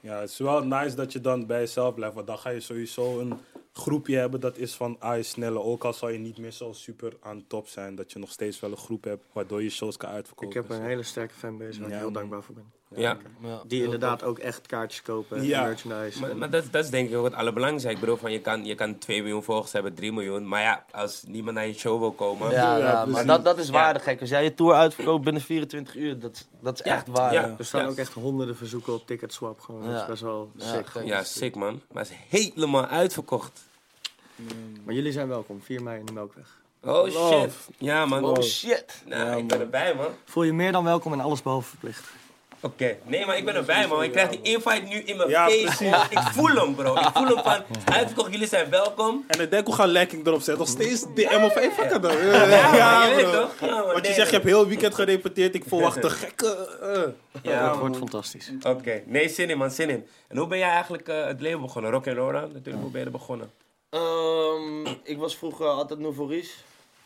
Ja, 0.00 0.20
het 0.20 0.30
is 0.30 0.38
wel 0.38 0.64
nice 0.64 0.96
dat 0.96 1.12
je 1.12 1.20
dan 1.20 1.46
bij 1.46 1.58
jezelf 1.60 1.94
blijft. 1.94 2.14
Want 2.14 2.26
dan 2.26 2.38
ga 2.38 2.50
je 2.50 2.60
sowieso 2.60 3.18
een 3.18 3.40
groepje 3.78 4.16
hebben 4.16 4.40
dat 4.40 4.56
is 4.56 4.74
van 4.74 4.96
ah, 4.98 5.16
je 5.16 5.22
snelle. 5.22 5.60
Ook 5.62 5.84
al 5.84 5.92
zal 5.92 6.08
je 6.08 6.18
niet 6.18 6.38
meer 6.38 6.52
zo 6.52 6.72
super 6.72 7.12
aan 7.20 7.44
top 7.48 7.68
zijn. 7.68 7.94
Dat 7.94 8.12
je 8.12 8.18
nog 8.18 8.30
steeds 8.30 8.60
wel 8.60 8.70
een 8.70 8.76
groep 8.76 9.04
hebt 9.04 9.24
waardoor 9.32 9.62
je 9.62 9.70
shows 9.70 9.96
kan 9.96 10.10
uitverkopen. 10.10 10.48
Ik 10.48 10.68
heb 10.68 10.78
een 10.78 10.84
hele 10.86 11.02
sterke 11.02 11.34
fanbase 11.34 11.80
waar 11.80 11.88
Ja, 11.88 11.94
ik 11.94 12.00
heel 12.00 12.10
man. 12.10 12.12
dankbaar 12.12 12.42
voor 12.42 12.54
ben. 12.54 12.76
Ja. 12.94 13.16
Ja, 13.42 13.62
Die 13.66 13.84
inderdaad 13.84 14.22
ook 14.22 14.38
echt 14.38 14.66
kaartjes 14.66 15.02
kopen, 15.02 15.42
Ja. 15.44 15.62
merchandise. 15.62 16.20
Maar, 16.20 16.30
en- 16.30 16.38
maar 16.38 16.50
dat, 16.50 16.64
dat 16.70 16.84
is 16.84 16.90
denk 16.90 17.10
ik 17.10 17.16
ook 17.16 17.24
het 17.24 17.34
allerbelangrijkste. 17.34 17.90
Ik 17.92 18.00
bedoel, 18.00 18.16
van, 18.16 18.32
je, 18.32 18.40
kan, 18.40 18.64
je 18.64 18.74
kan 18.74 18.98
2 18.98 19.22
miljoen 19.22 19.42
volgers 19.42 19.72
hebben, 19.72 19.94
3 19.94 20.12
miljoen. 20.12 20.48
Maar 20.48 20.60
ja, 20.62 20.84
als 20.92 21.22
niemand 21.26 21.56
naar 21.56 21.66
je 21.66 21.72
show 21.72 21.98
wil 21.98 22.12
komen. 22.12 22.50
Ja, 22.50 22.76
Ja, 22.76 22.86
ja, 22.88 23.06
maar 23.06 23.26
dat, 23.26 23.44
dat 23.44 23.58
is 23.58 23.66
Ja. 23.66 23.72
waardig 23.72 24.02
gek. 24.02 24.20
Als 24.20 24.30
jij 24.30 24.44
je 24.44 24.54
tour 24.54 24.74
uitverkoopt 24.74 25.24
binnen 25.24 25.42
24 25.42 25.94
uur, 25.96 26.18
dat, 26.18 26.48
dat 26.60 26.78
is 26.78 26.84
Ja, 26.84 26.94
echt 26.94 27.06
waar. 27.08 27.32
ja. 27.32 27.46
Ja. 27.46 27.54
er 27.58 27.64
staan 27.64 27.82
Ja. 27.82 27.88
ook 27.88 27.96
echt 27.96 28.12
honderden 28.12 28.56
verzoeken 28.56 28.92
op 28.94 29.06
Ticketswap. 29.06 29.60
Gewoon. 29.60 29.82
Dat 29.82 29.90
Ja. 29.90 30.00
is 30.00 30.06
best 30.06 30.22
wel 30.22 30.50
Ja, 30.56 30.64
sick. 30.74 31.04
Ja, 31.04 31.22
sick 31.24 31.54
man. 31.54 31.80
Maar 31.92 32.02
het 32.02 32.12
is 32.12 32.40
helemaal 32.40 32.86
uitverkocht. 32.86 33.66
Maar 34.84 34.94
jullie 34.94 35.12
zijn 35.12 35.28
welkom, 35.28 35.60
4 35.62 35.82
mei 35.82 35.98
in 35.98 36.06
de 36.06 36.12
Melkweg. 36.12 36.56
Oh 36.84 37.08
shit. 37.10 37.52
Ja 37.78 38.06
man. 38.06 38.24
Oh 38.24 38.42
shit. 38.42 39.02
Nou, 39.06 39.26
Ja, 39.30 39.34
ik 39.36 39.46
ben 39.46 39.60
erbij 39.60 39.94
man. 39.94 40.06
Voel 40.24 40.42
je 40.42 40.52
meer 40.52 40.72
dan 40.72 40.84
welkom 40.84 41.12
en 41.12 41.20
alles 41.20 41.42
behalve 41.42 41.68
verplicht. 41.68 42.04
Oké. 42.60 42.96
Nee, 43.04 43.26
maar 43.26 43.36
ik 43.36 43.44
ben 43.44 43.54
erbij 43.54 43.86
man. 43.88 44.02
Ik 44.02 44.12
krijg 44.12 44.28
die 44.28 44.40
invite 44.42 44.82
nu 44.88 44.94
in 45.00 45.16
mijn 45.16 45.28
Ja, 45.28 45.48
face. 45.48 45.62
precies. 45.64 45.76
gewoon. 45.88 46.04
Ik 46.10 46.18
voel 46.32 46.54
hem 46.64 46.74
bro. 46.74 46.94
Ik 46.94 47.10
voel 47.14 47.26
hem 47.26 47.42
van 47.42 47.62
uitverkocht. 47.84 48.32
Jullie 48.32 48.46
zijn 48.46 48.70
welkom. 48.70 49.24
En 49.26 49.40
ik 49.40 49.50
denk, 49.50 49.66
hoe 49.66 49.74
gaan 49.74 49.88
lekking 49.88 50.26
erop 50.26 50.40
zetten? 50.40 50.58
Nog 50.58 50.68
steeds 50.68 51.00
DM 51.14 51.42
of 51.44 51.56
even 51.56 51.72
fucken 51.72 52.00
dan. 52.02 52.16
Ja, 52.16 52.98
man, 53.00 53.08
je 53.08 53.14
weet 53.16 53.30
bro. 53.30 53.40
toch? 53.40 53.54
Ja, 53.60 53.66
man, 53.74 53.84
Want 53.84 53.96
je 53.96 54.02
nee, 54.02 54.12
zegt, 54.12 54.28
je 54.28 54.34
hebt 54.34 54.46
heel 54.48 54.58
het 54.58 54.68
weekend 54.68 54.94
gerepeteerd. 54.94 55.54
Ik 55.54 55.64
verwacht 55.66 56.04
een 56.04 56.10
gekke... 56.10 56.78
eh. 57.34 57.42
Ja, 57.42 57.68
man. 57.68 57.78
wordt 57.78 57.96
fantastisch. 57.96 58.52
Oké, 58.66 59.02
nee, 59.06 59.28
zin 59.28 59.50
in 59.50 59.58
man, 59.58 59.70
zin 59.70 59.90
in. 59.90 60.06
En 60.28 60.36
hoe 60.36 60.46
ben 60.46 60.58
jij 60.58 60.70
eigenlijk 60.70 61.08
eh, 61.08 61.24
het 61.26 61.40
label 61.40 61.60
begonnen? 61.60 61.90
Rock 61.90 62.04
Laura, 62.06 62.40
natuurlijk, 62.40 62.82
hoe 62.82 62.90
ben 62.90 63.00
je 63.00 63.06
er 63.06 63.12
begonnen? 63.12 63.50
Ehm, 63.90 64.86
ik 65.02 65.18
was 65.18 65.36
vroeger 65.36 65.66
altijd 65.66 65.98
Nouveau 66.00 66.44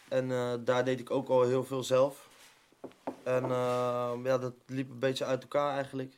En 0.09 0.31
eh, 0.31 0.53
daar 0.61 0.85
deed 0.85 1.01
ik 1.01 1.11
ook 1.11 1.29
al 1.29 1.43
heel 1.43 1.65
veel 1.65 1.83
zelf. 1.83 2.29
En 3.23 3.45
ehm, 3.45 4.27
ja, 4.27 4.39
dat 4.39 4.53
liep 4.67 4.91
een 4.91 4.99
beetje 4.99 5.25
uit 5.25 5.43
elkaar 5.43 5.75
eigenlijk. 5.75 6.15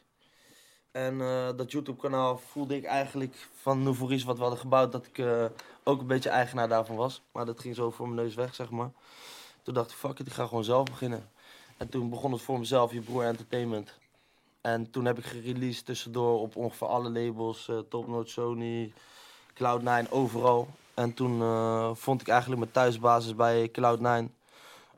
En 0.90 1.20
eh, 1.20 1.48
dat 1.56 1.72
YouTube-kanaal 1.72 2.38
voelde 2.38 2.76
ik 2.76 2.84
eigenlijk 2.84 3.48
van 3.54 3.82
Nouveau 3.82 4.24
wat 4.24 4.36
we 4.36 4.42
hadden 4.42 4.60
gebouwd, 4.60 4.92
dat 4.92 5.06
ik 5.06 5.18
eh, 5.18 5.44
ook 5.82 6.00
een 6.00 6.06
beetje 6.06 6.28
eigenaar 6.28 6.68
daarvan 6.68 6.96
was. 6.96 7.22
Maar 7.32 7.46
dat 7.46 7.60
ging 7.60 7.74
zo 7.74 7.90
voor 7.90 8.08
mijn 8.08 8.20
neus 8.20 8.34
weg, 8.34 8.54
zeg 8.54 8.70
maar. 8.70 8.90
Toen 9.62 9.74
dacht 9.74 9.90
ik, 9.90 9.96
fuck 9.96 10.18
it, 10.18 10.26
ik 10.26 10.32
ga 10.32 10.46
gewoon 10.46 10.64
zelf 10.64 10.84
beginnen. 10.84 11.30
En 11.76 11.88
toen 11.88 12.10
begon 12.10 12.32
het 12.32 12.42
voor 12.42 12.58
mezelf, 12.58 12.92
je 12.92 13.00
broer 13.00 13.24
Entertainment. 13.24 13.98
En 14.60 14.90
toen 14.90 15.04
heb 15.04 15.18
ik 15.18 15.24
gereleased 15.24 15.86
tussendoor 15.86 16.40
op 16.40 16.56
ongeveer 16.56 16.86
alle 16.86 17.10
labels, 17.10 17.68
eh 17.68 17.78
Top 17.88 18.08
Note, 18.08 18.30
Sony, 18.30 18.92
Cloud9, 19.54 20.10
overal. 20.10 20.68
En 20.94 21.14
toen 21.14 21.40
eh, 21.40 21.90
vond 21.94 22.20
ik 22.20 22.28
eigenlijk 22.28 22.60
mijn 22.60 22.72
thuisbasis 22.72 23.34
bij 23.34 23.70
Cloud9. 23.70 24.32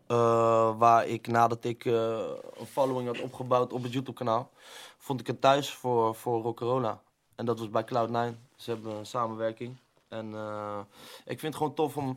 eh, 0.07 0.79
waar 0.79 1.07
ik 1.07 1.27
nadat 1.27 1.65
ik 1.65 1.85
eh, 1.85 2.19
een 2.59 2.67
following 2.67 3.07
had 3.07 3.21
opgebouwd 3.21 3.73
op 3.73 3.83
het 3.83 3.93
YouTube-kanaal, 3.93 4.51
vond 4.99 5.21
ik 5.21 5.29
een 5.29 5.39
thuis 5.39 5.71
voor, 5.71 6.15
voor 6.15 6.43
Rockerola. 6.43 7.01
En 7.35 7.45
dat 7.45 7.59
was 7.59 7.71
bij 7.71 7.85
Cloud9. 7.85 8.39
Ze 8.57 8.71
hebben 8.71 8.93
een 8.93 9.07
samenwerking. 9.07 9.77
En 10.09 10.35
ik 11.25 11.41
vind 11.41 11.43
het 11.43 11.57
gewoon 11.57 11.75
tof 11.75 11.97
om, 11.97 12.17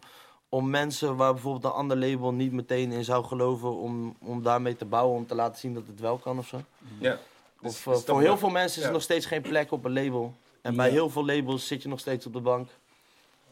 om 0.49 0.69
mensen 0.69 1.15
waar 1.15 1.33
bijvoorbeeld 1.33 1.63
een 1.63 1.79
ander 1.79 1.97
label 1.97 2.33
niet 2.33 2.51
meteen 2.51 2.91
in 2.91 3.03
zou 3.03 3.25
geloven, 3.25 3.75
om, 3.77 4.15
om 4.19 4.43
daarmee 4.43 4.75
te 4.75 4.85
bouwen, 4.85 5.15
om 5.17 5.27
te 5.27 5.35
laten 5.35 5.59
zien 5.59 5.73
dat 5.73 5.87
het 5.87 5.99
wel 5.99 6.17
kan 6.17 6.37
of 6.37 6.47
zo. 6.47 6.61
Ja. 6.99 7.13
Of, 7.61 7.83
Dus- 7.83 8.03
voor 8.05 8.21
heel 8.21 8.37
veel 8.37 8.49
mensen 8.49 8.75
is 8.77 8.81
ja. 8.81 8.87
er 8.87 8.93
nog 8.93 9.01
steeds 9.01 9.25
geen 9.25 9.41
plek 9.41 9.71
op 9.71 9.85
een 9.85 9.93
label. 9.93 10.33
En 10.61 10.75
bij 10.75 10.85
Ja. 10.87 10.91
heel 10.93 11.09
veel 11.09 11.25
labels 11.25 11.67
zit 11.67 11.81
je 11.81 11.89
nog 11.89 11.99
steeds 11.99 12.25
op 12.25 12.33
de 12.33 12.39
bank. 12.41 12.69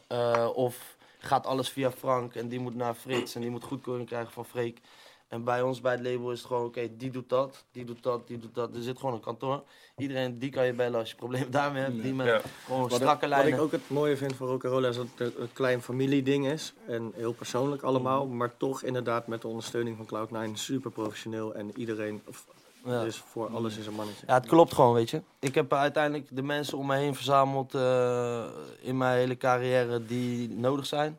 Eh, 0.06 0.48
of 0.54 0.96
gaat 1.18 1.46
alles 1.46 1.68
via 1.68 1.90
Frank 1.90 2.34
en 2.34 2.48
die 2.48 2.60
moet 2.60 2.74
naar 2.74 2.94
Frits 2.94 3.34
en 3.34 3.40
die 3.40 3.50
moet 3.50 3.64
goedkeuring 3.64 4.06
krijgen 4.08 4.32
van 4.32 4.44
Freek. 4.44 4.80
En 5.28 5.44
bij 5.44 5.62
ons 5.62 5.80
bij 5.80 5.92
het 5.92 6.02
label 6.06 6.30
is 6.32 6.38
het 6.38 6.46
gewoon, 6.46 6.64
oké, 6.64 6.96
die 6.96 7.10
doet 7.10 7.28
dat, 7.28 7.64
die 7.72 7.84
doet 7.84 8.02
dat, 8.02 8.26
die 8.28 8.38
doet 8.38 8.54
dat. 8.54 8.76
Er 8.76 8.82
zit 8.82 8.98
gewoon 8.98 9.14
een 9.14 9.20
kantoor. 9.20 9.62
Iedereen, 9.96 10.38
die 10.38 10.50
kan 10.50 10.66
je 10.66 10.72
bellen 10.72 10.98
als 11.00 11.10
je 11.10 11.16
problemen 11.16 11.50
daarmee 11.50 11.82
hebt. 11.82 12.02
Die 12.02 12.14
met 12.14 12.26
Ja. 12.26 12.40
gewoon 12.64 12.80
Wat, 12.80 12.92
strakke 12.92 13.24
ik, 13.26 13.30
wat 13.32 13.40
lijnen. 13.40 13.58
ik 13.58 13.64
ook 13.64 13.72
het 13.72 13.88
mooie 13.90 14.16
vind 14.16 14.34
van 14.36 14.46
Rock'n'Roll 14.46 14.84
is 14.88 14.96
dat 14.96 15.06
het 15.16 15.36
een 15.36 15.52
klein 15.52 15.82
familieding 15.82 16.46
is. 16.46 16.72
En 16.86 17.12
heel 17.14 17.32
persoonlijk 17.32 17.82
allemaal. 17.82 18.26
Maar 18.26 18.56
toch 18.56 18.82
inderdaad 18.82 19.26
met 19.26 19.40
de 19.42 19.48
ondersteuning 19.48 19.96
van 19.96 20.06
Cloud9 20.28 20.52
super 20.52 20.90
professioneel. 20.90 21.54
En 21.54 21.78
iedereen, 21.78 22.22
of, 22.26 22.46
Ja. 22.84 23.02
dus 23.04 23.16
voor 23.16 23.48
alles 23.54 23.76
is 23.76 23.86
een 23.86 23.94
mannetje. 23.94 24.26
Ja, 24.26 24.34
het 24.34 24.46
klopt 24.46 24.74
gewoon, 24.74 24.94
weet 24.94 25.10
je. 25.10 25.22
Ik 25.38 25.54
heb 25.54 25.72
uiteindelijk 25.72 26.28
de 26.36 26.42
mensen 26.42 26.78
om 26.78 26.86
me 26.86 26.96
heen 26.96 27.14
verzameld 27.14 27.74
eh, 27.74 28.44
in 28.80 28.96
mijn 28.96 29.18
hele 29.18 29.36
carrière 29.36 30.04
die 30.04 30.48
nodig 30.50 30.86
zijn. 30.86 31.18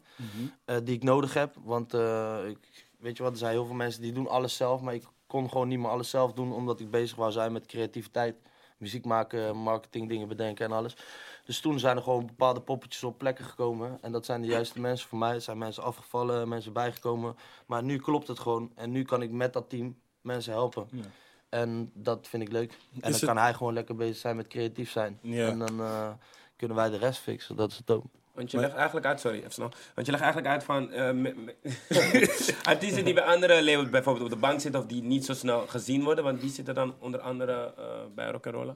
eh, 0.65 0.77
die 0.83 0.95
ik 0.95 1.03
nodig 1.03 1.33
heb. 1.33 1.55
Want 1.63 1.93
eh, 1.93 2.37
ik, 2.47 2.85
weet 2.99 3.17
je 3.17 3.23
wat, 3.23 3.31
er 3.31 3.37
zijn 3.37 3.51
heel 3.51 3.65
veel 3.65 3.75
mensen 3.75 4.01
die 4.01 4.13
doen 4.13 4.27
alles 4.27 4.55
zelf. 4.55 4.81
Maar 4.81 4.93
ik 4.93 5.03
kon 5.27 5.49
gewoon 5.49 5.67
niet 5.67 5.79
meer 5.79 5.89
alles 5.89 6.09
zelf 6.09 6.33
doen 6.33 6.53
omdat 6.53 6.79
ik 6.79 6.91
bezig 6.91 7.17
wou 7.17 7.31
zijn 7.31 7.51
met 7.51 7.65
creativiteit. 7.65 8.35
Muziek 8.77 9.05
maken, 9.05 9.55
marketing, 9.57 10.09
dingen 10.09 10.27
bedenken 10.27 10.65
en 10.65 10.71
alles. 10.71 10.95
Dus 11.45 11.59
toen 11.59 11.79
zijn 11.79 11.97
er 11.97 12.03
gewoon 12.03 12.25
bepaalde 12.25 12.61
poppetjes 12.61 13.03
op 13.03 13.17
plekken 13.17 13.45
gekomen. 13.45 13.97
En 14.01 14.11
dat 14.11 14.25
zijn 14.25 14.41
de 14.41 14.47
juiste 14.47 14.79
mensen 14.79 15.07
voor 15.09 15.17
mij. 15.17 15.33
Er 15.33 15.41
zijn 15.41 15.57
mensen 15.57 15.83
afgevallen, 15.83 16.47
mensen 16.47 16.73
bijgekomen. 16.73 17.35
Maar 17.65 17.83
nu 17.83 17.97
klopt 17.97 18.27
het 18.27 18.39
gewoon. 18.39 18.71
En 18.75 18.91
nu 18.91 19.03
kan 19.03 19.21
ik 19.21 19.31
met 19.31 19.53
dat 19.53 19.69
team 19.69 19.99
mensen 20.21 20.53
helpen. 20.53 20.87
Ja. 20.91 21.01
En 21.49 21.91
dat 21.93 22.27
vind 22.29 22.43
ik 22.43 22.51
leuk. 22.51 22.71
En 22.71 22.99
dan 22.99 23.11
het- 23.11 23.25
kan 23.25 23.37
hij 23.37 23.53
gewoon 23.53 23.73
lekker 23.73 23.95
bezig 23.95 24.17
zijn 24.17 24.35
met 24.35 24.47
creatief 24.47 24.91
zijn. 24.91 25.19
Ja. 25.21 25.47
En 25.47 25.59
dan 25.59 25.79
eh, 25.79 26.09
kunnen 26.55 26.77
wij 26.77 26.89
de 26.89 26.97
rest 26.97 27.19
fixen. 27.19 27.55
Dat 27.55 27.71
is 27.71 27.77
het 27.77 27.91
ook. 27.91 28.03
Want 28.33 28.51
je 28.51 28.59
legt 28.59 28.73
eigenlijk 28.75 29.05
uit, 29.05 29.19
sorry, 29.19 29.37
even 29.37 29.51
snel. 29.51 29.71
Want 29.95 30.05
je 30.07 30.11
legt 30.13 30.23
eigenlijk 30.23 30.53
uit 30.53 30.63
van 30.63 30.91
eh, 30.91 31.03
me- 31.11 31.33
me- 31.33 31.55
artiesten 32.63 33.05
die 33.05 33.13
bij 33.13 33.23
andere 33.23 33.63
labels 33.63 33.89
bijvoorbeeld 33.89 34.25
op 34.25 34.31
de 34.31 34.39
bank 34.47 34.59
zitten 34.59 34.81
of 34.81 34.87
die 34.87 35.03
niet 35.03 35.25
zo 35.25 35.33
snel 35.33 35.67
gezien 35.67 36.03
worden, 36.03 36.23
want 36.23 36.41
die 36.41 36.49
zitten 36.49 36.73
dan 36.75 36.95
onder 36.99 37.19
andere 37.19 37.73
eh, 37.77 37.83
bij 38.15 38.31
Rock'n'Rolla. 38.31 38.75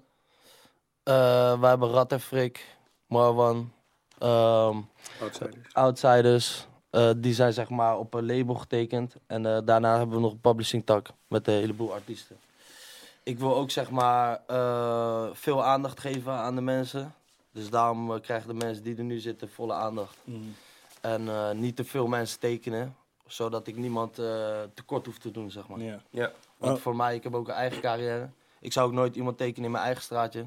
Eh 1.03 1.59
wij 1.59 1.69
hebben 1.69 1.89
Rat 1.89 2.11
en 2.11 2.19
Frik, 2.21 2.75
Marwan, 3.07 3.71
ehm, 4.17 4.77
Outsiders. 5.21 5.73
Outsiders. 5.73 6.67
Eh, 6.89 7.09
die 7.17 7.33
zijn 7.33 7.53
zeg 7.53 7.69
maar 7.69 7.97
op 7.97 8.13
een 8.13 8.25
label 8.25 8.55
getekend. 8.55 9.15
En 9.27 9.45
eh, 9.45 9.57
daarna 9.65 9.97
hebben 9.97 10.15
we 10.15 10.21
nog 10.21 10.31
een 10.31 10.39
publishing 10.41 10.85
tak 10.85 11.07
met 11.27 11.47
een 11.47 11.53
heleboel 11.53 11.93
artiesten. 11.93 12.37
Ik 13.23 13.39
wil 13.39 13.55
ook 13.55 13.71
zeg 13.71 13.89
maar 13.89 14.41
eh, 14.47 15.27
veel 15.33 15.63
aandacht 15.63 15.99
geven 15.99 16.31
aan 16.31 16.55
de 16.55 16.61
mensen. 16.61 17.13
Dus 17.51 17.69
daarom 17.69 18.13
eh, 18.13 18.21
krijgen 18.21 18.47
de 18.47 18.65
mensen 18.65 18.83
die 18.83 18.97
er 18.97 19.03
nu 19.03 19.19
zitten 19.19 19.49
volle 19.49 19.73
aandacht. 19.73 20.17
En 21.01 21.27
eh, 21.29 21.51
niet 21.51 21.75
te 21.75 21.83
veel 21.83 22.07
mensen 22.07 22.39
tekenen, 22.39 22.95
zodat 23.27 23.67
ik 23.67 23.75
niemand 23.75 24.19
eh, 24.19 24.61
tekort 24.73 25.05
hoef 25.05 25.17
te 25.17 25.31
doen, 25.31 25.51
zeg 25.51 25.67
maar. 25.67 25.79
Ja. 25.79 26.01
Ja. 26.09 26.31
Want 26.57 26.75
Oh. 26.77 26.81
voor 26.81 26.95
mij, 26.95 27.15
ik 27.15 27.23
heb 27.23 27.35
ook 27.35 27.47
een 27.47 27.53
eigen 27.53 27.81
carrière. 27.81 28.29
Ik 28.59 28.73
zou 28.73 28.87
ook 28.87 28.93
nooit 28.93 29.15
iemand 29.15 29.37
tekenen 29.37 29.65
in 29.65 29.71
mijn 29.71 29.83
eigen 29.83 30.03
straatje. 30.03 30.45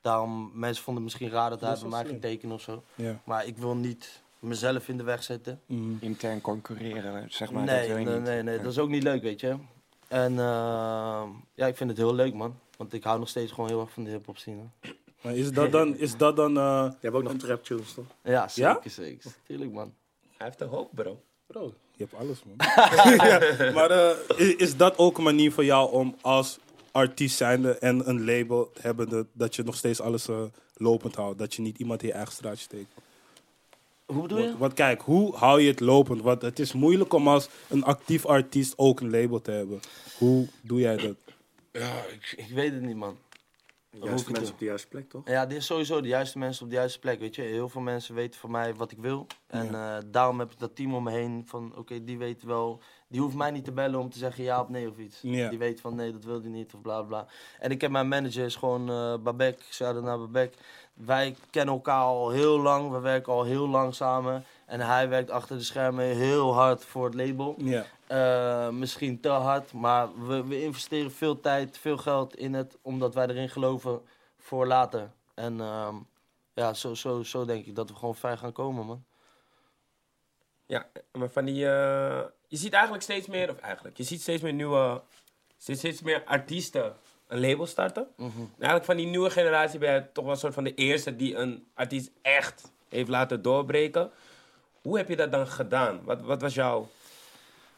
Daarom, 0.00 0.50
mensen 0.54 0.84
vonden 0.84 1.02
het 1.02 1.12
misschien 1.12 1.32
raar 1.34 1.50
dat 1.50 1.60
hij 1.60 1.70
Dat 1.70 1.80
bij 1.80 1.88
mij 1.88 2.04
ging 2.04 2.20
tekenen 2.20 2.54
of 2.54 2.60
zo. 2.62 2.82
Ja. 2.94 3.20
Maar 3.24 3.46
ik 3.46 3.56
wil 3.56 3.74
niet 3.76 4.22
mezelf 4.38 4.88
in 4.88 4.96
de 4.96 5.02
weg 5.02 5.22
zetten. 5.22 5.60
Mhm. 5.66 5.92
Intern 6.00 6.40
concurreren, 6.40 7.26
zeg 7.32 7.50
maar. 7.52 7.66
dat 7.66 7.74
nee, 7.74 7.88
wil 7.88 7.96
je 7.98 8.04
nee, 8.04 8.14
niet. 8.14 8.24
nee, 8.24 8.42
nee, 8.42 8.56
dat 8.58 8.72
is 8.72 8.78
ook 8.78 8.88
niet 8.88 9.02
leuk, 9.02 9.22
weet 9.22 9.40
je. 9.40 9.56
En 10.12 10.38
eh, 10.38 11.22
ja, 11.54 11.66
ik 11.66 11.76
vind 11.76 11.90
het 11.90 11.98
heel 11.98 12.14
leuk, 12.14 12.34
man. 12.34 12.58
Want 12.76 12.92
ik 12.92 13.04
hou 13.04 13.18
nog 13.18 13.28
steeds 13.28 13.52
gewoon 13.52 13.68
heel 13.68 13.80
erg 13.80 13.90
van 13.90 14.04
de 14.04 14.10
hip-hop 14.10 14.38
scene. 14.38 14.62
Maar 15.22 15.36
is 15.36 15.52
dat 15.52 15.72
dan, 15.72 15.96
is 15.96 16.16
dat 16.16 16.36
dan 16.36 16.56
eh, 16.58 16.86
Je 16.90 16.96
hebt 17.00 17.14
ook 17.14 17.22
nog 17.22 17.32
trap 17.32 17.64
tunes, 17.64 17.94
toch? 17.94 18.04
Ja, 18.22 18.48
zeker, 18.48 18.80
Ja? 18.84 18.90
zeker. 18.90 19.30
Tuurlijk, 19.46 19.72
man. 19.72 19.94
Hij 20.36 20.46
heeft 20.46 20.60
een 20.60 20.68
hoop, 20.68 20.90
bro. 20.94 21.20
Bro, 21.46 21.74
je 21.96 22.04
hebt 22.08 22.14
alles, 22.14 22.42
man. 22.44 22.56
ja, 23.28 23.72
maar 23.72 23.90
eh, 23.90 24.58
is 24.58 24.76
dat 24.76 24.98
ook 24.98 25.18
een 25.18 25.24
manier 25.24 25.52
voor 25.52 25.64
jou 25.64 25.92
om 25.92 26.16
als 26.20 26.58
artiest 26.90 27.36
zijnde 27.36 27.78
en 27.78 28.08
een 28.08 28.24
label 28.24 28.70
hebbende, 28.80 29.26
dat 29.32 29.56
je 29.56 29.62
nog 29.62 29.76
steeds 29.76 30.00
alles 30.00 30.28
eh, 30.28 30.42
lopend 30.74 31.14
houdt? 31.14 31.38
Dat 31.38 31.54
je 31.54 31.62
niet 31.62 31.78
iemand 31.78 32.02
in 32.02 32.08
je 32.08 32.14
eigen 32.14 32.32
straatje 32.32 32.62
steekt? 32.62 32.92
Hoe 34.12 34.22
bedoel 34.22 34.38
je? 34.38 34.46
Want, 34.46 34.58
want 34.58 34.72
kijk, 34.74 35.00
hoe 35.00 35.36
hou 35.36 35.60
je 35.60 35.70
het 35.70 35.80
lopend? 35.80 36.22
Want 36.22 36.42
het 36.42 36.58
is 36.58 36.72
moeilijk 36.72 37.12
om 37.12 37.28
als 37.28 37.48
een 37.68 37.84
actief 37.84 38.26
artiest 38.26 38.74
ook 38.76 39.00
een 39.00 39.10
label 39.10 39.40
te 39.40 39.50
hebben. 39.50 39.80
Hoe 40.18 40.46
doe 40.60 40.80
jij 40.80 40.96
dat? 40.96 41.16
Ja, 41.72 42.04
ik, 42.12 42.34
ik 42.36 42.54
weet 42.54 42.72
het 42.72 42.82
niet, 42.82 42.96
man. 42.96 43.16
Juiste 44.00 44.10
moet 44.10 44.20
ik 44.20 44.26
mensen 44.26 44.44
doen? 44.44 44.52
op 44.52 44.58
de 44.58 44.64
juiste 44.64 44.88
plek, 44.88 45.08
toch? 45.08 45.28
Ja, 45.28 45.46
dit 45.46 45.58
is 45.58 45.66
sowieso 45.66 46.00
de 46.00 46.08
juiste 46.08 46.38
mensen 46.38 46.64
op 46.64 46.70
de 46.70 46.76
juiste 46.76 46.98
plek, 46.98 47.20
weet 47.20 47.34
je. 47.34 47.42
Heel 47.42 47.68
veel 47.68 47.80
mensen 47.80 48.14
weten 48.14 48.40
van 48.40 48.50
mij 48.50 48.74
wat 48.74 48.90
ik 48.90 48.98
wil. 48.98 49.26
En 49.46 49.74
eh, 49.74 49.96
daarom 50.06 50.38
heb 50.38 50.52
ik 50.52 50.58
dat 50.58 50.76
team 50.76 50.94
om 50.94 51.02
me 51.02 51.10
heen 51.10 51.42
van, 51.46 51.72
oké, 51.76 52.04
die 52.04 52.18
weet 52.18 52.42
wel... 52.42 52.80
Die 53.08 53.20
hoeft 53.20 53.36
mij 53.36 53.50
niet 53.50 53.64
te 53.64 53.72
bellen 53.72 54.00
om 54.00 54.10
te 54.10 54.18
zeggen 54.18 54.44
ja 54.44 54.60
of 54.60 54.68
nee 54.68 54.88
of 54.88 54.98
iets. 54.98 55.18
Ja. 55.22 55.48
Die 55.48 55.58
weet 55.58 55.80
van, 55.80 55.94
nee, 55.94 56.12
dat 56.12 56.24
wil 56.24 56.40
hij 56.40 56.50
niet 56.50 56.74
of 56.74 56.80
bla 56.80 57.02
bla. 57.02 57.26
En 57.58 57.70
ik 57.70 57.80
heb 57.80 57.90
mijn 57.90 58.08
manager, 58.08 58.44
is 58.44 58.56
gewoon 58.56 58.90
eh 58.90 59.14
Babek, 59.22 59.62
shout 59.70 60.02
naar 60.02 60.18
Babek. 60.18 60.54
Wij 60.94 61.36
kennen 61.50 61.74
elkaar 61.74 62.02
al 62.02 62.30
heel 62.30 62.60
lang, 62.60 62.90
we 62.90 62.98
werken 62.98 63.32
al 63.32 63.44
heel 63.44 63.68
lang 63.68 63.94
samen. 63.94 64.44
En 64.66 64.80
hij 64.80 65.08
werkt 65.08 65.30
achter 65.30 65.56
de 65.56 65.62
schermen 65.62 66.04
heel 66.04 66.54
hard 66.54 66.84
voor 66.84 67.04
het 67.04 67.14
label. 67.14 67.54
Ja. 67.58 67.86
Eh, 68.12 68.68
misschien 68.68 69.20
te 69.20 69.28
hard, 69.28 69.72
maar 69.72 70.26
we, 70.26 70.46
we 70.46 70.62
investeren 70.62 71.12
veel 71.12 71.40
tijd, 71.40 71.78
veel 71.78 71.96
geld 71.96 72.36
in 72.36 72.54
het, 72.54 72.78
omdat 72.82 73.14
wij 73.14 73.26
erin 73.26 73.48
geloven 73.48 74.02
voor 74.38 74.66
later. 74.66 75.10
En 75.34 75.60
ehm, 75.60 75.94
ja, 76.54 76.74
zo, 76.74 76.94
zo, 76.94 77.22
zo 77.22 77.44
denk 77.44 77.66
ik 77.66 77.74
dat 77.74 77.88
we 77.88 77.96
gewoon 77.96 78.14
ver 78.14 78.38
gaan 78.38 78.52
komen, 78.52 78.86
man. 78.86 79.04
Ja, 80.66 80.86
maar 81.12 81.28
van 81.28 81.44
die... 81.44 81.66
eh, 81.66 82.22
je 82.48 82.56
ziet 82.56 82.72
eigenlijk 82.72 83.02
steeds 83.02 83.26
meer, 83.26 83.50
of 83.50 83.58
eigenlijk, 83.58 83.96
je 83.96 84.02
ziet 84.02 84.20
steeds 84.20 84.42
meer 84.42 84.52
nieuwe... 84.52 85.02
Steeds, 85.56 85.78
steeds 85.78 86.02
meer 86.02 86.22
artiesten 86.24 86.96
een 87.26 87.40
label 87.40 87.66
starten. 87.66 88.08
En 88.16 88.50
eigenlijk 88.50 88.84
van 88.84 88.96
die 88.96 89.06
nieuwe 89.06 89.30
generatie 89.30 89.78
ben 89.78 89.94
je 89.94 90.12
toch 90.12 90.24
wel 90.24 90.32
een 90.32 90.38
soort 90.38 90.54
van 90.54 90.64
de 90.64 90.74
eerste 90.74 91.16
die 91.16 91.36
een 91.36 91.66
artiest 91.74 92.10
echt 92.22 92.72
heeft 92.88 93.08
laten 93.08 93.42
doorbreken. 93.42 94.10
Hoe 94.82 94.96
heb 94.96 95.08
je 95.08 95.16
dat 95.16 95.32
dan 95.32 95.46
gedaan? 95.46 96.04
Wat, 96.04 96.20
wat 96.22 96.40
was 96.40 96.54
jouw... 96.54 96.88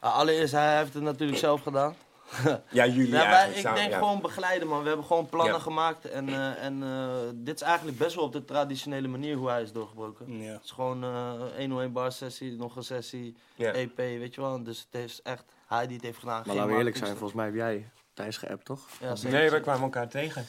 Ah, 0.05 0.15
allereerst, 0.17 0.53
hij 0.53 0.77
heeft 0.79 0.95
het 0.95 1.03
natuurlijk 1.03 1.39
zelf 1.39 1.63
gedaan. 1.63 1.95
Ja, 2.71 2.87
jullie 2.87 3.07
Ja, 3.07 3.13
wij, 3.13 3.23
eigenlijk 3.25 3.57
ik 3.57 3.63
samen, 3.63 3.79
denk 3.79 3.91
ja. 3.91 3.99
gewoon 3.99 4.21
begeleiden, 4.21 4.69
man. 4.69 4.83
We 4.83 4.89
hebben 4.89 5.07
gewoon 5.07 5.27
plannen 5.29 5.55
Ja. 5.55 5.61
gemaakt. 5.61 6.05
En, 6.11 6.29
eh, 6.29 6.65
en 6.65 6.83
eh, 6.83 7.09
dit 7.35 7.55
is 7.55 7.63
eigenlijk 7.63 7.99
best 7.99 8.15
wel 8.15 8.25
op 8.25 8.33
de 8.33 8.45
traditionele 8.45 9.09
manier 9.09 9.37
hoe 9.37 9.49
hij 9.49 9.63
is 9.63 9.73
doorgebroken. 9.73 10.41
Ja. 10.43 10.53
Het 10.53 10.65
is 10.65 10.71
gewoon 10.71 11.05
eh 11.05 11.33
101 11.57 11.93
bar 11.93 12.13
sessie, 12.13 12.53
nog 12.57 12.77
een 12.77 12.83
sessie, 12.83 13.37
Ja. 13.55 13.73
EP, 13.73 13.97
weet 13.97 14.35
je 14.35 14.41
wel. 14.41 14.63
Dus 14.63 14.87
het 14.91 15.03
is 15.03 15.23
echt 15.23 15.45
hij 15.67 15.87
die 15.87 15.97
het 15.97 16.05
heeft 16.05 16.19
gedaan. 16.19 16.43
Maar 16.47 16.55
laten 16.57 16.71
we 16.73 16.79
eerlijk 16.79 16.97
zijn, 16.97 17.11
volgens 17.11 17.33
mij 17.33 17.45
heb 17.45 17.55
jij 17.55 17.89
Thijs 18.15 18.37
geappt, 18.37 18.65
toch? 18.65 18.81
Nee, 19.23 19.51
we 19.51 19.61
kwamen 19.61 19.83
elkaar 19.83 20.09
tegen. 20.09 20.47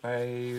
Bij 0.00 0.54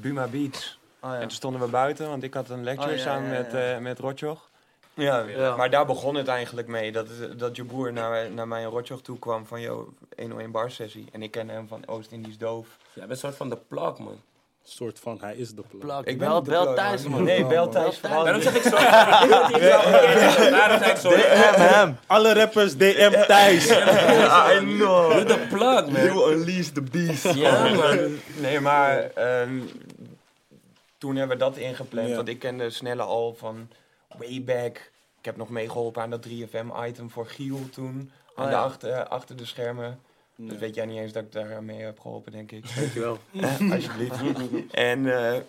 Buma 0.00 0.26
Beats. 0.26 0.78
Ja. 1.02 1.14
En 1.14 1.20
toen 1.20 1.30
stonden 1.30 1.60
we 1.60 1.66
buiten, 1.66 2.08
want 2.08 2.22
ik 2.22 2.34
had 2.34 2.48
een 2.48 2.64
lecture 2.64 2.90
Oh, 2.90 2.96
ja, 2.96 3.02
samen 3.02 3.28
ja, 3.32 3.38
ja, 3.38 3.72
met, 3.72 3.80
met 3.80 3.98
Rotjoch. 3.98 4.49
Ja, 5.00 5.24
Ja. 5.28 5.56
maar 5.56 5.70
daar 5.70 5.86
begon 5.86 6.14
het 6.14 6.28
eigenlijk 6.28 6.68
mee. 6.68 6.92
Dat, 6.92 7.06
dat 7.36 7.56
je 7.56 7.64
broer 7.64 7.92
naar, 7.92 8.30
naar 8.30 8.48
mij 8.48 8.62
en 8.62 8.68
Rotjoch 8.70 9.00
toe 9.02 9.18
kwam 9.18 9.46
van, 9.46 9.60
joh, 9.60 9.88
101 10.16 10.50
bar 10.50 10.70
sessie. 10.70 11.04
En 11.12 11.22
ik 11.22 11.30
kende 11.30 11.52
hem 11.52 11.68
van 11.68 11.82
Oost-Indisch 11.86 12.38
Doof. 12.38 12.66
Ja, 12.92 13.00
bent 13.00 13.10
een 13.10 13.16
soort 13.16 13.36
van 13.36 13.48
de 13.48 13.58
plug, 13.68 13.98
man. 13.98 14.20
soort 14.64 14.98
van, 14.98 15.18
hij 15.20 15.34
is 15.34 15.54
de 15.54 15.62
plug. 15.68 15.80
Plak. 15.80 16.06
Ik 16.06 16.18
ben 16.18 16.28
bel, 16.28 16.42
bel 16.42 16.62
plug, 16.62 16.74
Thijs, 16.76 17.02
man. 17.04 17.22
Nee, 17.22 17.44
bel 17.46 17.68
Thijs 17.68 17.84
Thijs. 17.84 17.98
vooral. 17.98 18.24
Daarom 18.24 18.42
zeg 18.42 18.54
ik 18.54 18.62
sorry. 18.62 18.84
Daarom 20.50 20.78
zeg 20.78 20.92
ik 20.92 21.56
hem. 21.56 21.96
Alle 22.06 22.34
rappers 22.34 22.76
DM 22.76 23.24
Thijs. 23.26 23.66
I 24.54 24.58
know. 24.58 25.12
Doe 25.12 25.24
de 25.24 25.46
plug, 25.48 25.86
man. 25.86 26.32
unleash 26.32 26.66
the 26.68 26.82
beast. 26.82 27.34
Ja, 27.34 27.68
man. 27.74 28.18
Nee, 28.36 28.60
maar 28.60 29.10
ehm, 29.14 29.60
toen 30.98 31.16
hebben 31.16 31.36
we 31.38 31.44
dat 31.44 31.56
ingepland. 31.56 32.14
Want 32.14 32.28
ik 32.28 32.38
kende 32.38 32.70
Snelle 32.70 33.02
al 33.02 33.34
van 33.38 33.68
way 34.18 34.42
back. 34.44 34.89
Ik 35.20 35.26
heb 35.26 35.36
nog 35.36 35.48
meegeholpen 35.48 36.02
aan 36.02 36.10
dat 36.10 36.26
3FM-item 36.28 37.10
voor 37.10 37.26
Giel 37.26 37.68
toen. 37.70 38.10
Aan 38.34 38.44
Oh, 38.44 38.50
de 38.50 38.56
ja. 38.56 38.62
achter, 38.62 39.08
achter 39.08 39.36
de 39.36 39.44
schermen. 39.44 40.00
Dat 40.36 40.58
weet 40.58 40.74
jij 40.74 40.86
niet 40.86 40.98
eens 40.98 41.12
dat 41.12 41.22
ik 41.22 41.32
daar 41.32 41.62
mee 41.62 41.80
heb 41.80 42.00
geholpen, 42.00 42.32
denk 42.32 42.52
ik. 42.52 42.74
Dankjewel. 42.76 43.18
Eh, 43.32 43.72
Alsjeblieft. 43.72 44.20
en 44.70 45.30
eh, 45.32 45.40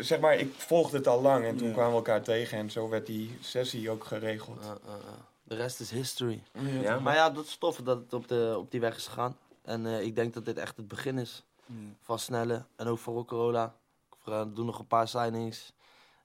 zeg 0.00 0.20
maar, 0.20 0.34
ik 0.38 0.54
volgde 0.56 0.96
het 0.96 1.06
al 1.06 1.20
lang. 1.22 1.44
En 1.44 1.56
toen 1.56 1.66
Ja. 1.66 1.72
kwamen 1.72 1.90
we 1.90 1.96
elkaar 1.96 2.22
tegen. 2.22 2.58
En 2.58 2.70
zo 2.70 2.88
werd 2.88 3.06
die 3.06 3.36
sessie 3.40 3.90
ook 3.90 4.04
geregeld. 4.04 4.58
Uh, 4.60 4.64
uh, 4.64 4.70
uh. 4.88 5.10
De 5.42 5.54
rest 5.54 5.80
is 5.80 5.90
history. 5.90 6.42
Ja, 6.82 6.98
Maar 7.00 7.14
ja, 7.14 7.30
dat 7.30 7.44
is 7.44 7.56
tof 7.56 7.76
dat 7.76 7.98
het 7.98 8.12
op, 8.12 8.28
de, 8.28 8.54
op 8.58 8.70
die 8.70 8.80
weg 8.80 8.96
is 8.96 9.06
gegaan. 9.06 9.36
En 9.62 9.86
eh, 9.86 10.00
ik 10.02 10.14
denk 10.16 10.34
dat 10.34 10.44
dit 10.44 10.58
echt 10.58 10.76
het 10.76 10.88
begin 10.88 11.18
is 11.18 11.44
van 12.02 12.18
Snelle. 12.18 12.64
En 12.76 12.86
ook 12.86 12.98
voor 12.98 13.24
Corolla. 13.24 13.74
We 14.24 14.50
doen 14.54 14.66
nog 14.66 14.78
een 14.78 14.86
paar 14.86 15.08
signings. 15.08 15.72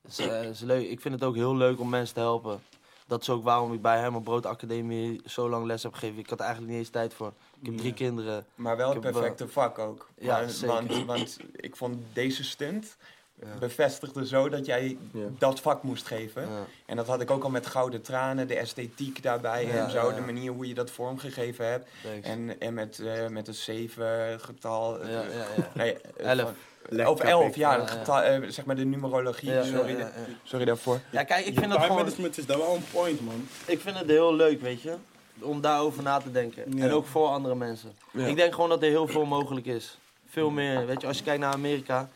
Het 0.01 0.11
is, 0.19 0.27
eh, 0.27 0.43
is 0.43 0.59
leuk. 0.59 0.89
Ik 0.89 1.01
vind 1.01 1.13
het 1.13 1.23
ook 1.23 1.35
heel 1.35 1.55
leuk 1.55 1.79
om 1.79 1.89
mensen 1.89 2.15
te 2.15 2.19
helpen. 2.21 2.61
Dat 3.07 3.21
is 3.21 3.29
ook 3.29 3.43
waarom 3.43 3.73
ik 3.73 3.81
bij 3.81 3.97
hem 3.99 4.15
op 4.15 4.23
Brood 4.23 4.45
Academie 4.45 5.21
zo 5.25 5.49
lang 5.49 5.65
les 5.65 5.83
heb 5.83 5.93
gegeven. 5.93 6.19
Ik 6.19 6.29
had 6.29 6.39
eigenlijk 6.39 6.71
niet 6.71 6.79
eens 6.79 6.89
tijd 6.89 7.13
voor. 7.13 7.33
Ik 7.61 7.65
heb 7.65 7.77
drie 7.77 7.89
Ja. 7.89 7.95
kinderen. 7.95 8.45
Maar 8.55 8.77
wel 8.77 8.93
het 8.93 9.03
heb 9.03 9.11
perfecte 9.13 9.47
vak 9.47 9.79
ook. 9.79 10.09
Ja, 10.17 10.37
Maar- 10.39 10.49
zeker. 10.49 10.67
Want, 10.75 11.05
want 11.05 11.37
ik 11.55 11.75
vond 11.75 11.97
deze 12.13 12.43
stunt 12.43 12.97
Ja. 13.41 13.47
bevestigde 13.59 14.27
zo 14.27 14.49
dat 14.49 14.65
jij 14.65 14.97
Ja. 15.13 15.25
dat 15.37 15.59
vak 15.59 15.83
moest 15.83 16.05
geven. 16.07 16.47
En 16.85 16.95
dat 16.95 17.07
had 17.07 17.21
ik 17.21 17.31
ook 17.31 17.43
al 17.43 17.49
met 17.49 17.65
Gouden 17.67 18.01
Tranen, 18.01 18.47
de 18.47 18.55
esthetiek 18.55 19.23
daarbij 19.23 19.71
en 19.71 19.91
zo. 19.91 20.13
De 20.13 20.21
manier 20.21 20.51
hoe 20.51 20.67
je 20.67 20.73
dat 20.73 20.91
vormgegeven 20.91 21.67
hebt. 21.69 21.89
Thanks. 22.03 22.27
En, 22.27 22.59
en 22.59 22.73
met, 22.73 22.99
eh 22.99 23.27
met 23.27 23.47
een 23.47 23.53
zeven 23.53 24.39
getal. 24.39 25.05
Ja, 25.07 25.21
ja, 25.21 25.21
ja. 25.57 25.71
Nee, 25.73 25.97
eh, 26.01 26.29
Elf. 26.31 26.41
van- 26.41 26.53
Lekker 26.89 27.13
Of 27.13 27.19
elf, 27.19 27.55
ja. 27.55 27.75
Ja, 27.75 27.85
getal, 27.85 28.21
eh, 28.21 28.41
zeg 28.49 28.65
maar 28.65 28.75
de 28.75 28.85
numerologie. 28.85 29.49
Ja, 29.51 29.63
sorry, 29.63 30.07
sorry 30.43 30.65
daarvoor. 30.65 30.99
Ja, 31.09 31.23
kijk, 31.23 31.45
ik 31.45 31.59
vind 31.59 31.71
het 31.71 31.81
gewoon... 31.81 31.97
management 31.97 32.37
is 32.37 32.45
daar 32.45 32.57
wel 32.57 32.75
een 32.75 32.83
point, 32.91 33.21
man. 33.25 33.47
Ik 33.65 33.79
vind 33.79 33.97
het 33.99 34.07
heel 34.09 34.35
leuk, 34.35 34.61
weet 34.61 34.81
je. 34.81 34.93
Om 35.39 35.61
daarover 35.61 36.03
na 36.03 36.17
te 36.19 36.31
denken. 36.31 36.77
Ja. 36.77 36.83
En 36.83 36.91
ook 36.91 37.05
voor 37.05 37.27
andere 37.27 37.55
mensen. 37.55 37.91
Ik 38.13 38.35
denk 38.35 38.53
gewoon 38.53 38.69
dat 38.69 38.81
er 38.83 38.89
heel 38.89 39.07
veel 39.07 39.25
mogelijk 39.25 39.65
is. 39.65 39.97
Veel 40.29 40.49
meer. 40.49 40.85
Weet 40.85 41.01
je, 41.01 41.07
als 41.07 41.17
je 41.17 41.23
kijkt 41.23 41.39
naar 41.41 41.53
Amerika. 41.53 42.09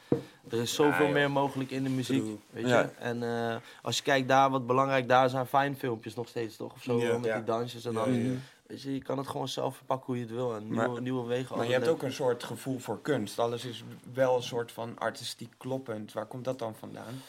Er 0.50 0.62
is 0.62 0.74
zoveel 0.74 1.08
meer 1.08 1.32
mogelijk 1.32 1.72
in 1.72 1.84
de 1.84 1.90
muziek. 1.90 2.24
Weet 2.50 2.64
je? 2.64 2.70
Ja. 2.70 2.90
En 3.00 3.24
eh, 3.24 3.56
als 3.82 3.98
je 3.98 4.04
kijkt 4.04 4.28
daar, 4.28 4.50
wat 4.50 4.68
belangrijk 4.68 5.08
daar 5.08 5.30
zijn, 5.30 5.46
fijn 5.46 5.76
filmpjes 5.78 6.16
nog 6.16 6.28
steeds 6.28 6.56
toch? 6.56 6.74
Of 6.74 6.84
zo, 6.84 7.00
Ja. 7.00 7.18
met 7.18 7.26
Ja. 7.26 7.36
die 7.36 7.44
dansjes 7.44 7.86
en 7.86 7.92
Ja, 7.92 7.98
dan. 8.06 8.42
Weet 8.72 8.82
je, 8.82 8.94
je 8.94 9.02
kan 9.02 9.18
het 9.18 9.28
gewoon 9.28 9.48
zelf 9.48 9.76
verpakken 9.76 10.06
hoe 10.06 10.16
je 10.16 10.22
het 10.22 10.32
wil. 10.32 10.56
En 10.56 10.68
Maar- 10.68 10.86
nieuwe, 10.86 11.02
nieuwe 11.02 11.28
wegen. 11.28 11.58
Maar 11.58 11.66
je 11.66 11.72
hebt 11.72 11.88
ook 11.88 12.02
een 12.02 12.14
soort 12.14 12.44
gevoel 12.44 12.80
voor 12.80 13.02
kunst. 13.02 13.40
Alles 13.40 13.66
is 13.66 13.84
wel 14.14 14.36
een 14.36 14.44
soort 14.44 14.72
van 14.72 14.98
artistiek 14.98 15.54
kloppend. 15.58 16.14
Waar 16.14 16.26
komt 16.26 16.46
dat 16.46 16.60
dan 16.60 16.76
vandaan? 16.76 17.22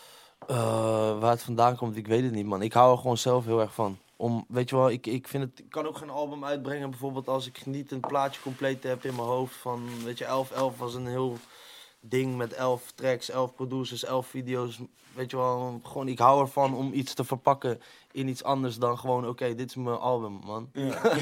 Eh, 0.46 1.18
waar 1.18 1.30
het 1.30 1.42
vandaan 1.42 1.76
komt, 1.76 1.96
ik 1.96 2.06
weet 2.06 2.22
het 2.22 2.32
niet, 2.32 2.46
man. 2.46 2.62
Ik 2.62 2.72
hou 2.72 2.92
er 2.92 2.98
gewoon 2.98 3.16
zelf 3.16 3.44
heel 3.44 3.60
erg 3.60 3.74
van. 3.74 3.98
Om, 4.16 4.44
weet 4.48 4.70
je 4.70 4.76
wel, 4.76 4.90
ik, 4.90 5.06
ik 5.06 5.28
vind 5.28 5.42
het, 5.42 5.58
ik 5.58 5.70
kan 5.70 5.86
ook 5.86 5.96
geen 5.96 6.10
album 6.10 6.44
uitbrengen, 6.44 6.90
bijvoorbeeld 6.90 7.28
als 7.28 7.46
ik 7.46 7.66
niet 7.66 7.90
een 7.90 8.00
plaatje 8.00 8.40
compleet 8.40 8.82
heb 8.82 9.04
in 9.04 9.14
mijn 9.14 9.28
hoofd 9.28 9.56
van, 9.56 10.04
weet 10.04 10.18
je, 10.18 10.24
11-11 10.74 10.78
was 10.78 10.94
een 10.94 11.06
heel 11.06 11.36
ding 12.00 12.36
met 12.36 12.52
11 12.52 12.92
tracks, 12.94 13.30
11 13.30 13.54
producers, 13.54 14.04
11 14.04 14.26
video's. 14.26 14.78
Weet 15.14 15.30
je 15.30 15.36
wel, 15.36 15.80
gewoon, 15.82 16.08
ik 16.08 16.18
hou 16.18 16.40
ervan 16.40 16.74
om 16.74 16.92
iets 16.92 17.14
te 17.14 17.24
verpakken 17.24 17.80
in 18.12 18.28
iets 18.28 18.44
anders 18.44 18.76
dan 18.76 18.98
gewoon, 18.98 19.28
oké, 19.28 19.54
dit 19.54 19.68
is 19.68 19.76
mijn 19.76 19.96
album, 19.96 20.40
man. 20.44 20.70
Ja, 20.72 21.12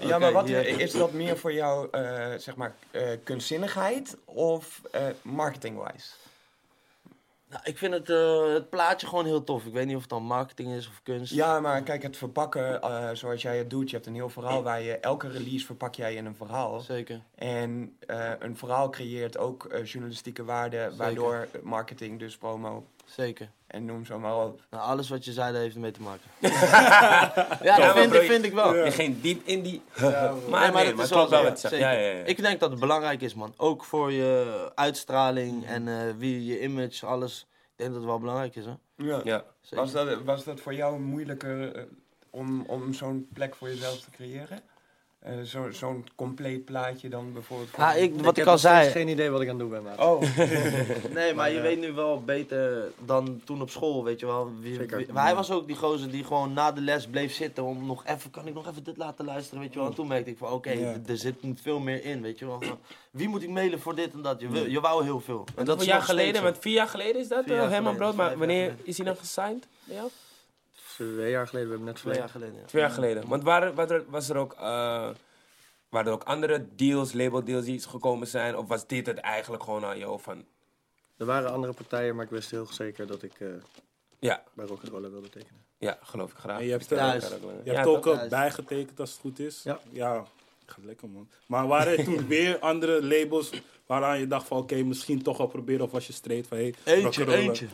ja 0.08 0.18
maar 0.18 0.32
wat, 0.32 0.48
is 0.48 0.92
dat 0.92 1.12
meer 1.12 1.38
voor 1.38 1.52
jou, 1.52 1.88
eh, 1.90 2.34
zeg 2.36 2.56
maar, 2.56 2.74
eh, 2.90 3.08
kunstzinnigheid 3.24 4.16
of 4.24 4.80
eh, 4.90 5.02
marketing-wise? 5.22 6.12
Nou, 7.54 7.66
ik 7.66 7.78
vind 7.78 7.92
het, 7.92 8.10
eh, 8.10 8.52
het 8.52 8.70
plaatje 8.70 9.06
gewoon 9.06 9.24
heel 9.24 9.44
tof. 9.44 9.64
Ik 9.64 9.72
weet 9.72 9.86
niet 9.86 9.94
of 9.94 10.00
het 10.00 10.10
dan 10.10 10.22
marketing 10.22 10.72
is 10.72 10.88
of 10.88 11.00
kunst. 11.02 11.32
Ja, 11.32 11.60
maar 11.60 11.82
kijk, 11.82 12.02
het 12.02 12.16
verpakken 12.16 12.82
eh, 12.82 13.10
zoals 13.12 13.42
jij 13.42 13.58
het 13.58 13.70
doet. 13.70 13.90
Je 13.90 13.96
hebt 13.96 14.08
een 14.08 14.14
heel 14.14 14.28
verhaal 14.28 14.62
waar 14.62 14.82
je 14.82 14.98
elke 14.98 15.28
release 15.28 15.66
verpak 15.66 15.94
jij 15.94 16.14
in 16.14 16.26
een 16.26 16.34
verhaal. 16.34 16.80
Zeker. 16.80 17.20
En 17.34 17.96
eh, 18.06 18.30
een 18.38 18.56
verhaal 18.56 18.90
creëert 18.90 19.38
ook 19.38 19.66
journalistieke 19.84 20.44
waarde, 20.44 20.92
waardoor 20.96 21.48
marketing, 21.62 22.18
dus 22.18 22.36
promo 22.36 22.86
Zeker. 23.04 23.50
en 23.66 23.84
noem 23.84 24.04
zo 24.04 24.18
maar 24.18 24.44
op. 24.44 24.60
Nou, 24.70 24.82
alles 24.82 25.08
wat 25.08 25.24
je 25.24 25.32
zei, 25.32 25.52
daar 25.52 25.60
heeft 25.60 25.74
ermee 25.74 25.90
te 25.90 26.02
maken. 26.02 26.30
ja, 26.40 27.58
Ja, 27.62 27.76
dat 27.76 27.96
vind, 27.96 28.14
ik, 28.14 28.20
vind 28.20 28.44
ik 28.44 28.52
wel. 28.52 28.76
Je 28.84 28.90
ging 28.90 29.20
diep 29.20 29.46
in 29.46 29.62
die... 29.62 29.82
Nee, 30.00 30.10
maar 30.10 30.72
nee, 30.72 30.84
dat 30.84 30.94
maar 30.94 31.04
is 31.04 31.10
klopt 31.10 31.30
wel 31.30 31.42
wat. 31.42 31.60
Ja, 31.60 31.76
ja, 31.76 31.90
ja. 31.90 32.24
Ik 32.24 32.42
denk 32.42 32.60
dat 32.60 32.70
het 32.70 32.80
belangrijk 32.80 33.20
is, 33.20 33.34
man. 33.34 33.54
Ook 33.56 33.84
voor 33.84 34.12
je 34.12 34.70
uitstraling 34.74 35.66
en 35.66 35.88
eh, 35.88 36.14
wie 36.18 36.44
je 36.44 36.60
image, 36.60 37.06
alles. 37.06 37.46
Ik 37.50 37.76
denk 37.76 37.90
dat 37.90 37.98
het 37.98 38.08
wel 38.08 38.18
belangrijk 38.18 38.56
is, 38.56 38.64
hè. 38.64 38.74
Ja. 38.96 39.44
Was, 39.70 39.92
dat, 39.92 40.22
was 40.22 40.44
dat 40.44 40.60
voor 40.60 40.74
jou 40.74 41.00
moeilijker 41.00 41.74
eh, 41.76 41.82
om, 42.30 42.64
om 42.66 42.92
zo'n 42.92 43.28
plek 43.32 43.54
voor 43.54 43.68
jezelf 43.68 44.00
te 44.00 44.10
creëren? 44.10 44.60
Eh, 45.24 45.32
zo- 45.44 45.70
Zo'n 45.70 46.06
compleet 46.14 46.64
plaatje 46.64 47.08
dan 47.08 47.32
bijvoorbeeld? 47.32 47.70
voor- 47.70 47.84
Ah, 47.84 47.96
ik, 47.96 48.12
wat 48.20 48.30
ik, 48.30 48.36
heb 48.36 48.46
al 48.46 48.50
nog 48.52 48.60
steeds 48.60 48.74
zei. 48.74 48.90
geen 48.90 49.08
idee 49.08 49.30
wat 49.30 49.40
ik 49.40 49.48
aan 49.48 49.60
het 49.60 49.70
doen 49.70 49.82
ben. 49.84 50.00
Oh, 50.06 50.20
Nee, 51.14 51.34
maar 51.34 51.52
je 51.52 51.60
weet 51.60 51.80
nu 51.80 51.92
wel 51.92 52.22
beter 52.24 52.90
dan 53.04 53.40
toen 53.44 53.60
op 53.62 53.70
school, 53.70 54.04
weet 54.04 54.20
je 54.20 54.26
wel. 54.26 54.50
Wie- 54.60 55.12
maar 55.12 55.24
hij 55.24 55.34
was 55.34 55.50
ook 55.50 55.66
die 55.66 55.76
gozer 55.76 56.10
die 56.10 56.24
gewoon 56.24 56.52
na 56.52 56.72
de 56.72 56.80
les 56.80 57.06
bleef 57.06 57.32
zitten 57.34 57.64
om 57.64 57.86
nog 57.86 58.04
even, 58.06 58.30
kan 58.30 58.46
ik 58.46 58.54
nog 58.54 58.68
even 58.68 58.84
dit 58.84 58.96
laten 58.96 59.24
luisteren, 59.24 59.60
weet 59.60 59.72
je 59.72 59.78
wel. 59.78 59.88
En 59.88 59.94
toen 59.94 60.06
merkte 60.06 60.30
ik 60.30 60.38
van, 60.38 60.52
oké, 60.52 60.70
Ja. 60.70 60.96
er 61.06 61.16
zit 61.16 61.34
veel 61.62 61.78
meer 61.78 62.04
in, 62.04 62.22
weet 62.22 62.38
je 62.38 62.46
wel. 62.46 62.62
Wie 63.10 63.28
moet 63.28 63.42
ik 63.42 63.48
mailen 63.48 63.80
voor 63.80 63.94
dit 63.94 64.12
en 64.12 64.22
dat? 64.22 64.40
Je, 64.40 64.48
wil, 64.48 64.66
je 64.66 64.80
wou 64.80 65.04
heel 65.04 65.20
veel. 65.20 65.44
En 65.56 65.64
Dat 65.64 65.80
is 65.80 65.86
jaar 65.86 66.02
geleden, 66.02 66.42
want 66.42 66.58
vier 66.58 66.72
jaar 66.74 66.88
geleden 66.88 67.20
is 67.20 67.28
dat, 67.28 67.44
Herman 67.44 67.70
geleden, 67.70 67.96
Brood. 67.96 68.14
Maar 68.14 68.38
wanneer 68.38 68.74
is 68.82 68.96
hij 68.96 69.06
dan 69.06 69.16
gesigned 69.16 69.66
bij 69.84 69.96
jou? 69.96 70.08
Twee 70.94 71.30
jaar 71.30 71.46
geleden, 71.46 71.68
we 71.68 71.74
hebben 71.74 71.92
net 71.92 72.02
Twee 72.02 72.14
jaar 72.14 72.28
geleden, 72.28 72.54
ja. 72.54 72.64
Twee 72.66 72.82
jaar 72.82 72.90
geleden. 72.90 73.28
Want 73.28 73.42
waar, 73.42 73.74
waar 73.74 73.90
er, 73.90 74.04
was 74.08 74.28
er 74.28 74.36
ook, 74.36 74.52
eh, 74.52 74.60
waren 75.88 76.06
er 76.06 76.12
ook 76.12 76.22
andere 76.22 76.66
deals, 76.76 77.12
label 77.12 77.44
deals 77.44 77.64
die 77.64 77.80
gekomen 77.80 78.26
zijn? 78.26 78.56
Of 78.56 78.68
was 78.68 78.86
dit 78.86 79.06
het 79.06 79.18
eigenlijk 79.18 79.62
gewoon 79.62 79.84
aan 79.84 79.98
jou 79.98 80.20
van... 80.20 80.44
Er 81.16 81.26
waren 81.26 81.52
andere 81.52 81.72
partijen, 81.72 82.14
maar 82.14 82.24
ik 82.24 82.30
wist 82.30 82.50
heel 82.50 82.66
zeker 82.66 83.06
dat 83.06 83.22
ik 83.22 83.40
eh, 83.40 83.48
Ja, 84.18 84.42
bij 84.52 84.66
Rock'n'Roller 84.66 85.10
wilde 85.10 85.28
tekenen. 85.28 85.64
ja, 85.78 85.98
geloof 86.02 86.30
ik 86.30 86.36
graag. 86.38 86.58
En 86.58 86.64
je 86.64 86.70
hebt, 86.70 86.92
eh, 86.92 87.14
ook 87.14 87.64
Je 87.64 87.72
hebt 87.72 88.06
al 88.06 88.28
bijgetekend 88.28 89.00
als 89.00 89.10
het 89.10 89.20
goed 89.20 89.38
is. 89.38 89.62
Ja. 89.62 89.80
Ja, 89.90 90.24
gaat 90.66 90.84
lekker 90.84 91.08
man. 91.08 91.28
Maar 91.46 91.66
waren 91.66 91.98
er 91.98 92.04
toen 92.04 92.26
weer 92.36 92.58
andere 92.58 93.02
labels 93.04 93.50
waaraan 93.86 94.18
je 94.18 94.26
dacht 94.26 94.46
van 94.46 94.58
oké, 94.58 94.82
misschien 94.82 95.22
toch 95.22 95.36
wel 95.36 95.46
proberen 95.46 95.84
of 95.84 95.90
was 95.90 96.06
je 96.06 96.12
straight 96.12 96.46
van 96.46 96.56
hey, 96.56 96.74
Eentje, 96.84 97.34
eentje. 97.36 97.66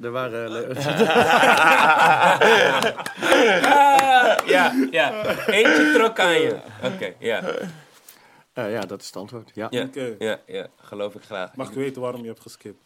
Er 0.00 0.10
waren... 0.10 0.76
Ah, 3.64 4.46
ja, 4.54 4.72
ja. 4.90 5.24
Eentje 5.46 5.92
trok 5.94 6.18
aan 6.18 6.40
je. 6.40 6.56
Oké, 6.82 7.14
ja. 7.18 7.42
Eh, 8.52 8.72
ja, 8.72 8.80
dat 8.80 9.00
is 9.00 9.06
het 9.06 9.16
antwoord. 9.16 9.50
Ja. 9.54 9.66
Ja, 9.70 9.88
ja, 10.18 10.40
ja, 10.46 10.66
geloof 10.76 11.14
ik 11.14 11.22
graag. 11.22 11.56
Mag 11.56 11.68
ik 11.68 11.74
weten 11.74 12.02
waarom 12.02 12.20
je 12.20 12.26
hebt 12.26 12.40
geskipt? 12.40 12.82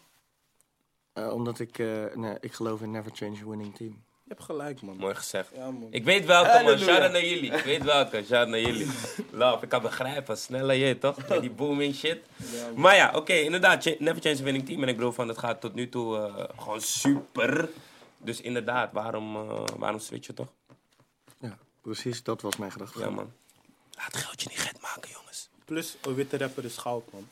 Eh, 1.13 1.33
omdat 1.33 1.59
ik... 1.59 1.79
eh, 1.79 1.87
nee, 2.15 2.37
ik 2.39 2.53
geloof 2.53 2.81
in 2.81 2.91
never 2.91 3.11
change 3.13 3.37
a 3.43 3.47
winning 3.49 3.75
team. 3.75 4.03
Je 4.29 4.35
hebt 4.35 4.47
gelijk 4.47 4.81
man. 4.81 4.97
Mooi 4.97 5.15
gezegd. 5.15 5.49
Ja 5.55 5.71
man. 5.71 5.87
Ik 5.91 6.03
weet 6.03 6.25
welke, 6.25 6.63
man. 6.63 6.77
Shout-out 6.77 7.11
naar 7.11 7.25
jullie. 7.25 7.51
Ik 7.51 7.63
weet 7.63 7.83
welke. 7.83 8.17
Shout-out 8.17 8.47
naar 8.47 8.59
jullie. 8.59 8.87
Love, 9.31 9.63
ik 9.63 9.69
kan 9.69 9.81
begrijpen. 9.81 10.37
Sneller 10.37 10.75
je, 10.75 10.97
toch? 10.97 11.27
Met 11.27 11.41
die 11.41 11.49
booming 11.49 11.95
shit. 11.95 12.17
Maar 12.75 12.95
ja, 12.95 13.11
oké, 13.15 13.33
inderdaad. 13.33 13.99
Never 13.99 14.21
Change 14.21 14.39
a 14.39 14.43
Winning 14.43 14.65
Team. 14.65 14.83
En 14.83 14.87
ik 14.87 14.95
bedoel 14.95 15.11
van, 15.11 15.27
het 15.27 15.37
gaat 15.37 15.61
tot 15.61 15.73
nu 15.73 15.89
toe 15.89 16.17
eh, 16.17 16.43
gewoon 16.57 16.81
super. 16.81 17.69
Dus 18.17 18.41
inderdaad, 18.41 18.91
waarom, 18.91 19.35
eh, 19.35 19.63
waarom 19.77 19.99
switch 19.99 20.27
je 20.27 20.33
toch? 20.33 20.51
Ja, 21.39 21.57
precies. 21.81 22.23
Dat 22.23 22.41
was 22.41 22.57
mijn 22.57 22.71
gedachte. 22.71 22.99
Ja, 22.99 23.09
man. 23.09 23.31
Laat 23.97 24.17
geldje 24.17 24.49
niet 24.49 24.59
gek 24.59 24.81
maken, 24.81 25.11
jongens. 25.11 25.49
Plus, 25.65 25.95
een 26.01 26.15
witte 26.15 26.37
rapper 26.37 26.65
is 26.65 26.77
goud 26.77 27.11
man. 27.11 27.27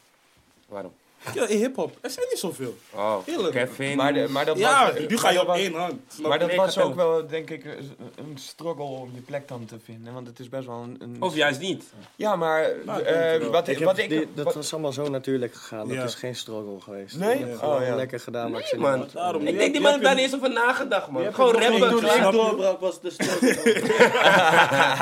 Waarom? 0.67 0.93
Ja, 1.33 1.47
in 1.47 1.57
hip-hop, 1.57 1.97
er 2.01 2.09
zijn 2.09 2.25
niet 2.29 2.39
zoveel. 2.39 2.77
Oh, 2.93 3.15
Heerlijk. 3.25 3.51
Kevin. 3.53 3.97
maar, 3.97 4.13
de- 4.13 4.27
maar 4.29 4.45
dat 4.45 4.57
Ja, 4.57 4.91
was, 4.91 4.99
nu 5.07 5.17
ga 5.17 5.23
maar 5.23 5.33
je 5.33 5.41
op 5.41 5.47
was- 5.47 5.57
één 5.57 5.73
hand. 5.73 5.93
Snap 6.13 6.27
Maar 6.29 6.39
dat 6.39 6.55
was 6.55 6.77
ook 6.79 6.95
wel, 6.95 7.27
denk 7.27 7.49
ik, 7.49 7.65
een 7.65 8.37
struggle 8.37 8.83
om 8.83 9.11
je 9.13 9.21
plek 9.21 9.47
dan 9.47 9.65
te 9.65 9.75
vinden. 9.83 10.13
Want 10.13 10.27
het 10.27 10.39
is 10.39 10.49
best 10.49 10.65
wel 10.65 10.75
een... 10.83 10.95
een 10.99 11.15
Of 11.19 11.35
juist 11.35 11.59
niet. 11.59 11.83
Ja, 12.15 12.35
maar 12.35 12.69
Nou, 12.85 12.99
ik 12.99 13.05
eh, 13.05 13.47
wat, 13.47 13.67
Ik 13.67 13.79
ik, 13.79 13.85
wat 13.85 13.97
ik... 13.97 14.09
die- 14.09 14.27
dat 14.33 14.45
wat- 14.45 14.53
was 14.53 14.73
allemaal 14.73 14.91
zo 14.91 15.09
natuurlijk 15.09 15.53
gegaan. 15.55 15.87
Ja. 15.87 15.95
Dat 15.99 16.09
is 16.09 16.15
geen 16.15 16.35
struggle 16.35 16.79
geweest. 16.79 17.15
Nee? 17.17 17.33
Ik 17.39 17.45
heb 17.47 17.63
Oh, 17.63 17.81
ja. 17.85 17.95
lekker 17.95 18.19
gedaan 18.19 18.51
wat 18.51 18.61
ik 18.61 18.71
in 18.71 18.79
Man. 18.79 19.07
Daarom, 19.13 19.47
ik 19.47 19.57
denk 19.57 19.71
die 19.73 19.81
man 19.81 19.91
heeft 19.91 20.03
daar 20.03 20.15
niet 20.15 20.23
eens 20.23 20.35
over 20.35 20.51
nagedacht, 20.51 21.07
man. 21.09 21.33
Gewoon 21.33 21.51
rappen. 21.51 21.89
Toen 21.89 22.05
ik 22.05 22.31
doorbrak 22.31 22.79
was 22.87 23.01
de 23.01 23.09
struggle. 23.09 23.49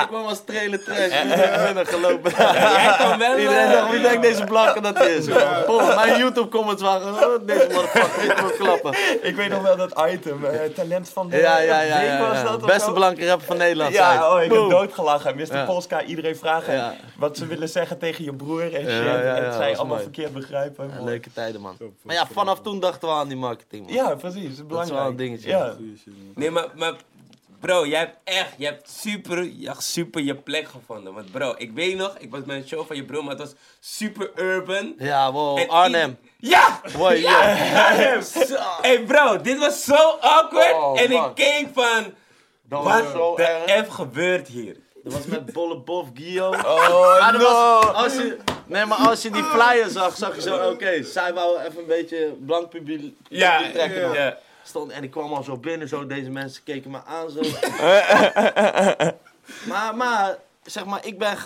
ik 0.02 0.06
kwam 0.08 0.26
als 0.26 0.42
trailer 0.46 0.84
trash. 0.84 1.22
binnen 1.66 1.86
gelopen. 1.96 2.32
Jij 2.38 2.96
kan 2.98 3.20
wel... 3.20 3.38
Iedereen 3.38 3.66
eh, 3.66 3.72
dacht, 3.72 3.92
wie 3.92 4.02
denkt 4.02 4.22
deze 4.22 4.44
blanke 4.44 4.82
dat 4.82 5.02
is? 5.06 5.26
Boom, 5.66 5.86
mijn 5.96 6.15
YouTube 6.24 6.48
comments 6.50 6.82
waren, 6.82 7.08
oh, 7.14 7.46
deze 7.48 7.68
motherfucker, 7.74 8.24
ik 8.32 8.42
moet 8.42 8.56
klappen. 8.58 8.94
Ik 9.30 9.36
weet 9.36 9.50
nog 9.50 9.62
wel 9.62 9.78
dat 9.78 10.02
item, 10.10 10.46
eh, 10.46 10.60
talent 10.70 11.10
van 11.10 11.30
de 11.30 11.38
Ja, 11.38 11.60
ja, 11.60 11.82
ja. 11.82 11.98
week 12.00 12.08
ja, 12.08 12.28
was 12.28 12.38
ja. 12.38 12.44
dat 12.44 12.62
of 12.62 12.68
Beste 12.68 12.92
blanke 12.92 13.28
rapper 13.28 13.46
van 13.48 13.58
Nederland. 13.58 13.94
Ja, 13.94 14.34
oh, 14.36 14.42
ik 14.44 14.52
heb 14.52 14.70
doodgelachen. 14.70 15.36
Mr. 15.36 15.54
Ja. 15.56 15.66
Polska, 15.66 16.04
iedereen 16.04 16.36
vragen 16.36 16.74
Ja. 16.74 16.94
wat 17.18 17.38
ze 17.38 17.46
willen 17.48 17.70
zeggen 17.70 17.98
tegen 17.98 18.24
je 18.24 18.34
broer 18.34 18.62
en 18.74 18.82
shit. 18.82 18.90
Ja, 18.90 19.04
ja, 19.04 19.22
ja, 19.22 19.36
en 19.36 19.44
dat 19.44 19.54
zij 19.54 19.68
allemaal 19.68 19.86
mooi. 19.86 20.02
verkeerd 20.02 20.34
begrijpen. 20.34 20.92
Leuke 21.04 21.30
tijden, 21.34 21.62
man. 21.62 21.78
Maar 22.02 22.16
ja, 22.16 22.28
vanaf 22.32 22.62
toen 22.62 22.80
dachten 22.80 23.08
we 23.10 23.14
aan 23.14 23.28
die 23.28 23.38
marketing, 23.38 23.86
man. 23.86 23.94
Ja, 23.96 24.16
precies. 24.16 24.42
Dat 24.42 24.50
is 24.52 24.56
Dat 24.56 24.60
is 24.60 24.68
belangrijk. 24.68 25.00
wel 25.00 25.10
een 25.10 25.16
dingetje. 25.16 25.76
Nee, 26.36 26.52
maar, 26.52 26.68
maar 26.76 26.94
bro, 27.60 27.86
jij 27.86 28.00
hebt 28.00 28.18
echt, 28.24 28.50
je 28.58 28.66
hebt 28.66 28.90
super, 29.02 29.44
je 29.44 29.68
hebt 29.68 29.84
super 29.84 30.22
je 30.22 30.36
plek 30.36 30.68
gevonden. 30.68 31.14
Want 31.14 31.32
bro, 31.32 31.54
ik 31.58 31.72
weet 31.74 31.96
nog, 31.98 32.16
ik 32.20 32.32
was 32.32 32.42
met 32.46 32.56
een 32.62 32.68
show 32.68 32.88
van 32.88 32.96
je 32.96 33.04
broer, 33.06 33.24
maar 33.24 33.36
het 33.36 33.40
was 33.44 33.54
super 33.80 34.32
urban. 34.36 34.94
Ja, 34.98 35.32
wow, 35.32 35.58
En 35.58 35.70
Arnhem. 35.70 36.18
i- 36.22 36.50
Ja! 36.50 36.82
Boy, 36.98 37.14
ja! 37.14 37.40
Arnhem. 37.88 38.22
Hey 38.82 39.00
bro, 39.04 39.42
dit 39.42 39.58
was 39.60 39.84
zo 39.84 40.18
awkward. 40.20 40.74
Oh, 40.74 41.02
en 41.02 41.12
ik 41.12 41.24
keek 41.36 41.68
van, 41.74 42.14
Dat 42.70 42.84
wat 42.84 43.04
zo 43.12 43.36
de 43.36 43.44
erg. 43.44 43.86
F 43.86 43.90
gebeurt 43.90 44.48
hier? 44.48 44.78
Dat 45.04 45.14
was 45.14 45.26
met 45.26 45.54
Bolle 45.54 45.78
Bof, 45.78 46.08
Guillaume. 46.14 46.58
Oh, 46.58 47.32
dat 47.32 47.42
no. 47.42 47.48
was, 47.48 47.94
als 47.94 48.14
je, 48.14 48.38
nee, 48.66 48.86
maar 48.86 48.98
als 48.98 49.22
je 49.22 49.30
die 49.30 49.44
flyer 49.44 49.90
zag, 49.90 50.16
zag 50.18 50.36
je 50.36 50.42
zo, 50.42 50.70
oké, 50.70 51.04
zij 51.04 51.34
wou 51.34 51.60
even 51.60 51.80
een 51.80 51.86
beetje 51.86 52.36
blank 52.46 52.70
publiek 52.70 53.16
Ja, 53.30 53.72
trekken. 53.74 54.14
ja. 54.14 54.38
Stond, 54.68 54.92
en 54.92 55.04
ik 55.04 55.12
kwam 55.12 55.34
al 55.34 55.44
zo 55.44 55.58
binnen, 55.58 55.88
zo, 55.88 56.06
deze 56.08 56.30
mensen 56.30 56.64
keken 56.64 56.92
me 56.92 56.98
aan 57.06 57.30
zo. 57.30 57.40
maar, 59.72 59.96
maar, 59.96 60.38
zeg 60.64 60.86
maar, 60.86 61.06
ik 61.06 61.18
ben, 61.20 61.38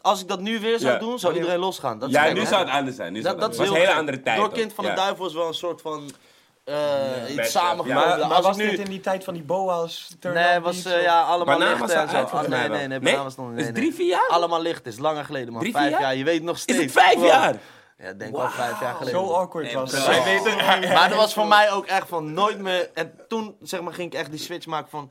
als 0.00 0.20
ik 0.20 0.28
dat 0.28 0.40
nu 0.40 0.60
weer 0.60 0.78
zou 0.78 0.92
Ja. 0.92 0.98
doen, 0.98 1.18
zou 1.18 1.34
iedereen 1.34 1.58
losgaan. 1.58 1.98
Dat 1.98 2.08
is 2.08 2.14
Ja, 2.14 2.22
gek, 2.22 2.32
nu 2.34 2.40
hè? 2.40 2.46
zou 2.46 2.64
het 2.64 2.74
anders 2.74 2.96
zijn. 2.96 3.12
Nu 3.12 3.20
zou 3.20 3.36
Dat, 3.36 3.48
het 3.48 3.56
dat 3.56 3.66
is 3.66 3.72
anders. 3.72 3.88
heel 3.88 3.94
het 3.94 4.02
was 4.02 4.16
een 4.16 4.18
hele 4.18 4.18
gek. 4.18 4.18
andere 4.18 4.22
tijd. 4.22 4.36
Door 4.36 4.46
ook. 4.46 4.54
Kind 4.54 4.72
van 4.72 4.84
Ja. 4.84 4.90
de 4.90 4.96
Duivel 4.96 5.26
is 5.26 5.34
wel 5.34 5.46
een 5.46 5.54
soort 5.54 5.80
van, 5.80 6.10
eh 6.64 6.74
iets 7.26 7.34
Best, 7.34 7.50
samengekomen. 7.50 8.18
ja. 8.18 8.26
Maar, 8.26 8.36
als 8.36 8.46
was 8.46 8.56
ik 8.56 8.64
nu, 8.64 8.70
dit 8.70 8.78
in 8.78 8.84
die 8.90 9.00
tijd 9.00 9.24
van 9.24 9.34
die 9.34 9.42
boa's? 9.42 10.08
Nee, 10.20 10.60
was 10.60 10.74
beats, 10.82 10.86
eh, 10.86 10.94
of- 10.98 11.02
ja, 11.02 11.22
allemaal 11.22 11.58
Banaan 11.58 11.78
licht 11.78 11.90
en 11.92 12.08
zo. 12.08 12.16
volgens 12.16 12.40
nee, 12.40 12.48
mij 12.48 12.68
nee, 12.68 12.78
wel. 12.78 12.88
nee, 12.88 12.98
banaan 13.00 13.24
was 13.24 13.36
nog 13.36 13.46
niet. 13.50 13.56
Is 13.56 13.62
nee, 13.62 13.72
het 13.72 13.80
drie, 13.80 13.94
vier 13.94 14.06
jaar? 14.08 14.28
Allemaal 14.28 14.60
licht 14.60 14.86
is 14.86 14.98
langer 14.98 15.24
geleden, 15.24 15.52
man. 15.52 15.60
Drie, 15.62 15.72
vijf 15.72 15.90
jaar? 15.90 16.00
jaar? 16.00 16.16
Je 16.16 16.24
weet 16.24 16.42
nog 16.42 16.56
Is 16.56 16.62
steeds. 16.62 16.78
het 16.80 16.92
vijf 16.92 17.14
Wow. 17.14 17.26
jaar? 17.26 17.56
Ja, 17.98 18.08
ik 18.08 18.18
denk 18.18 18.36
wel 18.36 18.50
vijf 18.50 18.80
jaar 18.80 18.94
geleden. 18.94 19.20
Zo 19.20 19.32
awkward 19.32 19.72
was 19.72 19.92
het. 19.92 20.88
Maar 20.92 21.08
dat 21.08 21.18
was 21.18 21.34
voor 21.34 21.46
mij 21.46 21.72
ook 21.72 21.86
echt 21.86 22.08
van 22.08 22.32
nooit 22.32 22.58
meer. 22.58 22.90
En 22.94 23.12
toen 23.28 23.56
zeg 23.62 23.80
maar, 23.80 23.92
ging 23.92 24.12
ik 24.12 24.18
echt 24.18 24.30
die 24.30 24.40
switch 24.40 24.66
maken 24.66 24.90
van. 24.90 25.10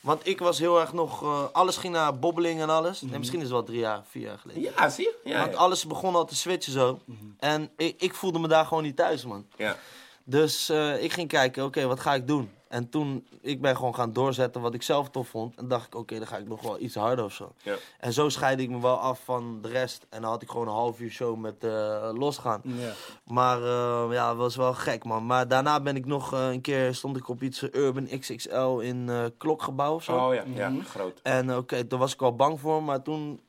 Want 0.00 0.26
ik 0.26 0.38
was 0.38 0.58
heel 0.58 0.80
erg 0.80 0.92
nog. 0.92 1.22
eh, 1.22 1.44
alles 1.52 1.76
ging 1.76 1.92
naar 1.92 2.18
bobbeling 2.18 2.60
en 2.60 2.70
alles. 2.70 3.00
Nee, 3.00 3.18
misschien 3.18 3.38
is 3.40 3.44
het 3.44 3.52
wel 3.54 3.62
drie 3.64 3.78
jaar, 3.78 4.02
vier 4.08 4.22
jaar 4.22 4.38
geleden. 4.38 4.62
Ja, 4.62 4.88
zie 4.88 5.04
je? 5.04 5.30
Ja, 5.30 5.38
Want 5.40 5.52
ja. 5.52 5.58
alles 5.58 5.86
begon 5.86 6.14
al 6.14 6.24
te 6.24 6.34
switchen 6.34 6.72
zo. 6.72 7.00
En 7.38 7.70
ik, 7.76 7.94
ik 8.02 8.14
voelde 8.14 8.38
me 8.38 8.48
daar 8.48 8.64
gewoon 8.66 8.82
niet 8.82 8.96
thuis, 8.96 9.24
man. 9.24 9.46
ja. 9.56 9.76
Dus 10.24 10.68
eh, 10.68 11.02
ik 11.02 11.12
ging 11.12 11.28
kijken, 11.28 11.64
oké, 11.64 11.86
wat 11.86 12.00
ga 12.00 12.14
ik 12.14 12.26
doen? 12.26 12.50
En 12.72 12.88
toen, 12.88 13.26
ik 13.40 13.60
ben 13.60 13.76
gewoon 13.76 13.94
gaan 13.94 14.12
doorzetten 14.12 14.60
wat 14.60 14.74
ik 14.74 14.82
zelf 14.82 15.10
tof 15.10 15.28
vond. 15.28 15.56
En 15.56 15.68
dacht 15.68 15.86
ik, 15.86 15.94
oké, 15.94 16.18
dan 16.18 16.26
ga 16.26 16.36
ik 16.36 16.48
nog 16.48 16.62
wel 16.62 16.80
iets 16.80 16.94
harder 16.94 17.24
of 17.24 17.32
zo. 17.32 17.52
Ja. 17.62 17.76
En 17.98 18.12
zo 18.12 18.28
scheidde 18.28 18.62
ik 18.62 18.70
me 18.70 18.80
wel 18.80 18.98
af 18.98 19.20
van 19.24 19.58
de 19.62 19.68
rest. 19.68 20.06
En 20.10 20.20
dan 20.22 20.30
had 20.30 20.42
ik 20.42 20.50
gewoon 20.50 20.66
een 20.66 20.72
half 20.72 21.00
uur 21.00 21.10
show 21.10 21.38
met 21.38 21.64
eh, 21.64 22.10
losgaan. 22.14 22.60
Ja. 22.64 22.92
Maar 23.24 23.62
eh, 23.62 24.06
ja, 24.10 24.28
het 24.28 24.36
was 24.36 24.56
wel 24.56 24.74
gek, 24.74 25.04
man. 25.04 25.26
Maar 25.26 25.48
daarna 25.48 25.80
ben 25.80 25.96
ik 25.96 26.06
nog 26.06 26.32
eh, 26.32 26.48
een 26.50 26.60
keer, 26.60 26.94
stond 26.94 27.16
ik 27.16 27.28
op 27.28 27.42
iets 27.42 27.62
Urban 27.62 28.08
XXL 28.18 28.78
in 28.78 29.08
eh 29.08 29.24
Klokgebouw 29.38 29.94
of 29.94 30.02
zo. 30.02 30.16
Oh 30.16 30.34
ja, 30.34 30.44
ja, 30.54 30.72
groot. 30.84 31.20
En 31.22 31.56
oké, 31.56 31.84
toen 31.84 31.98
was 31.98 32.12
ik 32.12 32.20
wel 32.20 32.36
bang 32.36 32.60
voor, 32.60 32.82
maar 32.82 33.02
toen, 33.02 33.40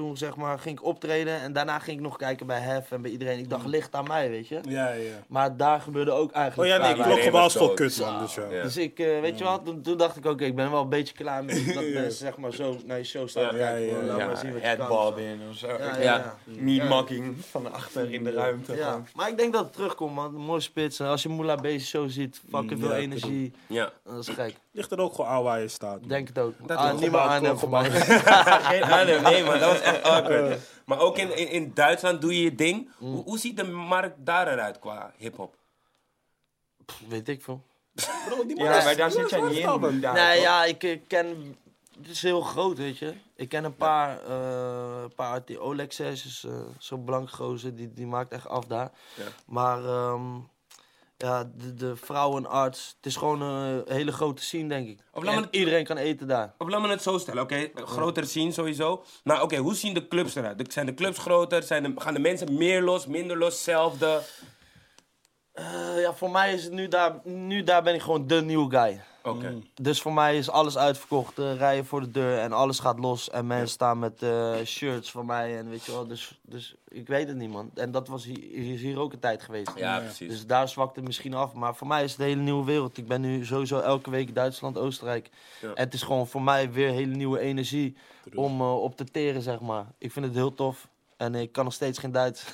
toen 0.00 0.16
zeg 0.16 0.36
maar, 0.36 0.58
ging 0.58 0.78
ik 0.78 0.84
optreden 0.84 1.40
en 1.40 1.52
daarna 1.52 1.78
ging 1.78 1.96
ik 1.96 2.02
nog 2.02 2.16
kijken 2.16 2.46
bij 2.46 2.60
Hef 2.60 2.90
en 2.92 3.02
bij 3.02 3.10
iedereen. 3.10 3.38
Ik 3.38 3.50
dacht, 3.50 3.66
licht 3.66 3.94
aan 3.94 4.06
mij, 4.08 4.30
weet 4.30 4.48
je. 4.48 4.60
Ja, 4.68 4.88
ja. 4.92 5.12
Maar 5.28 5.56
daar 5.56 5.80
gebeurde 5.80 6.10
ook 6.10 6.30
Oh 6.30 6.36
eigenlijk 6.36 6.70
ja, 6.70 6.76
nee, 6.76 6.84
vrij 6.90 6.94
klok 7.04 7.14
weinig. 7.16 7.32
was 7.40 7.52
dood. 7.52 7.62
voor 7.66 7.74
kut, 7.74 7.98
man. 8.00 8.18
Dus 8.18 8.34
ja. 8.34 8.44
Ja. 8.50 8.62
Dus 8.62 8.76
ik, 8.76 8.98
eh, 8.98 9.20
weet 9.20 9.38
je 9.38 9.44
wat, 9.44 9.64
toen, 9.64 9.82
toen 9.82 9.96
dacht 9.96 10.16
ik, 10.16 10.24
oké, 10.26 10.44
ik 10.44 10.54
ben 10.56 10.70
wel 10.70 10.82
een 10.82 10.88
beetje 10.88 11.14
klaar 11.14 11.44
met 11.44 11.56
dat 11.74 11.84
mensen 11.84 12.12
zeg 12.12 12.36
maar 12.36 12.52
zo 12.52 12.76
naar 12.84 12.98
je 12.98 13.04
show 13.04 13.28
staan. 13.28 13.42
Ja, 13.42 13.48
kijken, 13.50 13.86
ja, 13.86 13.96
ja, 14.00 14.02
Laat 14.06 14.18
Ja, 14.18 14.26
maar 14.26 14.36
zien 14.36 14.52
wat 14.52 14.60
je 14.60 14.66
headball 14.66 15.10
kan. 15.12 15.18
in 15.22 15.40
of 15.50 15.56
zo. 15.56 15.66
Ja, 15.68 15.76
ja, 15.78 15.96
Ja. 15.98 16.02
ja. 16.02 16.34
Niet 16.44 16.76
Ja. 16.82 16.88
makking 16.88 17.36
van 17.50 17.72
achter 17.72 18.12
in 18.12 18.24
de 18.24 18.30
ruimte. 18.32 18.76
Ja, 18.76 19.02
maar 19.14 19.28
ik 19.28 19.38
denk 19.38 19.52
dat 19.52 19.64
het 19.64 19.72
terugkomt, 19.72 20.14
man. 20.14 20.34
Een 20.34 20.40
mooie 20.40 20.60
spits. 20.60 21.00
En 21.00 21.06
als 21.06 21.22
je 21.22 21.28
Moula 21.28 21.54
bezig 21.54 21.88
show 21.88 22.10
ziet, 22.10 22.40
fucking 22.50 22.70
Mm, 22.70 22.80
veel 22.80 22.90
ja, 22.90 22.96
energie. 22.96 23.52
Ja. 23.66 23.90
Dat 24.04 24.18
is 24.18 24.28
gek. 24.28 24.54
Ligt 24.72 24.92
er 24.92 24.98
ook 25.00 25.14
gewoon 25.14 25.30
aan 25.30 25.42
waar 25.42 25.60
je 25.60 25.68
staat. 25.68 26.08
Denk 26.08 26.28
het 26.28 26.38
ook. 26.38 26.52
Dat 26.66 26.76
ah, 26.76 26.84
is 26.84 26.90
niet 26.90 27.00
meer 27.00 27.08
gebouwd, 27.10 27.30
aannemen 27.30 27.58
voor 27.58 27.68
mij. 27.70 27.90
Geen 28.70 28.84
adem, 28.84 29.22
nee 29.22 29.44
dat 29.44 29.60
was 29.60 29.80
echt 29.94 30.02
awkward. 30.14 30.60
Maar 30.84 30.98
ook 31.00 31.18
in, 31.18 31.36
in, 31.36 31.48
in 31.48 31.70
Duitsland 31.74 32.20
doe 32.20 32.34
je 32.36 32.42
je 32.42 32.54
ding. 32.54 32.90
Hoe, 32.98 33.22
hoe 33.24 33.38
ziet 33.38 33.56
de 33.56 33.64
markt 33.64 34.16
daar 34.18 34.52
eruit 34.52 34.78
qua 34.78 35.12
hip-hop? 35.16 35.56
Weet 37.08 37.28
ik 37.28 37.42
veel. 37.42 37.62
Bro, 38.26 38.46
die 38.46 38.56
man 38.56 38.64
Ja, 38.64 38.84
maar 38.84 38.96
daar 38.96 39.10
zit 39.10 39.30
jij 39.30 39.40
niet 39.40 39.58
in. 39.58 39.80
nee, 40.00 40.00
toch? 40.00 40.42
ja, 40.42 40.64
ik 40.64 41.00
ken... 41.06 41.56
Het 42.00 42.08
is 42.08 42.22
heel 42.22 42.40
groot, 42.40 42.78
weet 42.78 42.98
je. 42.98 43.14
Ik 43.36 43.48
ken 43.48 43.64
een 43.64 43.76
paar, 43.76 44.22
eh 44.24 45.02
een 45.02 45.14
paar 45.14 45.44
die 45.44 45.58
Olexes, 45.58 46.24
is 46.26 46.44
eh, 46.46 46.60
zo'n 46.78 47.04
blank 47.04 47.30
gozer, 47.30 47.74
die, 47.74 47.92
die 47.92 48.06
maakt 48.06 48.32
echt 48.32 48.48
af 48.48 48.64
daar. 48.64 48.90
Ja. 49.16 49.24
Maar 49.46 49.84
ehm, 49.84 50.36
ja, 51.22 51.50
de, 51.54 51.74
de 51.74 51.96
vrouwenarts, 51.96 52.94
het 52.96 53.06
is 53.06 53.16
gewoon 53.16 53.40
een 53.42 53.82
hele 53.88 54.12
grote 54.12 54.42
scene, 54.42 54.68
denk 54.68 54.88
ik. 54.88 55.00
Of 55.12 55.22
laat 55.24 55.34
me- 55.40 55.48
iedereen 55.50 55.84
kan 55.84 55.96
eten 55.96 56.28
daar. 56.28 56.54
Of 56.58 56.68
laat 56.68 56.80
me 56.80 56.88
het 56.88 57.02
zo 57.02 57.18
stellen, 57.18 57.42
oké? 57.42 57.68
Een 57.74 57.86
Grotere 57.86 58.26
scene 58.26 58.52
sowieso. 58.52 59.04
Maar 59.24 59.42
oké, 59.42 59.56
hoe 59.56 59.74
zien 59.74 59.94
de 59.94 60.08
clubs 60.08 60.34
eruit? 60.34 60.58
De- 60.58 60.64
Zijn 60.72 60.86
de 60.86 60.94
clubs 60.94 61.18
groter? 61.18 61.62
Zijn 61.62 61.82
de, 61.82 61.92
gaan 61.96 62.14
de 62.14 62.20
mensen 62.20 62.54
meer 62.56 62.82
los, 62.82 63.06
minder 63.06 63.38
los, 63.38 63.52
hetzelfde? 63.54 64.20
Eh, 65.52 66.00
ja, 66.00 66.12
voor 66.14 66.30
mij 66.30 66.54
is 66.54 66.64
het 66.64 66.72
nu 66.72 66.88
daar, 66.88 67.20
nu 67.24 67.62
daar 67.62 67.82
ben 67.82 67.94
ik 67.94 68.00
gewoon 68.02 68.26
de 68.26 68.42
nieuwe 68.42 68.70
guy. 68.78 69.00
Oké. 69.22 69.62
Dus 69.74 70.02
voor 70.02 70.12
mij 70.12 70.36
is 70.36 70.50
alles 70.50 70.78
uitverkocht, 70.78 71.38
eh, 71.38 71.56
rijden 71.56 71.86
voor 71.86 72.00
de 72.00 72.10
deur 72.10 72.38
en 72.38 72.52
alles 72.52 72.78
gaat 72.78 72.98
los. 72.98 73.30
En 73.30 73.46
mensen 73.46 73.68
staan 73.68 73.98
met 73.98 74.22
eh, 74.22 74.54
shirts 74.64 75.10
van 75.10 75.26
mij 75.26 75.58
en 75.58 75.68
weet 75.68 75.84
je 75.84 75.92
wel. 75.92 76.06
Dus, 76.06 76.38
dus 76.42 76.74
ik 76.88 77.06
weet 77.06 77.28
het 77.28 77.36
niet, 77.36 77.50
man. 77.50 77.70
En 77.74 77.90
dat 77.90 78.08
was 78.08 78.24
hier, 78.24 78.38
hier 78.38 78.74
is 78.74 78.80
hier 78.80 78.98
ook 78.98 79.12
een 79.12 79.18
tijd 79.18 79.42
geweest. 79.42 79.72
Ja, 79.76 79.98
precies. 79.98 80.28
Dus 80.28 80.46
daar 80.46 80.68
zwakt 80.68 80.96
het 80.96 81.04
misschien 81.04 81.34
af. 81.34 81.52
Maar 81.52 81.74
voor 81.74 81.86
mij 81.86 82.04
is 82.04 82.10
het 82.10 82.20
een 82.20 82.26
hele 82.26 82.40
nieuwe 82.40 82.64
wereld. 82.64 82.96
Ik 82.96 83.06
ben 83.06 83.20
nu 83.20 83.44
sowieso 83.44 83.78
elke 83.78 84.10
week 84.10 84.34
Duitsland, 84.34 84.78
Oostenrijk. 84.78 85.30
Ja. 85.60 85.68
En 85.68 85.84
het 85.84 85.94
is 85.94 86.02
gewoon 86.02 86.26
voor 86.26 86.42
mij 86.42 86.72
weer 86.72 86.90
hele 86.90 87.14
nieuwe 87.14 87.38
energie 87.38 87.96
om 88.34 88.60
eh, 88.60 88.82
op 88.82 88.96
te 88.96 89.04
teren, 89.04 89.42
zeg 89.42 89.60
maar. 89.60 89.86
Ik 89.98 90.12
vind 90.12 90.26
het 90.26 90.34
heel 90.34 90.54
tof. 90.54 90.88
En 91.20 91.34
ik 91.34 91.52
kan 91.52 91.64
nog 91.64 91.72
steeds 91.72 91.98
geen 91.98 92.12
Duits. 92.12 92.44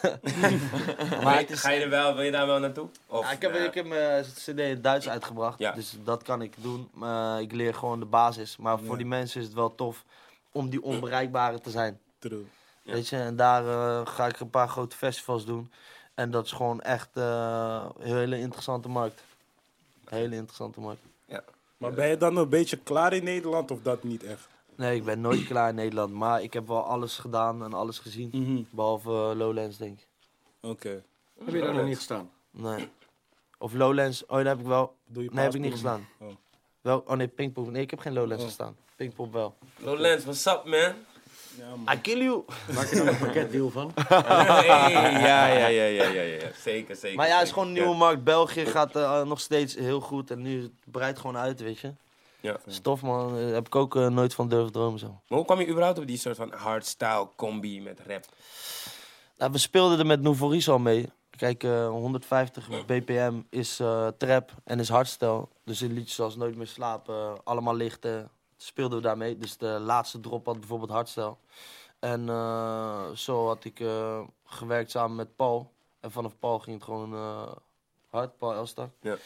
maar 1.23 1.51
is... 1.51 1.61
Ga 1.61 1.71
je 1.71 1.81
er 1.81 1.89
wel, 1.91 2.15
wil 2.15 2.25
je 2.25 2.31
daar 2.31 2.47
wel 2.47 2.59
naartoe? 2.59 2.89
Of, 3.07 3.25
Ja, 3.25 3.31
ik 3.31 3.43
heb, 3.43 3.55
ja. 3.55 3.61
ik 3.65 3.75
heb 3.75 3.87
mijn 3.87 4.25
cd 4.25 4.49
in 4.49 4.59
het 4.59 4.83
Duits 4.83 5.09
uitgebracht, 5.09 5.59
Ja. 5.59 5.73
dus 5.73 5.97
dat 6.05 6.23
kan 6.23 6.43
ik 6.43 6.55
doen. 6.59 6.89
Maar 6.93 7.41
ik 7.41 7.53
leer 7.53 7.75
gewoon 7.75 7.99
de 7.99 8.05
basis. 8.07 8.57
Maar 8.57 8.79
voor 8.79 8.91
Ja. 8.91 8.97
die 8.97 9.07
mensen 9.07 9.41
is 9.41 9.47
het 9.47 9.55
wel 9.57 9.75
tof 9.75 10.05
om 10.53 10.69
die 10.71 10.83
onbereikbare 10.83 11.61
te 11.61 11.71
zijn. 11.71 12.01
True. 12.19 12.45
Ja. 12.83 12.93
Weet 12.93 13.09
je, 13.09 13.17
en 13.17 13.37
daar 13.37 13.67
eh, 13.67 14.07
ga 14.07 14.27
ik 14.27 14.41
een 14.41 14.51
paar 14.51 14.69
grote 14.69 14.97
festivals 14.97 15.45
doen. 15.45 15.73
En 16.15 16.31
dat 16.31 16.45
is 16.45 16.53
gewoon 16.53 16.81
echt 16.81 17.09
eh, 17.13 17.85
een 17.99 18.17
hele 18.17 18.39
interessante 18.39 18.89
markt. 18.89 19.23
Hele 20.05 20.35
interessante 20.37 20.81
markt. 20.81 21.01
Maar 21.77 21.93
ben 21.93 22.09
je 22.09 22.17
dan 22.17 22.37
een 22.37 22.49
beetje 22.49 22.77
klaar 22.77 23.13
in 23.13 23.25
Nederland 23.25 23.71
of 23.71 23.79
dat 23.83 24.03
niet 24.05 24.25
echt? 24.25 24.49
Nee, 24.77 24.97
ik 24.97 25.05
ben 25.05 25.21
nooit 25.21 25.45
klaar 25.47 25.69
in 25.69 25.75
Nederland. 25.75 26.13
Maar 26.13 26.43
ik 26.43 26.53
heb 26.53 26.67
wel 26.69 26.83
alles 26.85 27.19
gedaan 27.19 27.65
en 27.65 27.73
alles 27.73 27.99
gezien. 27.99 28.67
Behalve 28.71 29.11
eh, 29.11 29.31
Lowlands, 29.37 29.77
denk 29.77 29.99
ik. 29.99 30.07
Oké. 30.61 31.03
Heb 31.45 31.55
je 31.55 31.61
daar 31.61 31.75
nog 31.75 31.85
niet 31.85 31.97
gestaan? 31.97 32.31
Nee. 32.51 32.89
Of 33.59 33.73
Lowlands, 33.73 34.23
oh, 34.27 34.37
daar 34.37 34.45
heb 34.47 34.59
ik 34.61 34.67
wel. 34.67 34.95
Doe 35.07 35.23
je 35.23 35.31
Nee, 35.33 35.45
heb 35.45 35.55
ik 35.55 35.61
niet 35.61 35.73
gestaan. 35.73 36.07
Oh. 36.19 36.29
Wel, 36.81 37.03
oh 37.07 37.17
nee, 37.17 37.29
Pinkpop. 37.29 37.71
Nee, 37.71 37.83
ik 37.83 37.91
heb 37.91 37.99
geen 37.99 38.13
Lowlands 38.13 38.43
Oh. 38.43 38.49
gestaan. 38.49 38.77
Pinkpop 38.97 39.33
wel. 39.33 39.55
Lowlands, 39.77 40.25
what's 40.25 40.47
up, 40.47 40.63
man? 40.65 40.93
Ja, 41.59 41.77
man. 41.85 41.95
I 41.95 42.01
kill 42.01 42.23
you! 42.23 42.45
Maak 42.75 42.87
je 42.91 42.97
dan 42.97 43.07
een 43.07 43.19
pakketdeal 43.19 43.71
van? 43.71 43.93
Hey, 44.09 44.67
ja, 44.67 45.47
ja, 45.47 45.67
ja, 45.67 45.67
ja, 45.67 46.05
ja, 46.07 46.23
ja. 46.23 46.49
Zeker, 46.63 46.97
zeker. 46.97 47.17
Maar 47.17 47.27
ja, 47.29 47.35
het 47.39 47.47
is 47.47 47.53
gewoon 47.53 47.69
een 47.69 47.73
nieuwe 47.75 47.95
markt. 47.97 48.25
België 48.25 48.67
gaat 48.67 48.97
eh, 48.97 49.23
nog 49.23 49.41
steeds 49.41 49.75
heel 49.75 50.01
goed. 50.01 50.31
En 50.31 50.43
nu 50.43 50.63
het 50.63 50.73
breidt 50.85 51.19
gewoon 51.19 51.37
uit, 51.37 51.61
weet 51.61 51.79
je. 51.79 51.93
Ja. 52.41 52.57
Stof 52.67 53.03
man, 53.03 53.35
daar 53.35 53.43
heb 53.43 53.67
ik 53.67 53.75
ook 53.75 53.97
eh, 53.97 54.07
nooit 54.07 54.35
van 54.35 54.49
durven 54.49 54.73
dromen 54.73 54.99
zo. 54.99 55.07
Maar 55.07 55.39
hoe 55.39 55.47
kwam 55.47 55.61
je 55.61 55.69
überhaupt 55.69 55.99
op 55.99 56.07
die 56.07 56.19
soort 56.19 56.37
van 56.37 56.53
hardstyle 56.53 57.29
combi 57.37 57.81
met 57.81 58.01
rap? 58.07 58.25
Nou, 59.39 59.53
we 59.53 59.59
speelden 59.59 59.99
er 59.99 60.07
met 60.07 60.21
Nouveau 60.21 60.67
al 60.67 60.79
mee. 60.79 61.09
Kijk, 61.37 61.63
eh, 61.63 61.89
150 61.89 62.69
bpm 62.87 63.41
is 63.51 63.81
eh, 63.81 64.09
trap 64.19 64.53
en 64.65 64.81
is 64.81 64.89
hardstyle. 64.89 65.49
Dus 65.65 65.83
in 65.83 65.93
liedjes 65.93 66.15
zoals 66.15 66.37
Nooit 66.37 66.57
meer 66.57 66.67
slapen, 66.67 67.45
allemaal 67.45 67.75
lichten, 67.75 68.31
speelden 68.57 68.99
we 68.99 69.05
daarmee. 69.05 69.39
Dus 69.39 69.57
de 69.57 69.67
laatste 69.67 70.21
drop 70.21 70.47
had 70.47 70.59
bijvoorbeeld 70.59 70.91
hardstyle. 70.91 71.37
En 71.99 72.29
eh, 72.29 73.11
zo 73.11 73.47
had 73.47 73.65
ik 73.65 73.81
eh, 73.81 74.21
gewerkt 74.45 74.91
samen 74.91 75.17
met 75.17 75.37
Paul. 75.37 75.73
En 76.01 76.11
vanaf 76.11 76.39
Paul 76.39 76.59
ging 76.59 76.77
het 76.77 76.85
gewoon 76.85 77.15
eh, 77.15 77.53
hard, 78.11 78.39
Paul 78.39 78.53
Elstak. 78.53 78.91
Ja. 79.01 79.17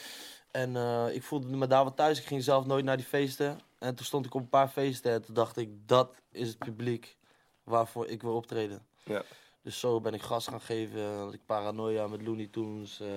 En 0.51 0.77
eh, 0.77 1.15
ik 1.15 1.23
voelde 1.23 1.57
me 1.57 1.67
daar 1.67 1.85
wat 1.85 1.97
thuis. 1.97 2.19
Ik 2.19 2.25
ging 2.27 2.43
zelf 2.43 2.67
nooit 2.67 2.85
naar 2.85 2.97
die 2.97 3.07
feesten. 3.07 3.61
En 3.79 3.95
toen 3.95 4.07
stond 4.07 4.27
ik 4.27 4.35
op 4.35 4.41
een 4.41 4.49
paar 4.49 4.69
feesten 4.69 5.13
en 5.13 5.23
toen 5.25 5.35
dacht 5.35 5.57
ik, 5.57 5.69
dat 5.89 6.15
is 6.31 6.49
het 6.49 6.59
publiek 6.59 7.17
waarvoor 7.63 8.07
ik 8.09 8.23
wil 8.23 8.35
optreden. 8.35 8.87
Ja. 9.03 9.23
Dus 9.63 9.81
zo 9.81 10.01
ben 10.01 10.15
ik 10.15 10.23
gas 10.23 10.47
gaan 10.47 10.61
geven. 10.61 11.17
Had 11.19 11.33
ik 11.33 11.41
paranoia 11.47 12.07
met 12.07 12.23
Looney 12.23 12.47
Tunes. 12.47 13.01
eh. 13.01 13.09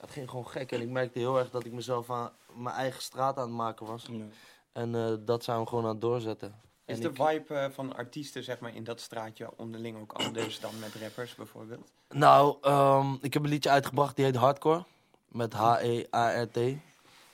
het 0.00 0.10
ging 0.10 0.28
gewoon 0.30 0.48
gek. 0.48 0.72
En 0.72 0.80
ik 0.80 0.88
merkte 0.88 1.18
heel 1.18 1.38
erg 1.38 1.50
dat 1.50 1.64
ik 1.64 1.72
mezelf 1.72 2.10
aan 2.10 2.30
mijn 2.56 2.74
eigen 2.76 3.02
straat 3.02 3.36
aan 3.36 3.46
het 3.46 3.56
maken 3.56 3.86
was. 3.86 4.06
Ja. 4.10 4.24
En 4.72 4.94
eh, 4.94 5.12
dat 5.20 5.44
zijn 5.44 5.60
we 5.60 5.66
gewoon 5.66 5.84
aan 5.84 5.90
het 5.90 6.00
doorzetten. 6.00 6.60
Is 6.84 6.94
En 6.96 7.00
de 7.02 7.08
ik- 7.08 7.16
vibe 7.16 7.70
van 7.72 7.96
artiesten 7.96 8.44
zeg 8.44 8.58
maar, 8.60 8.74
in 8.74 8.84
dat 8.84 9.00
straatje 9.00 9.50
onderling 9.56 10.00
ook 10.00 10.12
anders 10.12 10.60
dan 10.60 10.78
met 10.78 10.94
rappers 10.94 11.34
bijvoorbeeld? 11.34 11.90
Nou, 12.08 12.56
ehm, 12.62 13.12
ik 13.20 13.32
heb 13.34 13.42
een 13.42 13.48
liedje 13.48 13.70
uitgebracht 13.70 14.16
die 14.16 14.24
heet 14.24 14.36
Hardcore. 14.36 14.84
Met 15.28 15.52
H-E-A-R-T. 15.52 16.58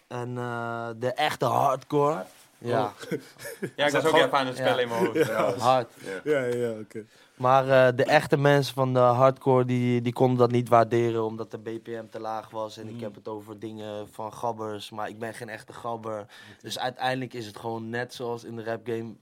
En 0.08 0.38
eh, 0.38 0.88
de 0.96 1.12
echte 1.12 1.44
hardcore. 1.44 2.24
Ja, 2.58 2.92
Ja, 3.76 3.86
ik 3.86 3.92
was 3.92 4.04
ook 4.04 4.16
even 4.16 4.32
aan 4.32 4.46
het 4.46 4.56
spellen 4.56 4.76
ja. 4.76 4.82
in 4.82 4.88
mijn 4.88 5.04
hoofd. 5.04 5.22
trouwens. 5.24 5.62
hard. 5.62 5.92
Ja, 6.24 6.40
ja, 6.44 6.70
oké. 6.70 7.04
Maar 7.34 7.68
eh, 7.68 7.96
de 7.96 8.04
echte 8.04 8.36
mensen 8.36 8.74
van 8.74 8.92
de 8.92 8.98
hardcore, 8.98 9.64
die, 9.64 10.02
die 10.02 10.12
konden 10.12 10.38
dat 10.38 10.50
niet 10.50 10.68
waarderen 10.68 11.24
omdat 11.24 11.50
de 11.50 11.58
BPM 11.58 12.04
te 12.10 12.20
laag 12.20 12.50
was. 12.50 12.76
En 12.76 12.88
ik 12.88 13.00
heb 13.00 13.14
het 13.14 13.28
over 13.28 13.58
dingen 13.58 14.08
van 14.08 14.32
gabbers, 14.32 14.90
maar 14.90 15.08
ik 15.08 15.18
ben 15.18 15.34
geen 15.34 15.48
echte 15.48 15.72
gabber. 15.72 16.26
Dus 16.60 16.78
uiteindelijk 16.78 17.34
is 17.34 17.46
het 17.46 17.56
gewoon 17.56 17.88
net 17.88 18.14
zoals 18.14 18.44
in 18.44 18.56
de 18.56 18.64
rap 18.64 18.86
game. 18.86 19.14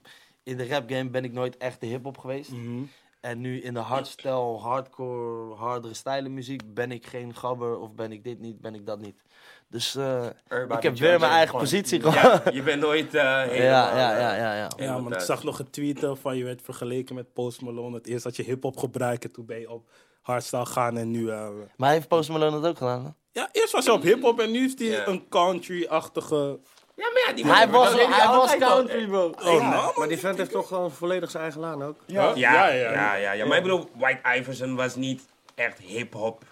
In 0.43 0.57
de 0.57 0.67
rap 0.67 0.89
game 0.89 1.09
ben 1.09 1.23
ik 1.23 1.31
nooit 1.33 1.57
echt 1.57 1.79
de 1.79 1.87
hip-hop 1.87 2.17
geweest. 2.17 2.51
Mhm. 2.51 2.83
En 3.23 3.41
nu 3.41 3.61
in 3.61 3.73
de 3.73 3.79
hardstyle, 3.79 4.57
hardcore, 4.57 5.55
hardere 5.55 5.93
stijlen 5.93 6.33
muziek 6.33 6.73
ben 6.73 6.91
ik 6.91 7.05
geen 7.05 7.35
gabber 7.35 7.77
of 7.79 7.93
ben 7.93 8.11
ik 8.11 8.23
dit 8.23 8.39
niet, 8.39 8.61
ben 8.61 8.75
ik 8.75 8.85
dat 8.85 8.99
niet. 8.99 9.21
Dus 9.69 9.95
eh, 9.95 10.25
ik 10.69 10.83
heb 10.83 10.97
weer 10.97 11.19
mijn 11.19 11.31
eigen 11.31 11.47
gewoon- 11.47 11.61
positie 11.61 12.01
gewoon. 12.01 12.13
Ja, 12.15 12.41
je 12.51 12.61
bent 12.63 12.81
nooit 12.81 13.13
eh 13.13 13.37
helemaal... 13.41 13.57
Ja, 13.95 13.97
ja, 13.97 14.19
ja, 14.19 14.35
ja, 14.35 14.55
ja. 14.55 14.69
Ja, 14.75 14.97
man, 14.99 15.13
ik 15.13 15.19
zag 15.19 15.43
nog 15.43 15.59
een 15.59 15.69
tweet 15.69 16.05
van 16.13 16.37
je 16.37 16.43
werd 16.43 16.61
vergeleken 16.61 17.15
met 17.15 17.33
Post 17.33 17.61
Malone. 17.61 17.95
Het 17.95 18.07
eerst 18.07 18.23
dat 18.23 18.35
je 18.35 18.43
hip-hop 18.43 18.77
gebruiken, 18.77 19.31
toen 19.31 19.45
ben 19.45 19.59
je 19.59 19.69
op 19.71 19.89
hardstyle 20.21 20.65
gaan 20.65 20.97
en 20.97 21.11
nu. 21.11 21.29
eh, 21.29 21.49
Maar 21.77 21.91
heeft 21.91 22.07
Post 22.07 22.29
Malone 22.29 22.59
dat 22.59 22.69
ook 22.69 22.77
gedaan? 22.77 23.03
hè? 23.03 23.39
ja, 23.39 23.49
eerst 23.51 23.71
was 23.73 23.85
hij 23.85 23.93
op 23.95 24.01
hip-hop 24.03 24.39
en 24.39 24.51
nu 24.51 24.65
is 24.65 24.73
hij 24.77 25.07
een 25.07 25.27
country-achtige. 25.29 26.59
Ja, 26.95 27.09
maar 27.13 27.23
ja, 27.27 27.33
die 27.33 27.45
Hij 27.45 27.69
was, 27.69 27.93
hij 27.93 28.27
was 28.27 28.57
country, 28.57 29.07
bro. 29.07 29.33
Oh, 29.43 29.69
nou, 29.69 29.99
Maar 29.99 30.07
die 30.07 30.19
vent 30.19 30.37
heeft 30.37 30.51
toch 30.51 30.67
gewoon 30.67 30.91
volledig 30.91 31.31
zijn 31.31 31.43
eigen 31.43 31.61
laan 31.61 31.83
ook? 31.83 31.97
Ja, 32.05 32.23
Ja, 32.23 32.33
ja, 32.35 32.67
ja, 32.67 32.91
ja. 32.91 33.15
ja, 33.15 33.31
ja, 33.31 33.45
Maar 33.45 33.57
ik 33.57 33.63
bedoel, 33.63 33.89
White 33.97 34.35
Iverson 34.35 34.75
was 34.75 34.95
niet 34.95 35.25
echt 35.55 35.79
hip-hop. 35.79 36.43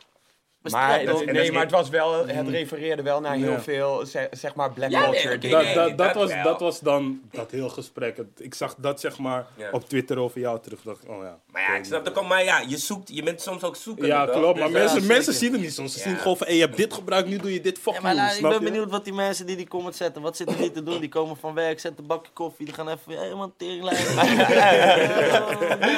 Maar, 0.62 1.06
dat- 1.06 1.18
het- 1.18 1.26
dat 1.28 1.36
nee, 1.36 1.52
maar 1.52 1.62
het, 1.62 1.72
was 1.72 1.90
wel, 1.90 2.28
het 2.28 2.48
refereerde 2.48 3.02
wel 3.02 3.22
naar 3.22 3.36
heel 3.36 3.52
Ja. 3.52 3.62
veel, 3.62 4.06
zeg, 4.06 4.28
zeg 4.32 4.56
maar, 4.56 4.72
black 4.72 4.90
Ja, 4.90 5.04
culture 5.04 5.38
dingen. 5.38 5.58
Dat, 5.58 5.66
nee, 5.66 5.76
dat, 5.76 5.88
dat, 5.98 5.98
dat 5.98 6.16
was, 6.16 6.44
dat 6.44 6.60
was 6.60 6.80
dan 6.80 7.22
dat 7.32 7.52
heel 7.52 7.70
gesprek. 7.70 8.18
Ik 8.38 8.54
zag 8.54 8.76
dat 8.78 9.00
zeg 9.00 9.18
maar 9.18 9.46
Ja. 9.58 9.70
op 9.72 9.90
Twitter 9.90 10.18
over 10.18 10.40
jou 10.40 10.60
terug. 10.62 10.82
Dacht 10.82 11.06
oh 11.08 11.24
ja. 11.24 11.40
Maar 11.52 11.62
ja, 11.62 11.76
ik 11.76 11.86
snap 11.86 12.06
dat. 12.06 12.28
Maar 12.28 12.44
ja, 12.44 12.60
je 12.68 12.78
zoekt, 12.78 13.10
je 13.16 13.24
bent 13.24 13.42
soms 13.42 13.64
ook 13.64 13.76
zoeken. 13.76 14.06
Ja, 14.08 14.26
klopt. 14.26 14.60
Maar 14.60 14.68
Dus, 14.70 14.78
mensen, 14.80 15.02
ja, 15.02 15.08
mensen 15.08 15.34
zien 15.34 15.52
het 15.52 15.62
niet 15.62 15.74
soms. 15.74 15.94
Ze 15.94 16.00
Ja. 16.00 16.04
zien 16.06 16.18
gewoon 16.18 16.38
van, 16.38 16.48
hey, 16.48 16.56
je 16.56 16.62
hebt 16.62 16.78
dit 16.78 16.94
gebruikt, 16.94 17.30
nu 17.30 17.38
doe 17.38 17.54
je 17.54 17.62
dit. 17.62 17.80
Fuck 17.80 17.94
Ja, 17.94 18.02
maar 18.02 18.16
you, 18.16 18.26
nou, 18.26 18.36
ik 18.38 18.42
ben 18.42 18.52
je? 18.54 18.60
benieuwd 18.72 18.92
wat 18.92 19.04
die 19.04 19.14
mensen 19.14 19.46
die 19.46 19.56
die 19.56 19.68
comments 19.68 19.98
zetten, 19.98 20.22
wat 20.22 20.38
zitten 20.38 20.58
die 20.58 20.72
te 20.72 20.84
doen? 20.84 21.00
Die 21.00 21.10
komen 21.10 21.38
van 21.38 21.54
werk, 21.54 21.80
zetten 21.80 22.02
een 22.02 22.08
bakje 22.08 22.32
koffie, 22.34 22.66
die 22.66 22.74
gaan 22.76 22.88
even, 22.90 23.18
hé 23.28 23.36
man, 23.36 23.54
teringlijn. 23.58 23.96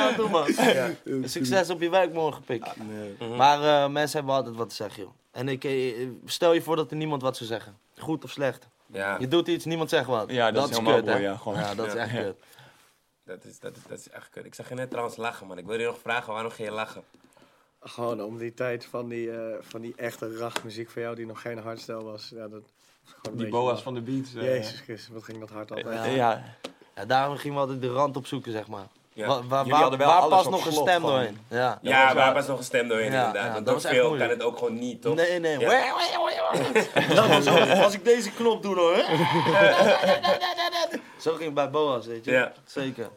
Het 0.04 0.16
doen, 0.18 0.32
man? 0.32 0.46
Succes 1.24 1.70
op 1.70 1.82
je 1.82 1.90
werk 1.90 2.14
morgen, 2.14 2.44
pik. 2.44 2.66
Maar 3.38 3.62
eh, 3.84 3.90
mensen 3.90 4.18
hebben 4.18 4.36
altijd 4.36 4.53
wat 4.58 4.70
te 4.70 4.76
zeggen, 4.76 5.04
joh. 5.04 5.12
En 5.32 5.48
ik, 5.50 5.64
eh, 5.64 6.08
stel 6.26 6.54
je 6.54 6.62
voor 6.62 6.76
dat 6.76 6.92
er 6.92 6.98
niemand 6.98 7.22
wat 7.22 7.38
zou 7.38 7.50
zeggen. 7.50 7.78
Goed 7.98 8.24
of 8.24 8.30
slecht. 8.30 8.68
Ja. 8.86 9.18
Je 9.20 9.28
doet 9.28 9.48
iets, 9.48 9.66
niemand 9.66 9.90
zegt 9.90 10.08
wat. 10.08 10.30
Ja, 10.32 10.52
dat 10.52 10.70
is 10.70 10.78
helemaal 10.78 10.96
kut, 10.96 11.06
hè? 11.06 11.12
mooi, 11.12 11.24
ja, 11.24 11.36
gewoon. 11.38 11.60
Ja, 11.60 11.76
dat 11.76 11.88
is 11.88 11.94
Ja. 11.94 12.00
echt 12.00 12.12
kut. 12.16 12.36
Dat 13.26 13.44
is, 13.44 13.60
dat, 13.60 13.76
is, 13.78 13.84
dat 13.88 14.00
is 14.00 14.10
echt 14.10 14.30
kut. 14.30 14.46
Ik 14.46 14.56
zag 14.56 14.70
je 14.70 14.76
net 14.76 14.90
trouwens 14.90 15.18
lachen, 15.18 15.48
man. 15.48 15.58
Ik 15.58 15.66
wil 15.66 15.80
je 15.80 15.86
nog 15.86 16.00
vragen, 16.00 16.34
waarom 16.34 16.52
ga 16.52 16.64
je 16.64 16.72
lachen? 16.72 17.04
Gewoon 17.82 18.22
om 18.24 18.38
die 18.38 18.54
tijd 18.54 18.86
van 18.86 19.08
die, 19.08 19.32
eh, 19.32 19.56
van 19.62 19.82
die 19.82 19.94
echte 19.96 20.38
rachtmuziek 20.38 20.90
van 20.90 21.02
jou 21.02 21.16
die 21.16 21.26
nog 21.26 21.42
geen 21.42 21.58
hardstyle 21.58 22.04
was. 22.04 22.30
Ja, 22.30 22.48
dat 22.48 22.50
was 22.52 22.62
gewoon 23.04 23.22
een 23.24 23.32
Die 23.32 23.46
beetje 23.46 23.50
boa's 23.52 23.82
van 23.82 23.94
de 23.94 24.02
beats. 24.02 24.34
eh. 24.36 24.42
Jezus 24.42 24.80
Christus, 24.80 25.08
wat 25.14 25.24
ging 25.24 25.40
dat 25.40 25.50
hard 25.50 25.70
altijd. 25.72 25.96
Ja. 25.96 26.06
Ja. 26.06 26.44
Ja, 26.96 27.06
daarom 27.06 27.38
gingen 27.38 27.56
we 27.56 27.62
altijd 27.62 27.82
de 27.82 27.92
rand 27.92 28.18
opzoeken, 28.18 28.52
zeg 28.52 28.68
maar. 28.68 28.88
Ja. 29.16 29.28
Wa- 29.28 29.42
waar 29.48 29.66
hadden 29.70 30.00
wel 30.00 30.08
waar 30.08 30.18
alles 30.18 30.30
past 30.34 30.46
op 30.46 30.52
nog 30.52 30.66
een 30.66 30.72
stem 30.74 31.02
doorheen? 31.02 31.38
Ja. 31.48 31.80
Ja, 31.82 32.06
was 32.06 32.14
waar 32.14 32.26
wel- 32.26 32.34
was 32.34 32.48
nog 32.48 32.58
een 32.58 32.64
stem 32.64 32.88
doorheen 32.88 33.12
Ja, 33.12 33.18
inderdaad. 33.26 33.48
ja, 33.48 33.54
Want 33.54 33.66
dat 33.66 33.82
veel 33.82 34.18
kan 34.18 34.30
het 34.30 34.42
ook 34.44 34.58
gewoon 34.58 34.80
niet, 34.80 35.02
toch? 35.02 35.16
Nee, 35.16 35.40
nee. 35.40 35.60
Ja. 35.60 35.70
Dat 37.16 37.28
was 37.28 37.44
zo. 37.44 37.56
Als 37.84 37.94
ik 37.94 38.06
deze 38.06 38.32
knop 38.32 38.62
doe, 38.64 38.76
hoor. 38.76 38.96
Zo 41.18 41.32
ging 41.32 41.44
het 41.46 41.54
bij 41.54 41.70
Boas, 41.70 42.06
weet 42.06 42.26
je. 42.26 42.32
Ja. 42.32 42.52
Zeker. 42.66 43.10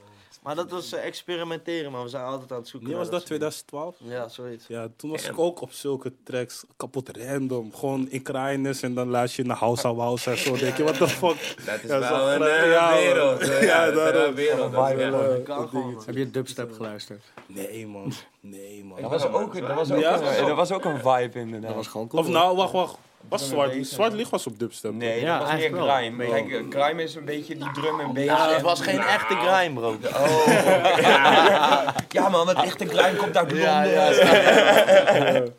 Maar 0.46 0.54
dat 0.54 0.70
was 0.70 0.92
eh, 0.92 1.04
experimenteren, 1.04 1.92
man. 1.92 2.02
We 2.02 2.08
zijn 2.08 2.24
altijd 2.24 2.52
aan 2.52 2.58
het 2.58 2.68
zoeken. 2.68 2.88
Nee, 2.88 2.98
was 2.98 3.06
dat 3.10 3.14
soort 3.14 3.26
2012? 3.26 3.96
dingen. 3.98 4.14
Ja, 4.14 4.28
zoiets. 4.28 4.66
Ja, 4.66 4.88
toen 4.96 5.10
was 5.10 5.28
ik 5.28 5.38
ook 5.38 5.60
op 5.60 5.72
zulke 5.72 6.12
tracks 6.24 6.64
kapot 6.76 7.16
random. 7.16 7.74
Gewoon 7.74 8.10
in 8.10 8.22
Kraaienis 8.22 8.82
en 8.82 8.94
dan 8.94 9.08
luister 9.08 9.42
je 9.42 9.48
naar 9.48 9.58
House 9.58 9.88
of 9.88 9.96
House 9.96 10.30
en 10.30 10.38
zo. 10.38 10.56
denk 10.56 10.76
je, 10.76 10.82
what 10.82 10.96
the 10.96 11.08
fuck? 11.08 11.56
Dat 11.64 11.82
is 11.82 11.90
Ja, 11.90 11.98
wel 11.98 12.32
een 12.32 12.42
eh, 12.42 12.92
wereld. 12.96 13.46
Ja, 13.46 13.60
Ja, 13.60 13.90
dat 13.90 14.14
is 14.14 14.28
een 14.28 14.34
wereld. 14.34 16.06
Heb 16.06 16.14
je 16.16 16.30
dubstep 16.30 16.72
geluisterd? 16.72 17.24
Nee, 17.46 17.86
man. 17.86 18.12
Nee, 18.40 18.84
man. 18.84 19.00
Dat 19.00 19.10
was 19.10 19.26
ook, 19.26 19.60
dat 19.60 19.74
was 19.74 19.92
ook, 19.92 20.00
Ja? 20.00 20.38
een, 20.38 20.46
dat 20.46 20.56
was 20.56 20.72
ook 20.72 20.84
een 20.84 20.98
vibe 20.98 21.38
inderdaad. 21.38 21.68
Dat 21.68 21.76
was 21.76 21.86
gewoon 21.86 22.08
cool. 22.08 22.22
Of 22.22 22.28
nou, 22.28 22.56
wacht, 22.56 22.72
wacht. 22.72 22.98
Was 23.28 23.42
een 23.42 23.48
Zwart, 23.48 23.86
Zwart 23.86 24.12
Licht 24.12 24.30
was 24.30 24.46
op 24.46 24.58
dubstep. 24.58 24.92
Nee, 24.92 25.20
Ja, 25.20 25.38
dat 25.38 25.48
was 25.50 25.58
meer 25.60 25.82
grime. 25.82 26.26
Kijk, 26.28 26.50
eh, 26.50 26.82
grime 26.82 27.02
is 27.02 27.14
een 27.14 27.24
beetje 27.24 27.56
die 27.56 27.70
drum 27.72 28.00
en 28.00 28.12
bass. 28.12 28.24
Ja, 28.26 28.52
het 28.52 28.62
was 28.62 28.80
geen 28.80 28.98
echte 29.00 29.34
grime, 29.34 29.74
bro. 29.80 29.88
Oh, 29.90 30.46
ja 32.08 32.28
man, 32.28 32.48
het 32.48 32.56
echte 32.56 32.86
grime 32.86 33.16
komt 33.16 33.36
uit 33.36 33.50
Londen. 33.50 33.68
Ja, 33.68 33.82
ja, 33.98 34.04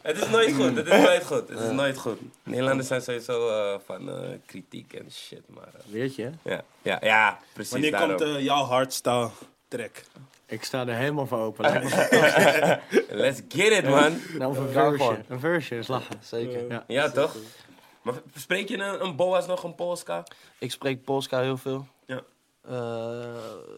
Het 0.01 0.21
is 0.21 0.29
nooit 0.29 0.53
goed, 0.55 0.75
het 0.75 0.87
is 0.87 1.01
nooit 1.03 1.25
goed. 1.25 1.49
Het 1.49 1.59
is 1.59 1.71
nooit 1.71 1.97
goed. 1.97 2.19
Nederlanders 2.43 2.87
zijn 2.87 3.01
sowieso 3.01 3.49
eh, 3.49 3.79
van 3.85 4.09
eh, 4.09 4.15
kritiek 4.45 4.93
en 4.93 5.11
shit, 5.11 5.43
maar... 5.47 5.71
Weet 5.85 6.15
je, 6.15 6.29
ja, 6.43 6.61
ja, 6.81 6.97
ja, 7.01 7.39
precies 7.53 7.71
Wanneer 7.71 7.91
daarom. 7.91 8.17
komt 8.17 8.41
jouw 8.41 8.63
hardstyle 8.63 9.29
track? 9.67 10.03
Ik 10.47 10.63
sta 10.63 10.87
er 10.87 10.95
helemaal 10.95 11.27
voor 11.27 11.37
open. 11.39 11.71
Let's 13.09 13.41
get 13.47 13.71
it, 13.71 13.83
man. 13.89 14.21
Nou, 14.37 14.51
of 14.51 14.57
een 14.57 14.97
gewoon. 14.97 15.17
Een 15.27 15.39
verse 15.39 15.75
is 15.77 15.87
lachen. 15.87 16.15
Zeker. 16.21 16.69
Ja. 16.69 16.83
Ja, 16.87 17.09
toch? 17.09 17.35
Maar 18.01 18.13
spreek 18.35 18.69
je 18.69 18.77
een, 18.77 19.03
een 19.05 19.15
Boas 19.15 19.47
nog, 19.47 19.63
een 19.63 19.75
Polska? 19.75 20.23
Ik 20.57 20.71
spreek 20.71 21.03
Polska 21.03 21.41
heel 21.41 21.57
veel. 21.57 21.87
Ja. 22.05 22.21
Eh, 22.61 22.73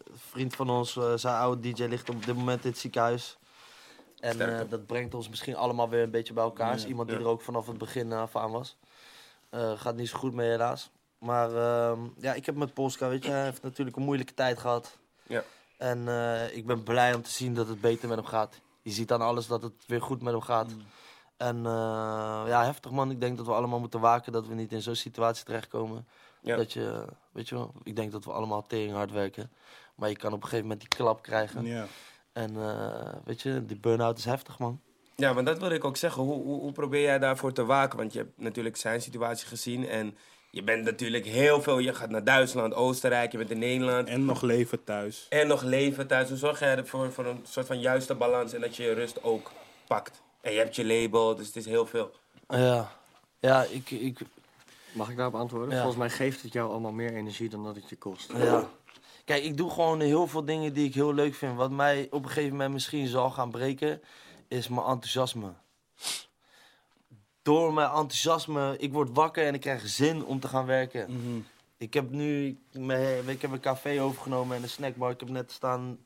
een 0.04 0.18
vriend 0.30 0.56
van 0.56 0.70
ons, 0.70 0.96
eh, 0.96 1.12
zijn 1.16 1.34
oude 1.34 1.72
DJ, 1.72 1.84
ligt 1.84 2.08
op 2.10 2.26
dit 2.26 2.34
moment 2.36 2.64
in 2.64 2.70
het 2.70 2.78
ziekenhuis. 2.78 3.38
En 4.20 4.58
eh, 4.58 4.60
dat 4.68 4.86
brengt 4.86 5.14
ons 5.14 5.28
misschien 5.28 5.56
allemaal 5.56 5.88
weer 5.88 6.02
een 6.02 6.10
beetje 6.10 6.32
bij 6.32 6.42
elkaar. 6.44 6.74
Is 6.74 6.86
iemand 6.86 7.08
die 7.08 7.18
Ja. 7.18 7.24
er 7.24 7.30
ook 7.30 7.42
vanaf 7.42 7.66
het 7.66 7.78
begin 7.78 8.12
af 8.12 8.36
aan 8.36 8.50
was. 8.50 8.76
Eh, 9.50 9.72
gaat 9.80 9.96
niet 9.96 10.08
zo 10.08 10.18
goed 10.18 10.34
mee 10.34 10.48
helaas. 10.50 10.90
Maar 11.18 11.54
ehm, 11.56 11.98
ja, 12.18 12.34
ik 12.34 12.46
heb 12.46 12.54
met 12.54 12.74
Polska, 12.74 13.08
weet 13.08 13.24
je, 13.24 13.30
hij 13.30 13.44
heeft 13.44 13.62
natuurlijk 13.62 13.96
een 13.96 14.02
moeilijke 14.02 14.34
tijd 14.34 14.58
gehad. 14.58 14.98
Ja. 15.26 15.42
En 15.80 16.08
eh, 16.08 16.56
ik 16.56 16.66
ben 16.66 16.82
blij 16.82 17.14
om 17.14 17.22
te 17.22 17.30
zien 17.30 17.54
dat 17.54 17.68
het 17.68 17.80
beter 17.80 18.08
met 18.08 18.16
hem 18.16 18.26
gaat. 18.26 18.60
Je 18.82 18.90
ziet 18.90 19.12
aan 19.12 19.20
alles 19.20 19.46
dat 19.46 19.62
het 19.62 19.72
weer 19.86 20.02
goed 20.02 20.22
met 20.22 20.32
hem 20.32 20.42
gaat. 20.42 20.70
Mm. 20.70 20.82
En 21.36 21.56
eh, 21.56 22.42
ja, 22.46 22.64
heftig 22.64 22.90
man. 22.90 23.10
Ik 23.10 23.20
denk 23.20 23.36
dat 23.36 23.46
we 23.46 23.52
allemaal 23.52 23.80
moeten 23.80 24.00
waken 24.00 24.32
dat 24.32 24.46
we 24.46 24.54
niet 24.54 24.72
in 24.72 24.82
zo'n 24.82 24.94
situatie 24.94 25.44
terechtkomen. 25.44 26.06
Ja. 26.42 26.56
Dat 26.56 26.72
je, 26.72 27.04
weet 27.32 27.48
je 27.48 27.54
wel, 27.54 27.72
ik 27.82 27.96
denk 27.96 28.12
dat 28.12 28.24
we 28.24 28.32
allemaal 28.32 28.66
tering 28.66 28.92
hard 28.92 29.10
werken. 29.10 29.50
Maar 29.94 30.08
je 30.08 30.16
kan 30.16 30.32
op 30.32 30.36
een 30.36 30.48
gegeven 30.48 30.62
moment 30.62 30.80
die 30.80 30.88
klap 30.88 31.22
krijgen. 31.22 31.64
Ja. 31.64 31.86
En 32.32 32.56
eh, 32.56 33.14
weet 33.24 33.42
je, 33.42 33.66
die 33.66 33.80
burn-out 33.80 34.18
is 34.18 34.24
heftig 34.24 34.58
man. 34.58 34.80
Ja, 35.16 35.32
maar 35.32 35.44
dat 35.44 35.58
wilde 35.58 35.74
ik 35.74 35.84
ook 35.84 35.96
zeggen. 35.96 36.22
Hoe, 36.22 36.42
hoe, 36.42 36.60
hoe 36.60 36.72
probeer 36.72 37.02
jij 37.02 37.18
daarvoor 37.18 37.52
te 37.52 37.64
waken? 37.64 37.98
Want 37.98 38.12
je 38.12 38.18
hebt 38.18 38.38
natuurlijk 38.38 38.76
zijn 38.76 39.02
situatie 39.02 39.46
gezien 39.46 39.88
en 39.88 40.16
je 40.50 40.62
bent 40.62 40.84
natuurlijk 40.84 41.24
heel 41.24 41.62
veel... 41.62 41.78
Je 41.78 41.94
gaat 41.94 42.10
naar 42.10 42.24
Duitsland, 42.24 42.74
Oostenrijk, 42.74 43.32
je 43.32 43.38
bent 43.38 43.50
in 43.50 43.58
Nederland 43.58 44.08
En 44.08 44.24
nog 44.24 44.42
leven 44.42 44.84
thuis. 44.84 45.26
en 45.28 45.46
nog 45.46 45.62
leven 45.62 46.06
thuis. 46.06 46.28
Hoe 46.28 46.38
zorg 46.38 46.58
jij 46.58 46.76
ervoor 46.76 47.12
voor 47.12 47.26
een 47.26 47.40
soort 47.48 47.66
van 47.66 47.80
juiste 47.80 48.14
balans 48.14 48.52
en 48.52 48.60
dat 48.60 48.76
je 48.76 48.82
je 48.82 48.92
rust 48.92 49.22
ook 49.22 49.50
pakt? 49.86 50.22
En 50.40 50.52
je 50.52 50.58
hebt 50.58 50.76
je 50.76 50.84
label, 50.86 51.36
dus 51.36 51.46
het 51.46 51.56
is 51.56 51.66
heel 51.66 51.86
veel. 51.86 52.10
Ja, 52.48 52.92
ja 53.40 53.62
ik, 53.70 53.90
ik, 53.90 54.18
Mag 54.92 55.10
ik 55.10 55.16
daarop 55.16 55.34
antwoorden? 55.34 55.70
Ja. 55.70 55.76
Volgens 55.76 55.96
mij 55.98 56.10
geeft 56.10 56.42
het 56.42 56.52
jou 56.52 56.70
allemaal 56.70 56.92
meer 56.92 57.14
energie 57.14 57.48
dan 57.48 57.64
dat 57.64 57.74
het 57.76 57.88
je 57.88 57.96
kost. 57.96 58.32
ja. 58.36 58.68
Kijk, 59.24 59.44
ik 59.44 59.56
doe 59.56 59.70
gewoon 59.70 60.00
heel 60.00 60.26
veel 60.26 60.44
dingen 60.44 60.72
die 60.72 60.86
ik 60.86 60.94
heel 60.94 61.14
leuk 61.14 61.34
vind. 61.34 61.56
Wat 61.56 61.70
mij 61.70 62.06
op 62.10 62.22
een 62.22 62.28
gegeven 62.28 62.50
moment 62.50 62.72
misschien 62.72 63.06
zal 63.06 63.30
gaan 63.30 63.50
breken, 63.50 64.00
is 64.48 64.68
mijn 64.68 64.86
enthousiasme. 64.86 65.52
Door 67.42 67.72
mijn 67.74 67.88
enthousiasme, 67.88 68.74
ik 68.78 68.92
word 68.92 69.10
wakker 69.12 69.46
en 69.46 69.54
ik 69.54 69.60
krijg 69.60 69.88
zin 69.88 70.24
om 70.24 70.40
te 70.40 70.48
gaan 70.48 70.66
werken. 70.66 71.08
Ik 71.76 71.94
heb 71.94 72.10
nu, 72.10 72.58
mijn- 72.72 73.28
ik 73.28 73.42
heb 73.42 73.50
een 73.52 73.60
café 73.60 74.02
overgenomen 74.02 74.56
en 74.56 74.62
een 74.62 74.68
snackbar. 74.68 75.10
Ik 75.10 75.20
heb 75.20 75.28
net 75.28 75.52
staan, 75.52 75.98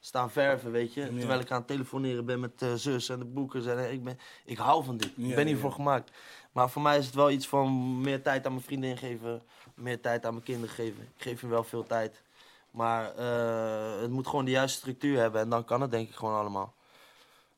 staan 0.00 0.30
verven, 0.30 0.70
weet 0.70 0.94
je. 0.94 1.16
Terwijl 1.18 1.40
ik 1.40 1.50
aan 1.50 1.58
het 1.58 1.66
telefoneren 1.66 2.24
ben 2.24 2.40
met 2.40 2.58
de 2.58 2.76
zus 2.78 3.08
en 3.08 3.18
de 3.18 3.24
boekers. 3.24 3.66
En 3.66 3.78
eh, 3.78 3.92
ik, 3.92 4.04
ben, 4.04 4.18
ik 4.44 4.58
hou 4.58 4.84
van 4.84 4.96
dit. 4.96 5.06
ik 5.06 5.12
Ja, 5.16 5.34
ben 5.34 5.38
ja. 5.38 5.50
hiervoor 5.52 5.72
gemaakt. 5.72 6.10
Maar 6.52 6.70
voor 6.70 6.82
mij 6.82 6.98
is 6.98 7.06
het 7.06 7.14
wel 7.14 7.30
iets 7.30 7.48
van 7.48 8.00
meer 8.00 8.22
tijd 8.22 8.46
aan 8.46 8.52
mijn 8.52 8.64
vriendin 8.64 8.96
geven. 8.98 9.42
Meer 9.74 10.00
tijd 10.00 10.26
aan 10.26 10.32
mijn 10.32 10.44
kinderen 10.44 10.74
geven. 10.74 11.02
Ik 11.16 11.22
geef 11.22 11.40
hem 11.40 11.50
wel 11.50 11.64
veel 11.64 11.86
tijd. 11.86 12.22
Maar 12.70 13.14
eh, 13.16 14.00
het 14.00 14.10
moet 14.10 14.26
gewoon 14.26 14.44
de 14.44 14.50
juiste 14.50 14.78
structuur 14.78 15.18
hebben. 15.18 15.40
En 15.40 15.48
dan 15.48 15.64
kan 15.64 15.80
het 15.80 15.90
denk 15.90 16.08
ik 16.08 16.14
gewoon 16.14 16.34
allemaal. 16.38 16.74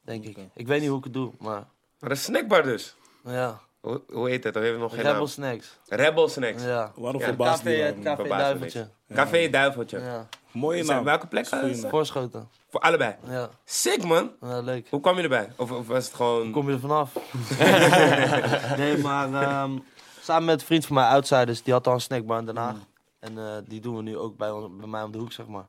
Denk 0.02 0.24
ik. 0.24 0.38
Ik 0.54 0.66
weet 0.66 0.80
niet 0.80 0.88
hoe 0.88 0.98
ik 0.98 1.04
het 1.04 1.12
doe, 1.12 1.32
maar 1.38 1.64
Maar 2.00 2.10
een 2.10 2.16
snackbar 2.16 2.62
dus. 2.62 2.96
Ja. 3.24 3.60
Hoe, 3.80 4.02
hoe 4.12 4.28
heet 4.28 4.44
het? 4.44 4.54
Dat 4.54 4.62
heeft 4.62 4.78
nog 4.78 4.90
geen 4.90 5.00
Rebel 5.02 5.14
naam. 5.18 5.26
Snacks. 5.26 5.78
Rebel 5.88 6.28
Snacks. 6.28 6.62
Ja. 6.62 6.92
Waarom 6.96 7.20
Ja, 7.20 7.26
verbaast 7.26 7.62
Café, 7.62 7.76
het 7.76 7.94
man? 7.94 8.04
café 8.16 8.28
Duiveltje. 8.28 8.88
Café 9.14 9.50
Duiveltje. 9.50 10.00
Ja. 10.00 10.28
Mooie 10.50 10.78
Is 10.80 10.88
er- 10.88 10.94
naam. 10.94 11.04
welke 11.04 11.26
plek? 11.26 11.46
Eh, 11.46 11.60
naam. 11.62 11.74
Voorschoten. 11.90 12.48
Voor 12.70 12.80
allebei. 12.80 13.14
Ja. 13.28 13.48
Sick 13.64 14.04
man. 14.04 14.30
ja, 14.40 14.60
leuk. 14.60 14.86
Hoe 14.90 15.00
kwam 15.00 15.16
je 15.16 15.22
erbij? 15.22 15.48
Of, 15.56 15.70
of 15.70 15.86
was 15.86 16.04
het 16.06 16.14
gewoon... 16.14 16.50
Kom 16.50 16.66
je 16.68 16.72
er 16.74 16.80
vanaf? 16.80 17.12
nee, 18.76 18.98
maar 18.98 19.32
ehm, 19.42 19.78
samen 20.20 20.44
met 20.44 20.60
een 20.60 20.66
vriend 20.66 20.86
van 20.86 20.96
mij, 20.96 21.06
Outsiders, 21.06 21.62
die 21.62 21.72
had 21.72 21.86
al 21.86 21.94
een 21.94 22.00
snackbar 22.00 22.38
in 22.38 22.46
Den 22.46 22.56
Haag. 22.56 22.76
En 23.20 23.38
eh, 23.38 23.44
die 23.66 23.80
doen 23.80 23.96
we 23.96 24.02
nu 24.02 24.18
ook 24.18 24.36
bij, 24.36 24.50
ons- 24.50 24.76
bij 24.78 24.88
mij 24.88 25.02
om 25.02 25.12
de 25.12 25.18
hoek, 25.18 25.32
zeg 25.32 25.46
maar. 25.46 25.66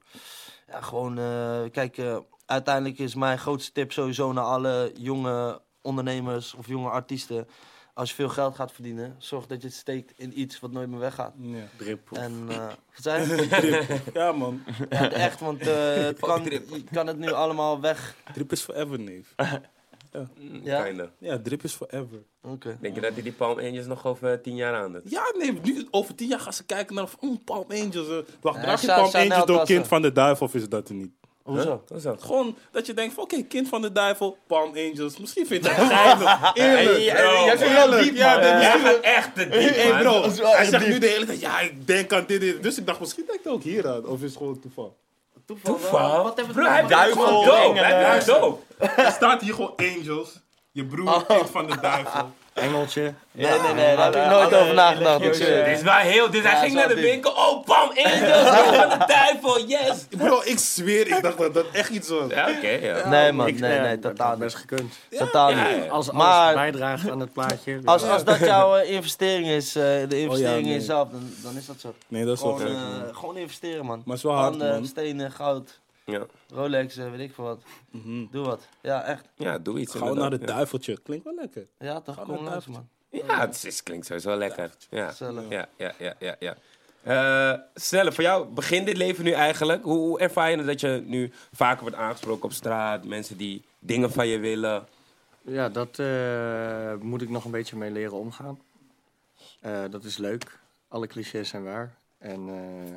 Ja, 0.71 0.81
gewoon, 0.81 1.17
eh, 1.17 1.59
kijk, 1.71 1.97
eh, 1.97 2.17
uiteindelijk 2.45 2.99
is 2.99 3.15
mijn 3.15 3.37
grootste 3.39 3.71
tip 3.71 3.91
sowieso 3.91 4.31
naar 4.33 4.43
alle 4.43 4.91
jonge 4.97 5.61
ondernemers 5.85 6.53
of 6.53 6.67
jonge 6.67 6.89
artiesten. 6.89 7.47
Als 7.93 8.09
je 8.09 8.15
veel 8.15 8.29
geld 8.29 8.55
gaat 8.55 8.71
verdienen, 8.71 9.15
zorg 9.17 9.45
dat 9.47 9.61
je 9.61 9.67
het 9.67 9.75
steekt 9.75 10.13
in 10.15 10.39
iets 10.39 10.59
wat 10.59 10.71
nooit 10.71 10.89
meer 10.89 10.99
weggaat. 10.99 11.33
Ja. 11.41 11.63
Drip. 11.77 12.11
En, 12.11 12.45
eh 12.49 12.57
wat 12.67 12.75
zei 12.93 13.27
je? 13.27 13.99
ja, 14.13 14.31
man. 14.31 14.63
Ja, 14.89 15.11
echt, 15.11 15.39
want 15.39 15.61
eh, 15.61 15.93
het 15.95 16.19
kan, 16.19 16.43
je 16.43 16.83
kan 16.91 17.07
het 17.07 17.17
nu 17.17 17.31
allemaal 17.31 17.81
weg. 17.81 18.15
Drip 18.33 18.51
is 18.51 18.61
forever, 18.61 18.99
neef. 18.99 19.33
Ja? 20.63 20.83
Kinda. 20.83 21.09
Ja, 21.17 21.39
drip 21.39 21.63
is 21.63 21.73
forever. 21.73 22.23
Oké. 22.41 22.77
Denk 22.81 22.95
je 22.95 23.01
dat 23.01 23.13
hij 23.13 23.21
die 23.21 23.31
Palm 23.31 23.59
Angels 23.59 23.85
nog 23.85 24.05
over 24.05 24.41
tien 24.41 24.55
jaar 24.55 24.75
aan 24.75 24.91
doet? 24.93 25.01
Ja, 25.11 25.23
nee, 25.37 25.59
nu, 25.63 25.87
over 25.91 26.15
tien 26.15 26.27
jaar 26.27 26.39
gaan 26.39 26.53
ze 26.53 26.63
kijken 26.65 26.95
naar 26.95 27.07
mm, 27.21 27.43
Palm 27.43 27.65
Angels. 27.71 28.07
eh. 28.09 28.17
Wacht, 28.41 28.55
Ja, 28.57 28.61
draag 28.63 28.81
je 28.81 28.87
Palm 28.87 29.09
Chanel 29.09 29.31
Angels 29.31 29.45
door 29.45 29.57
tassen. 29.57 29.75
kind 29.75 29.87
van 29.87 30.01
de 30.01 30.11
duivel 30.11 30.45
of 30.45 30.53
is 30.55 30.69
dat 30.69 30.89
er 30.89 30.95
niet? 30.95 31.11
Hoezo? 31.45 31.83
Is 31.95 32.01
dat? 32.01 32.23
Gewoon 32.23 32.57
dat 32.71 32.85
je 32.85 32.93
denkt 32.93 33.13
van, 33.13 33.23
oké, 33.23 33.41
kind 33.41 33.67
van 33.69 33.81
de 33.81 33.91
duivel, 33.91 34.37
Palm 34.47 34.69
Angels. 34.69 35.17
Misschien 35.17 35.47
vind 35.47 35.65
je 35.65 35.71
het 35.71 35.91
geinig. 35.93 36.51
Eerlijk. 36.53 36.97
Jij 36.99 37.57
vindt 37.57 37.73
Eerlijk. 37.73 37.91
het 37.91 38.03
diep, 38.03 38.15
Ja, 38.15 38.41
Jij 38.59 38.79
gaat 38.79 38.99
echt 38.99 39.35
te 39.35 39.47
diep, 39.49 39.75
Hey 39.75 39.99
bro, 40.01 40.21
hij 40.21 40.65
zegt 40.65 40.83
diep. 40.83 40.93
nu 40.93 40.99
de 40.99 41.07
hele 41.07 41.25
tijd, 41.25 41.39
ja, 41.39 41.59
ik 41.59 41.87
denk 41.87 42.13
aan 42.13 42.23
dit, 42.27 42.39
dit. 42.41 42.63
Dus 42.63 42.77
ik 42.77 42.85
dacht, 42.85 42.99
misschien 42.99 43.23
denkt 43.27 43.43
hij 43.43 43.53
ook 43.53 43.63
hier 43.63 43.87
aan. 43.87 44.05
Of 44.05 44.21
is 44.21 44.29
het 44.29 44.37
gewoon 44.37 44.59
toeval? 44.59 44.95
Toeval? 45.45 46.23
Wat 46.23 46.35
hebben 46.37 46.55
we 46.55 46.61
Bro, 46.61 46.69
hij 46.71 46.81
dope. 46.81 47.79
Hij 47.79 47.97
blijft 47.97 48.25
dope. 48.25 48.61
Er 48.95 49.11
staat 49.11 49.41
hier 49.41 49.53
gewoon 49.53 49.73
Angels. 49.77 50.39
Je 50.71 50.85
broer, 50.85 51.25
kind 51.25 51.49
van 51.49 51.67
de 51.67 51.79
duivel. 51.79 52.31
Engeltje. 52.55 53.13
Nee, 53.31 53.59
nee, 53.59 53.73
nee, 53.73 53.95
daar 53.95 54.13
heb 54.13 54.23
ik 54.23 54.29
nooit 54.31 54.53
over 54.53 54.73
nagedacht. 54.73 55.21
Dit 55.21 55.39
is 55.67 55.81
wel 55.81 55.93
heel... 55.93 56.29
Dit, 56.31 56.43
hij 56.43 56.59
ging 56.59 56.73
naar 56.73 56.87
de 56.87 56.95
winkel. 57.01 57.31
Oh, 57.31 57.65
Palm 57.65 57.89
Angels. 57.89 58.49
van 58.79 58.89
de 58.99 59.05
duivel. 59.07 59.65
Yes. 59.67 60.05
Bro, 60.09 60.41
ik 60.43 60.59
zweer, 60.59 61.07
ik 61.07 61.21
dacht 61.21 61.37
dat 61.37 61.53
dat 61.53 61.65
echt 61.71 61.89
iets 61.89 62.09
was. 62.09 62.29
Ja, 62.29 62.49
oké. 62.57 62.67
ja. 62.67 63.09
Nee 63.09 63.31
man, 63.31 63.47
Ik- 63.47 63.59
nee, 63.59 63.79
nee, 63.79 63.99
dat 63.99 64.11
totaal 64.17 64.37
best 64.37 64.55
gekund. 64.55 64.93
Totaal 65.09 65.49
Ja, 65.49 65.67
niet. 65.67 65.83
ja. 65.83 65.89
Als 65.91 66.09
alles 66.09 66.21
Maar- 66.23 66.53
bijdraagt 66.53 67.09
aan 67.09 67.19
het 67.19 67.33
plaatje. 67.33 67.79
Als, 67.85 68.03
als 68.03 68.23
dat 68.23 68.39
jouw 68.39 68.75
eh, 68.75 68.91
investering 68.91 69.47
is, 69.47 69.75
eh, 69.75 69.83
de 69.83 70.19
investering 70.19 70.33
Oh 70.33 70.39
ja, 70.39 70.53
in 70.55 70.67
jezelf, 70.67 71.09
dan, 71.09 71.29
dan 71.43 71.57
is 71.57 71.65
dat 71.65 71.79
zo. 71.79 71.93
Nee, 72.07 72.25
dat 72.25 72.35
is 72.37 72.43
wel 72.43 72.55
Gewoon, 72.55 72.71
eh, 72.75 73.15
gewoon 73.17 73.37
investeren 73.37 73.85
man. 73.85 73.97
Maar 74.05 74.15
het 74.15 74.17
is 74.17 74.23
wel 74.23 74.33
hard, 74.33 74.49
Handen, 74.49 74.73
man. 74.73 74.85
stenen, 74.85 75.31
goud, 75.31 75.79
Ja. 76.05 76.25
Rolex, 76.49 76.95
weet 76.95 77.19
ik 77.19 77.33
veel 77.33 77.43
wat. 77.43 77.61
Mhm. 77.91 78.25
Doe 78.31 78.45
wat. 78.45 78.67
Ja, 78.81 79.03
echt. 79.03 79.25
ja, 79.35 79.57
doe 79.57 79.79
iets. 79.79 79.91
Gewoon 79.91 80.05
naar 80.15 80.23
inderdaad, 80.23 80.47
het 80.47 80.57
duiveltje. 80.57 80.99
Klinkt 81.01 81.25
wel 81.25 81.35
lekker. 81.35 81.67
Ja, 81.79 82.01
toch? 82.01 82.23
Kom 82.23 82.43
langs 82.43 82.65
daar- 82.65 82.73
man. 82.73 82.87
Ja, 83.09 83.39
het 83.39 83.63
is, 83.63 83.83
klinkt 83.83 84.05
sowieso 84.05 84.35
lekker. 84.37 84.71
Ja. 84.89 85.13
Ja, 85.49 85.67
ja, 85.77 85.93
ja, 85.97 86.13
ja, 86.19 86.35
ja. 86.39 86.55
Eh 87.03 87.59
Snelle, 87.73 88.11
voor 88.11 88.23
jou 88.23 88.45
begint 88.47 88.85
dit 88.85 88.97
leven 88.97 89.23
nu 89.23 89.31
eigenlijk. 89.31 89.83
Hoe, 89.83 89.97
hoe 89.97 90.19
ervaar 90.19 90.51
je 90.51 90.57
het 90.57 90.65
dat 90.65 90.79
je 90.79 91.03
nu 91.05 91.31
vaker 91.51 91.81
wordt 91.81 91.95
aangesproken 91.95 92.43
op 92.43 92.51
straat? 92.53 93.03
Mensen 93.05 93.37
die 93.37 93.63
dingen 93.79 94.11
van 94.11 94.27
je 94.27 94.39
willen. 94.39 94.85
Ja, 95.41 95.69
dat 95.69 95.99
eh, 95.99 96.93
moet 97.01 97.21
ik 97.21 97.29
nog 97.29 97.45
een 97.45 97.51
beetje 97.51 97.75
mee 97.77 97.91
leren 97.91 98.17
omgaan. 98.17 98.59
Eh, 99.59 99.83
dat 99.89 100.03
is 100.03 100.17
leuk. 100.17 100.59
Alle 100.87 101.07
clichés 101.07 101.49
zijn 101.49 101.63
waar. 101.63 101.95
En 102.17 102.49
eh, 102.49 102.93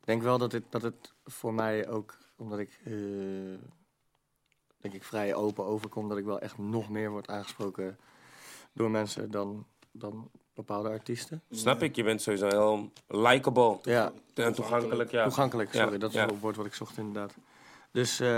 ik 0.00 0.06
denk 0.06 0.22
wel 0.22 0.38
dat 0.38 0.52
het, 0.52 0.64
dat 0.70 0.82
het 0.82 1.12
voor 1.26 1.54
mij 1.54 1.88
ook, 1.88 2.16
omdat 2.40 2.58
ik 2.58 2.80
eh, 2.84 2.92
denk 4.80 4.94
ik 4.94 5.04
vrij 5.04 5.34
open 5.34 5.64
overkom, 5.64 6.08
dat 6.08 6.18
ik 6.18 6.24
wel 6.24 6.40
echt 6.40 6.58
nog 6.58 6.88
meer 6.88 7.10
word 7.10 7.28
aangesproken 7.28 7.98
door 8.72 8.90
mensen 8.90 9.30
dan, 9.30 9.66
dan 9.92 10.30
bepaalde 10.54 10.88
artiesten. 10.88 11.42
Snap 11.50 11.82
ik? 11.82 11.96
Je 11.96 12.02
bent 12.02 12.22
sowieso 12.22 12.48
heel 12.48 12.92
likable 13.06 13.78
Ja, 13.82 14.12
en 14.34 14.54
toegankelijk. 14.54 15.10
Ja. 15.10 15.22
toegankelijk, 15.24 15.72
Ja, 15.72 15.82
sorry, 15.82 15.98
dat 15.98 16.10
is 16.10 16.16
ja. 16.16 16.26
het 16.26 16.40
woord 16.40 16.56
wat 16.56 16.66
ik 16.66 16.74
zocht 16.74 16.98
inderdaad. 16.98 17.34
Dus 17.92 18.18
Heb 18.18 18.28
je 18.28 18.32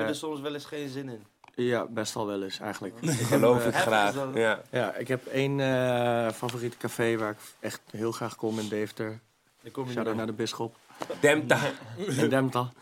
eh 0.00 0.08
er 0.08 0.14
soms 0.14 0.40
wel 0.40 0.54
eens 0.54 0.64
geen 0.64 0.88
zin 0.88 1.08
in? 1.08 1.24
ja, 1.54 1.86
best 1.86 2.14
wel 2.14 2.26
wel 2.26 2.42
eens 2.42 2.58
eigenlijk. 2.58 3.00
Ik 3.00 3.10
Geloof 3.10 3.66
ik 3.66 3.74
graag. 3.74 4.34
Ja. 4.34 4.62
Ja, 4.70 4.94
ik 4.94 5.08
heb 5.08 5.26
één 5.26 5.60
eh 5.60 6.30
favoriete 6.30 6.76
café 6.76 7.16
waar 7.16 7.30
ik 7.30 7.38
echt 7.60 7.80
heel 7.90 8.12
graag 8.12 8.36
kom 8.36 8.58
in 8.58 8.68
Deventer. 8.68 9.20
Dan 9.62 9.72
kom 9.72 9.88
Shout-out 9.88 10.16
naar 10.16 10.26
de 10.26 10.32
bisschop 10.32 10.76
Demta. 11.20 11.60
in 12.20 12.28
Demta. 12.28 12.72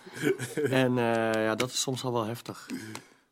en 0.70 0.98
eh, 0.98 1.44
ja, 1.44 1.54
dat 1.54 1.68
is 1.68 1.80
soms 1.80 2.04
al 2.04 2.12
wel 2.12 2.24
heftig. 2.24 2.66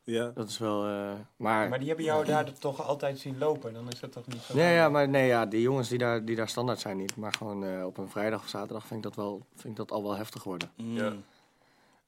Ja. 0.04 0.30
Dat 0.34 0.48
is 0.48 0.58
wel... 0.58 0.86
eh, 0.86 1.12
maar... 1.36 1.68
Maar 1.68 1.78
die 1.78 1.88
hebben 1.88 2.04
jou 2.04 2.24
daar 2.24 2.52
toch 2.52 2.86
altijd 2.86 3.18
zien 3.18 3.38
lopen. 3.38 3.72
Dan 3.72 3.88
is 3.88 4.00
dat 4.00 4.12
toch 4.12 4.26
niet 4.26 4.42
zo... 4.42 4.54
Nee, 4.54 4.74
ja, 4.74 4.88
maar 4.88 5.08
nee, 5.08 5.26
ja, 5.26 5.46
die 5.46 5.60
jongens 5.60 5.88
die 5.88 5.98
daar, 5.98 6.24
die 6.24 6.36
daar 6.36 6.48
standaard 6.48 6.80
zijn 6.80 6.96
niet. 6.96 7.16
Maar 7.16 7.32
gewoon 7.32 7.64
eh, 7.64 7.84
op 7.84 7.98
een 7.98 8.08
vrijdag 8.10 8.42
of 8.42 8.48
zaterdag 8.48 8.86
vind 8.86 8.96
ik 8.96 9.02
dat, 9.02 9.16
wel, 9.16 9.46
vind 9.54 9.68
ik 9.68 9.76
dat 9.76 9.92
al 9.92 10.02
wel 10.02 10.16
heftig 10.16 10.44
worden. 10.44 10.70
Ja. 10.74 11.12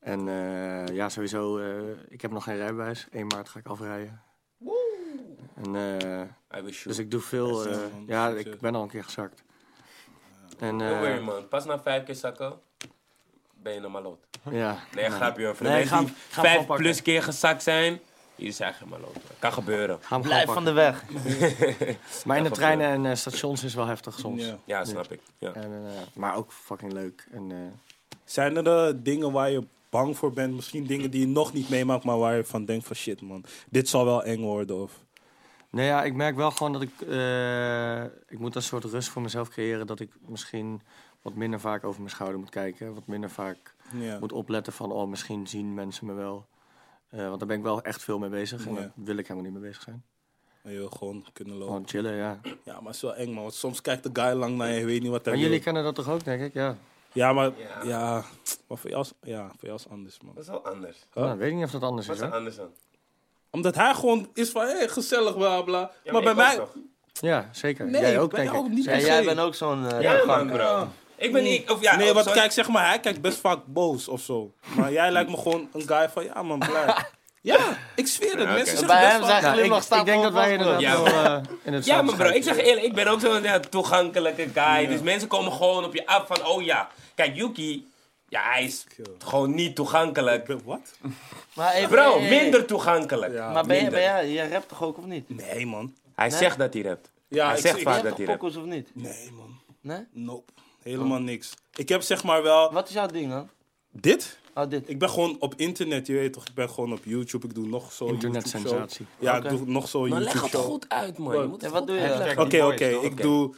En 0.00 0.28
eh, 0.28 0.94
ja, 0.94 1.08
sowieso, 1.08 1.58
eh, 1.58 1.78
ik 2.08 2.22
heb 2.22 2.30
nog 2.30 2.44
geen 2.44 2.56
rijbewijs. 2.56 3.06
1 3.10 3.26
maart 3.26 3.48
ga 3.48 3.58
ik 3.58 3.66
afrijden. 3.66 4.22
En, 5.54 5.76
eh, 5.76 6.58
I 6.58 6.62
wish 6.62 6.82
you. 6.82 6.88
dus 6.88 6.98
ik 6.98 7.10
doe 7.10 7.20
veel... 7.20 7.66
Eh, 7.66 7.78
ja, 8.06 8.28
ik 8.28 8.60
ben 8.60 8.74
al 8.74 8.82
een 8.82 8.88
keer 8.88 9.04
gezakt. 9.04 9.42
En, 10.58 10.78
Don't 10.78 10.90
worry, 10.90 11.16
eh 11.18 11.24
man. 11.24 11.48
Pas 11.48 11.64
na 11.64 11.80
vijf 11.80 12.04
keer 12.04 12.14
zakken, 12.14 12.60
ben 13.64 13.74
je 13.74 13.80
normaal 13.80 14.02
lot. 14.02 14.18
ja. 14.50 14.78
Nee, 14.94 15.10
grapje. 15.10 15.54
Voor 15.54 15.66
de 15.66 15.72
Nee, 15.72 15.86
ga- 15.86 15.98
die 15.98 16.08
ga 16.30 16.42
hem 16.42 16.64
vijf 16.64 16.76
plus 16.78 17.02
keer 17.02 17.22
gezakt 17.22 17.62
zijn, 17.62 18.00
jullie 18.34 18.52
zijn 18.52 18.74
geen 18.74 18.88
maloot. 18.88 19.16
Kan 19.38 19.52
gebeuren. 19.52 19.98
Ga 20.00 20.14
hem 20.14 20.22
Blijf 20.22 20.40
gewoon 20.40 20.54
van 20.54 20.64
de 20.64 20.72
weg. 20.72 21.04
Maar 22.26 22.36
in 22.36 22.42
de 22.44 22.50
treinen 22.50 22.86
en 22.86 23.06
eh, 23.06 23.16
stations 23.16 23.64
is 23.64 23.74
wel 23.74 23.86
heftig 23.86 24.18
soms. 24.18 24.44
Ja. 24.44 24.58
Ja, 24.64 24.84
snap 24.84 25.12
ik. 25.12 25.20
Ja. 25.38 25.52
En, 25.52 25.72
eh, 25.86 25.92
maar 26.14 26.36
ook 26.36 26.52
fucking 26.52 26.92
leuk. 26.92 27.26
En, 27.32 27.50
eh, 27.50 27.56
Zijn 28.24 28.56
er 28.66 28.86
eh, 28.88 28.94
dingen 28.96 29.32
waar 29.32 29.50
je 29.50 29.64
bang 29.90 30.16
voor 30.16 30.32
bent? 30.32 30.54
Misschien 30.54 30.86
dingen 30.86 31.10
die 31.10 31.20
je 31.20 31.26
nog 31.26 31.52
niet 31.52 31.68
meemaakt, 31.68 32.04
maar 32.04 32.18
waar 32.18 32.36
je 32.36 32.44
van 32.44 32.64
denkt 32.64 32.86
van 32.86 32.96
shit 32.96 33.20
man, 33.20 33.44
dit 33.70 33.88
zal 33.88 34.04
wel 34.04 34.22
eng 34.24 34.40
worden 34.42 34.82
of... 34.82 34.92
Nee, 35.70 35.86
ja, 35.86 36.04
ik 36.04 36.14
merk 36.14 36.36
wel 36.36 36.50
gewoon 36.50 36.72
dat 36.72 36.82
ik... 36.82 37.00
eh, 37.08 38.02
ik 38.04 38.38
moet 38.38 38.54
een 38.54 38.62
soort 38.62 38.84
rust 38.84 39.08
voor 39.08 39.22
mezelf 39.22 39.48
creëren... 39.48 39.86
dat 39.86 40.00
ik 40.00 40.10
misschien 40.26 40.82
wat 41.24 41.34
minder 41.34 41.60
vaak 41.60 41.84
over 41.84 42.00
mijn 42.00 42.12
schouder 42.12 42.38
moet 42.38 42.50
kijken. 42.50 42.94
Wat 42.94 43.06
minder 43.06 43.30
vaak 43.30 43.74
Ja. 43.92 44.18
moet 44.18 44.32
opletten 44.32 44.72
van... 44.72 44.92
oh, 44.92 45.08
misschien 45.08 45.46
zien 45.46 45.74
mensen 45.74 46.06
me 46.06 46.12
wel. 46.12 46.46
Eh, 47.08 47.26
want 47.28 47.38
daar 47.38 47.48
ben 47.48 47.56
ik 47.56 47.62
wel 47.62 47.82
echt 47.82 48.02
veel 48.02 48.18
mee 48.18 48.30
bezig. 48.30 48.66
En 48.66 48.74
Ja. 48.74 48.80
daar 48.80 48.90
wil 48.94 49.16
ik 49.16 49.26
helemaal 49.28 49.50
niet 49.50 49.60
mee 49.60 49.68
bezig 49.68 49.82
zijn. 49.82 50.04
En 50.62 50.72
je 50.72 50.78
wil 50.78 50.88
gewoon 50.88 51.26
kunnen 51.32 51.54
lopen. 51.54 51.72
Gewoon 51.72 51.88
chillen, 51.88 52.14
ja. 52.14 52.38
Ja, 52.64 52.72
maar 52.74 52.84
het 52.86 52.94
is 52.94 53.00
wel 53.00 53.14
eng 53.14 53.32
man, 53.32 53.42
want 53.42 53.54
soms 53.54 53.80
kijkt 53.80 54.02
de 54.14 54.22
guy 54.22 54.32
lang 54.32 54.56
naar 54.56 54.68
je, 54.68 54.78
je 54.78 54.84
weet 54.84 55.02
niet 55.02 55.10
wat 55.10 55.24
hij 55.24 55.32
Maar 55.32 55.42
wil. 55.42 55.50
jullie 55.50 55.64
kennen 55.64 55.82
dat 55.84 55.94
toch 55.94 56.08
ook, 56.08 56.24
denk 56.24 56.42
ik? 56.42 56.52
Ja. 56.54 56.76
Ja, 57.12 57.32
maar, 57.32 57.50
Ja. 57.58 57.82
ja. 57.84 58.24
maar 58.68 58.78
voor 58.78 58.90
jou 58.90 59.02
is, 59.02 59.12
ja, 59.22 59.46
voor 59.48 59.58
jou 59.68 59.74
is 59.74 59.88
anders 59.88 60.20
man. 60.20 60.34
Dat 60.34 60.42
is 60.44 60.50
wel 60.50 60.66
anders. 60.66 61.06
Huh? 61.14 61.24
Nou, 61.24 61.38
weet 61.38 61.48
ik 61.50 61.54
niet 61.54 61.64
of 61.64 61.70
dat 61.70 61.82
anders 61.82 62.06
Wat 62.06 62.16
is, 62.16 62.22
is 62.22 62.26
er 62.26 62.32
hoor. 62.32 62.38
anders 62.40 62.56
dan? 62.56 62.70
Omdat 63.50 63.74
hij 63.74 63.94
gewoon 63.94 64.28
is 64.34 64.50
van, 64.50 64.66
hé, 64.66 64.88
gezellig, 64.88 65.34
bla 65.36 65.62
bla. 65.62 65.90
Ja, 66.04 66.12
maar 66.12 66.22
bij 66.22 66.34
mij... 66.34 66.56
toch? 66.56 66.74
Ja, 67.20 67.48
zeker. 67.52 67.86
Nee, 67.90 68.00
Jij 68.00 68.18
ook, 68.20 68.34
denk 68.34 68.52
ik. 68.52 68.68
niet 68.68 68.84
Ja, 68.84 68.98
jij 68.98 69.24
bent 69.24 69.38
ook 69.38 69.54
zo'n... 69.54 69.86
eh, 69.86 70.00
Ja, 70.00 70.10
man, 70.12 70.20
toegankelijk. 70.20 70.62
bro. 70.64 70.88
Ik 71.16 71.32
ben 71.32 71.42
niet... 71.42 71.70
Of 71.70 71.80
ja, 71.80 71.96
nee, 71.96 72.08
oh, 72.08 72.14
wat 72.14 72.24
sorry. 72.24 72.38
kijk, 72.40 72.52
zeg 72.52 72.68
maar, 72.68 72.86
hij 72.88 73.00
kijkt 73.00 73.20
best 73.20 73.38
vaak 73.38 73.58
boos 73.66 74.08
of 74.08 74.20
zo. 74.20 74.52
Maar 74.76 74.92
jij 74.92 75.10
lijkt 75.10 75.30
me 75.30 75.36
gewoon 75.36 75.68
een 75.72 75.82
guy 75.88 76.08
van, 76.08 76.24
ja 76.24 76.42
man, 76.42 76.58
blij. 76.58 76.94
ja, 77.40 77.58
ik 77.96 78.06
zweer 78.06 78.38
het. 78.38 78.48
Mensen 78.48 78.66
zeggen 78.66 78.86
Bij 78.86 79.00
best 79.00 79.12
hem 79.30 79.40
zijn 79.40 79.52
glimlach 79.54 79.78
ik, 79.78 79.84
staat 79.84 79.98
ik 79.98 80.04
denk 80.06 80.22
dat 80.22 80.32
wij 80.32 80.52
inderdaad 80.52 80.80
Ja, 80.80 81.02
wel 81.02 81.06
eh, 81.24 81.42
in 81.62 81.72
het 81.72 81.84
Ja, 81.84 82.02
maar 82.02 82.14
bro, 82.16 82.28
ik 82.28 82.42
zeg 82.42 82.56
je 82.56 82.62
eerlijk, 82.62 82.86
ik 82.86 82.94
ben 82.94 83.06
ook 83.06 83.20
zo'n 83.20 83.42
ja, 83.42 83.60
toegankelijke 83.60 84.48
guy. 84.54 84.86
Dus 84.86 85.00
mensen 85.00 85.28
komen 85.28 85.52
gewoon 85.52 85.84
op 85.84 85.94
je 85.94 86.06
af 86.06 86.26
van, 86.26 86.46
oh 86.46 86.62
ja. 86.62 86.88
Kijk, 87.14 87.36
Yuki, 87.36 87.86
ja, 88.28 88.40
hij 88.42 88.64
is 88.64 88.86
gewoon 89.18 89.54
niet 89.54 89.74
toegankelijk. 89.76 90.54
Wat? 90.64 90.98
Bro, 91.88 92.20
minder 92.20 92.64
toegankelijk. 92.64 93.32
Ja. 93.32 93.50
Maar 93.52 93.66
ben 93.66 93.76
je, 93.76 93.82
Minder. 93.82 94.00
ben 94.00 94.32
jij 94.32 94.48
rapt 94.48 94.68
toch 94.68 94.82
ook 94.82 94.98
of 94.98 95.04
niet? 95.04 95.28
Nee 95.28 95.66
man. 95.66 95.94
Hij 96.14 96.28
Nee? 96.28 96.38
zegt 96.38 96.58
dat 96.58 96.72
hij 96.74 96.82
rapt. 96.82 97.10
Ja, 97.28 97.46
hij 97.46 97.54
ik- 97.56 97.60
zegt 97.62 97.74
ik- 97.74 97.80
Je 97.82 97.88
vaak 97.88 98.02
dat 98.02 98.16
hij 98.16 98.26
rapt. 98.26 98.38
pokkels 98.38 98.56
of 98.62 98.68
niet? 98.68 98.90
Nee 98.94 99.30
man. 99.36 99.58
Nee? 99.80 100.06
Nope. 100.12 100.52
Helemaal 100.84 101.20
niks. 101.20 101.54
Ik 101.76 101.88
heb 101.88 102.02
zeg 102.02 102.24
maar 102.24 102.42
wel... 102.42 102.72
Wat 102.72 102.88
is 102.88 102.94
jouw 102.94 103.06
ding 103.06 103.30
dan? 103.30 103.48
Dit? 103.90 104.38
Oh, 104.54 104.68
dit. 104.68 104.88
Ik 104.88 104.98
ben 104.98 105.10
gewoon 105.10 105.36
op 105.40 105.54
internet, 105.56 106.06
je 106.06 106.12
weet 106.12 106.32
toch. 106.32 106.46
Ik 106.46 106.54
ben 106.54 106.70
gewoon 106.70 106.92
op 106.92 107.00
YouTube. 107.04 107.46
Ik 107.46 107.54
doe 107.54 107.66
nog 107.66 107.92
zo 107.92 108.04
Internetsensatie. 108.06 109.06
Ja, 109.18 109.36
ik 109.36 109.48
doe 109.48 109.60
nog 109.66 109.88
zo 109.88 110.00
Maar 110.00 110.08
YouTube 110.08 110.32
leg 110.32 110.42
het 110.42 110.50
show. 110.50 110.64
goed 110.64 110.88
uit, 110.88 111.18
man. 111.18 111.40
Je 111.42 111.46
moet 111.48 111.60
Ja, 111.60 111.66
het 111.66 111.76
wat 111.76 111.86
doe 111.86 111.96
je? 111.96 112.34
Oké, 112.38 112.64
oké. 112.64 112.86
Ik 112.86 113.22
doe... 113.22 113.54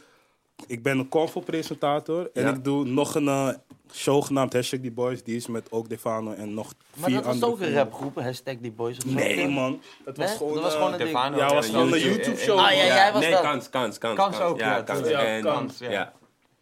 Ik 0.67 0.83
ben 0.83 0.99
een 0.99 1.09
Convo-presentator. 1.09 2.29
En 2.33 2.43
Ja. 2.43 2.49
ik 2.49 2.63
doe 2.63 2.85
nog 2.85 3.15
een 3.15 3.27
eh, 3.27 3.49
show 3.93 4.23
genaamd 4.23 4.53
Hashtag 4.53 4.79
Die 4.79 4.91
Boys. 4.91 5.23
Die 5.23 5.35
is 5.35 5.47
met 5.47 5.71
ook 5.71 5.89
Defano 5.89 6.33
en 6.33 6.53
nog 6.53 6.73
Maar 6.95 7.05
vier 7.09 7.15
dat 7.15 7.25
was 7.25 7.33
andere 7.33 7.51
ook 7.51 7.59
een 7.59 7.73
rapgroep, 7.73 8.15
hashtag 8.15 8.55
die 8.61 8.71
boys 8.71 8.97
of 8.97 9.03
zo. 9.03 9.09
Nee, 9.09 9.47
man. 9.47 9.81
Het 10.05 10.17
was 10.17 10.27
Nee? 10.27 10.37
gewoon... 10.37 10.53
Dat 10.53 10.61
was 10.63 10.71
eh, 10.73 10.77
gewoon 10.77 10.91
een 10.93 10.97
ding. 10.97 11.09
Stefano 11.09 11.37
Ja, 11.37 11.53
was 11.53 11.65
een 11.67 11.71
gewoon 11.71 11.93
een 11.93 11.99
YouTube- 11.99 12.23
YouTube-show. 12.23 12.57
Ah, 12.59 12.71
ja, 12.71 12.85
jij 12.85 13.11
was 13.13 13.21
nee, 13.21 13.31
dat. 13.31 13.41
kans, 13.41 13.69
kans, 13.69 13.97
kans. 13.97 14.15
Kans 14.15 14.39
ook, 14.39 14.59
ja, 14.59 14.81
kans. 14.81 15.01
En, 15.01 15.09
Ja, 15.09 15.41
kans, 15.41 15.77
ja. 15.77 16.13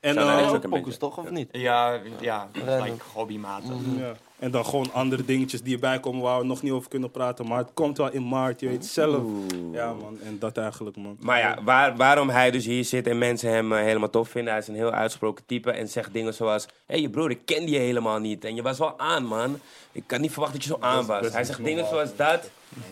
En, 0.05 0.13
Zou 0.13 0.29
eh, 0.29 0.51
dat 0.51 0.65
ook 0.65 0.71
beetje. 0.71 0.97
toch, 0.97 1.17
of 1.17 1.29
niet? 1.29 1.49
Ja, 1.51 1.99
ja, 2.19 2.47
like 2.53 3.03
hobbymatig. 3.13 3.69
ja. 3.97 4.13
en 4.39 4.51
dan 4.51 4.65
gewoon 4.65 4.89
andere 4.93 5.25
dingetjes 5.25 5.61
die 5.61 5.73
erbij 5.73 5.99
komen 5.99 6.21
waar 6.21 6.39
we 6.39 6.45
nog 6.45 6.61
niet 6.61 6.71
over 6.71 6.89
kunnen 6.89 7.11
praten. 7.11 7.47
Maar 7.47 7.57
het 7.57 7.69
komt 7.73 7.97
wel 7.97 8.11
in 8.11 8.27
maart, 8.27 8.59
je 8.59 8.67
weet 8.67 8.75
het 8.75 8.85
zelf. 8.85 9.23
Ja, 9.71 9.93
man. 9.93 10.17
En 10.23 10.39
dat 10.39 10.57
eigenlijk, 10.57 10.97
man. 10.97 11.17
Maar 11.19 11.39
ja, 11.39 11.57
waar, 11.63 11.95
waarom 11.95 12.29
hij 12.29 12.51
dus 12.51 12.65
hier 12.65 12.85
zit 12.85 13.07
en 13.07 13.17
mensen 13.17 13.49
hem 13.49 13.73
eh, 13.73 13.79
helemaal 13.79 14.09
tof 14.09 14.29
vinden. 14.29 14.51
Hij 14.53 14.61
is 14.61 14.67
een 14.67 14.75
heel 14.75 14.91
uitgesproken 14.91 15.45
type 15.45 15.71
en 15.71 15.87
zegt 15.87 16.13
dingen 16.13 16.33
zoals... 16.33 16.63
Hé, 16.65 16.71
hey, 16.85 17.01
je 17.01 17.09
broer, 17.09 17.29
ik 17.29 17.45
ken 17.45 17.67
je 17.67 17.77
helemaal 17.77 18.19
niet. 18.19 18.45
En 18.45 18.55
je 18.55 18.61
was 18.61 18.77
wel 18.77 18.99
aan, 18.99 19.25
man. 19.25 19.59
Ik 19.91 20.03
kan 20.05 20.21
niet 20.21 20.31
verwachten 20.31 20.59
dat 20.59 20.67
je 20.67 20.73
zo 20.73 20.85
aan 20.85 21.05
was. 21.05 21.33
Hij 21.33 21.43
zegt 21.43 21.63
dingen 21.63 21.87
zoals 21.87 22.15
dat. 22.15 22.49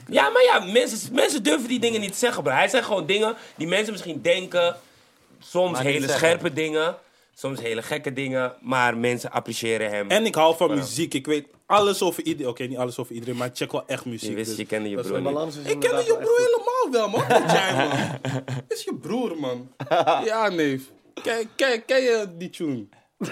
Ja, 0.07 0.29
maar 0.29 0.43
ja, 0.43 0.71
mensen, 0.71 1.13
mensen 1.15 1.43
durven 1.43 1.67
die 1.67 1.79
dingen 1.79 2.01
niet 2.01 2.11
te 2.11 2.17
zeggen, 2.17 2.43
bro. 2.43 2.53
Hij 2.53 2.67
zegt 2.67 2.85
gewoon 2.85 3.05
dingen 3.05 3.35
die 3.55 3.67
mensen 3.67 3.91
misschien 3.91 4.21
denken. 4.21 4.75
Soms 5.39 5.79
hele 5.79 5.99
zeggen. 5.99 6.17
scherpe 6.17 6.53
dingen. 6.53 6.95
Soms 7.33 7.61
hele 7.61 7.81
gekke 7.81 8.13
dingen. 8.13 8.53
Maar 8.61 8.97
mensen 8.97 9.31
appreciëren 9.31 9.89
hem. 9.89 10.09
En 10.09 10.25
ik 10.25 10.35
hou 10.35 10.55
van 10.55 10.75
muziek. 10.75 11.13
Ik 11.13 11.25
weet 11.25 11.47
alles 11.65 12.01
over 12.01 12.23
iedereen. 12.23 12.51
Oké, 12.51 12.63
niet 12.63 12.77
alles 12.77 12.97
over 12.99 13.13
iedereen, 13.13 13.37
maar 13.37 13.47
ik 13.47 13.55
check 13.55 13.71
wel 13.71 13.83
echt 13.87 14.05
muziek. 14.05 14.29
je 14.29 14.35
wist, 14.35 14.49
dus 14.49 14.57
je 14.57 14.65
kende 14.65 14.89
je 14.89 14.95
broer 15.01 15.21
balans 15.21 15.55
Ik 15.57 15.63
ken 15.63 15.73
inderdaad 15.73 16.05
je 16.05 16.13
broer 16.17 16.37
helemaal 16.37 16.91
wel, 16.91 17.09
man. 17.09 17.47
Jij, 17.47 17.73
man? 17.87 18.19
is 18.67 18.83
je 18.83 18.95
broer, 19.01 19.37
man. 19.39 19.71
Ja, 20.25 20.49
neef. 20.49 20.81
Ken, 21.23 21.49
ken, 21.55 21.85
ken 21.85 22.01
je 22.01 22.27
die 22.37 22.49
tune? 22.49 22.85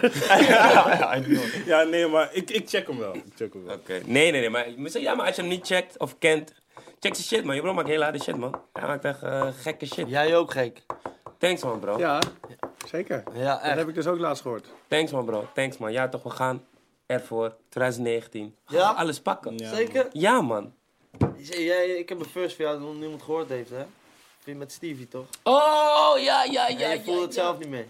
Ja, 1.66 1.84
nee, 1.84 2.08
maar 2.08 2.30
ik, 2.34 2.50
ik 2.50 2.70
check 2.70 2.88
hem 2.88 2.98
wel. 2.98 3.16
Ik 3.16 3.24
check 3.36 3.54
hem 3.54 3.66
wel. 3.66 3.76
Oké. 3.76 3.94
Nee, 4.06 4.32
nee, 4.32 4.40
nee. 4.40 4.50
Maar, 4.50 4.68
misschien- 4.78 5.04
ja, 5.04 5.16
maar 5.16 5.26
als 5.26 5.36
je 5.36 5.42
hem 5.42 5.50
niet 5.52 5.66
checkt 5.68 5.98
of 6.00 6.18
kent... 6.20 6.54
Check 7.00 7.16
zijn 7.16 7.28
shit, 7.28 7.44
man. 7.44 7.56
Je 7.56 7.62
bro 7.62 7.74
maakt 7.74 7.88
hele 7.88 8.04
harde 8.04 8.22
shit, 8.24 8.38
man. 8.38 8.56
Hij 8.74 8.88
maakt 8.88 9.06
echt 9.06 9.24
eh, 9.24 9.48
gekke 9.62 9.86
shit. 9.86 10.10
Jij 10.10 10.36
ook 10.36 10.52
gek. 10.52 10.82
Thanks, 11.38 11.64
man, 11.64 11.80
bro. 11.80 11.98
Ja, 11.98 12.20
zeker. 12.92 13.24
Ja, 13.34 13.54
Dat 13.68 13.78
heb 13.78 13.88
ik 13.88 13.96
dus 13.96 14.08
ook 14.08 14.20
laatst 14.20 14.42
gehoord. 14.42 14.66
Thanks 14.88 15.12
man 15.12 15.26
bro, 15.26 15.48
thanks 15.54 15.78
man. 15.78 15.92
Ja 15.92 16.10
toch, 16.10 16.24
we 16.24 16.30
gaan 16.30 16.66
ervoor. 17.06 17.56
2019. 17.70 18.56
We 18.68 18.76
Ja? 18.76 18.86
gaan 18.86 18.96
alles 18.96 19.20
pakken. 19.20 19.58
Ja, 19.58 19.70
Ja, 19.70 19.76
Zeker? 19.76 20.08
man. 20.44 20.74
Jij, 21.38 21.86
ik 21.90 22.10
heb 22.10 22.20
een 22.20 22.26
first 22.26 22.56
voor 22.56 22.66
jou 22.66 22.78
dat 22.80 22.88
nog 22.88 22.98
niemand 23.00 23.22
gehoord 23.22 23.50
heeft, 23.50 23.70
hè? 23.70 23.76
Vind 23.78 23.86
je 24.46 24.56
met 24.56 24.72
Stevie, 24.72 25.08
toch? 25.08 25.26
Oh, 25.44 26.14
ja, 26.20 26.44
ja, 26.44 26.68
En 26.70 26.78
ja. 26.78 26.92
je 26.92 27.02
voelt 27.04 27.18
ja, 27.18 27.22
het 27.26 27.34
ja. 27.36 27.42
zelf 27.42 27.58
niet 27.58 27.70
mee. 27.70 27.88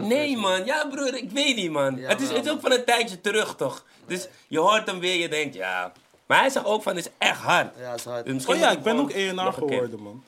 Nee 0.00 0.36
man, 0.36 0.64
ja 0.64 0.86
broer, 0.90 1.14
ik 1.16 1.30
weet 1.30 1.56
niet 1.56 1.70
man. 1.70 1.96
Ja, 1.96 2.08
het, 2.08 2.20
is, 2.20 2.30
het 2.30 2.44
is 2.44 2.50
ook 2.50 2.60
van 2.60 2.72
een 2.72 2.84
tijdje 2.84 3.20
terug 3.20 3.54
toch. 3.56 3.84
Dus 4.06 4.28
je 4.48 4.58
hoort 4.58 4.86
hem 4.86 5.00
weer, 5.00 5.14
je 5.20 5.28
denkt 5.28 5.54
ja. 5.54 5.92
Maar 6.26 6.38
hij 6.40 6.50
zegt 6.50 6.64
ook 6.64 6.82
van, 6.82 6.96
het 6.96 7.04
is 7.06 7.12
echt 7.18 7.38
hard. 7.40 7.74
Ja, 7.78 7.94
is 7.94 8.04
hard. 8.04 8.24
Dus 8.24 8.34
misschien 8.34 8.54
Oh 8.54 8.60
ja, 8.60 8.70
ik 8.70 8.82
ben 8.82 8.98
ook 8.98 9.10
ENR 9.10 9.28
een 9.28 9.36
keer. 9.36 9.52
geworden, 9.52 10.02
man. 10.02 10.24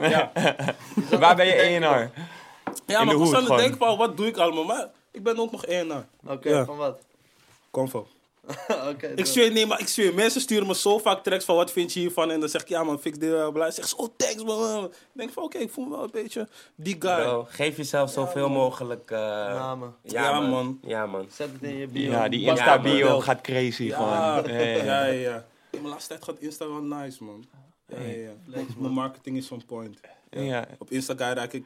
Ja? 0.00 0.30
Waar 1.20 1.36
ben 1.36 1.46
je 1.46 1.52
ENR? 1.52 2.10
Ja, 2.86 3.00
In 3.00 3.06
maar 3.06 3.14
de 3.14 3.20
ik 3.20 3.26
was 3.26 3.28
aan 3.28 3.34
het 3.34 3.44
gewoon. 3.44 3.58
denken 3.60 3.78
van, 3.78 3.96
wat 3.96 4.16
doe 4.16 4.26
ik 4.26 4.36
allemaal? 4.36 4.64
Maar 4.64 4.90
ik 5.10 5.22
ben 5.22 5.38
ook 5.38 5.50
nog 5.50 5.66
ENR. 5.66 6.06
Oké, 6.26 6.48
Ja. 6.48 6.64
van 6.64 6.76
wat? 6.76 7.00
Convo. 7.70 8.06
Oké, 8.90 9.06
Ik 9.06 9.26
zweer, 9.26 9.52
nee, 9.52 9.66
maar 9.66 9.80
ik 9.80 9.88
zweer, 9.88 10.14
mensen 10.14 10.40
sturen 10.40 10.66
me 10.66 10.74
zo 10.74 10.98
vaak 10.98 11.22
tracks 11.22 11.44
van 11.44 11.56
wat 11.56 11.72
vind 11.72 11.92
je 11.92 12.00
hiervan? 12.00 12.30
En 12.30 12.40
dan 12.40 12.48
zeg 12.48 12.60
ik, 12.62 12.68
ja 12.68 12.82
man, 12.84 12.98
fix 13.00 13.18
dit, 13.18 13.30
bla 13.30 13.50
bla. 13.50 13.70
Zeg 13.70 13.88
ze, 13.88 13.96
oh 13.96 14.08
thanks 14.16 14.42
man. 14.44 14.84
Ik 14.84 14.90
denk 15.12 15.32
van, 15.32 15.42
oké, 15.42 15.58
ik 15.58 15.70
voel 15.70 15.84
me 15.84 15.90
wel 15.90 16.02
een 16.04 16.10
beetje 16.12 16.48
die 16.74 16.96
guy. 16.98 17.22
Bro, 17.22 17.46
geef 17.48 17.76
jezelf 17.76 18.10
zoveel 18.10 18.48
mogelijk... 18.48 19.10
eh, 19.10 19.18
Namen. 19.18 19.94
ja, 20.02 20.22
Ja, 20.22 20.40
man. 20.40 20.50
man. 20.50 20.78
Ja, 20.82 21.06
man. 21.06 21.26
Zet 21.30 21.48
het 21.52 21.62
in 21.62 21.76
je 21.76 21.86
bio. 21.86 22.10
Ja, 22.10 22.28
die 22.28 22.40
Ja, 22.40 22.50
Insta 22.50 22.74
man. 22.74 22.82
bio 22.82 23.20
gaat 23.20 23.40
crazy 23.40 23.84
Ja, 23.84 23.96
gewoon. 23.96 24.54
ja, 24.58 24.60
Ja, 24.60 24.74
ja. 24.74 25.04
ja. 25.04 25.12
ja. 25.12 25.44
Mijn 25.70 25.86
laatste 25.88 26.08
tijd 26.08 26.24
gaat 26.24 26.38
Insta 26.38 26.68
wel 26.68 26.82
nice, 26.82 27.24
man. 27.24 27.44
Ja, 27.88 27.98
ja, 28.00 28.12
ja. 28.16 28.60
Mijn 28.78 28.92
marketing 28.92 29.36
is 29.36 29.50
on 29.50 29.64
point. 29.66 30.00
Ja. 30.30 30.66
Op 30.78 30.90
Instagram 30.90 31.34
lijk 31.34 31.52
ik... 31.52 31.64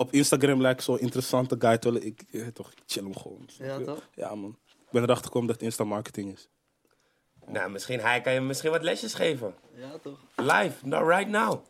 Op 0.00 0.12
Instagram 0.12 0.60
lijkt 0.60 0.82
zo'n 0.82 0.98
interessante 0.98 1.56
guy, 1.58 1.78
terwijl 1.78 2.04
ik, 2.04 2.22
eh, 2.30 2.46
toch, 2.46 2.70
ik 2.70 2.82
chill 2.86 3.02
hem 3.02 3.16
gewoon. 3.16 3.48
Ja, 3.58 3.78
toch? 3.78 4.08
Ja, 4.14 4.34
man. 4.34 4.56
Ik 4.66 4.90
ben 4.90 5.02
erachter 5.02 5.26
gekomen 5.26 5.46
dat 5.46 5.56
het 5.56 5.64
Insta 5.64 5.84
marketing 5.84 6.32
is. 6.32 6.48
Nou, 7.46 7.70
misschien 7.70 8.00
hij 8.00 8.20
kan 8.20 8.32
je 8.32 8.40
misschien 8.40 8.70
wat 8.70 8.82
lesjes 8.82 9.14
geven. 9.14 9.54
Ja, 9.74 9.90
toch? 10.02 10.18
Live, 10.34 10.86
no, 10.86 11.08
right 11.08 11.28
now. 11.28 11.60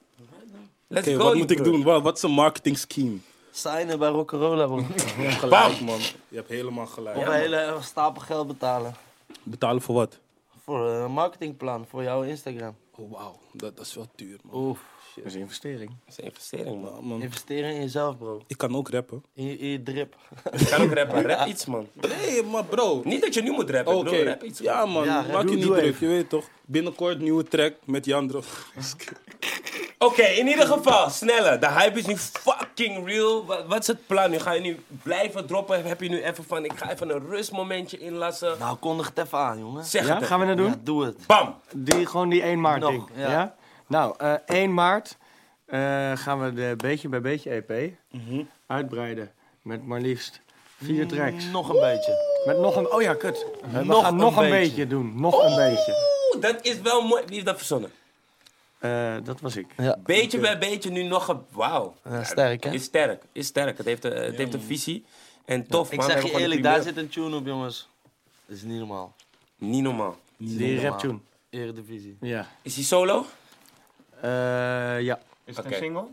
Let's 0.87 1.07
Oké, 1.07 1.17
go, 1.17 1.25
wat 1.25 1.35
moet 1.35 1.51
ik 1.51 1.65
doen? 1.65 1.83
Wat, 1.83 2.03
wat 2.03 2.17
is 2.17 2.23
een 2.23 2.31
marketing 2.31 2.79
scheme? 2.79 3.19
Signen 3.51 3.99
bij 3.99 4.09
Rock'n'Rolla, 4.09 4.67
bro. 4.67 4.85
Gelijk, 5.41 5.81
man. 5.81 5.99
Je 6.29 6.37
hebt 6.37 6.49
helemaal 6.49 6.87
gelijk. 6.87 7.17
Of 7.17 7.27
een 7.27 7.33
hele 7.33 7.79
stapel 7.81 8.23
geld 8.23 8.47
betalen. 8.47 8.95
Betalen 9.43 9.83
voor 9.83 9.95
wat? 9.95 10.19
Voor 10.63 10.89
een 10.89 11.13
marketingplan, 11.13 11.87
voor 11.89 12.03
jouw 12.03 12.23
Instagram. 12.23 12.77
Oh, 12.97 13.13
wauw. 13.13 13.39
Dat, 13.53 13.77
dat 13.77 13.87
is 13.87 13.95
wel 13.95 14.09
duur, 14.15 14.39
man. 14.43 14.63
Oef. 14.63 14.81
Dat 15.19 15.27
is 15.27 15.35
een 15.35 15.41
investering. 15.41 15.91
Dat 16.05 16.09
is 16.09 16.19
een 16.19 16.25
investering, 16.25 16.87
man. 17.01 17.23
Investeren 17.23 17.71
in 17.75 17.81
jezelf, 17.81 18.19
bro. 18.19 18.43
Ik 18.47 18.57
kan 18.59 18.77
ook 18.77 18.91
rappen. 18.91 19.25
In 19.35 19.45
je, 19.47 19.59
in 19.59 19.69
je 19.69 19.83
drip. 19.83 20.17
Je 20.59 20.65
kan 20.67 20.83
ook 20.83 20.93
rappen. 20.93 21.23
Rap 21.27 21.47
iets, 21.47 21.67
man. 21.67 21.89
Nee, 21.95 22.43
maar 22.43 22.65
bro. 22.65 23.01
Niet 23.05 23.21
dat 23.21 23.35
je 23.35 23.43
nu 23.43 23.51
moet 23.51 23.71
rappen. 23.71 23.95
Oké. 23.97 24.05
Ik 24.05 24.11
bedoel, 24.11 24.27
rap 24.27 24.43
iets, 24.43 24.61
man. 24.63 24.73
Ja, 24.75 24.87
man. 24.87 25.05
Ja, 25.05 25.25
Maak 25.33 25.43
doe- 25.43 25.51
je 25.51 25.57
niet 25.65 25.67
druk, 25.75 25.99
je 26.01 26.07
weet 26.07 26.29
toch? 26.29 26.45
Binnenkort 26.67 27.19
nieuwe 27.21 27.45
track 27.45 27.73
met 27.85 28.05
Jandro. 28.05 28.43
Oké, 29.99 30.23
in 30.23 30.47
ieder 30.49 30.67
geval, 30.67 31.11
sneller. 31.11 31.61
De 31.61 31.69
hype 31.71 31.99
is 31.99 32.07
nu 32.07 32.17
fucking 32.17 33.07
real. 33.07 33.45
Wat, 33.47 33.67
wat 33.67 33.81
is 33.81 33.87
het 33.87 34.07
plan? 34.07 34.31
Nu 34.31 34.39
ga 34.39 34.53
je 34.53 34.61
nu 34.61 34.79
blijven 35.03 35.47
droppen? 35.47 35.85
Heb 35.85 36.01
je 36.01 36.09
nu 36.09 36.23
even 36.23 36.45
van, 36.45 36.65
ik 36.65 36.73
ga 36.77 36.91
even 36.93 37.11
een 37.11 37.29
rustmomentje 37.29 37.99
inlassen? 37.99 38.57
Nou, 38.59 38.77
kondig 38.77 39.07
het 39.15 39.19
even 39.27 39.39
aan, 39.39 39.59
jongen. 39.59 39.85
Zeg 39.85 40.07
Ja, 40.07 40.15
het 40.17 40.25
gaan 40.27 40.41
we 40.41 40.47
dat 40.47 40.57
doen? 40.57 40.67
Ja, 40.67 40.77
doe 40.83 41.05
het. 41.05 41.27
Bam! 41.27 41.55
Die, 41.75 42.07
gewoon 42.07 42.29
die 42.29 42.43
1 42.43 42.61
maart 42.61 42.81
Nog, 42.81 42.91
ding. 42.91 43.05
ja. 43.15 43.31
Ja. 43.31 43.57
Nou, 43.89 44.15
eh 44.19 44.35
1 44.47 44.75
maart 44.75 45.17
eh, 45.65 45.79
gaan 46.17 46.41
we 46.45 46.53
de 46.53 46.75
Beetje 46.77 47.09
bij 47.09 47.21
Beetje 47.21 47.51
EP 47.67 47.93
uitbreiden. 48.67 49.33
Met 49.63 49.87
maar 49.87 50.01
liefst 50.01 50.41
vier 50.77 51.07
tracks. 51.07 51.45
Nog 51.45 51.69
een 51.69 51.81
beetje. 51.81 52.43
Met 52.47 52.59
nog 52.59 52.77
een... 52.77 52.93
Oh 52.93 53.03
ja, 53.03 53.15
kut. 53.15 53.47
We 53.73 53.85
Nog 53.85 54.03
gaan 54.03 54.13
een 54.13 54.21
nog 54.21 54.37
een 54.37 54.51
beetje. 54.51 54.69
beetje 54.69 54.87
doen. 54.87 55.13
Nog 55.21 55.43
een 55.45 55.57
beetje. 55.57 55.95
Oeh, 56.35 56.43
dat 56.43 56.65
is 56.65 56.81
wel 56.81 57.03
mooi. 57.07 57.23
Wie 57.25 57.35
heeft 57.35 57.47
dat 57.47 57.57
verzonnen? 57.57 57.91
Eh, 58.79 59.17
dat 59.25 59.41
was 59.41 59.57
ik. 59.57 59.67
Ja. 59.77 59.97
Beetje 60.05 60.39
bij 60.39 60.59
beetje 60.59 60.91
nu 60.91 61.03
nog 61.03 61.29
een... 61.29 61.41
Wauw. 61.51 61.95
Ja, 62.05 62.25
sterk, 62.25 62.65
hè? 62.65 62.71
Is 62.71 62.83
sterk, 62.85 63.23
is 63.33 63.47
sterk. 63.47 63.77
Het 63.77 63.87
heeft, 63.87 64.05
een- 64.05 64.13
het 64.17 64.37
heeft 64.37 64.55
een 64.55 64.61
visie. 64.63 65.05
En 65.45 65.67
tof, 65.67 65.93
Ik 65.93 65.99
man. 65.99 66.11
Zeg 66.11 66.23
je 66.23 66.39
eerlijk, 66.39 66.63
daar 66.63 66.83
zit 66.83 66.97
een 66.97 67.09
tune 67.09 67.37
op, 67.37 67.47
jongens. 67.47 67.89
Dat 68.47 68.57
is 68.57 68.63
niet 68.63 68.79
normaal. 68.79 69.15
Niet 69.57 69.83
normaal. 69.83 70.17
Die 70.37 70.73
normaal. 70.75 70.91
rap 70.91 70.99
tune. 71.01 71.19
Eredivisie. 71.51 72.17
Ja. 72.21 72.47
Is 72.63 72.75
hij 72.75 72.85
solo? 72.85 73.27
Eh, 74.23 75.01
ja. 75.01 75.21
Is 75.45 75.57
het 75.57 75.67
een 75.67 75.73
single? 75.73 76.07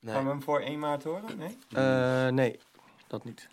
Nee. 0.00 0.14
Gaan 0.14 0.24
we 0.24 0.30
hem 0.30 0.42
voor 0.42 0.60
1 0.60 0.78
maart 0.78 1.04
horen? 1.04 1.38
Nee? 1.38 1.58
Eh, 1.72 2.28
nee, 2.28 2.58
dat 3.06 3.24
niet. 3.24 3.48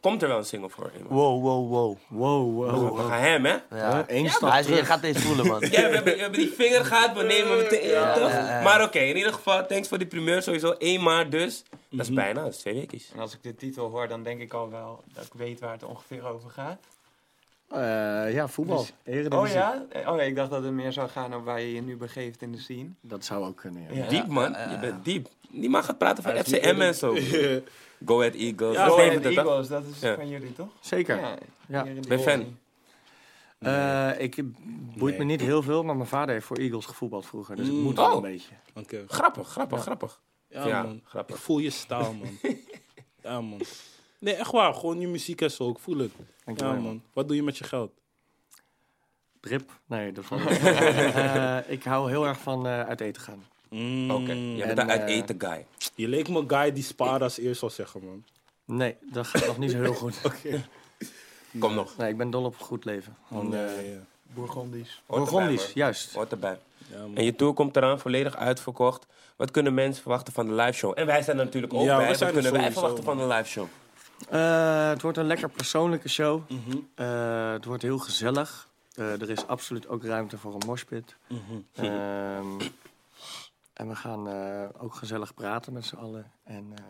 Komt 0.00 0.22
er 0.22 0.28
wel 0.28 0.38
een 0.38 0.44
single 0.44 0.70
voor? 0.70 0.90
iemand? 0.96 1.10
Wow, 1.10 1.42
wow, 1.42 1.68
wow. 1.68 1.96
Wow, 2.08 2.54
wow. 2.54 2.96
We 2.96 3.02
gaan 3.02 3.20
hem, 3.20 3.44
hè? 3.44 3.56
Ja. 3.70 4.04
Ja, 4.08 4.28
stap 4.28 4.50
hij 4.50 4.62
gaat 4.62 5.02
deze 5.02 5.20
voelen, 5.20 5.46
man. 5.46 5.60
Ja, 5.60 5.68
we 5.68 5.76
hebben, 5.76 6.14
we 6.14 6.20
hebben 6.20 6.38
die 6.40 6.52
vinger 6.52 6.84
gehad, 6.84 7.16
we 7.16 7.22
nemen 7.22 7.48
hem 7.48 7.58
meteen. 7.58 7.88
Ja, 7.88 8.14
toch? 8.14 8.28
ja, 8.30 8.56
ja. 8.56 8.62
Maar 8.62 8.82
oké, 8.82 8.98
in 8.98 9.16
ieder 9.16 9.32
geval, 9.32 9.66
thanks 9.66 9.88
voor 9.88 9.98
die 9.98 10.06
primeur. 10.06 10.42
Sowieso 10.42 10.70
1 10.70 11.02
maart 11.02 11.30
dus. 11.30 11.62
Dat 11.90 12.00
is 12.00 12.12
bijna, 12.12 12.42
dat 12.42 12.52
is 12.52 12.58
twee 12.58 12.74
weken. 12.74 13.00
En 13.14 13.20
als 13.20 13.34
ik 13.34 13.42
de 13.42 13.54
titel 13.54 13.90
hoor, 13.90 14.08
dan 14.08 14.22
denk 14.22 14.40
ik 14.40 14.52
al 14.52 14.70
wel 14.70 15.04
dat 15.12 15.24
ik 15.24 15.32
weet 15.32 15.60
waar 15.60 15.72
het 15.72 15.82
ongeveer 15.82 16.26
over 16.26 16.50
gaat. 16.50 16.80
Eh, 17.70 18.32
ja, 18.34 18.48
voetbal. 18.48 18.78
Dus- 18.78 18.92
Eredivisie. 19.04 19.38
Oh 19.46 19.48
ja? 19.52 19.84
Oh 20.06 20.16
ja, 20.16 20.22
ik 20.22 20.36
dacht 20.36 20.50
dat 20.50 20.62
het 20.64 20.72
meer 20.72 20.92
zou 20.92 21.08
gaan 21.08 21.32
over 21.32 21.44
waar 21.44 21.60
je 21.60 21.72
je 21.74 21.80
nu 21.82 21.96
begeeft 21.96 22.42
in 22.42 22.52
de 22.52 22.58
scene. 22.58 22.88
Dat 23.00 23.24
zou 23.24 23.44
ook 23.46 23.56
kunnen, 23.56 23.82
ja. 23.82 24.02
Ja. 24.02 24.08
Diep, 24.08 24.26
man. 24.26 24.50
Je 24.70 24.78
bent 24.80 25.04
diep. 25.04 25.28
Niemand 25.50 25.84
gaat 25.84 25.98
praten 25.98 26.22
van 26.22 26.36
FCM 26.36 26.80
en 26.80 26.94
zo. 26.94 27.14
Go 28.04 28.18
Ahead 28.18 28.34
Eagles. 28.34 28.76
Ja, 28.76 28.84
Dat 28.84 28.94
Go 28.94 29.00
Ahead? 29.00 29.24
Eagles, 29.24 29.68
dat 29.68 29.84
is 29.94 30.00
Ja. 30.00 30.14
van 30.14 30.28
jullie 30.28 30.52
toch? 30.52 30.68
Zeker. 30.80 31.20
Ja. 31.68 31.86
Ben 32.08 32.20
fan. 32.20 32.58
Eh, 33.58 34.10
ik 34.20 34.36
boeit 34.98 35.18
me 35.18 35.24
niet 35.24 35.40
heel 35.40 35.62
veel, 35.62 35.82
maar 35.82 35.96
mijn 35.96 36.08
vader 36.08 36.34
heeft 36.34 36.46
voor 36.46 36.56
Eagles 36.56 36.86
gevoetbald 36.86 37.26
vroeger. 37.26 37.56
Dus 37.56 37.66
ik 37.66 37.72
moet 37.72 37.98
Oh. 37.98 38.06
wel 38.06 38.16
een 38.16 38.22
beetje. 38.22 38.52
Oké. 38.74 39.04
Grappig, 39.06 39.48
grappig, 39.48 39.80
grappig. 39.80 40.20
Ja, 40.48 40.66
Ja, 40.66 40.82
man. 40.82 41.00
grappig. 41.04 41.36
Ik 41.36 41.42
voel 41.42 41.58
je 41.58 41.70
staal, 41.70 42.12
man. 42.14 42.38
ja, 43.22 43.40
man. 43.40 43.60
Nee, 44.20 44.34
echt 44.34 44.50
waar. 44.50 44.74
Gewoon 44.74 45.00
je 45.00 45.08
muziek 45.08 45.40
en 45.40 45.50
zo. 45.50 45.70
Ik 45.70 45.78
voel 45.78 45.98
het. 45.98 46.12
Dankjewel, 46.44 46.74
Ja, 46.74 46.80
man. 46.80 47.02
Wat 47.12 47.26
doe 47.28 47.36
je 47.36 47.42
met 47.42 47.58
je 47.58 47.64
geld? 47.64 47.90
Drip? 49.40 49.70
Nee, 49.86 50.12
dat 50.12 50.24
valt 50.24 50.50
niet. 50.50 50.58
Eh, 50.64 51.56
Ik 51.66 51.84
hou 51.84 52.10
heel 52.10 52.26
erg 52.26 52.38
van 52.40 52.66
eh, 52.66 52.80
uit 52.80 53.00
eten 53.00 53.22
gaan. 53.22 53.44
Mm. 53.68 54.10
Oké, 54.10 54.32
jij 54.32 54.60
En, 54.60 54.66
bent 54.74 54.78
een 54.78 54.90
uit 54.90 55.08
eh, 55.10 55.16
eten 55.16 55.34
guy. 55.40 55.66
Je 55.94 56.08
leek 56.08 56.28
me 56.28 56.38
een 56.38 56.48
guy 56.50 56.72
die 56.72 56.82
spaarde 56.82 57.24
als 57.24 57.38
eerst 57.38 57.60
zou 57.60 57.72
zeggen, 57.72 58.04
man. 58.04 58.24
Nee, 58.64 58.96
dat 59.12 59.26
gaat 59.26 59.46
nog 59.46 59.58
niet 59.58 59.70
zo 59.70 59.80
heel 59.80 59.94
goed. 59.94 60.20
Kom 61.58 61.74
nog. 61.74 61.96
Nee, 61.96 62.10
ik 62.10 62.16
ben 62.16 62.30
dol 62.30 62.44
op 62.44 62.56
goed 62.60 62.84
leven. 62.84 63.16
Gewoon, 63.28 63.54
eh, 63.54 63.64
Nee, 63.76 63.90
ja. 63.90 63.98
Bourgondisch. 64.22 65.02
Man. 65.06 65.58
juist. 65.74 66.12
Hoort 66.14 66.30
erbij. 66.32 66.58
Ja. 66.90 66.96
En 67.14 67.24
je 67.24 67.36
tour 67.36 67.52
komt 67.52 67.76
eraan, 67.76 68.00
volledig 68.00 68.36
uitverkocht. 68.36 69.06
Wat 69.36 69.50
kunnen 69.50 69.74
mensen 69.74 70.02
verwachten 70.02 70.32
van 70.32 70.46
de 70.46 70.52
live 70.54 70.72
show? 70.72 70.92
En 70.98 71.06
wij 71.06 71.22
zijn 71.22 71.38
er 71.38 71.44
natuurlijk 71.44 71.72
ook 71.74 71.82
Ja, 71.84 71.94
bij. 71.96 72.02
we 72.04 72.08
Wat 72.08 72.18
zijn 72.18 72.32
kunnen 72.32 72.52
wij 72.52 72.72
verwachten 72.72 73.04
van 73.04 73.16
de 73.16 73.26
live 73.26 73.48
show? 73.48 73.66
Eh, 74.28 74.88
het 74.88 75.02
wordt 75.02 75.18
een 75.18 75.26
lekker 75.26 75.48
persoonlijke 75.50 76.08
show. 76.08 76.50
Mhm, 76.50 76.76
Eh, 76.94 77.52
het 77.52 77.64
wordt 77.64 77.82
heel 77.82 77.98
gezellig. 77.98 78.68
Eh, 78.94 79.20
er 79.20 79.30
is 79.30 79.46
absoluut 79.46 79.88
ook 79.88 80.04
ruimte 80.04 80.38
voor 80.38 80.54
een 80.54 80.66
moshpit. 80.66 81.16
mhm. 81.28 81.40
Ehm, 81.74 82.60
en 83.72 83.88
we 83.88 83.94
gaan 83.96 84.28
eh, 84.28 84.68
ook 84.78 84.94
gezellig 84.94 85.34
praten 85.34 85.72
met 85.72 85.84
z'n 85.84 85.96
allen. 85.96 86.32
En 86.44 86.72
eh, 86.74 86.84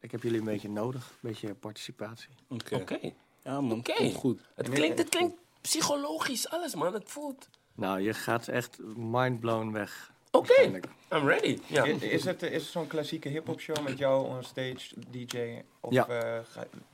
ik 0.00 0.10
heb 0.10 0.22
jullie 0.22 0.38
een 0.38 0.44
beetje 0.44 0.68
nodig. 0.70 1.04
Een 1.10 1.28
beetje 1.30 1.54
participatie. 1.54 2.34
Oké. 2.48 2.74
Oké. 2.74 2.98
Ja, 3.42 3.60
man. 3.60 3.78
Oké. 3.78 4.10
Goed. 4.12 4.40
Het 4.54 4.68
klinkt, 4.68 4.98
het 4.98 5.08
klinkt 5.08 5.36
psychologisch, 5.60 6.48
alles 6.48 6.74
man. 6.74 6.94
Het 6.94 7.10
voelt... 7.10 7.48
Nou, 7.74 8.00
je 8.00 8.14
gaat 8.14 8.48
echt 8.48 8.78
mindblown 8.96 9.70
weg. 9.72 10.11
Oké. 10.36 10.80
I'm 11.12 11.26
ready. 11.28 11.58
Ja. 11.66 11.84
Is, 11.84 12.02
is 12.02 12.24
het, 12.24 12.42
is 12.42 12.62
het 12.62 12.72
zo'n 12.72 12.86
klassieke 12.86 13.28
hip-hop 13.28 13.60
show 13.60 13.76
met 13.84 13.98
jou 13.98 14.26
on 14.28 14.42
stage, 14.42 14.94
DJ? 15.10 15.62
Of 15.80 15.92
Ja. 15.92 16.06
eh, 16.08 16.40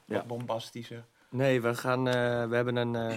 Ja. 0.05 0.15
wat 0.17 0.27
bombastischer? 0.27 1.05
Nee, 1.31 1.61
we 1.61 1.75
gaan. 1.75 2.09
eh, 2.09 2.49
we 2.49 2.55
hebben 2.55 2.77
een. 2.77 2.95
eh, 2.95 3.17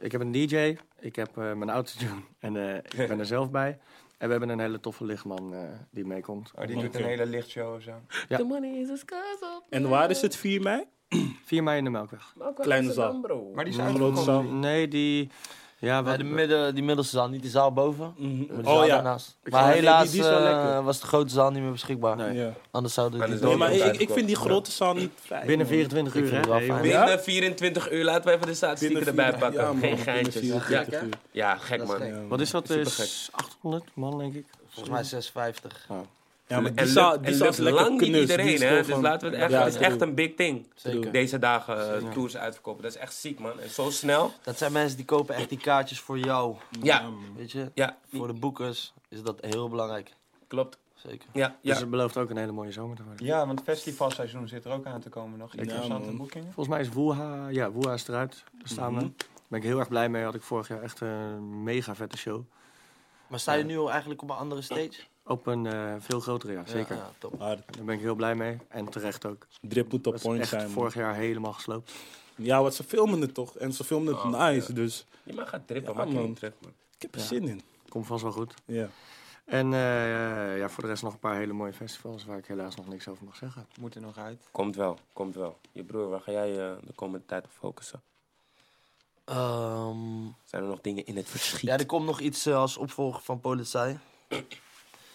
ik 0.00 0.12
heb 0.12 0.20
een 0.20 0.32
DJ. 0.32 0.76
Ik 1.00 1.16
heb 1.16 1.38
eh, 1.38 1.52
mijn 1.52 1.70
autotune. 1.70 2.20
En 2.38 2.56
eh, 2.56 2.76
ik 2.76 3.08
ben 3.08 3.18
er 3.18 3.26
zelf 3.26 3.50
bij. 3.50 3.78
En 4.18 4.26
we 4.28 4.30
hebben 4.30 4.48
een 4.48 4.60
hele 4.60 4.80
toffe 4.80 5.04
lichtman 5.04 5.54
eh, 5.54 5.60
die 5.90 6.04
meekomt. 6.04 6.52
Oh, 6.54 6.66
die 6.66 6.76
doet 6.80 6.94
een 6.94 7.04
hele 7.04 7.26
lichtshow 7.26 7.74
of 7.74 7.82
zo. 7.82 7.92
Ja. 8.28 8.36
The 8.36 8.44
money 8.44 8.70
is 8.80 8.88
up. 8.90 9.12
En 9.70 9.88
waar 9.88 10.10
is 10.10 10.22
het 10.22 10.36
4 10.36 10.62
mei? 10.62 10.84
4 11.44 11.62
mei 11.62 11.78
in 11.78 11.84
de 11.84 11.90
Melkweg. 11.90 12.34
Kleine 12.54 12.92
zaal. 12.92 13.20
bro. 13.20 13.50
Maar 13.54 13.64
die 13.64 13.72
is 13.72 13.78
Een 13.78 13.84
uitverkocht. 13.86 14.12
grote 14.22 14.30
zaal. 14.30 14.42
Nee, 14.42 14.88
die. 14.88 15.30
Ja, 15.82 16.02
Bij 16.02 16.10
wat, 16.16 16.20
de 16.20 16.26
midden, 16.26 16.74
die 16.74 16.84
middelste 16.84 17.16
zaal, 17.16 17.28
niet 17.28 17.42
die 17.42 17.50
zaal 17.50 17.72
boven. 17.72 18.14
Mhm. 18.16 18.36
Maar 18.38 18.46
die 18.46 18.56
Oh 18.66 18.72
zaal 18.74 18.84
ja. 18.86 18.94
daarnaast. 18.94 19.36
Ik 19.44 19.52
Maar 19.52 19.72
helaas 19.72 20.10
die- 20.10 20.20
die 20.22 20.30
eh, 20.30 20.84
was 20.84 21.00
de 21.00 21.06
grote 21.06 21.32
zaal 21.32 21.50
niet 21.50 21.62
meer 21.62 21.70
beschikbaar. 21.72 22.16
Nee. 22.16 22.34
Ja. 22.36 22.52
Anders 22.70 22.94
zouden 22.94 23.18
Maar 23.18 23.28
die 23.28 23.40
Nee, 23.40 23.56
maar 23.56 23.72
ik, 23.72 23.96
ik 23.96 24.10
vind 24.10 24.26
die 24.26 24.36
grote 24.36 24.70
zaal 24.70 24.94
niet 24.94 25.10
fijn. 25.24 25.46
binnen 25.46 25.66
man. 25.66 25.74
24 25.76 26.14
Ik 26.14 26.20
uur, 26.22 26.28
vind 26.28 26.30
hè? 26.30 26.36
het 26.36 26.46
wel 26.46 26.56
Hey, 26.56 26.66
fijn. 26.66 26.92
jongens. 26.92 27.04
Binnen 27.06 27.24
24 27.24 27.90
uur, 27.92 28.04
laten 28.04 28.24
we 28.24 28.32
even 28.34 28.46
de 28.46 28.54
statistieken 28.54 29.06
erbij 29.06 29.32
pakken. 29.38 29.60
ja, 29.60 29.74
Geen 29.80 29.98
geintjes. 29.98 30.36
24 30.42 31.08
Ja, 31.30 31.56
gek 31.56 31.78
man. 31.86 31.96
gek. 31.96 32.08
Ja, 32.08 32.26
Wat 32.28 32.40
is 32.40 32.50
dat? 32.50 32.66
Supergek. 32.66 33.04
Is 33.04 33.28
800 33.32 33.84
man, 33.94 34.18
denk 34.18 34.34
ik. 34.34 34.44
Volgens 34.68 34.94
mij 34.94 35.02
650. 35.04 35.86
Ja, 36.52 36.60
maar 36.60 36.72
En 36.74 37.22
die 37.22 37.36
lukt 37.38 37.58
lang 37.58 38.00
niet 38.00 38.08
knus. 38.10 38.20
Iedereen, 38.20 38.60
hè? 38.62 38.82
Dus 38.82 38.96
laten 38.96 39.30
we 39.30 39.36
het 39.36 39.42
echt, 39.44 39.52
Ja, 39.52 39.64
het 39.64 39.74
is 39.74 39.80
echt 39.80 40.00
een 40.00 40.14
big 40.14 40.34
thing. 40.34 40.66
Zeker. 40.74 41.12
Deze 41.12 41.38
dagen 41.38 41.94
eh, 42.04 42.10
tours 42.12 42.36
uitverkopen. 42.36 42.82
Dat 42.82 42.94
is 42.94 42.98
echt 42.98 43.14
ziek, 43.14 43.38
man. 43.38 43.60
En 43.60 43.70
zo 43.70 43.90
snel. 43.90 44.32
Dat 44.42 44.58
zijn 44.58 44.72
mensen 44.72 44.96
die 44.96 45.06
kopen 45.06 45.34
echt 45.34 45.48
die 45.48 45.58
kaartjes 45.58 46.00
voor 46.00 46.18
jou. 46.18 46.56
Ja, 46.82 47.10
Weet 47.36 47.52
je? 47.52 47.70
ja, 47.74 47.96
Voor 48.12 48.26
de 48.26 48.32
boekers 48.32 48.92
is 49.08 49.22
dat 49.22 49.38
heel 49.40 49.68
belangrijk. 49.68 50.12
klopt. 50.46 50.78
Zeker. 50.94 51.28
Ja, 51.32 51.48
Dus 51.62 51.74
ja. 51.74 51.80
het 51.80 51.90
belooft 51.90 52.16
ook 52.16 52.30
een 52.30 52.36
hele 52.36 52.52
mooie 52.52 52.72
zomer 52.72 52.96
te 52.96 53.02
worden. 53.02 53.26
Ja, 53.26 53.46
want 53.46 53.58
het 53.58 53.68
festivalseizoen 53.68 54.48
zit 54.48 54.64
er 54.64 54.72
ook 54.72 54.86
aan 54.86 55.00
te 55.00 55.08
komen 55.08 55.38
nog. 55.38 55.54
Interessante 55.54 56.10
boekingen. 56.10 56.52
Volgens 56.52 56.68
mij 56.76 56.80
is 56.80 56.88
Woeha, 56.92 57.48
ja, 57.48 57.70
Woeha 57.70 57.92
is 57.92 58.08
eruit. 58.08 58.44
Daar 58.52 58.68
staan 58.68 58.94
we. 58.94 59.00
Daar 59.00 59.10
ben 59.48 59.58
ik 59.60 59.64
heel 59.64 59.78
erg 59.78 59.88
blij 59.88 60.08
mee. 60.08 60.24
Had 60.24 60.34
ik 60.34 60.42
vorig 60.42 60.68
jaar 60.68 60.82
echt 60.82 61.00
een 61.00 61.62
mega 61.62 61.94
vette 61.94 62.16
show. 62.16 62.42
Maar 63.26 63.40
sta 63.40 63.52
je 63.52 63.64
nu 63.64 63.78
al 63.78 63.90
eigenlijk 63.90 64.22
op 64.22 64.30
een 64.30 64.36
andere 64.36 64.62
stage? 64.62 64.92
Op 65.24 65.46
een 65.46 65.66
eh, 65.66 65.94
veel 65.98 66.20
grotere, 66.20 66.52
ja, 66.52 66.62
zeker. 66.66 66.96
Ja, 66.96 67.02
ja, 67.02 67.10
top. 67.18 67.38
Daar 67.38 67.58
ben 67.84 67.94
ik 67.94 68.00
heel 68.00 68.14
blij 68.14 68.34
mee. 68.34 68.58
En 68.68 68.88
terecht 68.88 69.26
ook. 69.26 69.46
Drip 69.60 69.92
moet 69.92 69.94
op 70.00 70.04
Dat 70.04 70.14
is 70.14 70.22
point 70.22 70.40
echt 70.40 70.48
zijn. 70.50 70.68
vorig 70.68 70.94
jaar 70.94 71.14
helemaal 71.14 71.52
gesloopt. 71.52 71.92
Ja, 72.36 72.62
wat 72.62 72.74
ze 72.74 72.84
filmen 72.84 73.20
het 73.20 73.34
toch. 73.34 73.56
En 73.56 73.72
ze 73.72 73.84
filmen 73.84 74.14
het 74.14 74.22
Oh, 74.24 74.38
nice, 74.48 74.72
dus 74.72 75.06
Je 75.22 75.32
mag 75.34 75.48
gaan 75.48 75.64
trippen, 75.64 75.92
Ja, 75.92 75.98
maak 75.98 76.08
je 76.08 76.14
man. 76.14 76.36
ik 76.40 77.02
heb 77.02 77.14
er 77.14 77.20
zin 77.20 77.48
in. 77.48 77.62
Komt 77.88 78.06
vast 78.06 78.22
wel 78.22 78.32
goed. 78.32 78.54
Ja. 78.64 78.88
En 79.44 79.72
eh, 79.72 80.58
ja, 80.58 80.68
voor 80.68 80.82
de 80.82 80.88
rest 80.88 81.02
nog 81.02 81.12
een 81.12 81.18
paar 81.18 81.36
hele 81.36 81.52
mooie 81.52 81.72
festivals 81.72 82.24
waar 82.24 82.38
ik 82.38 82.46
helaas 82.46 82.74
nog 82.76 82.88
niks 82.88 83.08
over 83.08 83.24
mag 83.24 83.36
zeggen. 83.36 83.66
Moet 83.80 83.94
er 83.94 84.00
nog 84.00 84.16
uit. 84.18 84.42
Komt 84.50 84.76
wel, 84.76 84.98
komt 85.12 85.34
wel. 85.34 85.58
Je 85.72 85.82
broer, 85.84 86.08
waar 86.08 86.20
ga 86.20 86.32
jij 86.32 86.50
eh, 86.50 86.76
de 86.86 86.92
komende 86.94 87.26
tijd 87.26 87.44
op 87.44 87.50
focussen? 87.58 88.02
Ehm, 89.24 90.22
Zijn 90.44 90.62
er 90.62 90.68
nog 90.68 90.80
dingen 90.80 91.06
in 91.06 91.16
het 91.16 91.28
verschiet? 91.28 91.60
ja, 91.60 91.78
er 91.78 91.86
komt 91.86 92.06
nog 92.06 92.20
iets 92.20 92.46
als 92.46 92.76
opvolger 92.76 93.20
van 93.20 93.40
Politie. 93.40 93.98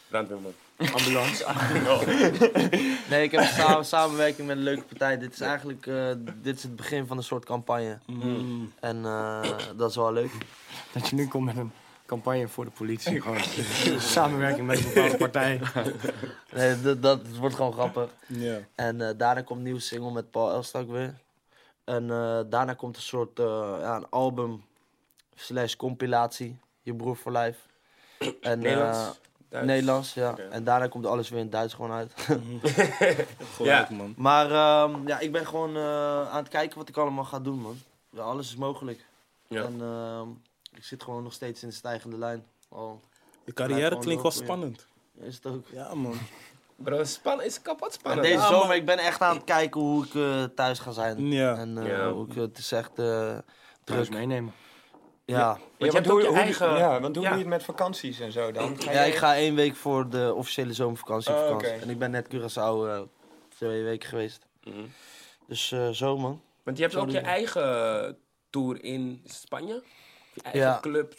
Brandweerman. 0.08 0.53
Ambulance. 0.78 1.45
nee, 3.10 3.24
ik 3.24 3.32
heb 3.32 3.41
een 3.41 3.47
samen, 3.47 3.86
samenwerking 3.86 4.47
met 4.47 4.58
een 4.58 4.64
leuke 4.64 4.84
partij. 4.84 5.18
Dit 5.18 5.34
is 5.34 5.39
eigenlijk 5.39 5.88
eh, 5.88 6.12
dit 6.36 6.55
is 6.55 6.64
het 6.64 6.76
begin 6.76 7.08
van 7.08 7.18
een 7.18 7.24
soort 7.24 7.45
campagne. 7.45 7.99
Mm. 8.05 8.74
En 8.80 9.05
eh, 9.05 9.49
dat 9.76 9.89
is 9.89 9.95
wel 9.95 10.14
leuk. 10.14 10.32
Dat 10.91 11.10
je 11.10 11.16
nu 11.16 11.28
komt 11.28 11.45
met 11.45 11.58
een 11.58 11.72
campagne 12.08 12.47
voor 12.47 12.66
de 12.66 12.72
politie. 12.72 13.22
Gewoon 13.22 13.41
samenwerking 13.99 14.68
met 14.68 14.78
een 14.78 14.93
bepaalde 14.93 15.18
partij. 15.18 15.62
Nee, 16.51 16.82
dat, 16.82 17.01
dat 17.01 17.38
wordt 17.39 17.55
gewoon 17.55 17.74
grappig. 17.74 18.10
Ja. 18.28 18.60
En 18.76 19.01
eh, 19.01 19.10
daarna 19.18 19.41
komt 19.41 19.58
een 19.58 19.66
nieuwe 19.66 19.80
single 19.80 20.12
met 20.12 20.32
Paul 20.32 20.51
Elstak 20.51 20.88
weer. 20.88 21.14
En 21.84 22.12
eh, 22.12 22.39
daarna 22.49 22.74
komt 22.74 22.95
een 22.95 23.01
soort 23.01 23.39
eh, 23.39 23.78
ja, 23.80 23.95
een 23.95 24.10
album 24.10 24.64
slash 25.36 25.76
compilatie. 25.76 26.60
Je 26.82 26.95
broer 26.95 27.16
voor 27.16 27.32
life. 27.32 27.60
En, 28.41 28.60
Nederlands? 28.60 29.20
Duits? 29.50 29.68
Nederlands, 29.68 30.14
ja. 30.14 30.38
En 30.38 30.64
daarna 30.64 30.88
komt 30.88 31.06
alles 31.06 31.30
weer 31.30 31.39
in 31.39 31.50
Duits 31.50 31.74
gewoon 31.74 31.91
uit. 31.91 32.14
Gelijk, 33.56 33.89
man. 33.89 34.14
maar 34.18 34.52
ehm, 34.52 35.08
ja, 35.08 35.20
ik 35.20 35.32
ben 35.32 35.48
gewoon 35.48 35.76
eh, 35.76 36.30
aan 36.30 36.38
het 36.43 36.48
kijken 36.48 36.78
wat 36.78 36.89
ik 36.89 36.98
allemaal 36.98 37.24
ga 37.24 37.39
doen, 37.39 37.60
man. 37.60 37.78
Ja, 38.10 38.22
alles 38.22 38.48
is 38.48 38.56
mogelijk. 38.56 39.06
Ja. 39.48 39.64
En 39.64 39.82
ehm, 39.82 40.28
ik 40.74 40.84
zit 40.84 41.04
gewoon 41.04 41.24
nog 41.24 41.34
steeds 41.34 41.64
in 41.64 41.70
de 41.70 41.76
stijgende 41.76 42.18
lijn. 42.18 42.43
Al 42.70 43.02
Je 43.45 43.54
carrière 43.54 43.98
klinkt 43.98 44.22
wel 44.24 44.32
ja. 44.32 44.38
spannend. 44.38 44.86
is 45.20 45.36
het 45.36 45.45
ook. 45.45 45.66
Ja, 45.72 45.93
man. 45.93 46.18
Bro, 46.76 47.04
span 47.04 47.41
is 47.41 47.62
kapot 47.62 47.88
En 47.88 47.93
spannend. 47.93 48.24
deze 48.28 48.39
Ja, 48.39 48.48
zomer, 48.48 48.76
ik 48.76 48.86
ben 48.86 48.98
echt 48.98 49.22
aan 49.22 49.36
het 49.36 49.43
kijken 49.43 49.82
hoe 49.82 50.06
ik 50.06 50.16
eh, 50.16 50.43
thuis 50.43 50.80
ga 50.80 50.91
zijn. 50.91 51.32
Ja. 51.32 51.56
En 51.58 51.78
eh, 51.78 51.88
Ja. 51.88 52.12
hoe 52.12 52.28
ik, 52.28 52.36
het 52.36 52.58
is 52.58 52.72
echt 52.72 53.00
eh, 53.00 53.38
druk. 53.84 54.10
meenemen. 54.10 54.54
Ja. 55.36 55.47
Want 55.78 55.91
je 55.91 55.97
hebt 55.97 56.05
ook 56.07 56.11
hoe, 56.11 56.21
je 56.21 56.28
hoe- 56.28 56.38
eigen... 56.38 56.78
Ja, 56.78 57.01
want 57.01 57.15
hoe 57.15 57.23
Ja. 57.25 57.30
doe 57.30 57.38
je 57.39 57.43
het 57.45 57.53
met 57.53 57.63
vakanties 57.63 58.19
en 58.19 58.32
zo 58.32 58.51
dan? 58.51 58.82
Ga 58.82 58.91
Ja, 58.91 59.03
je- 59.03 59.11
ik 59.11 59.17
ga 59.17 59.36
één 59.36 59.55
week 59.55 59.75
voor 59.75 60.09
de 60.09 60.34
officiële 60.36 60.73
zomervakantie 60.73 61.32
op 61.32 61.38
Oh, 61.38 61.43
vakantie. 61.43 61.69
En 61.82 61.89
ik 61.89 61.99
ben 61.99 62.11
net 62.11 62.28
Curaçao 62.36 62.88
eh, 62.88 62.99
twee 63.57 63.84
weken 63.84 64.09
geweest. 64.09 64.45
Mhm. 64.63 64.75
Dus 65.47 65.71
eh, 65.71 65.89
zo 65.89 66.17
man. 66.17 66.41
Want 66.63 66.78
je 66.78 66.84
hebt 66.84 66.95
Zo 66.95 67.01
ook 67.01 67.09
je 67.09 67.19
eigen 67.19 68.17
tour 68.49 68.84
in 68.84 69.21
Spanje? 69.25 69.84
Je 70.34 70.41
eigen 70.41 70.61
Ja. 70.61 70.80
club, 70.82 71.13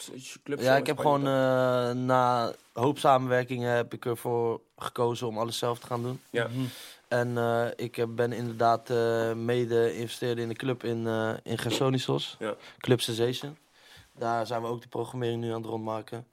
club 0.44 0.61
Ja, 0.61 0.76
ik 0.76 0.86
heb 0.86 0.98
gewoon 0.98 1.26
eh, 1.26 1.90
na 1.90 2.52
hoop 2.72 2.98
samenwerkingen 2.98 3.72
heb 3.76 3.92
ik 3.94 4.04
ervoor 4.06 4.61
gekozen 4.76 5.26
om 5.26 5.38
alles 5.38 5.59
zelf 5.59 5.78
te 5.78 5.86
gaan 5.86 6.02
doen. 6.02 6.20
Ja. 6.30 6.46
En 7.09 7.38
eh, 7.38 7.66
ik 7.76 7.94
heb- 7.96 8.09
ben 8.11 8.32
inderdaad 8.32 8.90
eh, 8.90 9.32
mede 9.32 9.94
investeerde 9.96 10.42
in 10.42 10.48
de 10.48 10.54
club 10.54 10.84
in, 10.84 11.06
eh 11.06 11.30
in 11.42 11.59
Gersonisos. 11.59 12.36
Ja. 12.38 12.54
Club 12.78 13.00
Sensation. 13.00 13.56
Daar 14.18 14.46
zijn 14.46 14.62
we 14.62 14.68
ook 14.68 14.82
de 14.82 14.88
programmering 14.88 15.40
nu 15.40 15.48
aan 15.50 15.60
het 15.60 15.70
rondmaken. 15.70 16.26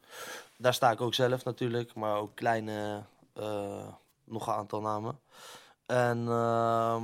Daar 0.57 0.73
sta 0.73 0.91
ik 0.91 1.01
ook 1.01 1.13
zelf 1.13 1.43
natuurlijk, 1.43 1.95
maar 1.95 2.17
ook 2.17 2.35
kleine, 2.35 3.03
eh, 3.33 3.87
nog 4.23 4.47
een 4.47 4.53
aantal 4.53 4.81
namen. 4.81 5.19
En 5.85 6.27
ehm, 6.27 7.03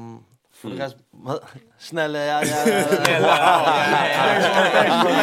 voor 0.62 0.70
de 0.70 0.76
rest, 0.76 0.96
wat? 1.10 1.44
snelle, 1.78 2.18
ja, 2.32 2.44
ja. 2.44 2.66
ja, 2.66 3.18
ja. 3.28 4.28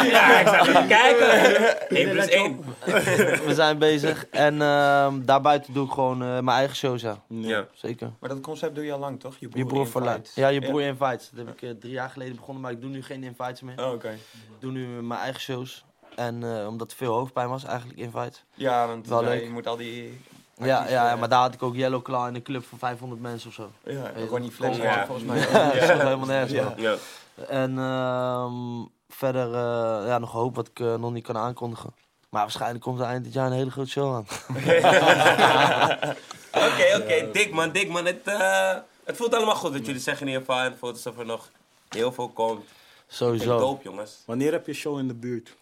Ja, 0.03 0.39
ik 0.39 0.47
zag 0.47 0.67
even 0.67 0.87
kijken. 0.87 1.89
1 1.89 2.09
plus 2.09 2.27
1. 2.27 2.59
We 3.47 3.53
zijn 3.53 3.77
bezig. 3.77 4.25
En 4.27 4.61
ehm, 4.61 5.25
daarbuiten 5.25 5.73
doe 5.73 5.85
ik 5.85 5.91
gewoon 5.91 6.21
eh, 6.21 6.27
mijn 6.27 6.57
eigen 6.57 6.75
shows, 6.75 7.01
ja. 7.01 7.23
Ja. 7.27 7.67
Zeker. 7.73 8.11
Maar 8.19 8.29
dat 8.29 8.39
concept 8.39 8.75
doe 8.75 8.85
je 8.85 8.93
al 8.93 8.99
lang, 8.99 9.19
toch? 9.19 9.37
Je 9.39 9.47
broer, 9.47 9.83
Je 9.83 9.89
broer. 9.91 10.21
Ja, 10.35 10.47
je 10.47 10.61
broer 10.61 10.81
invites. 10.81 11.29
Dat 11.33 11.45
heb 11.45 11.55
ik 11.55 11.61
eh, 11.61 11.69
drie 11.69 11.93
jaar 11.93 12.09
geleden 12.09 12.35
begonnen, 12.35 12.63
maar 12.63 12.71
ik 12.71 12.81
doe 12.81 12.89
nu 12.89 13.03
geen 13.03 13.23
invites 13.23 13.61
meer. 13.61 13.85
Oh, 13.85 13.91
oké. 13.91 14.09
Ik 14.09 14.59
doe 14.59 14.71
nu 14.71 14.85
mijn 14.87 15.19
eigen 15.19 15.41
shows. 15.41 15.85
En 16.15 16.43
eh, 16.43 16.67
omdat 16.67 16.91
er 16.91 16.97
veel 16.97 17.13
hoofdpijn 17.13 17.49
was, 17.49 17.63
eigenlijk 17.63 17.99
invites. 17.99 18.43
Ja, 18.53 18.87
want 18.87 19.07
Wel 19.07 19.23
ja, 19.23 19.29
leuk. 19.29 19.43
je 19.43 19.49
moet 19.49 19.67
al 19.67 19.77
die... 19.77 20.21
Ja, 20.59 20.65
ja, 20.65 20.75
artiesten, 20.75 21.05
ja, 21.05 21.15
maar 21.15 21.29
daar 21.29 21.41
had 21.41 21.53
ik 21.53 21.63
ook 21.63 21.75
Yellow 21.75 22.01
Claw 22.01 22.27
in 22.27 22.35
een 22.35 22.43
club 22.43 22.65
van 22.65 22.77
500 22.77 23.21
mensen 23.21 23.49
of 23.49 23.55
zo. 23.55 23.71
Ja, 23.83 24.11
Ronnie 24.29 24.51
Flex 24.51 24.77
Ja. 24.77 25.05
volgens 25.05 25.27
mij. 25.27 25.39
Ja, 25.39 25.63
dat 25.63 25.73
is 25.73 25.87
nog 25.87 26.01
helemaal 26.01 26.27
nergens. 26.27 26.51
Ja. 26.77 26.95
En 27.47 27.77
ehm, 27.79 28.85
verder 29.09 29.47
uh, 29.47 30.07
ja, 30.07 30.17
nog 30.17 30.31
hoop 30.31 30.55
wat 30.55 30.67
ik 30.67 30.79
uh, 30.79 30.95
nog 30.95 31.11
niet 31.11 31.23
kan 31.23 31.37
aankondigen. 31.37 31.93
Maar 32.29 32.41
waarschijnlijk 32.41 32.83
komt 32.83 32.99
er 32.99 33.05
eind 33.05 33.23
dit 33.23 33.33
jaar 33.33 33.45
een 33.45 33.51
hele 33.51 33.71
grote 33.71 33.89
show 33.89 34.15
aan. 34.15 34.25
Oké, 36.53 36.97
oké. 37.01 37.31
Dik 37.31 37.53
man, 37.53 37.71
dik 37.71 37.89
man. 37.89 38.05
Het, 38.05 38.27
uh, 38.27 38.75
het 39.03 39.17
voelt 39.17 39.35
allemaal 39.35 39.55
goed 39.55 39.71
wat 39.71 39.85
jullie 39.85 40.01
zeggen 40.01 40.27
in 40.27 40.31
ieder 40.33 40.45
geval. 40.47 40.63
En 40.63 40.69
het 40.69 40.79
voelt 40.79 40.93
alsof 40.93 41.17
er 41.17 41.25
nog 41.25 41.49
heel 41.89 42.11
veel 42.11 42.29
komt. 42.29 42.65
Sowieso. 43.07 43.59
Doop 43.59 43.83
jongens. 43.83 44.23
Wanneer 44.25 44.51
heb 44.51 44.65
je 44.65 44.73
show 44.73 44.99
in 44.99 45.07
de 45.07 45.13
buurt? 45.13 45.55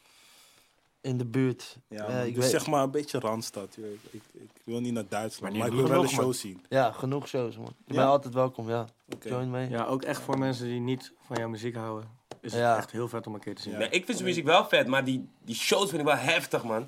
In 1.07 1.17
de 1.17 1.25
buurt. 1.25 1.77
Ja, 1.87 2.07
Uh, 2.09 2.15
man. 2.15 2.25
ik 2.25 2.33
dus 2.35 2.43
weet- 2.43 2.51
zeg 2.53 2.67
maar 2.67 2.83
een 2.83 2.91
beetje 2.91 3.19
Randstad. 3.19 3.75
weet. 3.75 3.99
Ik, 4.11 4.21
ik, 4.33 4.49
wil 4.63 4.79
niet 4.79 4.93
naar 4.93 5.03
Duitsland, 5.09 5.53
Maar 5.53 5.61
maar, 5.63 5.71
ik 5.77 5.83
wil 5.83 5.89
wel 5.93 6.01
een 6.03 6.09
show 6.09 6.23
man. 6.23 6.33
zien. 6.33 6.65
Ja, 6.69 6.91
genoeg 6.91 7.27
shows 7.27 7.57
man. 7.57 7.73
Je 7.85 7.93
Ja? 7.93 7.99
bent 7.99 8.09
altijd 8.09 8.33
welkom, 8.33 8.69
ja. 8.69 8.85
Oké. 9.15 9.29
Join 9.29 9.51
mee. 9.51 9.69
Ja, 9.69 9.85
ook 9.85 10.03
echt 10.03 10.21
voor 10.21 10.37
mensen 10.37 10.65
die 10.65 10.79
niet 10.79 11.13
van 11.25 11.37
jouw 11.37 11.49
muziek 11.49 11.75
houden. 11.75 12.09
Is 12.41 12.51
het 12.51 12.61
Ja. 12.61 12.77
echt 12.77 12.91
heel 12.91 13.07
vet 13.07 13.27
om 13.27 13.33
een 13.33 13.39
keer 13.39 13.55
te 13.55 13.61
zien. 13.61 13.71
Ja. 13.71 13.77
Nee, 13.77 13.89
ik 13.89 14.05
vind 14.05 14.17
zijn 14.17 14.29
muziek 14.29 14.45
wel 14.45 14.65
vet, 14.65 14.87
maar 14.87 15.03
die, 15.03 15.29
die 15.45 15.55
shows 15.55 15.89
vind 15.89 16.01
ik 16.01 16.07
wel 16.07 16.15
heftig 16.17 16.63
man. 16.63 16.87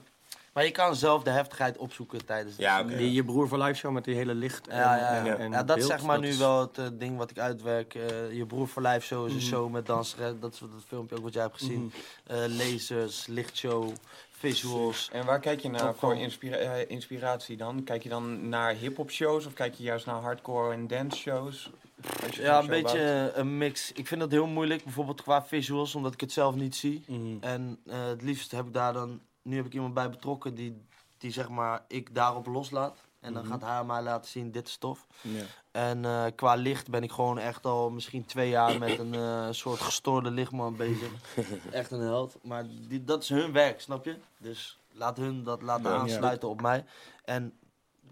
Maar 0.59 0.67
je 0.67 0.73
kan 0.73 0.95
zelf 0.95 1.23
de 1.23 1.29
heftigheid 1.29 1.77
opzoeken 1.77 2.25
tijdens 2.25 2.55
de 2.55 2.61
Ja. 2.61 2.83
Die, 2.83 3.11
je 3.13 3.23
broer 3.23 3.47
voor 3.47 3.57
live 3.57 3.73
show 3.73 3.91
met 3.91 4.03
die 4.03 4.15
hele 4.15 4.33
licht 4.35 4.67
en, 4.67 4.77
Ja, 4.77 4.95
ja, 4.95 5.09
en, 5.17 5.25
ja. 5.25 5.35
en 5.37 5.51
ja, 5.51 5.63
dat 5.63 5.77
is 5.77 5.85
zeg 5.85 6.03
maar 6.03 6.15
dat 6.15 6.23
nu 6.23 6.29
is- 6.29 6.37
wel 6.37 6.59
het 6.61 6.77
eh, 6.77 6.85
ding 6.93 7.17
wat 7.17 7.31
ik 7.31 7.39
uitwerk. 7.39 7.95
Eh, 7.95 8.31
je 8.33 8.45
broer 8.45 8.67
voor 8.67 8.81
live 8.81 9.05
show 9.05 9.27
is 9.27 9.33
een 9.33 9.41
show 9.41 9.71
met 9.71 9.85
dansen. 9.85 10.39
Dat 10.39 10.53
is 10.53 10.59
wat- 10.59 10.71
dat 10.71 10.83
filmpje 10.87 11.15
ook 11.17 11.23
wat 11.23 11.33
jij 11.33 11.41
hebt 11.41 11.57
gezien. 11.57 11.93
Eh, 12.25 12.37
lasers, 12.47 13.27
lichtshow, 13.27 13.89
visuals. 14.31 15.09
En 15.11 15.25
waar 15.25 15.39
kijk 15.39 15.59
je 15.59 15.69
naar 15.69 15.95
voor 15.95 16.15
inspira- 16.15 16.73
inspiratie 16.87 17.57
dan? 17.57 17.83
Kijk 17.83 18.03
je 18.03 18.09
dan 18.09 18.49
naar 18.49 18.73
hip-hop 18.73 19.11
shows 19.11 19.45
of 19.45 19.53
kijk 19.53 19.73
je 19.73 19.83
juist 19.83 20.05
naar 20.05 20.21
hardcore 20.21 20.73
en 20.73 20.87
dance 20.87 21.17
shows? 21.17 21.69
Ja, 22.31 22.59
een 22.59 22.67
beetje 22.67 23.31
een 23.35 23.57
mix. 23.57 23.91
Ik 23.91 24.07
vind 24.07 24.19
dat 24.21 24.31
heel 24.31 24.47
moeilijk, 24.47 24.83
bijvoorbeeld 24.83 25.21
qua 25.21 25.45
visuals, 25.45 25.95
omdat 25.95 26.13
ik 26.13 26.19
het 26.21 26.31
zelf 26.31 26.55
niet 26.55 26.75
zie. 26.75 27.03
Mhm. 27.07 27.21
En 27.39 27.79
eh, 27.87 28.07
het 28.07 28.21
liefst 28.21 28.51
heb 28.51 28.65
ik 28.65 28.73
daar 28.73 28.93
dan, 28.93 29.19
nu 29.49 29.55
heb 29.55 29.65
ik 29.65 29.73
iemand 29.73 29.93
bij 29.93 30.09
betrokken 30.09 30.55
die, 30.55 30.85
die 31.17 31.31
zeg 31.31 31.49
maar, 31.49 31.83
ik 31.87 32.15
daarop 32.15 32.45
loslaat. 32.45 32.97
En 33.19 33.33
dan 33.33 33.45
gaat 33.45 33.61
hij 33.61 33.83
mij 33.83 34.01
laten 34.01 34.29
zien, 34.29 34.51
dit 34.51 34.67
is 34.67 34.77
tof. 34.77 35.07
En 35.71 36.05
eh, 36.05 36.25
qua 36.35 36.53
licht 36.55 36.89
ben 36.89 37.03
ik 37.03 37.11
gewoon 37.11 37.37
echt 37.37 37.65
al 37.65 37.89
misschien 37.89 38.25
twee 38.25 38.49
jaar 38.49 38.79
met 38.79 38.99
een 38.99 39.13
eh, 39.13 39.47
soort 39.51 39.79
gestoorde 39.79 40.31
lichtman 40.31 40.75
bezig. 40.75 41.11
echt 41.71 41.91
een 41.91 41.99
held. 41.99 42.37
Maar 42.43 42.65
die, 42.87 43.03
dat 43.03 43.23
is 43.23 43.29
hun 43.29 43.51
werk, 43.51 43.81
snap 43.81 44.05
je? 44.05 44.15
Dus 44.37 44.79
laat 44.91 45.17
hun 45.17 45.43
dat 45.43 45.61
laten 45.61 45.91
aansluiten 45.91 46.49
op 46.49 46.61
mij. 46.61 46.85
En 47.25 47.53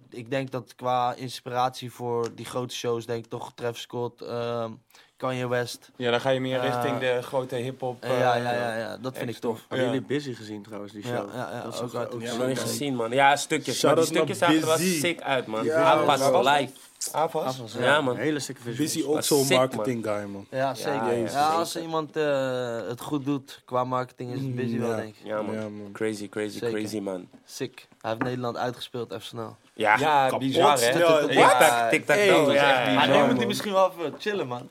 ik 0.09 0.29
denk 0.29 0.51
dat 0.51 0.75
qua 0.75 1.13
inspiratie 1.13 1.91
voor 1.91 2.35
die 2.35 2.45
grote 2.45 2.75
shows, 2.75 3.05
denk 3.05 3.23
ik 3.23 3.29
toch 3.29 3.53
Travis 3.53 3.81
Scott, 3.81 4.21
ehm, 4.21 4.73
Kanye 5.18 5.47
West. 5.47 5.89
Ja, 5.95 6.11
dan 6.11 6.22
ga 6.22 6.30
je 6.30 6.39
meer 6.39 6.59
Eh, 6.59 6.63
richting 6.65 6.97
de 6.99 7.20
grote 7.22 7.55
hip-hop. 7.55 8.03
Eh, 8.03 8.20
ja, 8.20 8.36
eh, 8.36 8.43
ja, 8.43 8.51
ja, 8.53 8.78
ja, 8.78 8.97
dat 9.01 9.18
vind 9.18 9.30
ik 9.30 9.38
tof. 9.38 9.65
Ja. 9.70 9.76
jullie 9.78 10.01
busy 10.01 10.34
gezien 10.34 10.63
trouwens, 10.63 10.91
die 10.93 11.07
Ja, 11.07 11.15
show? 11.15 11.30
ja, 11.34 11.49
ja, 11.53 11.61
dat 11.63 11.74
is 11.74 11.80
ook 11.82 11.95
uit- 11.95 12.13
Ik 12.13 12.22
heb 12.22 12.38
nog 12.38 12.47
niet 12.47 12.59
gezien 12.59 12.95
man. 12.95 13.11
Ja, 13.11 13.36
stukjes. 13.36 13.84
Maar 13.84 13.95
die 13.95 14.05
stukjes 14.05 14.38
zagen 14.38 14.59
er 14.61 14.65
wel 14.65 14.78
sick 14.78 15.22
uit 15.22 15.45
man. 15.45 15.63
Ja, 15.65 16.03
was 16.05 16.20
live. 16.20 16.72
Avas? 17.11 17.43
Afwas, 17.45 17.74
Ja, 17.80 18.01
man. 18.01 18.15
Hele 18.18 18.39
sikke 18.39 18.61
visuals. 18.61 18.93
Busy 18.93 19.07
ook 19.07 19.22
zo'n 19.47 19.57
marketing 19.57 20.05
guy, 20.05 20.24
man. 20.24 20.45
Ja, 20.49 20.74
zeker. 20.74 21.13
Ja, 21.18 21.30
ja, 21.32 21.49
als 21.49 21.76
iemand 21.76 22.15
eh, 22.15 22.80
het 22.88 23.01
goed 23.01 23.26
doet 23.26 23.61
qua 23.65 23.84
marketing, 23.84 24.34
is 24.34 24.39
het 24.39 24.55
busy 24.55 24.74
Mm, 24.74 24.80
wel, 24.80 24.89
ja. 24.89 24.95
denk 24.95 25.09
ik. 25.15 25.22
Ja 25.24 25.41
man. 25.41 25.55
Ja, 25.55 25.61
man. 25.61 25.89
Crazy, 25.93 26.30
crazy, 26.30 26.57
Zeker. 26.57 26.80
crazy 26.80 26.99
man. 26.99 27.28
Sick. 27.45 27.88
Hij 28.01 28.11
heeft 28.11 28.24
Nederland 28.24 28.57
uitgespeeld, 28.57 29.11
even 29.11 29.24
snel. 29.26 29.55
Ja, 29.74 29.97
Ja, 29.97 30.38
bizar 30.38 30.80
hè? 30.80 30.86
Ja, 30.89 30.97
ja, 30.97 31.30
Ja, 31.30 32.53
ja, 32.53 33.03
ja. 33.03 33.18
man. 33.20 33.28
moet 33.28 33.38
hij 33.38 33.45
misschien 33.47 33.74
wel 33.74 33.91
even 33.97 34.13
chillen, 34.20 34.47
man. 34.47 34.70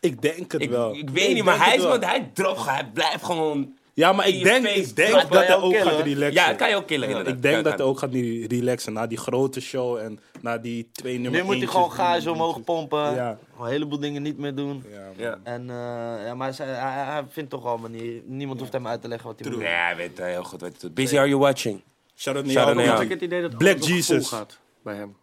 Ik 0.00 0.22
denk 0.22 0.52
het 0.52 0.62
Ik, 0.62 0.70
wel. 0.70 0.94
ik 0.94 1.10
weet 1.10 1.34
niet, 1.34 1.44
maar 1.44 1.64
hij, 1.64 1.76
is, 1.76 1.82
want 1.82 2.04
hij 2.04 2.30
dropt, 2.34 2.64
hij 2.64 2.90
blijft 2.94 3.24
gewoon... 3.24 3.76
Ja, 3.94 4.12
maar 4.12 4.28
ik 4.28 4.42
denk, 4.44 4.66
ik 4.66 4.96
denk 4.96 5.12
dat 5.30 5.46
hij 5.46 5.56
ook 5.56 5.76
gaat 5.76 6.00
relaxen. 6.00 6.32
Ja, 6.32 6.48
dat 6.48 6.56
kan 6.56 6.68
je 6.68 6.76
ook 6.76 6.86
killen 6.86 7.08
inderdaad. 7.08 7.34
Ik 7.34 7.42
denk 7.42 7.64
dat 7.64 7.78
hij 7.78 7.86
ook 7.86 7.98
gaat 7.98 8.10
nu 8.10 8.46
relaxen 8.46 8.92
na 8.92 9.06
die 9.06 9.18
grote 9.18 9.60
show 9.60 9.96
en 9.96 10.20
na 10.40 10.58
die 10.58 10.88
twee 10.92 11.18
nummer 11.18 11.40
Nu 11.40 11.46
moet 11.46 11.56
hij 11.56 11.66
gewoon 11.66 12.20
zo 12.20 12.32
omhoog 12.32 12.62
pompen. 12.64 13.14
Ja. 13.14 13.38
Een 13.60 13.66
heleboel 13.66 13.98
dingen 14.00 14.22
niet 14.22 14.38
meer 14.38 14.54
doen. 14.54 14.84
Ja. 14.90 15.08
Ja. 15.16 15.38
En, 15.42 15.60
eh, 15.70 15.76
ja, 16.26 16.34
maar 16.34 16.46
hij, 16.46 16.56
zei- 16.56 16.70
hij, 16.70 17.04
hij 17.04 17.24
vindt 17.30 17.50
toch 17.50 17.62
wel 17.62 17.74
een 17.74 17.80
manier. 17.80 18.22
Niemand 18.24 18.60
hoeft 18.60 18.72
hem 18.72 18.86
uit 18.86 19.02
te 19.02 19.08
leggen 19.08 19.28
wat 19.28 19.38
hij 19.40 19.50
moet 19.50 19.58
Nee, 19.60 19.68
doen. 19.68 19.78
hij 19.78 19.96
weet 19.96 20.18
eh, 20.18 20.26
heel 20.26 20.42
goed 20.44 20.60
wat 20.60 20.70
hij 20.70 20.78
doet. 20.80 20.94
Busy, 20.94 21.18
are 21.18 21.28
you 21.28 21.40
watching? 21.40 21.74
Naar 21.74 21.84
Shout-out 22.16 22.50
jou, 22.52 22.66
naar 22.74 22.86
man. 22.86 22.94
Ik 22.94 23.00
heb 23.00 23.10
het 23.10 23.20
idee 23.20 23.42
dat 23.42 23.58
Black 23.58 23.82
Jesus. 23.82 24.28
gaat 24.28 24.58
bij 24.82 24.94
hem. 24.94 25.16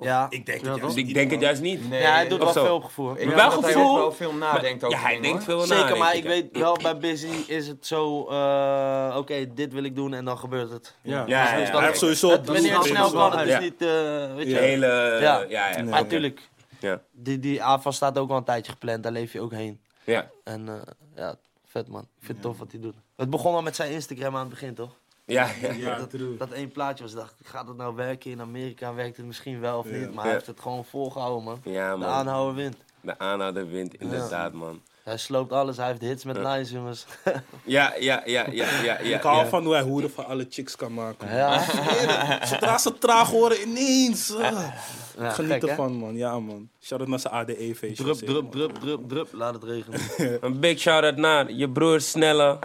Ja. 0.00 0.26
Ik 0.30 0.46
denk 0.46 0.60
het 0.64 0.76
juist 0.76 0.96
Ik 0.96 1.04
niet, 1.04 1.14
denk 1.14 1.30
het 1.30 1.40
juist 1.40 1.60
niet. 1.62 1.88
Nee, 1.88 2.00
ja, 2.00 2.12
hij 2.12 2.28
doet 2.28 2.38
Of 2.38 2.44
wel 2.44 2.52
zo. 2.52 2.64
veel 2.64 2.74
op 2.74 2.84
gevoel. 2.84 3.18
Ik 3.18 3.26
Maar 3.26 3.34
wel 3.36 3.50
dat 3.50 3.62
hij 3.62 3.72
gevoel. 3.72 3.90
ook 3.90 3.98
wel 3.98 4.12
veel 4.12 4.32
nadenkt 4.34 4.84
over 4.84 4.96
Ja, 4.98 5.02
hij 5.04 5.12
dingen, 5.14 5.22
denkt 5.30 5.46
hoor. 5.46 5.66
veel 5.66 5.76
na. 5.76 5.80
Zeker, 5.82 5.98
maar 5.98 6.16
ik 6.16 6.24
weet 6.24 6.46
wel, 6.58 6.76
bij 6.82 6.98
Busy 6.98 7.30
is 7.46 7.66
het 7.66 7.86
zo, 7.86 8.26
eh, 8.28 9.14
oké, 9.18 9.54
dit 9.54 9.72
wil 9.72 9.82
ik 9.84 9.94
doen 9.94 10.14
en 10.14 10.24
dan 10.24 10.38
gebeurt 10.38 10.70
het. 10.70 10.94
Ja. 11.02 11.12
Ja, 11.12 11.24
ja, 11.26 11.56
Dus 11.56 11.66
ja. 11.66 11.70
dan- 11.72 11.76
Hij 11.80 11.86
heeft 11.86 11.98
sowieso... 12.00 12.30
Het, 12.30 12.46
wanneer 12.46 12.74
het 12.76 12.84
snel 12.84 13.10
kan, 13.10 13.38
het 13.38 13.46
is 13.46 13.52
Ja. 13.52 13.60
niet, 13.60 13.82
eh, 13.82 13.88
weet 14.34 14.44
De 14.44 14.50
je. 14.50 14.56
hele... 14.58 14.86
Ja. 14.86 15.18
Ja, 15.20 15.44
ja. 15.48 15.68
ja. 15.76 15.82
Maar 15.84 16.02
natuurlijk, 16.02 16.48
Ja. 16.80 17.00
die, 17.12 17.38
die 17.38 17.62
AFA 17.64 17.90
staat 17.90 18.18
ook 18.18 18.30
al 18.30 18.36
een 18.36 18.44
tijdje 18.44 18.72
gepland, 18.72 19.02
daar 19.02 19.12
leef 19.12 19.32
je 19.32 19.40
ook 19.40 19.52
heen. 19.52 19.80
Ja. 20.04 20.30
En 20.44 20.68
eh, 20.68 20.74
ja, 21.16 21.34
vet 21.66 21.88
man. 21.88 22.02
Ik 22.02 22.08
vind 22.24 22.32
het 22.38 22.42
tof 22.42 22.58
wat 22.58 22.70
hij 22.70 22.80
doet. 22.80 22.94
Het 23.16 23.30
begon 23.30 23.54
al 23.54 23.62
met 23.62 23.76
zijn 23.76 23.92
Instagram 23.92 24.34
aan 24.34 24.40
het 24.40 24.48
begin, 24.50 24.74
toch? 24.74 24.90
Ja, 25.28 25.48
ja. 25.60 25.72
Ja, 25.72 25.96
dat, 25.96 26.10
true. 26.10 26.36
dat 26.36 26.50
één 26.50 26.70
plaatje 26.72 27.04
was, 27.04 27.12
dacht 27.12 27.34
ik, 27.40 27.46
gaat 27.46 27.68
het 27.68 27.76
nou 27.76 27.94
werken? 27.94 28.30
In 28.30 28.40
Amerika 28.40 28.94
werkt 28.94 29.16
het 29.16 29.26
misschien 29.26 29.60
wel 29.60 29.78
of 29.78 29.90
Ja. 29.90 29.96
niet, 29.96 30.14
maar 30.14 30.24
hij 30.24 30.32
heeft 30.32 30.46
het 30.46 30.60
gewoon 30.60 30.84
volgehouden, 30.84 31.44
man. 31.44 31.60
Ja, 31.64 31.90
De 31.92 31.96
man. 31.98 32.08
aanhouder 32.08 32.54
wint. 32.54 32.76
De 33.00 33.18
aanhouder 33.18 33.68
wint, 33.68 33.94
inderdaad, 33.94 34.52
man. 34.52 34.80
Hij 35.02 35.16
sloopt 35.16 35.52
alles, 35.52 35.76
hij 35.76 35.86
heeft 35.86 36.00
hits 36.00 36.24
met 36.24 36.36
Ja. 36.36 36.52
lines, 36.52 36.70
jongens. 36.70 37.06
Ja, 37.64 37.94
ja, 37.98 38.22
ja, 38.24 38.46
ja, 38.50 38.66
ja, 38.82 39.00
ja. 39.00 39.16
Ik 39.16 39.22
hou 39.22 39.36
ja. 39.38 39.46
van 39.46 39.64
hoe 39.64 39.72
hij 39.74 39.82
hoeden 39.82 40.10
van 40.10 40.26
alle 40.26 40.46
chicks 40.50 40.76
kan 40.76 40.94
maken. 40.94 41.34
ja, 41.34 42.46
Zodra 42.46 42.78
ze 42.78 42.98
traag 42.98 43.30
horen, 43.30 43.68
ineens. 43.68 44.30
uh, 44.30 44.38
ja 45.18 45.30
Geniet 45.30 45.52
gek, 45.52 45.62
hè? 45.62 45.68
ervan, 45.68 45.92
man. 45.92 46.14
Ja, 46.16 46.38
man. 46.40 46.68
Shout-out 46.80 47.10
naar 47.10 47.18
zijn 47.18 47.34
ADE-feestje. 47.34 48.04
Drup, 48.04 48.16
drup, 48.18 48.50
drup, 48.52 48.74
drup, 48.74 49.08
drup, 49.08 49.28
laat 49.32 49.54
het 49.54 49.64
regenen. 49.64 50.00
Een 50.44 50.60
big 50.60 50.78
shout-out 50.78 51.16
naar 51.16 51.52
je 51.52 51.70
broer 51.70 52.00
Snelle, 52.00 52.58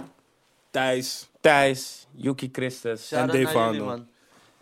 Thijs. 0.71 1.29
Thijs, 1.41 2.02
Yuki 2.15 2.49
Christus. 2.51 3.09
Devano. 3.09 3.65
jullie, 3.65 3.81
man. 3.81 4.07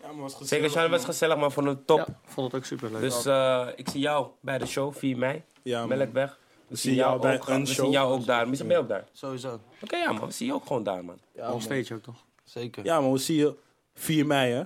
Ja, 0.00 0.06
man, 0.08 0.20
was 0.20 0.32
gezellig, 0.32 0.48
Zeker, 0.48 0.70
shout-out 0.70 0.90
was 0.90 1.04
gezellig, 1.04 1.36
man. 1.36 1.52
Vond 1.52 1.66
het 1.66 1.86
top. 1.86 1.98
Ja, 1.98 2.06
vond 2.24 2.52
het 2.52 2.60
ook 2.60 2.66
super 2.66 2.90
leuk. 2.90 3.00
Dus 3.00 3.26
eh, 3.26 3.66
ik 3.76 3.88
zie 3.88 4.00
jou 4.00 4.26
bij 4.40 4.58
de 4.58 4.66
show, 4.66 4.94
4 4.94 5.18
mei. 5.18 5.42
Ja. 5.62 5.86
Melkweg. 5.86 6.38
We 6.68 6.76
zien 6.76 6.92
zien 6.92 6.94
jou 6.94 7.20
bij 7.20 7.34
ook, 7.34 7.48
een 7.48 7.64
we 7.64 7.72
zien 7.72 7.90
jou 7.90 8.12
ook 8.12 8.26
daar. 8.26 8.48
Misschien 8.48 8.68
ben 8.68 8.76
je 8.76 8.82
ook 8.82 8.88
daar. 8.88 9.04
Sowieso, 9.12 9.60
Oké, 9.82 9.96
ja 9.96 10.12
man, 10.12 10.26
we 10.26 10.32
zien 10.32 10.48
je 10.48 10.54
ook 10.54 10.66
gewoon 10.66 10.82
daar, 10.82 11.04
man. 11.04 11.18
Ja, 11.34 11.44
man. 11.44 11.52
Onstage 11.52 11.94
ook 11.94 12.02
toch? 12.02 12.24
zeker. 12.44 12.84
Ja, 12.84 13.00
man. 13.00 13.12
We 13.12 13.18
zien 13.18 13.36
je 13.36 13.54
4 13.94 14.26
mei, 14.26 14.52
hè? 14.52 14.62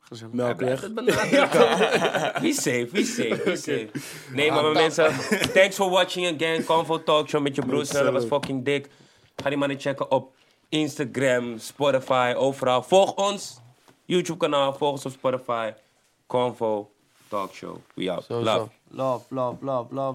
Gezellig. 0.00 0.32
Melkweg. 0.32 0.92
Be 2.42 2.52
safe, 2.52 2.88
be 2.92 3.04
safe, 3.04 3.40
be 3.44 3.56
safe. 3.56 3.88
Nee, 4.32 4.50
maar 4.50 4.62
mijn 4.62 4.74
mensen, 4.74 5.12
thanks 5.52 5.76
for 5.76 5.90
watching 5.90 6.34
again. 6.34 6.64
Convo 6.64 7.02
Talk 7.02 7.28
Show 7.28 7.42
met 7.42 7.54
je 7.54 7.66
broer 7.66 7.86
Snelle 7.86 8.10
was 8.12 8.24
fucking 8.24 8.64
dik. 8.64 8.88
Ga 9.36 9.48
die 9.48 9.58
mannen 9.58 9.80
checken 9.80 10.10
op 10.10 10.34
Instagram, 10.74 11.54
Spotify, 11.62 12.34
overal. 12.34 12.82
Volg 12.82 13.14
ons, 13.20 13.60
YouTube 14.10 14.38
kanaal, 14.42 14.74
volg 14.74 14.98
ons 14.98 15.06
op 15.06 15.14
Spotify. 15.14 15.70
Convo 16.26 16.88
Talk 17.30 17.54
Show. 17.54 17.80
We 17.94 18.10
out. 18.10 18.26
Love. 18.28 18.70
Love, 18.90 19.24
love, 19.30 19.58
love, 19.62 19.92
love. 19.94 20.12